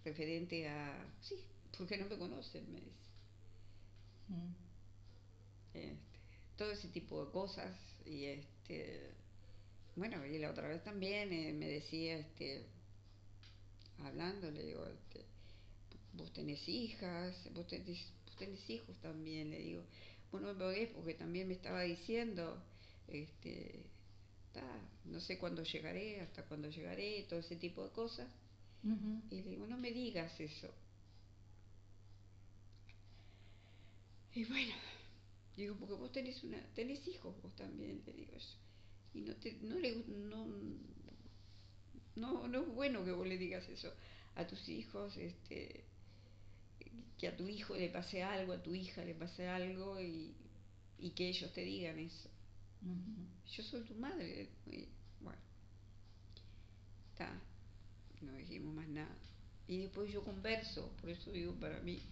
referente 0.05 0.69
a, 0.69 1.07
sí, 1.21 1.37
porque 1.77 1.97
no 1.97 2.07
me 2.07 2.19
conocen, 2.19 2.71
me 2.73 2.81
dice. 2.81 3.11
Mm. 4.29 4.65
Este, 5.75 5.97
todo 6.57 6.71
ese 6.71 6.89
tipo 6.89 7.25
de 7.25 7.33
cosas 7.33 7.77
y 8.07 8.27
este 8.27 9.11
bueno 9.97 10.25
y 10.25 10.39
la 10.39 10.51
otra 10.51 10.69
vez 10.69 10.83
también 10.85 11.33
eh, 11.33 11.53
me 11.53 11.67
decía 11.67 12.17
este 12.19 12.67
hablando 14.01 14.51
le 14.51 14.65
digo 14.65 14.87
este, 14.87 15.25
vos 16.15 16.33
tenés 16.33 16.67
hijas 16.69 17.35
vos 17.53 17.67
tenés, 17.67 18.07
vos 18.27 18.37
tenés 18.37 18.71
hijos 18.71 18.97
también 19.01 19.51
le 19.51 19.59
digo 19.59 19.85
bueno 20.31 20.49
me 20.49 20.55
podés 20.55 20.89
porque 20.91 21.15
también 21.15 21.49
me 21.49 21.55
estaba 21.55 21.83
diciendo 21.83 22.63
este 23.09 23.85
no 25.05 25.21
sé 25.21 25.39
cuándo 25.39 25.63
llegaré 25.65 26.21
hasta 26.21 26.45
cuándo 26.45 26.71
llegaré 26.71 27.25
todo 27.29 27.41
ese 27.41 27.57
tipo 27.57 27.85
de 27.85 27.91
cosas 27.91 28.29
y 29.31 29.41
le 29.41 29.51
digo, 29.51 29.67
no 29.67 29.79
me 29.79 29.91
digas 29.91 30.39
eso. 30.39 30.69
Y 34.35 34.45
bueno, 34.45 34.75
digo, 35.57 35.77
porque 35.77 35.95
vos 35.95 36.13
tenés 36.13 36.43
una, 36.45 36.61
tenés 36.75 37.07
hijos 37.09 37.35
vos 37.41 37.57
también, 37.57 38.03
le 38.05 38.13
digo 38.13 38.33
yo. 38.37 39.19
Y 39.19 39.23
no 39.23 39.35
te, 39.37 39.55
no 39.63 39.79
le 39.79 40.05
no, 40.07 40.47
no, 42.17 42.49
no 42.49 42.63
es 42.63 42.69
bueno 42.69 43.05
que 43.05 43.13
vos 43.13 43.27
le 43.27 43.39
digas 43.39 43.69
eso 43.69 43.93
a 44.37 44.47
tus 44.47 44.69
hijos, 44.69 45.17
este 45.17 45.85
que 47.19 47.29
a 47.29 47.37
tu 47.37 47.49
hijo 47.49 47.77
le 47.77 47.89
pase 47.89 48.23
algo, 48.23 48.53
a 48.53 48.63
tu 48.63 48.75
hija 48.75 49.05
le 49.05 49.15
pase 49.15 49.49
algo 49.49 50.01
y, 50.01 50.35
y 50.99 51.11
que 51.11 51.29
ellos 51.29 51.53
te 51.53 51.63
digan 51.63 51.99
eso. 51.99 52.29
Yo 53.57 53.63
soy 53.63 53.83
tu 53.83 53.95
madre. 53.95 54.49
Y, 54.67 54.89
bueno, 55.21 55.41
está 57.13 57.41
no 58.21 58.33
dijimos 58.35 58.75
más 58.75 58.89
nada. 58.89 59.17
Y 59.67 59.79
después 59.79 60.13
yo 60.13 60.23
converso, 60.25 60.91
por 61.01 61.11
eso 61.11 61.31
digo 61.31 61.55
para 61.55 61.81
mí, 61.81 62.03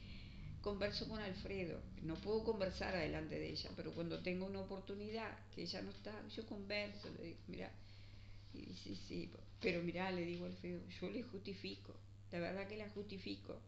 converso 0.61 1.09
con 1.09 1.21
Alfredo. 1.21 1.81
No 2.03 2.15
puedo 2.17 2.45
conversar 2.45 2.95
adelante 2.95 3.39
de 3.39 3.51
ella, 3.51 3.71
pero 3.77 3.93
cuando 3.93 4.23
tengo 4.23 4.47
una 4.47 4.61
oportunidad 4.61 5.37
que 5.55 5.63
ella 5.63 5.83
no 5.83 5.91
está, 5.91 6.27
yo 6.29 6.47
converso, 6.47 7.11
le 7.11 7.25
digo, 7.25 7.39
mira, 7.49 7.71
y 8.55 8.67
dice, 8.67 8.97
sí, 9.09 9.31
pero 9.61 9.83
mira, 9.83 10.11
le 10.11 10.25
digo 10.25 10.45
a 10.45 10.49
Alfredo, 10.49 10.81
yo 11.01 11.11
le 11.11 11.23
justifico, 11.23 11.95
la 12.31 12.41
verdad 12.41 12.69
que 12.69 12.77
la 12.77 12.89
justifico, 12.91 13.61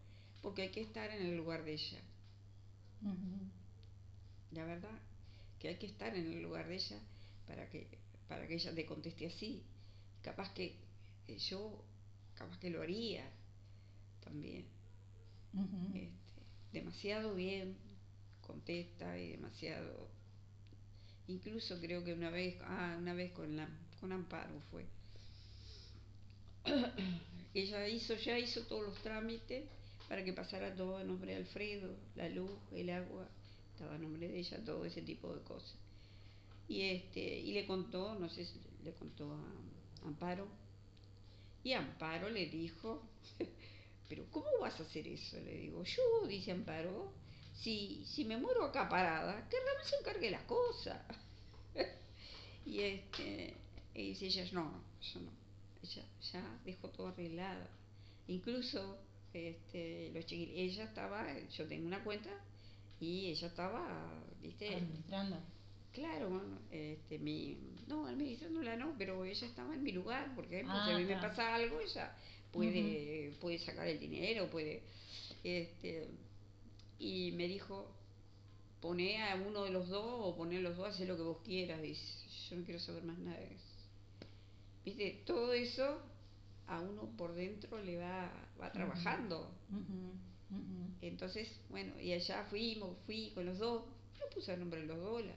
porque 0.43 0.62
hay 0.62 0.70
que 0.70 0.82
estar 0.82 1.11
en 1.11 1.27
el 1.27 1.36
lugar 1.36 1.65
de 1.65 1.74
ella. 1.74 2.01
La 4.52 4.65
verdad 4.65 4.98
que 5.59 5.69
hay 5.69 5.77
que 5.77 5.86
estar 5.86 6.15
en 6.15 6.27
el 6.32 6.43
lugar 6.43 6.69
de 6.69 6.77
ella 6.77 6.98
para 7.47 7.69
que, 7.69 7.86
para 8.28 8.47
que 8.47 8.55
ella 8.55 8.74
te 8.74 8.86
conteste 8.86 9.27
así. 9.27 9.62
Capaz 10.23 10.52
que 10.55 10.77
yo 11.51 11.85
capaz 12.35 12.59
que 12.59 12.70
lo 12.70 12.82
haría 12.82 13.24
también. 14.23 14.66
este, 15.94 16.43
demasiado 16.73 17.35
bien 17.35 17.77
contesta 18.40 19.16
y 19.19 19.31
demasiado 19.31 20.09
incluso 21.28 21.81
creo 21.81 22.05
que 22.05 22.12
una 22.12 22.31
vez 22.31 22.56
ah, 22.62 22.97
una 22.98 23.15
vez 23.15 23.32
con 23.32 23.56
la 23.56 23.69
con 24.05 24.13
Amparo 24.13 24.61
fue 24.71 24.85
ella 27.55 27.89
hizo 27.89 28.15
ya 28.17 28.39
hizo 28.39 28.61
todos 28.67 28.83
los 28.85 29.03
trámites 29.03 29.65
para 30.11 30.23
que 30.23 30.35
pasara 30.35 30.75
todo 30.75 30.99
a 30.99 31.05
nombre 31.05 31.33
de 31.33 31.39
Alfredo 31.39 31.97
la 32.15 32.29
luz 32.29 32.51
el 32.73 32.91
agua 32.91 33.27
estaba 33.73 33.95
a 33.95 33.99
nombre 33.99 34.29
de 34.29 34.41
ella 34.41 34.63
todo 34.63 34.85
ese 34.85 35.01
tipo 35.01 35.35
de 35.35 35.41
cosas 35.41 35.79
Y, 36.69 36.83
este, 36.83 37.21
y 37.21 37.53
le 37.53 37.67
contó, 37.67 38.15
no 38.17 38.29
sé 38.29 38.45
si 38.45 38.61
le 38.85 38.93
contó 38.93 39.33
a 39.33 40.07
Amparo, 40.07 40.49
y 41.63 41.73
Amparo 41.73 42.29
le 42.29 42.45
dijo, 42.45 43.03
pero 44.09 44.27
¿cómo 44.31 44.49
vas 44.61 44.79
a 44.81 44.83
hacer 44.83 45.09
eso? 45.09 45.41
Le 45.41 45.57
digo, 45.61 45.83
yo, 45.83 46.27
dice 46.27 46.53
Amparo, 46.53 47.11
si, 47.55 48.05
si 48.05 48.27
me 48.27 48.37
muero 48.37 48.65
acá 48.65 48.87
parada, 48.87 49.49
que 49.49 49.57
Ramón 49.57 49.85
se 49.85 49.97
encargue 49.97 50.31
las 50.31 50.45
cosas. 50.45 51.01
y 52.67 52.81
este, 52.81 53.64
y 53.95 54.09
dice 54.09 54.27
ella, 54.27 54.45
no, 54.53 54.83
yo 55.01 55.21
no. 55.21 55.31
Ella 55.83 56.05
ya 56.33 56.61
dejó 56.65 56.89
todo 56.89 57.09
arreglado. 57.09 57.66
Incluso 58.29 58.99
este, 59.33 60.11
los 60.15 60.25
chiquillos, 60.27 60.57
ella 60.57 60.85
estaba, 60.85 61.27
yo 61.51 61.66
tengo 61.66 61.87
una 61.87 62.03
cuenta 62.03 62.31
y 63.01 63.27
ella 63.27 63.49
estaba, 63.49 64.23
viste, 64.41 64.75
administrando. 64.75 65.39
Claro, 65.93 66.43
este, 66.71 67.19
mi, 67.19 67.57
no, 67.87 68.07
administrándola 68.07 68.77
no, 68.77 68.95
pero 68.99 69.25
ella 69.25 69.47
estaba 69.47 69.75
en 69.75 69.83
mi 69.83 69.93
lugar, 69.93 70.33
porque 70.35 70.62
si 70.62 70.69
a 70.69 70.99
mí 70.99 71.05
me 71.05 71.15
Ah, 71.15 71.21
pasa 71.21 71.55
algo, 71.55 71.81
ella 71.81 72.16
puede, 72.53 73.33
puede 73.41 73.59
sacar 73.59 73.87
el 73.87 74.01
dinero, 74.01 74.51
puede, 74.51 74.83
este, 75.45 76.09
y 76.99 77.31
me 77.33 77.47
dijo, 77.47 77.93
poné 78.81 79.23
a 79.23 79.37
uno 79.37 79.65
de 79.65 79.71
los 79.71 79.89
dos 79.89 80.05
o 80.05 80.35
poné 80.37 80.57
a 80.57 80.61
los 80.61 80.77
dos, 80.77 80.89
haz 80.89 81.01
lo 81.07 81.16
que 81.16 81.23
vos 81.23 81.39
quieras, 81.45 81.81
dice, 81.81 82.03
yo 82.51 82.57
no 82.57 82.65
quiero 82.65 82.81
saber 82.81 83.05
más 83.05 83.19
nada 83.19 83.39
de 83.39 83.55
eso. 83.55 83.74
Viste, 84.85 85.23
todo 85.27 85.52
eso 85.52 86.01
a 86.66 86.81
uno 86.81 87.11
por 87.16 87.35
dentro 87.35 87.82
le 87.82 87.98
va, 87.98 88.31
va 88.61 88.73
trabajando. 88.73 89.51
Entonces, 91.01 91.48
bueno, 91.69 91.98
y 92.01 92.12
allá 92.12 92.44
fuimos, 92.48 92.97
fui 93.06 93.31
con 93.35 93.44
los 93.47 93.59
dos, 93.59 93.85
yo 94.19 94.24
puse 94.35 94.55
el 94.55 94.61
nombre 94.61 94.81
de 94.81 94.86
los 94.86 94.98
dos, 94.98 95.24
la- 95.24 95.35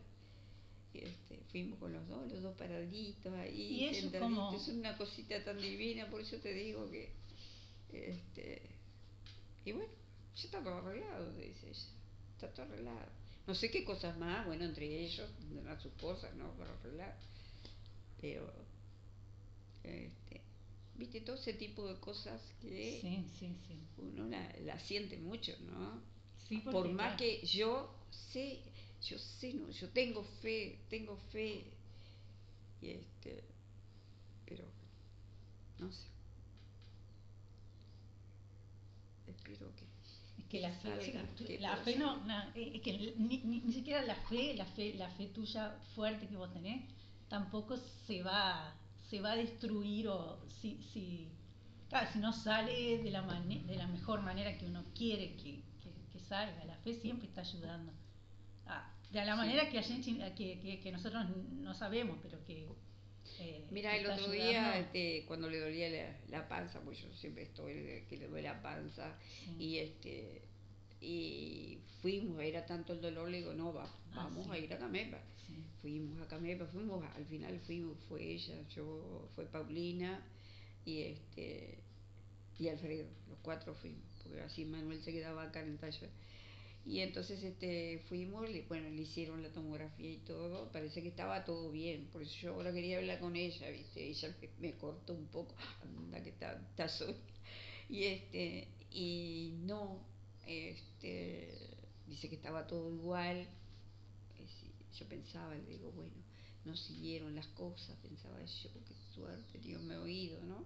este, 0.93 1.39
fuimos 1.51 1.77
con 1.79 1.91
los 1.93 2.07
dos, 2.07 2.31
los 2.31 2.41
dos 2.41 2.55
paraditos 2.57 3.33
ahí, 3.33 3.81
¿Y 3.81 3.85
eso 3.85 4.09
cómo? 4.19 4.53
es 4.55 4.67
una 4.69 4.97
cosita 4.97 5.43
tan 5.43 5.61
divina, 5.61 6.09
por 6.09 6.21
eso 6.21 6.37
te 6.37 6.53
digo 6.53 6.89
que, 6.89 7.11
este, 7.91 8.61
y 9.65 9.73
bueno, 9.73 9.89
ya 10.35 10.43
está 10.43 10.63
todo 10.63 10.75
arreglado, 10.75 11.33
dice 11.33 11.69
ella, 11.69 11.85
está 12.35 12.51
todo 12.53 12.65
arreglado. 12.65 13.09
No 13.45 13.53
sé 13.55 13.69
qué 13.69 13.83
cosas 13.83 14.17
más, 14.17 14.45
bueno, 14.45 14.65
entre 14.65 14.85
ellos 14.85 15.29
tendrán 15.49 15.79
sus 15.81 15.91
cosas, 15.93 16.33
¿no? 16.35 16.51
Para 16.53 16.71
arreglar, 16.73 17.15
pero, 18.21 18.51
este, 19.89 20.41
viste, 20.95 21.21
todo 21.21 21.35
ese 21.35 21.53
tipo 21.53 21.87
de 21.87 21.99
cosas 21.99 22.41
que 22.61 22.99
Sí, 23.01 23.23
sí, 23.39 23.47
sí. 23.67 23.75
uno 23.97 24.25
la, 24.27 24.53
la 24.65 24.79
siente 24.79 25.17
mucho, 25.17 25.53
¿no? 25.71 26.01
Sí, 26.47 26.57
Por 26.59 26.89
más 26.89 27.15
claro, 27.15 27.17
que 27.17 27.45
yo 27.45 27.89
sé, 28.11 28.59
yo 29.01 29.17
sé, 29.19 29.53
no, 29.53 29.69
yo 29.69 29.89
tengo 29.89 30.23
fe, 30.41 30.79
tengo 30.89 31.17
fe, 31.31 31.65
y 32.81 32.89
este, 32.91 33.43
pero 34.45 34.65
no 35.79 35.91
sé. 35.91 36.07
Espero 39.27 39.67
que 39.75 39.85
Es 40.41 40.47
que 40.49 40.59
la 40.61 40.71
fe, 40.71 41.11
que 41.45 41.59
la 41.59 41.75
fe 41.77 41.97
no, 41.97 42.23
na- 42.25 42.51
eh, 42.55 42.71
es 42.75 42.81
que 42.81 42.93
ni, 43.17 43.37
ni, 43.43 43.59
ni 43.61 43.73
siquiera 43.73 44.01
la 44.03 44.15
fe, 44.15 44.53
la 44.55 44.65
fe, 44.65 44.93
la 44.95 45.09
fe 45.11 45.27
tuya 45.27 45.77
fuerte 45.95 46.27
que 46.27 46.37
vos 46.37 46.51
tenés, 46.53 46.81
tampoco 47.29 47.77
se 48.07 48.23
va, 48.23 48.73
se 49.09 49.21
va 49.21 49.31
a 49.31 49.35
destruir 49.35 50.07
o 50.09 50.39
si, 50.61 50.81
si, 50.91 51.29
claro, 51.89 52.09
si 52.11 52.19
no 52.19 52.33
sale 52.33 52.97
de 52.99 53.11
la 53.11 53.21
de 53.21 53.75
la 53.75 53.87
mejor 53.87 54.21
manera 54.21 54.57
que 54.57 54.65
uno 54.65 54.83
quiere 54.95 55.35
que, 55.35 55.61
que, 55.81 55.91
que 56.11 56.19
salga. 56.19 56.65
La 56.65 56.75
fe 56.77 56.93
siempre 56.93 57.27
está 57.27 57.41
ayudando. 57.41 57.91
Ah, 58.65 58.93
de 59.11 59.23
la 59.25 59.33
Sí. 59.33 59.37
manera 59.37 59.69
que, 59.69 59.79
a 59.79 59.83
gente- 59.83 60.33
que, 60.35 60.79
que, 60.81 60.91
nosotros 60.91 61.25
no 61.51 61.73
sabemos, 61.73 62.17
pero 62.21 62.43
que 62.45 62.67
eh, 63.39 63.65
Mira, 63.71 63.95
el 63.95 64.05
otro 64.09 64.31
día, 64.31 64.77
este, 64.79 65.25
cuando 65.25 65.49
le 65.49 65.59
dolía 65.59 65.89
la, 65.89 66.17
la 66.39 66.47
panza, 66.47 66.81
pues 66.81 66.97
yo 66.99 67.11
siempre 67.13 67.43
estoy 67.43 68.05
que 68.09 68.17
le 68.17 68.27
duele 68.27 68.47
la 68.47 68.61
panza, 68.61 69.17
Sí. 69.45 69.55
y 69.59 69.77
este, 69.79 70.46
y 71.01 71.79
fuimos, 72.01 72.41
era 72.41 72.65
tanto 72.65 72.93
el 72.93 73.01
dolor, 73.01 73.29
le 73.29 73.37
digo, 73.37 73.53
no, 73.53 73.73
va, 73.73 73.85
Ah, 74.13 74.23
vamos 74.25 74.45
sí. 74.45 74.51
a 74.51 74.57
ir 74.57 74.73
a 74.73 74.77
Camepa. 74.79 75.19
Sí. 75.47 75.63
Fuimos 75.81 76.21
a 76.21 76.27
Camepa, 76.27 76.65
fuimos, 76.67 77.03
al 77.15 77.25
final 77.25 77.59
fuimos, 77.61 77.97
fue 78.09 78.23
ella, 78.23 78.55
yo, 78.75 79.29
fue 79.35 79.45
Paulina 79.45 80.25
y 80.85 81.01
este 81.03 81.79
y 82.59 82.69
Alfredo, 82.69 83.05
los 83.29 83.37
cuatro 83.41 83.73
fuimos, 83.75 84.03
porque 84.23 84.41
así 84.41 84.65
Manuel 84.65 85.01
se 85.01 85.11
quedaba 85.13 85.43
acá 85.43 85.61
en 85.61 85.71
el 85.71 85.77
taller. 85.77 86.09
Y 86.85 86.99
entonces 87.01 87.43
este 87.43 87.99
fuimos, 88.07 88.49
le- 88.49 88.63
bueno, 88.63 88.89
le 88.89 89.01
hicieron 89.03 89.43
la 89.43 89.51
tomografía 89.51 90.11
y 90.11 90.17
todo, 90.19 90.71
parece 90.71 91.01
que 91.03 91.09
estaba 91.09 91.43
todo 91.45 91.71
bien, 91.71 92.07
por 92.13 92.21
eso 92.23 92.33
yo 92.41 92.53
ahora 92.53 92.73
quería 92.73 92.97
hablar 92.99 93.19
con 93.19 93.35
ella, 93.35 93.69
viste, 93.69 94.07
ella 94.07 94.35
me, 94.41 94.49
me 94.69 94.77
cortó 94.77 95.13
un 95.13 95.27
poco, 95.27 95.55
anda 95.83 96.23
que 96.23 96.29
está, 96.29 96.53
está 96.71 96.87
sola. 96.89 97.15
Y 97.89 98.03
este, 98.05 98.67
y 98.91 99.53
no, 99.65 99.99
este, 100.47 101.53
dice 102.07 102.29
que 102.29 102.35
estaba 102.35 102.67
todo 102.67 102.91
igual, 102.91 103.47
yo 104.97 105.07
pensaba, 105.07 105.53
le 105.53 105.65
digo, 105.65 105.91
bueno, 105.91 106.15
no 106.65 106.75
siguieron 106.75 107.35
las 107.35 107.47
cosas, 107.47 107.95
pensaba 108.01 108.43
yo, 108.43 108.69
qué 108.85 108.95
suerte, 109.13 109.59
Dios 109.59 109.81
me 109.83 109.95
ha 109.95 110.01
oído, 110.01 110.41
¿no? 110.43 110.65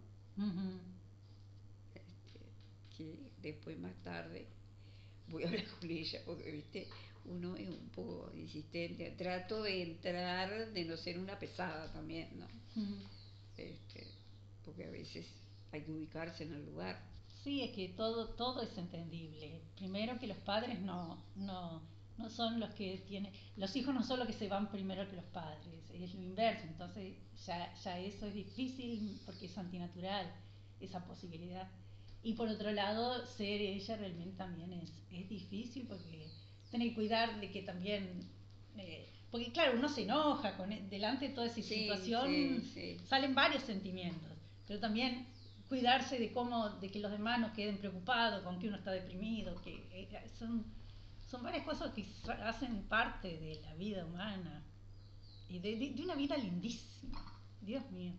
Este, 1.93 2.39
que 2.97 3.15
después 3.41 3.77
más 3.79 3.95
tarde 4.03 4.47
voy 5.27 5.43
a 5.43 5.47
hablar 5.47 5.65
con 5.79 5.89
ella, 5.89 6.21
porque 6.25 6.51
viste, 6.51 6.87
uno 7.25 7.55
es 7.55 7.69
un 7.69 7.89
poco 7.89 8.31
insistente, 8.35 9.11
trato 9.17 9.63
de 9.63 9.83
entrar, 9.83 10.71
de 10.71 10.85
no 10.85 10.97
ser 10.97 11.19
una 11.19 11.37
pesada 11.37 11.91
también, 11.91 12.39
¿no? 12.39 12.47
Este, 13.57 14.07
porque 14.63 14.85
a 14.85 14.89
veces 14.89 15.25
hay 15.71 15.81
que 15.83 15.91
ubicarse 15.91 16.43
en 16.43 16.53
el 16.53 16.65
lugar. 16.65 17.10
Sí, 17.43 17.61
es 17.63 17.72
que 17.72 17.89
todo, 17.89 18.30
todo 18.35 18.61
es 18.61 18.77
entendible. 18.77 19.61
Primero 19.76 20.19
que 20.19 20.27
los 20.27 20.38
padres 20.38 20.80
no, 20.81 21.23
no, 21.35 21.81
no 22.18 22.30
son 22.30 22.59
los 22.59 22.69
que 22.76 22.97
tienen, 23.07 23.31
los 23.55 23.76
hijos 23.76 23.93
no 23.95 24.03
son 24.03 24.19
los 24.19 24.27
que 24.27 24.34
se 24.34 24.47
van 24.47 24.69
primero 24.69 25.09
que 25.09 25.15
los 25.15 25.26
padres, 25.26 25.89
es 25.91 26.13
lo 26.13 26.22
inverso. 26.22 26.68
Entonces 26.68 27.15
ya, 27.45 27.73
ya 27.84 27.99
eso 27.99 28.27
es 28.27 28.34
difícil 28.35 29.19
porque 29.26 29.47
es 29.47 29.57
antinatural 29.57 30.31
esa 30.80 31.03
posibilidad. 31.05 31.68
Y 32.23 32.34
por 32.34 32.47
otro 32.47 32.72
lado, 32.72 33.26
ser 33.26 33.59
ella 33.61 33.95
realmente 33.97 34.38
también 34.38 34.72
es, 34.73 34.91
es 35.11 35.27
difícil 35.27 35.88
porque 35.88 36.27
tiene 36.69 36.89
que 36.89 36.95
cuidar 36.95 37.39
de 37.39 37.49
que 37.49 37.63
también, 37.63 38.30
eh, 38.77 39.09
porque 39.31 39.51
claro, 39.51 39.73
uno 39.80 39.89
se 39.89 40.03
enoja 40.03 40.55
con, 40.57 40.69
delante 40.89 41.30
de 41.30 41.34
toda 41.34 41.47
esa 41.47 41.55
Sí, 41.55 41.63
situación, 41.63 42.61
sí, 42.61 42.97
sí. 42.97 42.97
salen 43.07 43.34
varios 43.34 43.63
sentimientos, 43.63 44.30
pero 44.68 44.80
también 44.80 45.26
cuidarse 45.72 46.19
de 46.19 46.34
cómo, 46.34 46.69
de 46.81 46.89
que 46.91 46.99
los 46.99 47.10
demás 47.11 47.39
no 47.39 47.53
queden 47.53 47.77
preocupados, 47.77 48.43
con 48.43 48.60
que 48.60 48.68
uno 48.68 48.76
está 48.76 48.91
deprimido, 48.91 49.56
que 49.61 49.76
eh, 49.93 50.30
son, 50.38 50.65
son 51.30 51.41
varias 51.43 51.64
cosas 51.64 51.93
que 51.93 52.06
hacen 52.43 52.84
parte 52.89 53.30
de 53.38 53.61
la 53.61 53.73
vida 53.76 54.06
humana 54.06 54.61
y 55.48 55.60
de, 55.60 55.77
de- 55.77 55.91
de 55.91 56.03
una 56.03 56.15
vida 56.15 56.35
lindísima, 56.35 57.23
Dios 57.61 57.89
mío, 57.91 58.11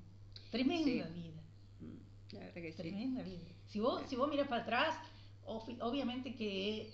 tremenda 0.50 1.06
Sí. 1.06 1.12
vida, 1.20 1.42
Mm, 1.80 2.32
La 2.32 2.38
verdad 2.40 2.54
que 2.62 2.70
sí. 2.72 2.76
tremenda 2.78 3.22
vida. 3.22 3.44
Si 3.68 3.80
vos, 3.80 4.00
si 4.08 4.16
vos 4.16 4.30
miras 4.30 4.48
para 4.48 4.62
atrás, 4.62 4.96
ob- 5.44 5.76
obviamente 5.82 6.34
que 6.34 6.90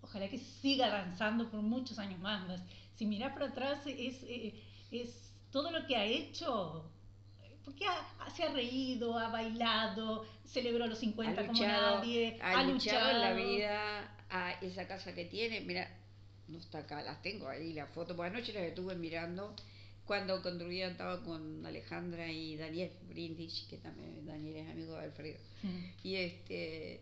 ojalá 0.00 0.26
que 0.30 0.38
siga 0.38 0.86
avanzando 0.86 1.50
por 1.50 1.60
muchos 1.60 1.98
años 1.98 2.18
más, 2.20 2.40
si 2.96 3.04
mirás 3.04 3.34
para 3.34 3.48
atrás 3.48 3.86
es, 3.86 4.22
eh, 4.22 4.54
es 4.90 5.34
todo 5.50 5.70
lo 5.70 5.86
que 5.86 5.96
ha 5.96 6.06
hecho 6.06 6.90
porque 7.64 7.86
ha- 7.86 8.06
ha- 8.20 8.30
se 8.30 8.44
ha 8.44 8.52
reído, 8.52 9.18
ha 9.18 9.28
bailado, 9.28 10.26
celebró 10.44 10.86
los 10.86 10.98
50 10.98 11.40
ha 11.40 11.46
como 11.46 11.58
luchado, 11.58 11.98
nadie, 11.98 12.38
ha 12.42 12.62
luchado 12.64 13.10
en 13.10 13.20
la 13.20 13.32
vida 13.34 14.14
a 14.30 14.52
esa 14.62 14.86
casa 14.88 15.14
que 15.14 15.24
tiene, 15.26 15.60
mira, 15.60 15.88
no 16.48 16.58
está 16.58 16.78
acá, 16.78 17.02
las 17.02 17.22
tengo 17.22 17.48
ahí, 17.48 17.72
la 17.72 17.86
foto, 17.86 18.14
por 18.16 18.26
anoche 18.26 18.52
las 18.52 18.64
estuve 18.64 18.94
mirando 18.96 19.54
cuando 20.04 20.42
construían, 20.42 20.92
estaba 20.92 21.22
con 21.22 21.64
Alejandra 21.64 22.30
y 22.30 22.56
Daniel 22.56 22.90
Brindis, 23.08 23.66
que 23.70 23.76
también 23.78 24.26
Daniel 24.26 24.56
es 24.56 24.68
amigo 24.70 24.94
de 24.94 25.04
Alfredo, 25.04 25.38
Mm. 25.62 25.84
y 26.02 26.14
este 26.16 27.00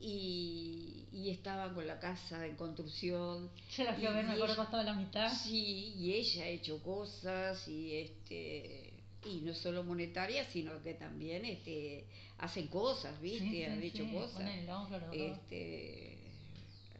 y, 0.00 1.08
y 1.12 1.30
estaban 1.30 1.74
con 1.74 1.86
la 1.86 1.98
casa 1.98 2.46
en 2.46 2.54
construcción. 2.56 3.50
Yo 3.76 3.84
la 3.84 3.94
fui 3.94 4.06
a 4.06 4.10
ver, 4.12 4.24
me 4.26 4.34
acuerdo 4.34 4.54
que 4.54 4.62
estaba 4.62 4.82
la 4.84 4.92
mitad. 4.94 5.28
Sí, 5.32 5.92
y 5.96 6.12
ella 6.14 6.44
ha 6.44 6.48
hecho 6.48 6.80
cosas 6.82 7.66
y 7.66 7.94
este 7.96 8.87
y 9.24 9.40
no 9.40 9.54
solo 9.54 9.82
monetarias, 9.84 10.48
sino 10.52 10.82
que 10.82 10.94
también 10.94 11.44
este 11.44 12.06
hacen 12.38 12.68
cosas, 12.68 13.20
¿viste? 13.20 13.44
Sí, 13.44 13.56
sí, 13.56 13.64
Han 13.64 13.82
hecho 13.82 14.04
sí, 14.04 14.10
cosas. 14.12 14.42
los. 14.66 15.14
Este, 15.14 16.18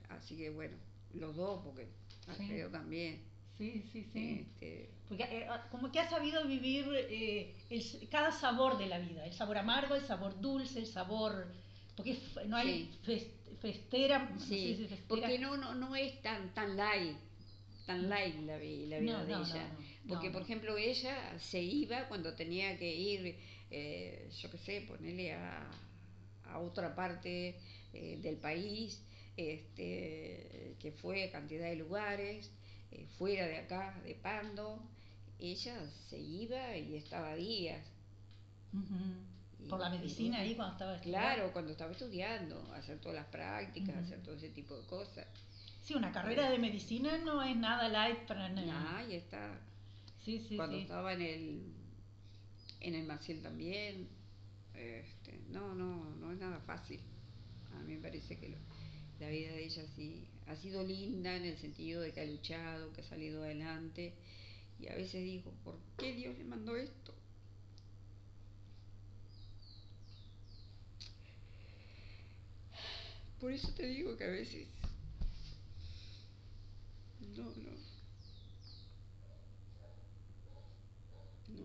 así 0.09 0.37
que 0.37 0.51
bueno, 0.51 0.77
los 1.15 1.37
dos, 1.37 1.61
porque 1.65 1.87
Alfredo 2.27 2.71
también. 2.71 3.23
Sí, 3.57 3.83
sí, 3.93 4.05
sí. 4.13 4.41
Este, 4.41 4.91
Porque 5.09 5.25
eh, 5.25 5.49
como 5.71 5.91
que 5.91 5.99
ha 6.01 6.09
sabido 6.09 6.45
vivir 6.47 6.87
eh, 6.93 7.57
el 7.71 8.09
cada 8.09 8.31
sabor 8.31 8.79
de 8.79 8.87
la 8.87 8.99
vida, 8.99 9.25
el 9.27 9.33
sabor 9.33 9.59
amargo, 9.59 9.95
el 9.95 10.03
sabor 10.05 10.41
dulce, 10.41 10.79
el 10.81 10.87
sabor... 10.87 11.47
Porque 11.97 12.17
no 12.47 12.57
hay 12.57 12.89
Sí. 13.05 13.13
fes- 13.13 13.57
festera, 13.61 14.19
no 14.33 14.39
sé 14.39 14.47
sí, 14.47 14.77
si 14.77 14.87
festera. 14.87 15.09
porque 15.09 15.39
no, 15.41 15.57
no, 15.57 15.75
no 15.75 15.97
es 15.97 16.23
tan, 16.23 16.55
tan 16.55 16.77
light, 16.77 17.17
tan 17.87 18.09
light 18.09 18.37
la, 18.43 18.53
la 18.53 18.59
vida 18.59 19.01
No, 19.01 19.25
de 19.25 19.33
no, 19.33 19.43
ella. 19.43 19.67
Porque, 20.09 20.29
No, 20.29 20.33
por 20.33 20.43
ejemplo, 20.43 20.77
ella 20.77 21.39
se 21.39 21.61
iba 21.63 22.09
cuando 22.09 22.35
tenía 22.35 22.79
que 22.79 22.95
ir, 22.95 23.37
eh, 23.71 24.29
yo 24.41 24.51
qué 24.51 24.59
sé, 24.59 24.81
ponerle 24.83 25.35
a, 25.35 25.71
a 26.45 26.59
otra 26.59 26.95
parte 26.95 27.57
eh, 27.93 28.19
del 28.23 28.37
país, 28.37 29.03
este, 29.37 30.77
que 30.81 30.93
fue 30.93 31.31
cantidad 31.31 31.67
de 31.69 31.77
lugares, 31.77 32.51
eh, 32.91 33.07
fuera 33.19 33.47
de 33.47 33.59
acá, 33.59 34.01
de 34.05 34.15
Pando. 34.15 34.83
Ella 35.39 35.77
se 36.09 36.19
iba 36.19 36.77
y 36.77 36.97
estaba 36.97 37.35
días. 37.37 37.85
Por 39.69 39.81
la 39.81 39.91
medicina 39.91 40.39
ahí 40.41 40.55
cuando 40.55 40.73
estaba 40.73 40.95
estudiando. 40.97 41.27
Claro, 41.27 41.53
cuando 41.53 41.73
estaba 41.73 41.93
estudiando, 41.93 42.73
hacer 42.75 42.99
todas 43.01 43.17
las 43.17 43.27
prácticas, 43.27 43.97
hacer 43.97 44.23
todo 44.23 44.35
ese 44.37 44.49
tipo 44.51 44.77
de 44.77 44.87
cosas. 44.87 45.27
Sí, 45.83 45.95
una 45.95 46.13
carrera 46.13 46.51
de 46.51 46.59
medicina 46.59 47.19
no 47.19 47.43
es 47.43 47.57
nada 47.57 47.89
light 47.89 48.19
para 48.27 48.49
nadie. 48.49 48.71
Ah, 48.73 48.99
ahí 48.99 49.15
está. 49.15 49.59
Sí, 50.29 50.45
sí, 50.47 50.57
Cuando 50.57 50.77
sí. 50.77 50.83
estaba 50.83 51.15
en 51.15 51.23
el 51.23 51.63
en 52.81 52.95
el 52.95 53.07
Maciel 53.07 53.41
también. 53.43 54.09
Este, 54.75 55.41
no, 55.51 55.75
no, 55.75 56.05
no 56.17 56.33
es 56.33 56.39
nada 56.39 56.61
fácil. 56.61 57.01
A 57.75 57.83
mí 57.83 57.95
me 57.95 58.01
parece 58.03 58.37
que 58.39 58.51
lo- 58.51 58.59
la 59.21 59.29
vida 59.31 59.53
de 59.53 59.65
ella 59.65 59.85
sí 59.97 60.29
ha 60.47 60.57
sido 60.57 60.83
linda 60.85 61.35
en 61.37 61.45
el 61.45 61.57
sentido 61.59 62.01
de 62.03 62.13
que 62.13 62.21
ha 62.21 62.25
luchado, 62.27 62.93
que 62.93 63.01
ha 63.01 63.05
salido 63.05 63.43
adelante. 63.43 64.15
Y 64.81 64.89
a 64.89 64.95
veces 64.95 65.25
digo, 65.25 65.53
¿por 65.65 65.77
qué 65.99 66.15
Dios 66.15 66.37
le 66.39 66.45
mandó 66.45 66.77
esto? 66.77 67.15
Por 73.41 73.53
eso 73.53 73.69
te 73.73 73.87
digo 73.87 74.17
que 74.17 74.25
a 74.25 74.29
veces 74.31 74.67
no, 77.37 77.45
no. 77.45 77.88
No. 81.57 81.65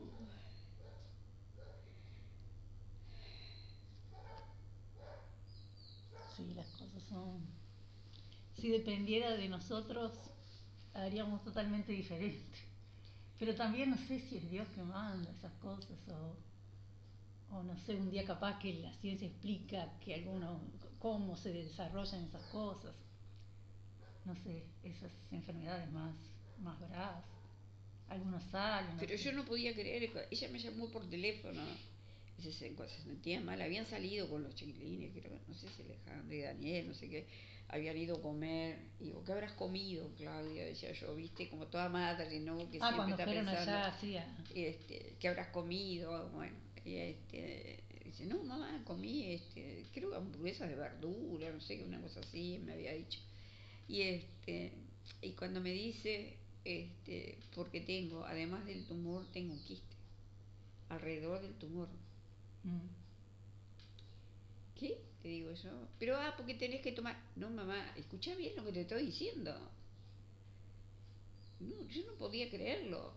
Sí, 6.36 6.54
las 6.56 6.68
cosas 6.68 7.04
son... 7.10 7.42
Si 8.56 8.70
dependiera 8.70 9.32
de 9.32 9.50
nosotros, 9.50 10.14
haríamos 10.94 11.44
totalmente 11.44 11.92
diferente. 11.92 12.58
Pero 13.40 13.56
también 13.56 13.90
no 13.92 13.98
sé 13.98 14.20
si 14.20 14.38
es 14.38 14.50
Dios 14.50 14.68
que 14.70 14.82
manda 14.82 15.30
esas 15.32 15.54
cosas 15.54 15.98
o, 16.10 17.56
o 17.56 17.64
no 17.64 17.78
sé, 17.80 17.96
un 17.96 18.10
día 18.10 18.26
capaz 18.26 18.58
que 18.60 18.74
la 18.76 18.94
ciencia 18.94 19.28
explica 19.28 19.92
que 20.00 20.16
alguno, 20.16 20.62
cómo 21.00 21.36
se 21.36 21.52
desarrollan 21.52 22.24
esas 22.26 22.44
cosas. 22.44 22.96
No 24.26 24.36
sé, 24.36 24.66
esas 24.84 25.12
enfermedades 25.32 25.92
más, 25.92 26.16
más 26.60 26.80
bravas. 26.80 27.33
Algunos 28.10 28.44
salen. 28.46 28.98
Pero 29.00 29.16
yo 29.16 29.32
no 29.34 29.46
podía 29.46 29.74
creer, 29.74 30.10
ella 30.30 30.50
me 30.50 30.60
llamó 30.60 30.90
por 30.90 31.10
teléfono, 31.10 31.62
se, 32.42 32.52
se 32.52 32.74
sentía 33.04 33.40
mal, 33.40 33.62
habían 33.62 33.86
salido 33.88 34.30
con 34.30 34.44
los 34.44 34.54
chiquilines, 34.56 35.12
creo 35.14 35.40
no 35.48 35.54
sé 35.56 35.68
si 35.70 35.82
Alejandro 35.84 36.36
y 36.36 36.42
Daniel, 36.42 36.88
no 36.90 36.94
sé 36.94 37.10
qué, 37.10 37.26
habían 37.70 37.98
ido 37.98 38.18
a 38.18 38.22
comer, 38.22 38.78
y 39.00 39.06
digo, 39.06 39.24
¿qué 39.24 39.32
habrás 39.32 39.54
comido, 39.54 40.10
Claudia? 40.18 40.66
Decía 40.66 40.92
yo, 40.92 41.16
viste, 41.16 41.50
como 41.50 41.66
toda 41.68 41.90
madre, 41.90 42.40
¿no? 42.40 42.70
Que 42.70 42.78
Ah, 42.82 42.92
siempre 42.94 43.12
está 43.12 43.26
pensando, 43.26 43.72
allá, 43.78 43.98
sí. 44.00 44.18
a- 44.18 44.38
este, 44.54 45.16
¿qué 45.20 45.28
habrás 45.30 45.48
comido? 45.48 46.30
Bueno, 46.30 46.56
y 46.86 46.96
este, 46.98 47.80
dice, 48.06 48.26
no, 48.26 48.44
mamá, 48.44 48.82
comí, 48.86 49.32
este, 49.34 49.86
creo 49.94 50.12
que 50.12 50.18
hamburguesas 50.18 50.70
de 50.70 50.76
verdura, 50.76 51.50
no 51.52 51.62
sé, 51.62 51.84
una 51.84 52.00
cosa 52.02 52.20
así, 52.20 52.60
me 52.64 52.74
había 52.74 52.94
dicho. 52.94 53.20
Y 53.88 54.02
este, 54.02 54.74
y 55.22 55.32
cuando 55.32 55.62
me 55.62 55.72
dice, 55.72 56.38
este, 56.66 57.38
porque 57.56 57.82
tengo, 57.82 58.26
además 58.26 58.66
del 58.66 58.86
tumor, 58.86 59.26
tengo 59.32 59.54
un 59.54 59.64
quiste 59.64 59.96
alrededor 60.90 61.42
del 61.42 61.54
tumor. 61.56 61.88
Mm. 62.64 62.80
¿Qué? 64.80 65.02
Te 65.22 65.28
digo 65.30 65.54
yo. 65.54 65.72
Pero, 66.00 66.18
ah, 66.18 66.34
porque 66.36 66.56
tenés 66.56 66.82
que 66.82 66.92
tomar. 66.92 67.18
No, 67.36 67.50
mamá, 67.50 67.94
escucha 67.96 68.36
bien 68.36 68.56
lo 68.56 68.66
que 68.66 68.72
te 68.72 68.82
estoy 68.82 69.06
diciendo. 69.06 69.54
No, 71.60 71.88
yo 71.88 72.06
no 72.06 72.14
podía 72.14 72.50
creerlo. 72.50 73.14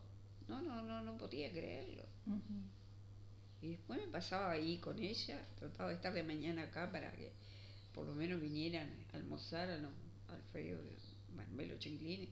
No, 0.48 0.62
no, 0.62 0.82
no, 0.82 1.02
no 1.02 1.16
podía 1.18 1.50
creerlo. 1.50 2.04
Y 3.62 3.70
después 3.70 4.00
me 4.00 4.06
pasaba 4.08 4.52
ahí 4.52 4.78
con 4.78 4.98
ella, 5.00 5.44
trataba 5.58 5.88
de 5.88 5.96
estar 5.96 6.12
de 6.12 6.22
mañana 6.22 6.62
acá 6.62 6.90
para 6.92 7.10
que 7.12 7.32
por 7.92 8.06
lo 8.06 8.14
menos 8.14 8.40
vinieran 8.40 8.88
a 9.12 9.16
almorzar 9.16 9.68
a 9.70 9.78
los 9.78 9.90
Alfredo, 10.28 10.80
Manuel, 11.34 11.70
los 11.70 11.78
chiquilines. 11.78 12.28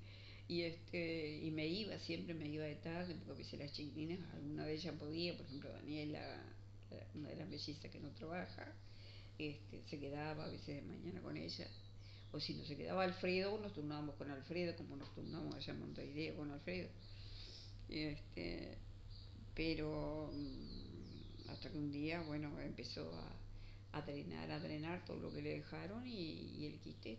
Y, 0.49 0.63
este, 0.63 1.39
y 1.43 1.51
me 1.51 1.67
iba, 1.67 1.99
siempre 1.99 2.35
me 2.35 2.47
iba 2.49 2.65
de 2.65 2.77
tarde, 2.77 3.17
porque 3.27 3.45
veces 3.45 3.57
las 3.57 3.73
chiquilinas, 3.73 4.19
alguna 4.35 4.65
de 4.67 4.75
ellas 4.75 4.95
podía, 4.99 5.37
por 5.37 5.47
ejemplo 5.47 5.71
Daniela, 5.73 6.21
la- 6.91 7.07
una 7.15 7.31
de 7.31 7.37
las 7.37 7.49
que 7.91 8.01
no 8.01 8.11
trabaja, 8.11 8.75
este, 9.39 9.83
se 9.89 9.99
quedaba 10.01 10.45
a 10.47 10.49
veces 10.49 10.77
de 10.77 10.83
mañana 10.83 11.23
con 11.23 11.37
ella. 11.37 11.69
O 12.33 12.41
si 12.41 12.55
no 12.55 12.65
se 12.65 12.77
quedaba 12.77 13.05
Alfredo, 13.05 13.59
nos 13.61 13.73
turnábamos 13.75 14.17
con 14.17 14.31
Alfredo, 14.31 14.77
como 14.77 14.97
nos 14.97 15.13
turnamos 15.15 15.55
allá 15.57 15.73
en 15.73 15.81
Montevideo 15.81 16.37
con 16.37 16.51
Alfredo. 16.51 16.89
Este, 17.89 18.79
pero 19.55 20.31
mm, 20.35 21.51
hasta 21.51 21.71
que 21.71 21.79
un 21.79 21.93
día, 21.93 22.23
bueno, 22.23 22.59
empezó 22.61 23.13
a, 23.15 23.99
a 23.99 24.03
drenar, 24.03 24.51
a 24.51 24.61
drenar 24.61 25.05
todo 25.05 25.19
lo 25.19 25.33
que 25.33 25.43
le 25.43 25.51
dejaron 25.57 26.07
y, 26.07 26.53
y 26.59 26.67
el 26.67 26.81
quiste 26.81 27.19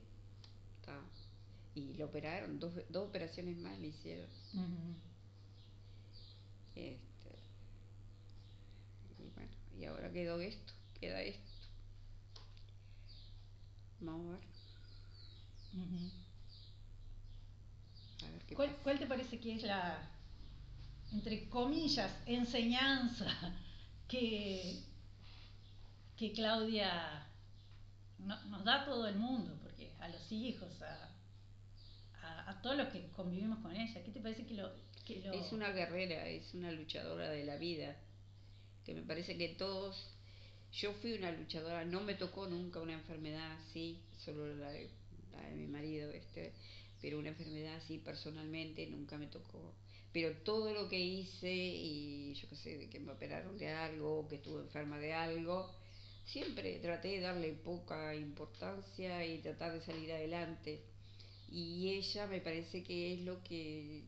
está. 0.80 0.99
Y 1.76 1.93
lo 1.93 2.06
operaron, 2.07 2.57
dos, 2.60 2.73
dos 2.89 3.07
operaciones 3.07 3.57
más 3.57 3.77
le 3.80 3.88
hicieron. 3.89 4.27
Este, 6.76 7.39
y 9.19 9.30
bueno, 9.35 9.52
y 9.77 9.85
ahora 9.85 10.11
quedó 10.11 10.39
esto, 10.39 10.73
queda 10.99 11.22
esto. 11.22 11.52
Vamos 13.99 14.35
a 14.35 14.38
ver, 14.39 14.47
a 18.27 18.31
ver 18.31 18.41
qué 18.45 18.56
¿Cuál, 18.56 18.69
pasa. 18.69 18.81
cuál 18.84 18.99
te 18.99 19.06
parece 19.07 19.39
que 19.39 19.56
es 19.56 19.64
la, 19.64 20.10
entre 21.11 21.49
comillas, 21.49 22.11
enseñanza 22.26 23.27
que, 24.07 24.84
que 26.18 26.31
Claudia 26.34 27.26
no- 28.19 28.43
nos 28.45 28.64
da 28.65 28.81
a 28.81 28.85
todo 28.85 29.07
el 29.07 29.15
mundo? 29.18 29.57
Porque 29.64 29.93
a 29.99 30.07
los 30.10 30.31
hijos, 30.31 30.81
a, 30.81 31.15
a, 32.45 32.61
todos 32.61 32.77
los 32.77 32.88
que 32.89 33.07
convivimos 33.15 33.59
con 33.59 33.76
ella, 33.76 34.03
¿qué 34.03 34.11
te 34.11 34.22
parece 34.22 34.45
que 34.45 34.55
lo... 34.55 34.72
Que. 35.05 35.23
Es 35.34 35.51
una 35.51 35.72
guerrera, 35.72 36.27
es 36.27 36.53
una 36.53 36.72
luchadora 36.72 37.30
de 37.30 37.45
la 37.45 37.57
vida, 37.57 37.95
que 38.84 38.93
me 38.93 39.01
parece 39.01 39.38
que 39.38 39.49
todos, 39.49 40.09
yo 40.72 40.93
fui 40.93 41.13
una 41.13 41.31
luchadora, 41.31 41.85
no 41.85 42.01
me 42.01 42.15
tocó 42.15 42.47
nunca 42.47 42.80
una 42.80 42.93
enfermedad 42.93 43.51
así, 43.61 43.99
solo 44.17 44.55
la 44.55 44.72
de, 44.72 44.89
la 45.31 45.47
de 45.47 45.55
mi 45.55 45.67
marido, 45.67 46.09
este, 46.09 46.53
pero 47.01 47.19
una 47.19 47.30
enfermedad 47.30 47.76
así 47.76 47.99
personalmente 47.99 48.88
nunca 48.88 49.17
me 49.17 49.27
tocó. 49.27 49.73
Pero 50.11 50.31
todo 50.43 50.73
lo 50.73 50.88
que 50.88 50.99
hice, 50.99 51.53
y 51.53 52.34
yo 52.34 52.47
qué 52.49 52.55
sé, 52.55 52.89
que 52.89 52.99
me 52.99 53.11
operaron 53.11 53.57
de 53.57 53.69
algo, 53.69 54.27
que 54.27 54.35
estuve 54.35 54.61
enferma 54.61 54.97
de 54.97 55.13
algo, 55.13 55.69
siempre 56.26 56.80
traté 56.80 57.09
de 57.09 57.19
darle 57.19 57.51
poca 57.53 58.15
importancia 58.15 59.26
y 59.26 59.39
tratar 59.39 59.73
de 59.73 59.81
salir 59.81 60.11
adelante. 60.11 60.81
Y 61.49 61.89
ella 61.89 62.27
me 62.27 62.41
parece 62.41 62.84
que 62.84 63.13
es 63.13 63.22
lo 63.22 63.41
que 63.43 64.05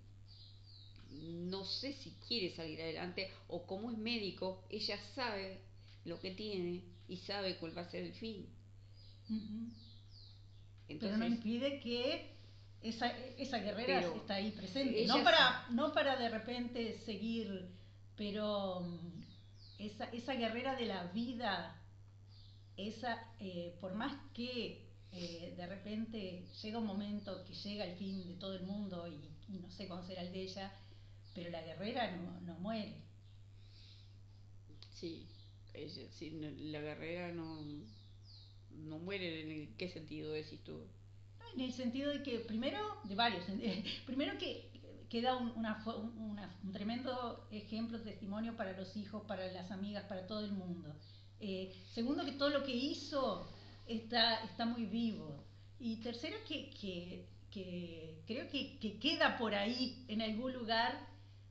no 1.10 1.66
sé 1.66 1.94
si 1.94 2.12
quiere 2.28 2.56
salir 2.56 2.82
adelante 2.82 3.32
o 3.48 3.66
como 3.66 3.92
es 3.92 3.98
médico, 3.98 4.66
ella 4.70 4.98
sabe 5.16 5.62
lo 6.06 6.20
que 6.20 6.32
tiene 6.32 6.84
y 7.08 7.18
sabe 7.18 7.58
cuál 7.58 7.78
va 7.78 7.82
a 7.82 7.90
ser 7.90 8.04
el 8.04 8.14
fin. 8.14 8.48
Ujú. 9.30 9.72
Pero 10.88 10.94
Entonces, 10.94 11.20
no 11.20 11.26
impide 11.26 11.80
que 11.80 12.38
esa, 12.82 13.08
esa 13.38 13.60
guerrera 13.60 14.00
está 14.00 14.36
ahí 14.36 14.52
presente. 14.52 15.06
No 15.06 15.24
para, 15.24 15.68
no 15.72 15.94
para 15.94 16.18
de 16.18 16.30
repente 16.30 17.00
seguir, 17.06 17.70
pero 18.16 18.82
mm, 18.82 19.24
esa, 19.80 20.06
esa 20.06 20.34
guerrera 20.34 20.76
de 20.76 20.86
la 20.86 21.04
vida, 21.08 21.82
esa, 22.78 23.34
eh, 23.40 23.76
por 23.82 23.96
más 23.96 24.14
que 24.34 24.87
eh, 25.12 25.54
de 25.58 25.68
repente 25.68 26.48
llega 26.62 26.80
un 26.80 26.86
momento 26.88 27.44
que 27.46 27.54
llega 27.54 27.86
el 27.86 27.98
fin 27.98 28.28
de 28.28 28.36
todo 28.36 28.56
el 28.56 28.64
mundo 28.64 29.08
y, 29.08 29.54
y 29.54 29.60
no 29.60 29.70
sé 29.72 29.88
cuándo 29.88 30.06
será 30.08 30.22
el 30.24 30.32
de 30.32 30.42
ella, 30.44 30.72
pero 31.34 31.50
la 31.50 31.62
guerrera 31.64 32.16
no, 32.18 32.40
no 32.42 32.60
muere. 32.60 33.04
sí, 34.90 35.28
ella, 35.74 36.04
sí, 36.12 36.32
no- 36.32 36.50
la 36.72 36.82
guerrera 36.82 37.32
no, 37.32 37.62
no 38.72 39.00
muere. 39.00 39.42
¿En 39.64 39.76
qué 39.78 39.90
sentido 39.90 40.32
decís 40.32 40.64
tú? 40.64 40.88
En 41.56 41.62
el 41.62 41.74
sentido 41.74 42.12
de 42.12 42.22
que, 42.24 42.40
primero, 42.40 42.80
de 43.04 43.16
varios, 43.16 43.44
primero 44.06 44.38
que 44.38 44.70
queda 45.10 45.36
un, 45.38 45.50
una, 45.56 45.84
una- 46.18 46.60
un 46.64 46.72
tremendo 46.72 47.48
ejemplo, 47.52 48.00
testimonio 48.02 48.56
para 48.56 48.74
los 48.78 48.96
hijos, 48.96 49.24
para 49.28 49.48
las 49.52 49.72
amigas, 49.72 50.04
para 50.06 50.28
todo 50.28 50.42
el 50.46 50.52
mundo. 50.52 50.96
Eh, 51.40 51.74
segundo, 51.94 52.26
que 52.26 52.34
todo 52.34 52.50
lo 52.50 52.64
que 52.64 52.76
hizo 52.76 53.52
está, 53.88 54.44
está 54.44 54.66
muy 54.66 54.86
vivo. 54.86 55.44
Y 55.80 55.98
tercero, 55.98 56.38
que, 56.48 56.70
que, 56.72 58.22
creo 58.26 58.50
que, 58.50 58.78
que 58.80 59.00
queda 59.00 59.38
por 59.38 59.56
ahí, 59.56 60.06
en 60.08 60.22
algún 60.22 60.54
lugar, 60.54 61.08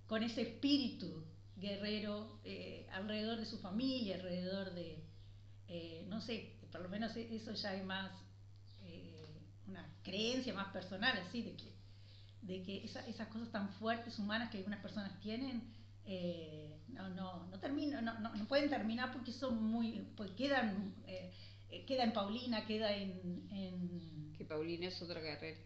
con 0.07 0.23
ese 0.23 0.43
espíritu 0.43 1.25
guerrero 1.57 2.41
eh, 2.45 2.87
alrededor 2.93 3.39
de 3.39 3.47
su 3.47 3.59
familia, 3.59 4.17
alrededor 4.17 4.75
de, 4.75 5.03
eh, 5.69 6.05
no 6.09 6.21
sé, 6.21 6.53
por 6.71 6.83
lo 6.83 6.89
menos 6.89 7.17
eso 7.17 7.53
ya 7.55 7.75
es 7.75 7.85
más 7.85 8.13
una 9.67 9.85
creencia 10.05 10.55
más 10.55 10.69
personal, 10.69 11.19
así, 11.27 11.43
de 11.43 11.57
que, 11.57 11.75
de 12.43 12.63
que 12.63 12.85
esas 12.85 13.29
cosas 13.29 13.51
tan 13.51 13.69
fuertes 13.75 14.17
humanas 14.19 14.49
que 14.51 14.59
algunas 14.59 14.81
personas 14.81 15.19
tienen, 15.19 15.75
no, 16.89 17.09
no, 17.09 17.47
no, 17.47 17.59
termino, 17.59 18.01
no, 18.01 18.21
no, 18.21 18.33
no, 18.33 18.47
pueden 18.47 18.71
terminar 18.71 19.13
porque 19.13 19.33
son 19.33 19.61
muy, 19.61 20.07
pues 20.17 20.31
quedan, 20.33 20.95
queda 21.87 22.05
en 22.05 22.13
Paulina, 22.13 22.67
queda 22.67 22.95
en, 22.95 23.49
en... 23.51 24.35
Que 24.37 24.45
Paulina 24.45 24.89
es 24.89 25.01
otra 25.03 25.21
guerrera. 25.21 25.59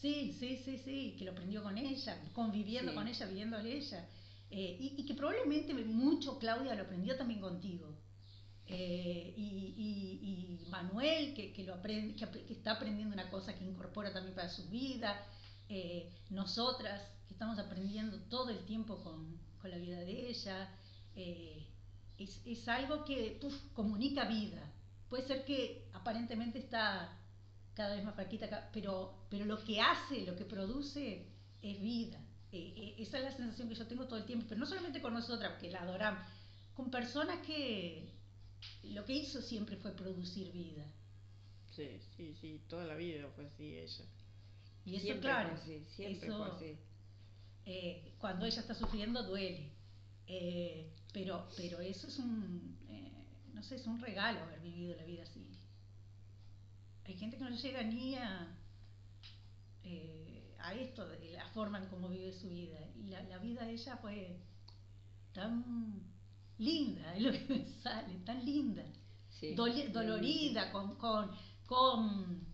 Sí, 0.00 0.34
sí, 0.38 0.56
sí, 0.64 0.78
sí, 0.78 1.14
que 1.18 1.26
lo 1.26 1.32
aprendió 1.32 1.62
con 1.62 1.76
ella, 1.76 2.18
conviviendo 2.32 2.94
con 2.94 3.06
ella, 3.06 3.26
viviéndole 3.26 3.76
ella. 3.76 4.08
Eh, 4.50 4.76
y, 4.80 5.06
que 5.06 5.14
probablemente 5.14 5.74
mucho 5.74 6.38
Claudia 6.38 6.74
lo 6.74 6.82
aprendió 6.82 7.16
también 7.16 7.40
contigo. 7.40 7.96
Eh, 8.66 9.34
y, 9.36 10.66
Manuel, 10.70 11.34
que, 11.34 11.52
que 11.52 11.64
lo 11.64 11.74
aprende, 11.74 12.14
que, 12.14 12.52
está 12.52 12.72
aprendiendo 12.72 13.12
una 13.12 13.28
cosa 13.28 13.58
que 13.58 13.64
incorpora 13.64 14.12
también 14.12 14.34
para 14.34 14.48
su 14.48 14.68
vida. 14.70 15.26
Eh, 15.68 16.10
nosotras, 16.30 17.02
que 17.26 17.34
estamos 17.34 17.58
aprendiendo 17.58 18.18
todo 18.28 18.50
el 18.50 18.64
tiempo 18.64 19.02
con, 19.02 19.38
con 19.60 19.70
la 19.70 19.76
vida 19.76 19.98
de 19.98 20.30
ella. 20.30 20.74
Es, 21.14 22.40
es, 22.46 22.68
algo 22.68 23.04
que 23.04 23.38
comunica 23.74 24.24
vida. 24.24 24.72
Puede 25.10 25.26
ser 25.26 25.44
que 25.44 25.88
aparentemente 25.92 26.60
está 26.60 27.18
cada 27.74 27.96
vez 27.96 28.04
más 28.04 28.14
flaquita, 28.14 28.70
pero, 28.72 29.26
pero 29.28 29.44
lo 29.44 29.62
que 29.64 29.80
hace, 29.80 30.24
lo 30.24 30.36
que 30.36 30.44
produce 30.44 31.26
es 31.60 31.80
vida. 31.82 32.18
Eh, 32.52 32.74
eh, 32.76 32.94
esa 32.98 33.18
es 33.18 33.24
la 33.24 33.32
sensación 33.32 33.68
que 33.68 33.74
yo 33.74 33.86
tengo 33.86 34.06
todo 34.06 34.18
el 34.18 34.24
tiempo, 34.24 34.46
pero 34.48 34.60
no 34.60 34.66
solamente 34.66 35.02
con 35.02 35.12
nosotras, 35.12 35.60
que 35.60 35.70
la 35.70 35.82
adoramos, 35.82 36.24
con 36.74 36.90
personas 36.92 37.44
que 37.44 38.08
lo 38.84 39.04
que 39.04 39.14
hizo 39.14 39.42
siempre 39.42 39.76
fue 39.76 39.92
producir 39.92 40.52
vida. 40.52 40.84
Sí, 41.72 42.00
sí, 42.16 42.34
sí, 42.40 42.62
toda 42.68 42.84
la 42.84 42.94
vida 42.94 43.28
fue 43.34 43.46
así 43.46 43.78
ella. 43.78 44.04
Y 44.84 44.96
eso, 44.96 45.20
claro, 45.20 45.56
siempre 45.88 46.30
fue 46.30 46.46
así. 46.46 46.78
Eh, 47.66 48.14
cuando 48.18 48.46
ella 48.46 48.60
está 48.60 48.74
sufriendo 48.74 49.24
duele, 49.24 49.70
pero, 51.12 51.48
pero 51.56 51.80
eso 51.80 52.06
es 52.06 52.18
un, 52.18 52.76
no 53.54 53.62
sé, 53.62 53.76
es 53.76 53.86
un 53.86 54.00
regalo 54.00 54.40
haber 54.40 54.60
vivido 54.60 54.96
la 54.96 55.04
vida 55.04 55.22
así. 55.22 55.46
Hay 57.04 57.16
gente 57.16 57.36
que 57.36 57.44
no 57.44 57.50
llega 57.50 57.82
ni 57.82 58.14
a, 58.14 58.56
eh, 59.82 60.54
a 60.60 60.74
esto, 60.74 61.08
de 61.08 61.32
la 61.32 61.48
forma 61.48 61.78
en 61.78 61.88
cómo 61.88 62.08
vive 62.08 62.32
su 62.32 62.48
vida. 62.48 62.78
Y 62.96 63.08
la, 63.08 63.22
la 63.22 63.38
vida 63.38 63.64
de 63.64 63.72
ella 63.72 63.96
fue 63.96 64.38
tan 65.32 66.02
linda, 66.58 67.14
es 67.14 67.22
lo 67.22 67.32
que 67.32 67.46
me 67.48 67.66
sale, 67.82 68.14
tan 68.24 68.44
linda. 68.44 68.84
dolorida, 69.92 70.70
con, 70.70 70.96
con, 70.96 71.30
con, 71.66 72.46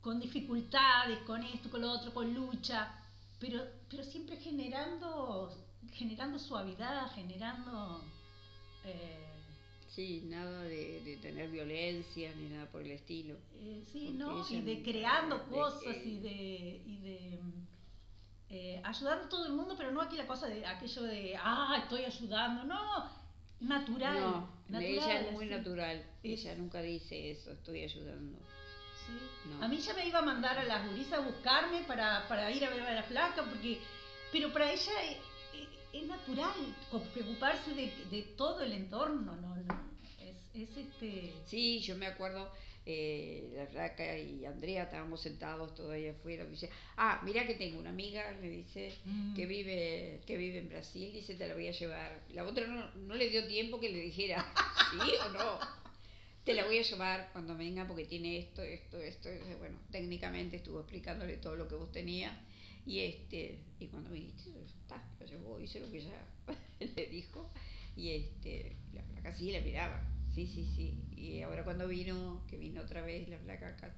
con, 0.00 0.20
dificultades, 0.20 1.18
con 1.20 1.42
esto, 1.42 1.70
con 1.70 1.80
lo 1.80 1.90
otro, 1.90 2.12
con 2.12 2.32
lucha, 2.34 2.92
pero, 3.40 3.64
pero 3.88 4.04
siempre 4.04 4.36
generando, 4.36 5.52
generando 5.92 6.38
suavidad, 6.38 7.10
generando... 7.14 8.04
Eh, 8.86 9.26
Sí, 9.96 10.24
nada 10.26 10.62
de, 10.64 11.18
tener 11.22 11.48
violencia 11.48 12.30
ni 12.36 12.50
nada 12.50 12.66
por 12.66 12.82
el 12.82 12.90
estilo. 12.90 13.34
Eh, 13.54 13.82
sí, 13.90 14.10
¿no? 14.10 14.46
Y 14.50 14.60
de 14.60 14.82
creando 14.82 15.42
cosas 15.44 15.96
y 16.04 16.18
de, 16.18 16.82
y 16.84 16.96
de 16.98 17.40
eh, 18.50 18.80
ayudando 18.84 19.24
a 19.24 19.28
todo 19.30 19.46
el 19.46 19.54
mundo, 19.54 19.74
pero 19.74 19.90
no 19.92 20.02
aquí 20.02 20.18
la 20.18 20.26
cosa 20.26 20.48
de 20.48 20.66
aquello 20.66 21.02
de, 21.02 21.34
ah, 21.42 21.78
estoy 21.82 22.04
ayudando, 22.04 22.64
no, 22.64 23.10
natural. 23.60 24.46
No, 24.68 24.78
ella 24.78 25.20
es 25.20 25.32
muy 25.32 25.46
natural, 25.46 26.04
ella 26.22 26.54
nunca 26.56 26.82
dice 26.82 27.30
eso, 27.30 27.52
estoy 27.52 27.84
ayudando. 27.84 28.38
Sí. 29.06 29.50
A 29.62 29.66
mí 29.66 29.78
ya 29.78 29.94
me 29.94 30.06
iba 30.06 30.18
a 30.18 30.22
mandar 30.22 30.58
a 30.58 30.64
la 30.64 30.86
gurisas 30.86 31.20
a 31.20 31.22
buscarme 31.22 31.84
para, 31.84 32.28
para 32.28 32.50
ir 32.50 32.62
a 32.66 32.68
ver 32.68 32.82
a 32.82 32.92
la 32.92 33.02
flaca, 33.02 33.44
porque, 33.44 33.80
pero 34.30 34.52
para 34.52 34.70
ella 34.70 34.92
es 35.98 36.06
natural 36.06 36.52
preocuparse 37.12 37.74
de, 37.74 37.92
de, 38.10 38.22
todo 38.36 38.60
el 38.62 38.72
entorno, 38.72 39.36
¿no? 39.36 39.56
Es, 40.20 40.36
es 40.54 40.76
este... 40.76 41.32
Sí, 41.46 41.80
yo 41.80 41.96
me 41.96 42.06
acuerdo, 42.06 42.50
eh, 42.84 43.52
la 43.54 43.66
flaca 43.66 44.18
y 44.18 44.44
Andrea 44.44 44.84
estábamos 44.84 45.20
sentados 45.20 45.74
todavía 45.74 46.12
afuera, 46.12 46.44
me 46.44 46.50
dice, 46.50 46.70
ah, 46.96 47.20
mira 47.24 47.46
que 47.46 47.54
tengo 47.54 47.78
una 47.78 47.90
amiga, 47.90 48.36
me 48.40 48.48
dice, 48.48 48.96
mm. 49.04 49.34
que 49.34 49.46
vive 49.46 50.20
que 50.26 50.36
vive 50.36 50.58
en 50.58 50.68
Brasil, 50.68 51.12
dice, 51.12 51.34
te 51.34 51.48
la 51.48 51.54
voy 51.54 51.68
a 51.68 51.72
llevar. 51.72 52.20
La 52.32 52.44
otra 52.44 52.66
no, 52.66 52.88
no 52.94 53.14
le 53.14 53.28
dio 53.30 53.46
tiempo 53.46 53.80
que 53.80 53.90
le 53.90 54.00
dijera 54.00 54.52
sí 54.92 55.12
o 55.26 55.28
no. 55.30 55.58
Te 56.44 56.54
la 56.54 56.64
voy 56.64 56.78
a 56.78 56.82
llevar 56.82 57.30
cuando 57.32 57.56
venga 57.56 57.88
porque 57.88 58.04
tiene 58.04 58.38
esto, 58.38 58.62
esto, 58.62 59.00
esto. 59.00 59.28
Bueno, 59.58 59.80
técnicamente 59.90 60.56
estuvo 60.56 60.78
explicándole 60.78 61.38
todo 61.38 61.56
lo 61.56 61.66
que 61.66 61.74
vos 61.74 61.90
tenías 61.90 62.32
y 62.86 63.00
este, 63.00 63.58
y 63.80 63.88
cuando 63.88 64.10
viniste, 64.10 64.50
está, 64.64 65.02
lo 65.18 65.26
llevó, 65.26 65.60
hice 65.60 65.80
lo 65.80 65.90
que 65.90 65.98
ella 65.98 66.24
le 66.96 67.06
dijo, 67.06 67.50
y 67.96 68.10
este, 68.10 68.76
la 68.92 69.02
placa 69.02 69.34
sí 69.34 69.50
la 69.50 69.60
miraba, 69.60 70.00
sí, 70.32 70.46
sí, 70.46 70.64
sí. 70.64 71.02
Y 71.16 71.42
ahora 71.42 71.64
cuando 71.64 71.88
vino, 71.88 72.44
que 72.48 72.56
vino 72.56 72.82
otra 72.82 73.02
vez 73.02 73.28
la 73.28 73.38
placa 73.38 73.68
acá, 73.70 73.92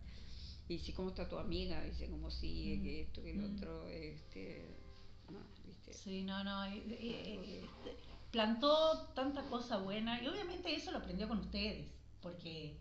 y 0.69 0.79
dice, 0.79 0.95
¿cómo 0.95 1.11
está 1.11 1.29
tu 1.29 1.39
amiga? 1.39 1.83
Dice, 1.85 2.09
¿cómo 2.09 2.31
sigue? 2.31 2.79
Mm. 2.79 2.83
Que 2.83 3.01
esto, 3.03 3.23
que 3.23 3.31
el 3.31 3.39
mm. 3.39 3.55
otro, 3.55 3.89
este, 3.89 4.67
no, 5.31 5.39
¿viste? 5.67 5.93
Sí, 5.93 6.23
no, 6.23 6.43
no, 6.43 6.65
este, 6.65 7.65
plantó 8.31 9.11
tanta 9.15 9.43
cosa 9.51 9.77
buena, 9.77 10.23
y 10.23 10.29
obviamente 10.29 10.75
eso 10.75 10.93
lo 10.93 10.99
aprendió 10.99 11.29
con 11.29 11.41
ustedes, 11.41 11.87
porque 12.23 12.79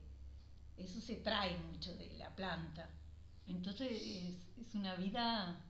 eso 0.78 1.02
se 1.02 1.16
trae 1.16 1.58
mucho 1.58 1.94
de 1.96 2.10
la 2.18 2.34
planta. 2.34 2.90
Entonces 3.48 3.92
es, 3.92 4.68
es 4.68 4.76
una 4.76 4.96
vida 4.96 5.64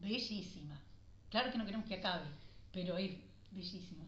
bellísima. 0.00 0.80
Claro 1.30 1.50
que 1.50 1.58
no 1.58 1.64
queremos 1.64 1.86
que 1.86 1.94
acabe, 1.94 2.26
pero 2.72 2.96
es 2.96 3.12
bellísima. 3.50 4.04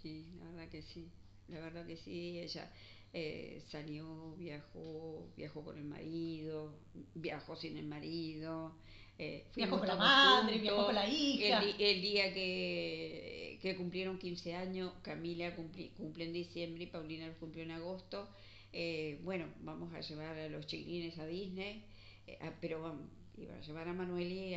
Sí, 0.00 0.26
la 0.38 0.50
verdad 0.50 0.68
que 0.68 0.82
sí, 0.82 1.08
la 1.48 1.60
verdad 1.60 1.86
que 1.86 1.96
sí, 1.96 2.38
ella 2.38 2.70
eh, 3.12 3.62
salió, 3.70 4.34
viajó, 4.36 5.28
viajó 5.36 5.64
con 5.64 5.78
el 5.78 5.84
marido, 5.84 6.74
viajó 7.14 7.56
sin 7.56 7.76
el 7.76 7.86
marido. 7.86 8.74
Eh, 9.18 9.46
viajó 9.54 9.78
con 9.78 9.86
la 9.86 9.96
madre, 9.96 10.58
viajó 10.58 10.86
con 10.86 10.94
la 10.94 11.06
hija. 11.06 11.62
El, 11.78 12.00
día 12.00 12.32
que, 12.32 13.58
que, 13.60 13.76
cumplieron 13.76 14.18
15 14.18 14.54
años, 14.56 14.92
Camila 15.02 15.54
cumple 15.54 16.24
en 16.24 16.32
diciembre 16.32 16.84
y 16.84 16.86
Paulina 16.86 17.26
los 17.26 17.36
cumplió 17.36 17.62
en 17.62 17.72
agosto. 17.72 18.28
Eh, 18.72 19.20
bueno, 19.22 19.46
vamos 19.60 19.92
a 19.94 20.00
llevar 20.00 20.38
a 20.38 20.48
los 20.48 20.66
chiquilines 20.66 21.18
a 21.18 21.26
Disney, 21.26 21.84
eh, 22.26 22.38
pero 22.60 22.80
vamos 22.80 23.06
iba 23.36 23.54
a 23.54 23.60
llevar 23.60 23.88
a 23.88 23.92
Manuel 23.92 24.30
y 24.32 24.54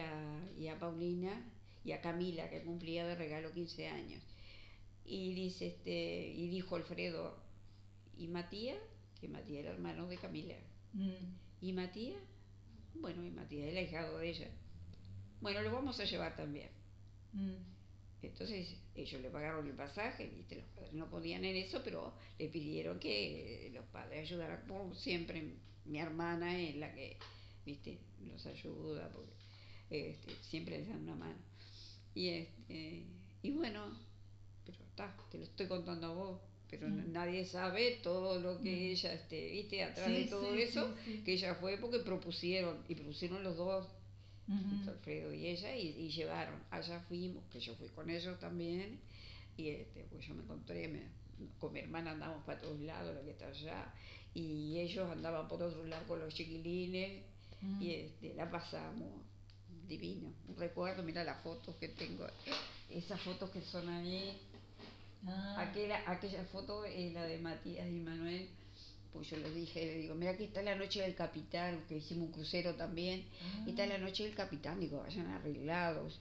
a, 0.68 0.80
Paulina 0.80 1.52
y 1.84 1.92
a 1.92 2.02
Camila, 2.02 2.50
que 2.50 2.64
cumplía 2.64 3.06
de 3.06 3.16
regalo 3.16 3.52
15 3.52 3.88
años. 3.88 4.24
Y, 5.06 5.34
dice, 5.34 5.68
este, 5.68 6.28
y 6.30 6.48
dijo 6.50 6.76
Alfredo, 6.76 7.38
¿y 8.18 8.28
Matías? 8.28 8.80
Que 9.20 9.28
Matías 9.28 9.66
era 9.66 9.72
hermano 9.72 10.08
de 10.08 10.18
Camila. 10.18 10.56
Mm. 10.94 11.12
¿Y 11.62 11.74
Matías? 11.74 12.22
Bueno, 12.96 13.26
y 13.26 13.32
Matías 13.32 13.70
el 13.70 13.78
ahijado 13.78 14.18
de 14.18 14.30
ella. 14.30 14.50
Bueno, 15.42 15.62
lo 15.62 15.72
vamos 15.72 16.00
a 16.00 16.06
llevar 16.06 16.36
también. 16.36 16.70
Mm. 17.34 17.76
Entonces 18.24 18.76
ellos 18.96 19.22
le 19.22 19.30
pagaron 19.30 19.68
el 19.68 19.76
pasaje, 19.76 20.28
¿viste? 20.36 20.56
los 20.56 20.66
padres 20.66 20.94
no 20.94 21.10
podían 21.10 21.46
en 21.46 21.56
eso, 21.58 21.82
pero 21.84 22.14
le 22.40 22.48
pidieron 22.48 23.00
que 23.00 23.70
los 23.74 23.86
padres 23.86 24.22
ayudaran, 24.22 24.66
por 24.68 24.96
siempre 24.96 25.54
mi 25.86 26.00
hermana 26.00 26.60
es 26.60 26.76
la 26.76 26.94
que 26.94 27.18
¿viste? 27.66 28.00
Los 28.28 28.46
ayuda, 28.46 29.10
porque 29.10 29.34
este, 29.90 30.34
siempre 30.42 30.80
les 30.80 30.88
dan 30.88 31.02
una 31.04 31.16
mano. 31.16 31.40
Y, 32.14 32.30
este, 32.30 33.04
y 33.42 33.52
bueno, 33.52 33.98
pero 34.66 34.78
está, 34.84 35.16
te 35.30 35.38
lo 35.38 35.44
estoy 35.44 35.68
contando 35.68 36.08
a 36.08 36.14
vos, 36.14 36.42
pero 36.70 36.88
mm. 36.88 37.12
nadie 37.12 37.46
sabe 37.46 38.00
todo 38.02 38.40
lo 38.40 38.62
que 38.62 38.72
mm. 38.72 38.92
ella, 38.92 39.14
este, 39.14 39.52
viste, 39.52 39.84
atrás 39.84 40.10
de 40.10 40.26
todo 40.26 40.54
eso, 40.56 40.94
que 41.24 41.34
ella 41.34 41.56
fue 41.56 41.78
porque 41.78 42.00
propusieron, 42.00 42.78
y 42.88 42.96
propusieron 42.96 43.44
los 43.44 43.58
dos, 43.58 43.88
Alfredo 44.88 45.34
y 45.34 45.48
ella, 45.48 45.76
y, 45.76 46.08
llevaron, 46.10 46.62
allá 46.70 47.00
fuimos, 47.08 47.44
que 47.52 47.60
yo 47.60 47.76
fui 47.76 47.88
con 47.90 48.10
ellos 48.10 48.40
también, 48.40 49.00
y 49.58 49.70
este, 49.70 50.06
pues 50.12 50.26
yo 50.26 50.36
me 50.36 50.44
encontré, 50.44 50.88
me, 50.88 51.02
con 51.60 51.74
mi 51.74 51.80
hermana 51.80 52.12
andamos 52.12 52.44
para 52.44 52.62
todos 52.62 52.80
lados, 52.82 53.16
la 53.16 53.22
que 53.24 53.32
está 53.32 53.48
allá, 53.48 53.94
y 54.36 54.78
ellos 54.80 55.10
andaban 55.10 55.48
por 55.48 55.64
otro 55.64 55.84
lado 55.86 56.06
con 56.08 56.20
los 56.20 56.34
chiquilines, 56.34 57.24
Mm. 57.62 57.82
Y 57.82 57.94
este, 57.94 58.34
la 58.36 58.50
pasamos 58.50 59.10
divino. 59.88 60.32
Recuerdo, 60.58 61.04
mira 61.04 61.24
las 61.24 61.42
fotos 61.42 61.76
que 61.76 61.90
tengo, 61.90 62.26
esas 62.90 63.22
fotos 63.22 63.50
que 63.52 63.62
son 63.62 63.88
ahí. 63.90 64.38
Ah. 65.28 65.68
Aquella, 65.70 66.04
aquella 66.10 66.44
foto 66.46 66.86
es 66.86 67.14
la 67.14 67.24
de 67.24 67.40
Matías 67.40 67.88
y 67.88 68.00
Manuel. 68.00 68.50
Pues 69.14 69.30
yo 69.30 69.38
les 69.38 69.56
dije, 69.56 69.86
le 69.86 69.98
digo, 70.00 70.16
mira 70.16 70.32
aquí 70.32 70.44
está 70.44 70.62
la 70.62 70.76
noche 70.76 71.02
del 71.02 71.16
capitán, 71.16 71.86
que 71.88 71.98
hicimos 71.98 72.28
un 72.28 72.34
crucero 72.34 72.76
también. 72.76 73.26
Y 73.66 73.72
está 73.72 73.84
ah. 73.84 73.88
la 73.88 73.98
noche 73.98 74.24
del 74.24 74.36
capitán, 74.36 74.80
digo, 74.80 75.00
vayan 75.02 75.28
arreglados. 75.28 76.20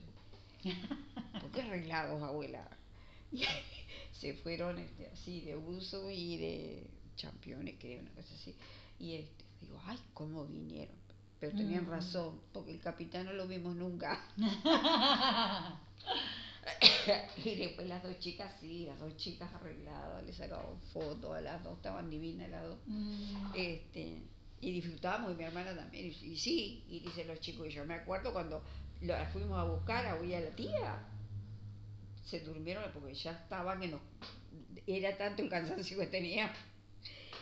¿Por 1.41 1.51
qué 1.51 1.61
arreglados, 1.61 2.21
abuela? 2.21 2.67
Y 3.31 3.43
se 4.19 4.33
fueron 4.35 4.79
este, 4.79 5.07
así 5.07 5.41
de 5.41 5.57
uso 5.57 6.09
y 6.09 6.37
de 6.37 6.87
championes, 7.15 7.75
creo, 7.79 8.01
una 8.01 8.11
cosa 8.11 8.33
así. 8.33 8.55
Y 8.99 9.15
este, 9.15 9.43
digo, 9.61 9.79
ay, 9.85 9.99
cómo 10.13 10.45
vinieron. 10.45 11.04
Pero 11.39 11.55
tenían 11.55 11.85
Mm. 11.85 11.89
razón, 11.89 12.41
porque 12.53 12.71
el 12.71 12.79
capitán 12.79 13.25
no 13.25 13.33
lo 13.33 13.47
vimos 13.47 13.75
nunca. 13.75 14.25
y 17.43 17.55
después 17.55 17.87
las 17.87 18.01
dos 18.03 18.17
chicas, 18.19 18.53
sí, 18.59 18.85
las 18.85 18.99
dos 18.99 19.15
chicas 19.17 19.53
arregladas, 19.53 20.23
le 20.23 20.33
sacaban 20.33 20.79
fotos 20.93 21.35
a 21.35 21.41
las 21.41 21.63
dos, 21.63 21.77
estaban 21.77 22.09
divinas 22.09 22.49
las 22.49 22.63
dos. 22.63 22.79
Mm. 22.87 23.51
Este, 23.55 24.23
y 24.61 24.71
disfrutamos, 24.71 25.31
y 25.31 25.35
mi 25.35 25.43
hermana 25.43 25.75
también, 25.75 26.05
y, 26.05 26.09
y 26.09 26.37
sí, 26.37 26.83
y 26.87 26.99
dicen 27.01 27.27
los 27.27 27.39
chicos, 27.39 27.67
y 27.67 27.71
yo 27.71 27.85
me 27.85 27.93
acuerdo 27.95 28.33
cuando 28.33 28.63
las 29.01 29.31
fuimos 29.31 29.59
a 29.59 29.63
buscar 29.63 30.05
a 30.05 30.13
a 30.13 30.39
la 30.39 30.55
tía, 30.55 31.03
se 32.25 32.39
durmieron 32.39 32.83
porque 32.91 33.13
ya 33.13 33.31
estaban, 33.31 33.79
que 33.79 33.87
nos, 33.89 34.01
era 34.87 35.15
tanto 35.17 35.43
el 35.43 35.49
cansancio 35.49 35.99
que 35.99 36.07
teníamos, 36.07 36.57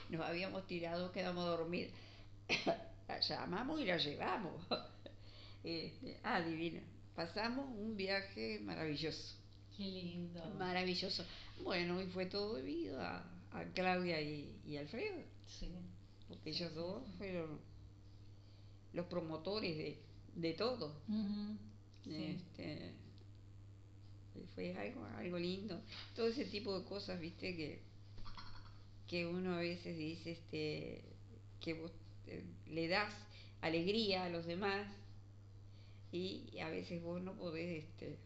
nos 0.09 0.21
habíamos 0.21 0.67
tirado, 0.67 1.11
quedamos 1.11 1.45
dormidas. 1.45 1.91
La 3.13 3.19
llamamos 3.19 3.79
y 3.81 3.85
la 3.85 3.97
llevamos. 3.97 4.61
Este, 5.63 6.19
ah, 6.23 6.41
divina. 6.41 6.81
Pasamos 7.15 7.65
un 7.77 7.95
viaje 7.95 8.59
maravilloso, 8.59 9.37
Qué 9.77 9.83
lindo. 9.83 10.43
maravilloso. 10.59 11.23
Bueno, 11.63 12.01
y 12.01 12.07
fue 12.07 12.25
todo 12.25 12.55
debido 12.55 12.99
a, 13.01 13.19
a 13.53 13.63
Claudia 13.73 14.19
y, 14.19 14.59
y 14.67 14.75
Alfredo, 14.75 15.21
Sí. 15.47 15.69
porque 16.27 16.49
ellos 16.49 16.67
sí, 16.69 16.75
dos 16.75 17.03
fueron 17.17 17.61
los 18.91 19.05
promotores 19.05 19.77
de, 19.77 20.01
de 20.35 20.53
todo. 20.53 20.97
Ujú. 21.07 21.57
Sí. 22.03 22.15
Este, 22.25 22.91
fue 24.55 24.75
algo, 24.77 25.05
algo 25.15 25.39
lindo. 25.39 25.81
Todo 26.13 26.27
ese 26.27 26.43
tipo 26.43 26.77
de 26.77 26.83
cosas, 26.85 27.21
viste, 27.21 27.55
que, 27.55 27.81
que 29.07 29.25
uno 29.27 29.53
a 29.55 29.59
veces 29.59 29.95
dice 29.97 30.31
este, 30.31 31.05
que 31.61 31.73
vos 31.75 31.91
le 32.67 32.87
das 32.87 33.13
alegría 33.61 34.25
a 34.25 34.29
los 34.29 34.45
demás 34.45 34.87
y 36.11 36.59
a 36.59 36.69
veces 36.69 37.01
vos 37.01 37.21
no 37.21 37.33
podés, 37.33 37.83
este, 37.83 38.17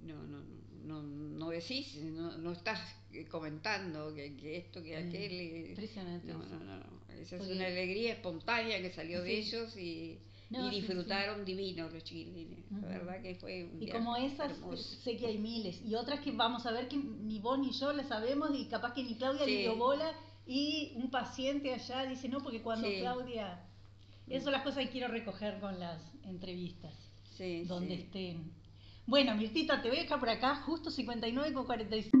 no, 0.00 0.14
no, 0.24 0.42
no, 0.84 1.02
no 1.02 1.48
decís, 1.50 1.96
no, 1.96 2.36
no 2.38 2.52
estás 2.52 2.80
eh, 3.12 3.26
comentando 3.26 4.14
que, 4.14 4.36
que 4.36 4.56
esto, 4.58 4.82
que 4.82 5.02
Mm, 5.02 5.08
aquel. 5.08 5.32
impresionante 5.70 6.26
No, 6.32 6.38
no, 6.38 6.58
no, 6.60 6.76
no. 6.78 6.84
Esa 7.20 7.36
es 7.36 7.42
una 7.48 7.66
alegría 7.66 8.12
espontánea 8.12 8.80
que 8.80 8.92
salió 8.92 9.22
de 9.22 9.30
Sí. 9.42 9.48
ellos 9.48 9.76
y, 9.76 10.18
No, 10.50 10.68
y 10.68 10.70
sí, 10.70 10.76
disfrutaron 10.80 11.44
divino 11.44 11.88
los 11.88 12.04
chiquilines. 12.04 12.70
La 12.70 12.88
verdad 12.88 13.22
que 13.22 13.34
fue 13.36 13.64
un 13.64 13.82
Y 13.82 13.88
como 13.88 14.14
esas, 14.16 14.52
hermoso. 14.52 14.82
sé 15.02 15.16
que 15.16 15.26
hay 15.26 15.38
miles. 15.38 15.80
Y 15.84 15.94
otras 15.94 16.20
que 16.20 16.30
vamos 16.32 16.66
a 16.66 16.72
ver 16.72 16.88
que 16.88 16.96
ni 16.96 17.40
vos 17.40 17.58
ni 17.58 17.72
yo 17.72 17.92
las 17.92 18.06
sabemos 18.08 18.50
y 18.54 18.66
capaz 18.66 18.92
que 18.94 19.02
ni 19.02 19.16
Claudia 19.16 19.44
Sí. 19.44 19.50
le 19.50 19.58
dio 19.62 19.76
bola. 19.76 20.12
Y 20.46 20.92
un 20.96 21.10
paciente 21.10 21.72
allá 21.74 22.04
dice, 22.04 22.28
no, 22.28 22.40
porque 22.40 22.62
cuando 22.62 22.86
Sí. 22.88 22.98
Claudia... 23.00 23.62
Esas 24.28 24.42
son 24.44 24.52
las 24.54 24.62
cosas 24.62 24.84
que 24.84 24.90
quiero 24.90 25.06
recoger 25.06 25.60
con 25.60 25.78
las 25.78 26.02
entrevistas, 26.24 26.92
Sí, 27.36 27.62
donde 27.64 27.94
sí. 27.94 28.02
estén. 28.02 28.50
Bueno, 29.06 29.36
Mirtita, 29.36 29.80
te 29.80 29.88
voy 29.88 29.98
a 29.98 30.02
dejar 30.02 30.18
por 30.18 30.28
acá, 30.28 30.56
justo 30.62 30.90
59 30.90 31.52
con 31.52 31.64
45. 31.64 32.15